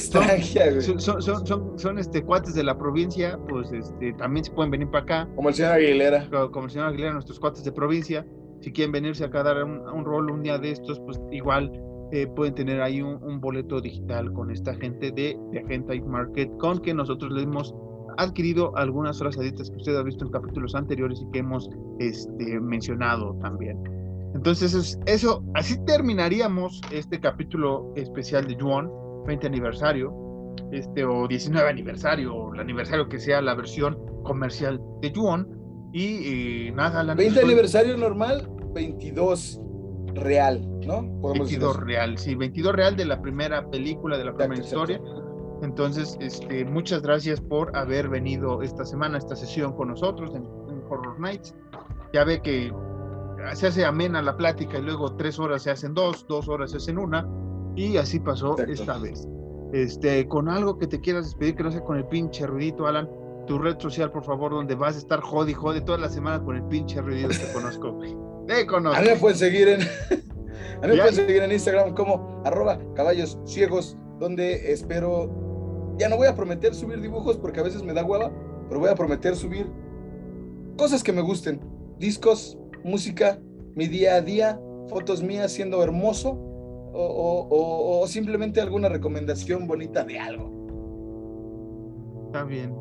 son, 0.80 1.00
son, 1.00 1.22
son, 1.22 1.78
son, 1.78 1.98
este 1.98 2.22
cuates 2.22 2.54
de 2.54 2.64
la 2.64 2.76
provincia, 2.76 3.38
pues 3.48 3.72
este 3.72 4.12
también 4.14 4.44
se 4.44 4.50
pueden 4.50 4.70
venir 4.70 4.88
para 4.90 5.04
acá. 5.04 5.28
Como 5.34 5.48
el 5.48 5.54
señor 5.54 5.72
Aguilera. 5.72 6.28
Como, 6.50 6.66
el 6.66 6.70
señor 6.70 6.88
Aguilera, 6.88 7.12
nuestros 7.12 7.38
cuates 7.38 7.64
de 7.64 7.72
provincia, 7.72 8.26
si 8.60 8.72
quieren 8.72 8.92
venirse 8.92 9.24
acá 9.24 9.40
a 9.40 9.44
dar 9.44 9.64
un, 9.64 10.04
rol 10.04 10.30
un 10.30 10.42
día 10.42 10.58
de 10.58 10.72
estos, 10.72 11.00
pues 11.00 11.20
igual 11.30 11.70
eh, 12.12 12.26
pueden 12.26 12.54
tener 12.54 12.80
ahí 12.80 13.00
un, 13.02 13.40
boleto 13.40 13.80
digital 13.80 14.32
con 14.32 14.50
esta 14.50 14.74
gente 14.74 15.10
de, 15.10 15.38
de 15.52 15.58
Agenta 15.60 15.94
Market, 16.06 16.50
con 16.58 16.80
que 16.80 16.94
nosotros 16.94 17.32
le 17.32 17.42
hemos 17.42 17.74
adquirido 18.16 18.76
algunas 18.76 19.20
horas 19.20 19.36
que 19.36 19.52
usted 19.76 19.96
ha 19.96 20.02
visto 20.02 20.24
en 20.24 20.30
capítulos 20.30 20.74
anteriores 20.74 21.20
y 21.20 21.30
que 21.32 21.40
hemos 21.40 21.68
este, 21.98 22.60
mencionado 22.60 23.36
también. 23.40 23.78
Entonces, 24.44 24.98
eso, 25.06 25.42
así 25.54 25.82
terminaríamos 25.86 26.82
este 26.90 27.18
capítulo 27.18 27.90
especial 27.96 28.46
de 28.46 28.60
Juon, 28.60 28.92
20 29.26 29.46
aniversario, 29.46 30.12
este, 30.70 31.02
o 31.02 31.26
19 31.26 31.66
aniversario, 31.66 32.34
o 32.34 32.52
el 32.52 32.60
aniversario 32.60 33.08
que 33.08 33.18
sea 33.18 33.40
la 33.40 33.54
versión 33.54 33.98
comercial 34.22 34.78
de 35.00 35.14
Juon. 35.14 35.48
Y, 35.94 36.70
nada, 36.74 37.02
la 37.02 37.14
20 37.14 37.40
aniversario 37.40 37.96
normal, 37.96 38.46
22 38.74 39.62
real, 40.12 40.60
¿no? 40.86 41.00
22 41.32 41.78
real, 41.78 42.18
sí, 42.18 42.34
22 42.34 42.74
real 42.74 42.96
de 42.96 43.06
la 43.06 43.22
primera 43.22 43.70
película, 43.70 44.18
de 44.18 44.26
la 44.26 44.34
primera 44.34 44.62
historia. 44.62 45.00
Entonces, 45.62 46.18
este, 46.20 46.66
muchas 46.66 47.00
gracias 47.00 47.40
por 47.40 47.74
haber 47.74 48.10
venido 48.10 48.60
esta 48.60 48.84
semana, 48.84 49.16
esta 49.16 49.36
sesión 49.36 49.72
con 49.72 49.88
nosotros 49.88 50.34
en 50.34 50.44
Horror 50.90 51.18
Nights. 51.18 51.54
Ya 52.12 52.24
ve 52.24 52.42
que 52.42 52.70
se 53.52 53.66
hace 53.66 53.84
amena 53.84 54.22
la 54.22 54.36
plática 54.36 54.78
y 54.78 54.82
luego 54.82 55.14
tres 55.16 55.38
horas 55.38 55.62
se 55.62 55.70
hacen 55.70 55.94
dos, 55.94 56.26
dos 56.28 56.48
horas 56.48 56.70
se 56.70 56.78
hacen 56.78 56.98
una, 56.98 57.28
y 57.76 57.96
así 57.96 58.20
pasó 58.20 58.56
esta 58.58 58.98
vez. 58.98 59.26
Este, 59.72 60.26
con 60.28 60.48
algo 60.48 60.78
que 60.78 60.86
te 60.86 61.00
quieras 61.00 61.24
despedir, 61.24 61.56
que 61.56 61.64
no 61.64 61.72
sea 61.72 61.82
con 61.82 61.96
el 61.96 62.06
pinche 62.06 62.46
ruidito, 62.46 62.86
Alan, 62.86 63.08
tu 63.46 63.58
red 63.58 63.78
social, 63.78 64.10
por 64.10 64.24
favor, 64.24 64.52
donde 64.52 64.74
vas 64.74 64.94
a 64.94 64.98
estar 64.98 65.20
jodi, 65.20 65.52
jode 65.52 65.80
toda 65.80 65.98
la 65.98 66.08
semana 66.08 66.42
con 66.42 66.56
el 66.56 66.62
pinche 66.64 67.00
ruidito 67.00 67.30
que 67.30 67.52
conozco. 67.52 67.98
Te 68.46 68.66
conozco. 68.66 68.98
A 68.98 69.02
mí 69.02 69.08
me 69.08 69.16
pueden 69.16 69.38
seguir 69.38 69.68
en, 69.68 69.80
a 70.82 70.86
mí 70.86 70.88
me 70.88 70.96
pueden 70.96 71.14
seguir 71.14 71.42
en 71.42 71.52
Instagram 71.52 71.94
como 71.94 72.42
arroba 72.44 72.78
caballos 72.94 73.38
ciegos, 73.46 73.96
donde 74.20 74.72
espero, 74.72 75.30
ya 75.98 76.08
no 76.08 76.16
voy 76.16 76.28
a 76.28 76.34
prometer 76.34 76.74
subir 76.74 77.00
dibujos 77.00 77.36
porque 77.36 77.60
a 77.60 77.64
veces 77.64 77.82
me 77.82 77.92
da 77.92 78.04
hueva, 78.04 78.30
pero 78.68 78.80
voy 78.80 78.90
a 78.90 78.94
prometer 78.94 79.34
subir 79.34 79.66
cosas 80.76 81.02
que 81.02 81.12
me 81.12 81.20
gusten, 81.20 81.60
discos, 81.98 82.58
música, 82.84 83.40
mi 83.74 83.88
día 83.88 84.16
a 84.16 84.20
día, 84.20 84.60
fotos 84.88 85.22
mías 85.22 85.52
siendo 85.52 85.82
hermoso 85.82 86.38
o, 86.96 88.04
simplemente 88.06 88.60
alguna 88.60 88.88
recomendación 88.88 89.66
bonita 89.66 90.04
de 90.04 90.18
algo. 90.18 90.52
Está 92.26 92.44
bien. 92.44 92.74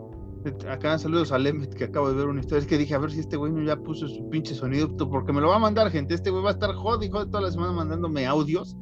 Acá 0.70 1.00
saludos 1.00 1.32
a 1.32 1.40
Lemet 1.40 1.74
que 1.74 1.86
acabo 1.86 2.10
de 2.10 2.16
ver 2.16 2.28
una 2.28 2.42
historia. 2.42 2.62
Es 2.62 2.68
que 2.68 2.78
dije, 2.78 2.94
a 2.94 3.00
ver 3.00 3.12
si 3.12 3.22
este 3.22 3.38
güey 3.38 3.52
no 3.52 3.64
ya 3.64 3.78
puso 3.78 4.08
su 4.08 4.30
pinche 4.30 4.54
sonido, 4.54 4.96
porque 5.10 5.32
me 5.32 5.42
lo 5.42 5.48
va 5.48 5.56
a 5.56 5.60
mandar, 5.60 5.90
gente. 5.90 6.14
Este 6.14 6.30
güey 6.30 6.44
va 6.44 6.50
a 6.50 6.54
estar 6.54 6.74
jodido 6.76 7.26
toda 7.28 7.42
la 7.42 7.52
semana 7.52 7.72
mandándome 7.72 8.28
audios. 8.28 8.78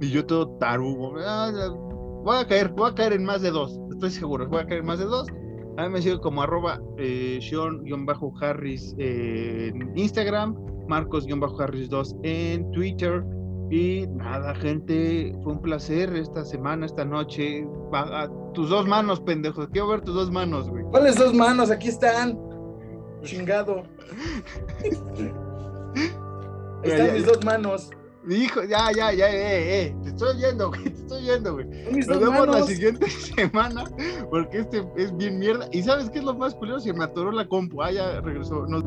Y 0.00 0.10
yo 0.10 0.24
todo 0.24 0.56
tarugo. 0.58 1.14
Ah, 1.18 1.52
voy 2.24 2.36
a 2.36 2.46
caer, 2.46 2.70
voy 2.70 2.90
a 2.90 2.94
caer 2.94 3.12
en 3.12 3.24
más 3.24 3.42
de 3.42 3.50
dos. 3.50 3.78
Estoy 3.90 4.10
seguro, 4.10 4.48
voy 4.48 4.60
a 4.60 4.66
caer 4.66 4.80
en 4.80 4.86
más 4.86 4.98
de 4.98 5.04
dos. 5.04 5.28
A 5.78 5.82
mí 5.84 5.90
me 5.90 6.02
sigue 6.02 6.18
como 6.18 6.42
arroba 6.42 6.80
eh, 6.96 7.38
Sean-Harris 7.40 8.96
en 8.98 9.96
Instagram, 9.96 10.56
Marcos-Harris2 10.88 12.18
en 12.24 12.68
Twitter. 12.72 13.24
Y 13.70 14.08
nada, 14.08 14.56
gente, 14.56 15.32
fue 15.44 15.52
un 15.52 15.62
placer 15.62 16.12
esta 16.16 16.44
semana, 16.44 16.84
esta 16.84 17.04
noche. 17.04 17.64
tus 18.54 18.70
dos 18.70 18.88
manos, 18.88 19.20
pendejos. 19.20 19.68
Quiero 19.68 19.86
ver 19.86 20.00
tus 20.00 20.16
dos 20.16 20.32
manos, 20.32 20.68
güey. 20.68 20.82
¿Cuáles 20.90 21.14
dos 21.14 21.32
manos? 21.32 21.70
Aquí 21.70 21.86
están. 21.88 22.36
Chingado. 23.22 23.84
están 26.82 27.14
mis 27.14 27.24
dos 27.24 27.44
manos. 27.44 27.90
Hijo, 28.28 28.62
ya, 28.64 28.92
ya, 28.94 29.12
ya, 29.12 29.30
eh, 29.30 29.86
eh, 29.86 29.96
te 30.02 30.10
estoy 30.10 30.36
yendo, 30.36 30.68
güey, 30.68 30.84
te 30.84 30.90
estoy 30.90 31.22
yendo, 31.22 31.54
güey. 31.54 31.66
Nos 31.66 32.20
vemos 32.20 32.48
la 32.48 32.62
siguiente 32.62 33.08
semana, 33.36 33.84
porque 34.30 34.58
este 34.58 34.84
es 34.96 35.16
bien 35.16 35.38
mierda. 35.38 35.66
¿Y 35.72 35.82
sabes 35.82 36.10
qué 36.10 36.18
es 36.18 36.24
lo 36.24 36.34
más 36.34 36.54
curioso? 36.54 36.80
Se 36.80 36.92
me 36.92 37.04
atoró 37.04 37.32
la 37.32 37.48
compu, 37.48 37.82
ah, 37.82 37.90
ya 37.90 38.20
regresó. 38.20 38.66
Nos... 38.66 38.84